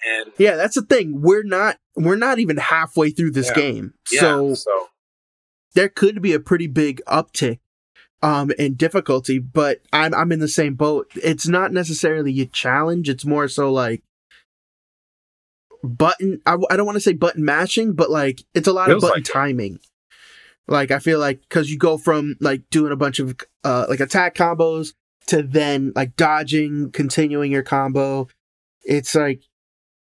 And 0.07 0.31
yeah, 0.37 0.55
that's 0.55 0.75
the 0.75 0.81
thing. 0.81 1.21
We're 1.21 1.43
not 1.43 1.77
we're 1.95 2.15
not 2.15 2.39
even 2.39 2.57
halfway 2.57 3.09
through 3.11 3.31
this 3.31 3.47
Yeah. 3.49 3.53
game. 3.55 3.93
yeah, 4.11 4.19
So 4.21 4.53
so 4.55 4.89
there 5.73 5.89
could 5.89 6.21
be 6.21 6.33
a 6.33 6.39
pretty 6.39 6.67
big 6.67 7.01
uptick 7.07 7.59
um 8.23 8.51
in 8.57 8.75
difficulty, 8.75 9.39
but 9.39 9.81
I'm 9.93 10.13
I'm 10.13 10.31
in 10.31 10.39
the 10.39 10.47
same 10.47 10.75
boat. 10.75 11.11
It's 11.15 11.47
not 11.47 11.71
necessarily 11.71 12.39
a 12.41 12.45
challenge, 12.45 13.09
it's 13.09 13.25
more 13.25 13.47
so 13.47 13.71
like 13.71 14.03
button 15.83 16.41
I, 16.45 16.57
I 16.69 16.77
don't 16.77 16.85
want 16.85 16.95
to 16.95 17.01
say 17.01 17.13
button 17.13 17.43
mashing, 17.45 17.93
but 17.93 18.09
like 18.09 18.43
it's 18.53 18.67
a 18.67 18.73
lot 18.73 18.87
Feels 18.87 19.03
of 19.03 19.09
button 19.09 19.21
like 19.23 19.29
it. 19.29 19.33
Like 20.67 20.91
I 20.91 20.99
feel 20.99 21.19
like 21.19 21.41
because 21.41 21.69
you 21.69 21.77
go 21.77 21.97
from 21.97 22.35
like 22.39 22.69
doing 22.69 22.91
a 22.91 22.97
bunch 22.97 23.19
of 23.19 23.35
uh 23.63 23.85
like 23.89 23.99
attack 23.99 24.35
combos 24.35 24.93
to 25.27 25.43
then 25.43 25.91
like 25.95 26.15
dodging, 26.15 26.91
continuing 26.91 27.51
your 27.51 27.63
combo. 27.63 28.27
It's 28.83 29.15
like 29.15 29.43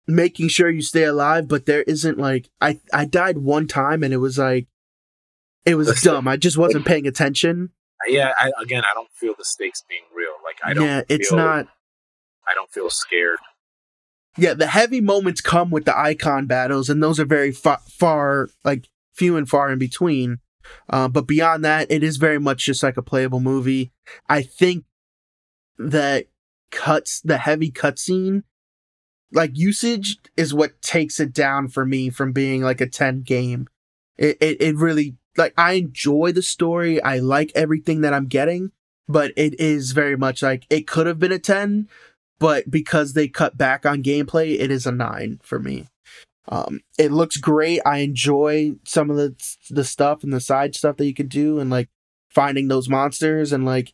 making 0.08 0.50
sure 0.50 0.70
you 0.70 0.82
stay 0.82 1.04
alive, 1.04 1.48
but 1.48 1.66
there 1.66 1.84
isn't 1.84 2.18
like 2.18 2.50
I 2.60 2.80
I 2.94 3.06
died 3.06 3.38
one 3.38 3.68
time 3.68 4.04
and 4.04 4.14
it 4.14 4.18
was 4.18 4.38
like 4.38 4.68
it 5.66 5.76
was 5.76 6.02
dumb. 6.04 6.28
I 6.28 6.38
just 6.38 6.58
wasn't 6.58 6.86
paying 6.86 7.08
attention. 7.08 7.70
Yeah, 8.08 8.34
I, 8.40 8.52
again, 8.60 8.84
I 8.84 8.94
don't 8.96 9.12
feel 9.12 9.36
the 9.38 9.46
stakes 9.46 9.84
being 9.88 10.02
real. 10.16 10.32
Like 10.44 10.58
I 10.64 10.74
don't. 10.74 10.86
Yeah, 10.86 11.02
it's 11.08 11.30
feel, 11.30 11.38
not. 11.38 11.68
I 12.48 12.54
don't 12.56 12.72
feel 12.72 12.90
scared. 12.90 13.38
Yeah, 14.38 14.54
the 14.54 14.68
heavy 14.68 15.02
moments 15.02 15.42
come 15.42 15.70
with 15.70 15.86
the 15.86 15.98
icon 15.98 16.48
battles, 16.48 16.90
and 16.90 17.04
those 17.04 17.20
are 17.20 17.26
very 17.26 17.52
fa- 17.52 17.82
far, 17.88 18.48
like 18.64 18.88
few 19.14 19.38
and 19.38 19.48
far 19.48 19.72
in 19.72 19.80
between. 19.80 20.40
Uh, 20.90 21.08
but 21.08 21.28
beyond 21.28 21.66
that, 21.66 21.92
it 21.92 22.04
is 22.04 22.18
very 22.18 22.40
much 22.40 22.66
just 22.66 22.84
like 22.84 22.98
a 22.98 23.02
playable 23.02 23.40
movie. 23.40 23.92
I 24.30 24.42
think 24.42 24.86
that 25.78 26.28
cuts 26.72 27.20
the 27.22 27.38
heavy 27.38 27.72
cutscene 27.72 28.44
like 29.32 29.52
usage 29.54 30.18
is 30.36 30.54
what 30.54 30.82
takes 30.82 31.20
it 31.20 31.34
down 31.34 31.68
for 31.68 31.86
me 31.86 32.10
from 32.10 32.32
being 32.32 32.62
like 32.62 32.82
a 32.82 32.88
10 32.88 33.22
game 33.22 33.68
it, 34.18 34.38
it, 34.42 34.62
it 34.62 34.76
really 34.76 35.16
like 35.38 35.54
i 35.58 35.74
enjoy 35.74 36.32
the 36.32 36.42
story 36.42 37.02
i 37.04 37.18
like 37.18 37.52
everything 37.56 38.02
that 38.02 38.14
i'm 38.14 38.28
getting 38.28 38.72
but 39.08 39.32
it 39.36 39.60
is 39.60 39.92
very 39.92 40.18
much 40.18 40.42
like 40.42 40.66
it 40.70 40.88
could 40.88 41.08
have 41.08 41.20
been 41.20 41.32
a 41.32 41.40
10 41.40 41.88
but 42.40 42.70
because 42.72 43.14
they 43.14 43.28
cut 43.28 43.58
back 43.58 43.86
on 43.86 44.04
gameplay 44.04 44.60
it 44.60 44.72
is 44.72 44.86
a 44.86 44.92
9 44.92 45.40
for 45.44 45.60
me 45.60 45.88
um 46.48 46.82
it 46.98 47.12
looks 47.12 47.38
great. 47.38 47.82
I 47.86 48.00
enjoy 48.00 48.74
some 48.86 49.10
of 49.10 49.18
the 49.18 49.36
the 49.70 49.84
stuff 49.84 50.24
and 50.24 50.34
the 50.34 50.40
side 50.40 50.76
stuff 50.76 50.98
that 50.98 51.06
you 51.06 51.14
can 51.14 51.28
do 51.28 51.60
and 51.60 51.70
like 51.70 51.90
finding 52.30 52.68
those 52.68 52.90
monsters 52.90 53.52
and 53.52 53.66
like 53.66 53.94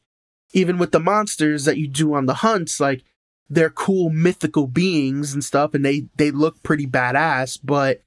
even 0.53 0.77
with 0.77 0.91
the 0.91 0.99
monsters 0.99 1.65
that 1.65 1.77
you 1.77 1.87
do 1.87 2.13
on 2.13 2.25
the 2.25 2.35
hunts 2.35 2.79
like 2.79 3.03
they're 3.49 3.69
cool 3.69 4.09
mythical 4.09 4.67
beings 4.67 5.33
and 5.33 5.43
stuff 5.43 5.73
and 5.73 5.83
they 5.83 6.05
they 6.17 6.31
look 6.31 6.61
pretty 6.63 6.85
badass 6.85 7.59
but 7.63 8.01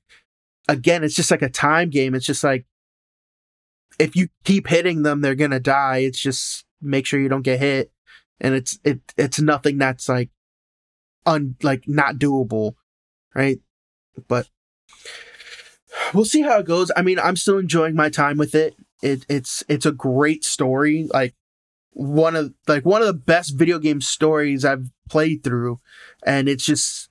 again 0.68 1.02
it's 1.04 1.14
just 1.14 1.30
like 1.30 1.42
a 1.42 1.48
time 1.48 1.90
game. 1.90 2.14
It's 2.14 2.26
just 2.26 2.44
like 2.44 2.64
if 3.98 4.16
you 4.16 4.28
keep 4.44 4.68
hitting 4.68 5.02
them 5.02 5.20
they're 5.20 5.34
gonna 5.34 5.60
die. 5.60 5.98
It's 5.98 6.20
just 6.20 6.64
make 6.80 7.06
sure 7.06 7.20
you 7.20 7.28
don't 7.28 7.42
get 7.42 7.60
hit. 7.60 7.92
And 8.40 8.54
it's 8.54 8.78
it 8.84 9.00
it's 9.16 9.40
nothing 9.40 9.78
that's 9.78 10.08
like 10.08 10.30
un 11.26 11.56
like 11.62 11.84
not 11.86 12.16
doable 12.16 12.74
right 13.34 13.60
but 14.28 14.48
we'll 16.14 16.24
see 16.24 16.42
how 16.42 16.58
it 16.58 16.66
goes 16.66 16.90
i 16.96 17.02
mean 17.02 17.18
i'm 17.18 17.36
still 17.36 17.58
enjoying 17.58 17.94
my 17.94 18.08
time 18.08 18.36
with 18.36 18.54
it 18.54 18.74
it 19.02 19.24
it's 19.28 19.62
it's 19.68 19.86
a 19.86 19.92
great 19.92 20.44
story 20.44 21.08
like 21.12 21.34
one 21.92 22.36
of 22.36 22.54
like 22.66 22.84
one 22.84 23.02
of 23.02 23.06
the 23.06 23.14
best 23.14 23.56
video 23.56 23.78
game 23.78 24.00
stories 24.00 24.64
I've 24.64 24.90
played 25.08 25.42
through, 25.42 25.80
and 26.24 26.48
it's 26.48 26.64
just 26.64 27.10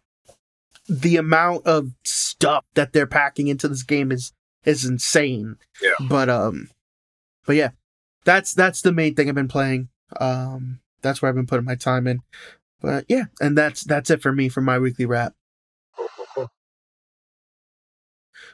the 0.88 1.18
amount 1.18 1.66
of 1.68 1.92
stuff 2.04 2.66
that 2.74 2.94
they're 2.94 3.08
packing 3.08 3.48
into 3.48 3.68
this 3.68 3.84
game 3.84 4.12
is 4.12 4.34
is 4.66 4.86
insane. 4.86 5.58
Yeah. 5.82 6.08
But 6.08 6.30
um, 6.30 6.70
but 7.46 7.56
yeah, 7.56 7.72
that's 8.26 8.54
that's 8.54 8.82
the 8.82 8.92
main 8.92 9.16
thing 9.16 9.30
I've 9.30 9.36
been 9.36 9.48
playing. 9.48 9.90
Um, 10.20 10.80
that's 11.02 11.22
where 11.22 11.30
I've 11.30 11.36
been 11.36 11.48
putting 11.48 11.66
my 11.66 11.76
time 11.76 12.08
in. 12.08 12.22
But 12.82 13.06
yeah, 13.10 13.26
and 13.42 13.58
that's 13.58 13.84
that's 13.84 14.10
it 14.10 14.22
for 14.22 14.32
me 14.32 14.50
for 14.50 14.62
my 14.62 14.80
weekly 14.80 15.06
wrap. 15.06 15.34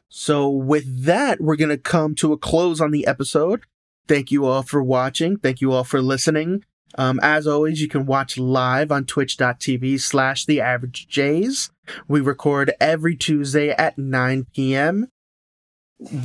So 0.10 0.49
with 0.49 1.06
that, 1.06 1.41
we're 1.41 1.56
gonna 1.56 1.77
come 1.77 2.15
to 2.15 2.34
a 2.34 2.38
close 2.38 2.80
on 2.80 2.91
the 2.91 3.07
episode. 3.07 3.61
Thank 4.07 4.32
you 4.32 4.45
all 4.45 4.61
for 4.61 4.84
watching. 4.84 5.38
Thank 5.38 5.61
you 5.61 5.72
all 5.72 5.84
for 5.84 6.02
listening. 6.02 6.64
Um, 6.98 7.19
as 7.22 7.45
always, 7.48 7.82
you 7.82 7.88
can 7.88 8.06
watch 8.06 8.38
live 8.38 8.91
on 8.91 9.06
twitch.tv 9.06 9.99
slash 9.99 10.45
the 10.45 10.61
Average 10.61 11.07
Js. 11.10 11.69
We 12.07 12.22
record 12.22 12.73
every 12.80 13.15
Tuesday 13.15 13.69
at 13.72 13.98
9 13.98 14.48
p.m. 14.53 15.10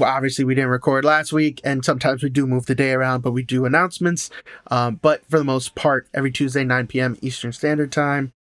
Obviously, 0.01 0.45
we 0.45 0.55
didn't 0.55 0.71
record 0.71 1.05
last 1.05 1.33
week, 1.33 1.61
and 1.65 1.85
sometimes 1.85 2.23
we 2.23 2.29
do 2.29 2.47
move 2.47 2.67
the 2.67 2.75
day 2.75 2.93
around, 2.93 3.23
but 3.23 3.33
we 3.33 3.43
do 3.43 3.65
announcements. 3.65 4.31
Um, 4.71 4.97
but 4.97 5.25
for 5.29 5.39
the 5.39 5.45
most 5.45 5.75
part, 5.75 6.09
every 6.13 6.31
Tuesday, 6.31 6.65
9 6.65 6.87
p.m. 6.87 7.17
Eastern 7.21 7.53
Standard 7.53 7.93
Time. 7.93 8.33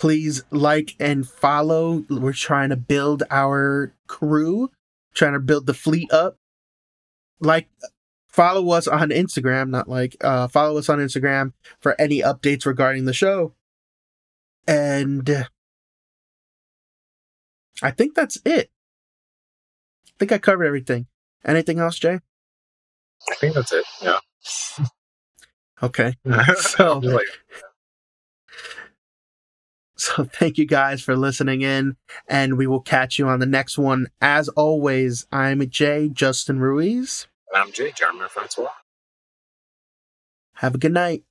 Please 0.00 0.42
like 0.50 0.96
and 0.98 1.28
follow. 1.28 2.04
We're 2.08 2.32
trying 2.32 2.70
to 2.70 2.76
build 2.76 3.22
our 3.30 3.92
crew, 4.06 4.70
trying 5.12 5.34
to 5.34 5.40
build 5.40 5.66
the 5.66 5.74
fleet 5.74 6.10
up. 6.10 6.38
Like 7.38 7.68
follow 8.26 8.70
us 8.70 8.88
on 8.88 9.10
Instagram, 9.10 9.68
not 9.68 9.88
like 9.88 10.16
uh 10.22 10.48
follow 10.48 10.78
us 10.78 10.88
on 10.88 11.00
Instagram 11.00 11.52
for 11.80 11.94
any 12.00 12.20
updates 12.20 12.64
regarding 12.64 13.04
the 13.04 13.12
show. 13.12 13.52
And 14.66 15.46
I 17.82 17.90
think 17.90 18.14
that's 18.14 18.38
it. 18.46 18.70
I 20.08 20.12
think 20.18 20.32
I 20.32 20.38
covered 20.38 20.64
everything. 20.64 21.08
Anything 21.44 21.78
else, 21.78 21.98
Jay? 21.98 22.20
I 23.30 23.34
think 23.34 23.54
that's 23.54 23.72
it. 23.72 23.84
Yeah. 24.00 24.18
Okay. 25.82 26.14
so, 26.58 27.00
so 30.00 30.24
thank 30.32 30.58
you 30.58 30.66
guys 30.66 31.02
for 31.02 31.16
listening 31.16 31.62
in, 31.62 31.96
and 32.26 32.56
we 32.56 32.66
will 32.66 32.80
catch 32.80 33.18
you 33.18 33.28
on 33.28 33.38
the 33.38 33.46
next 33.46 33.78
one. 33.78 34.08
As 34.20 34.48
always, 34.50 35.26
I'm 35.30 35.68
Jay 35.68 36.08
Justin 36.08 36.58
Ruiz. 36.60 37.26
And 37.52 37.62
I'm 37.62 37.72
Jay, 37.72 37.92
Jeremy 37.92 38.26
Francois. 38.28 38.70
Have 40.54 40.74
a 40.74 40.78
good 40.78 40.92
night. 40.92 41.24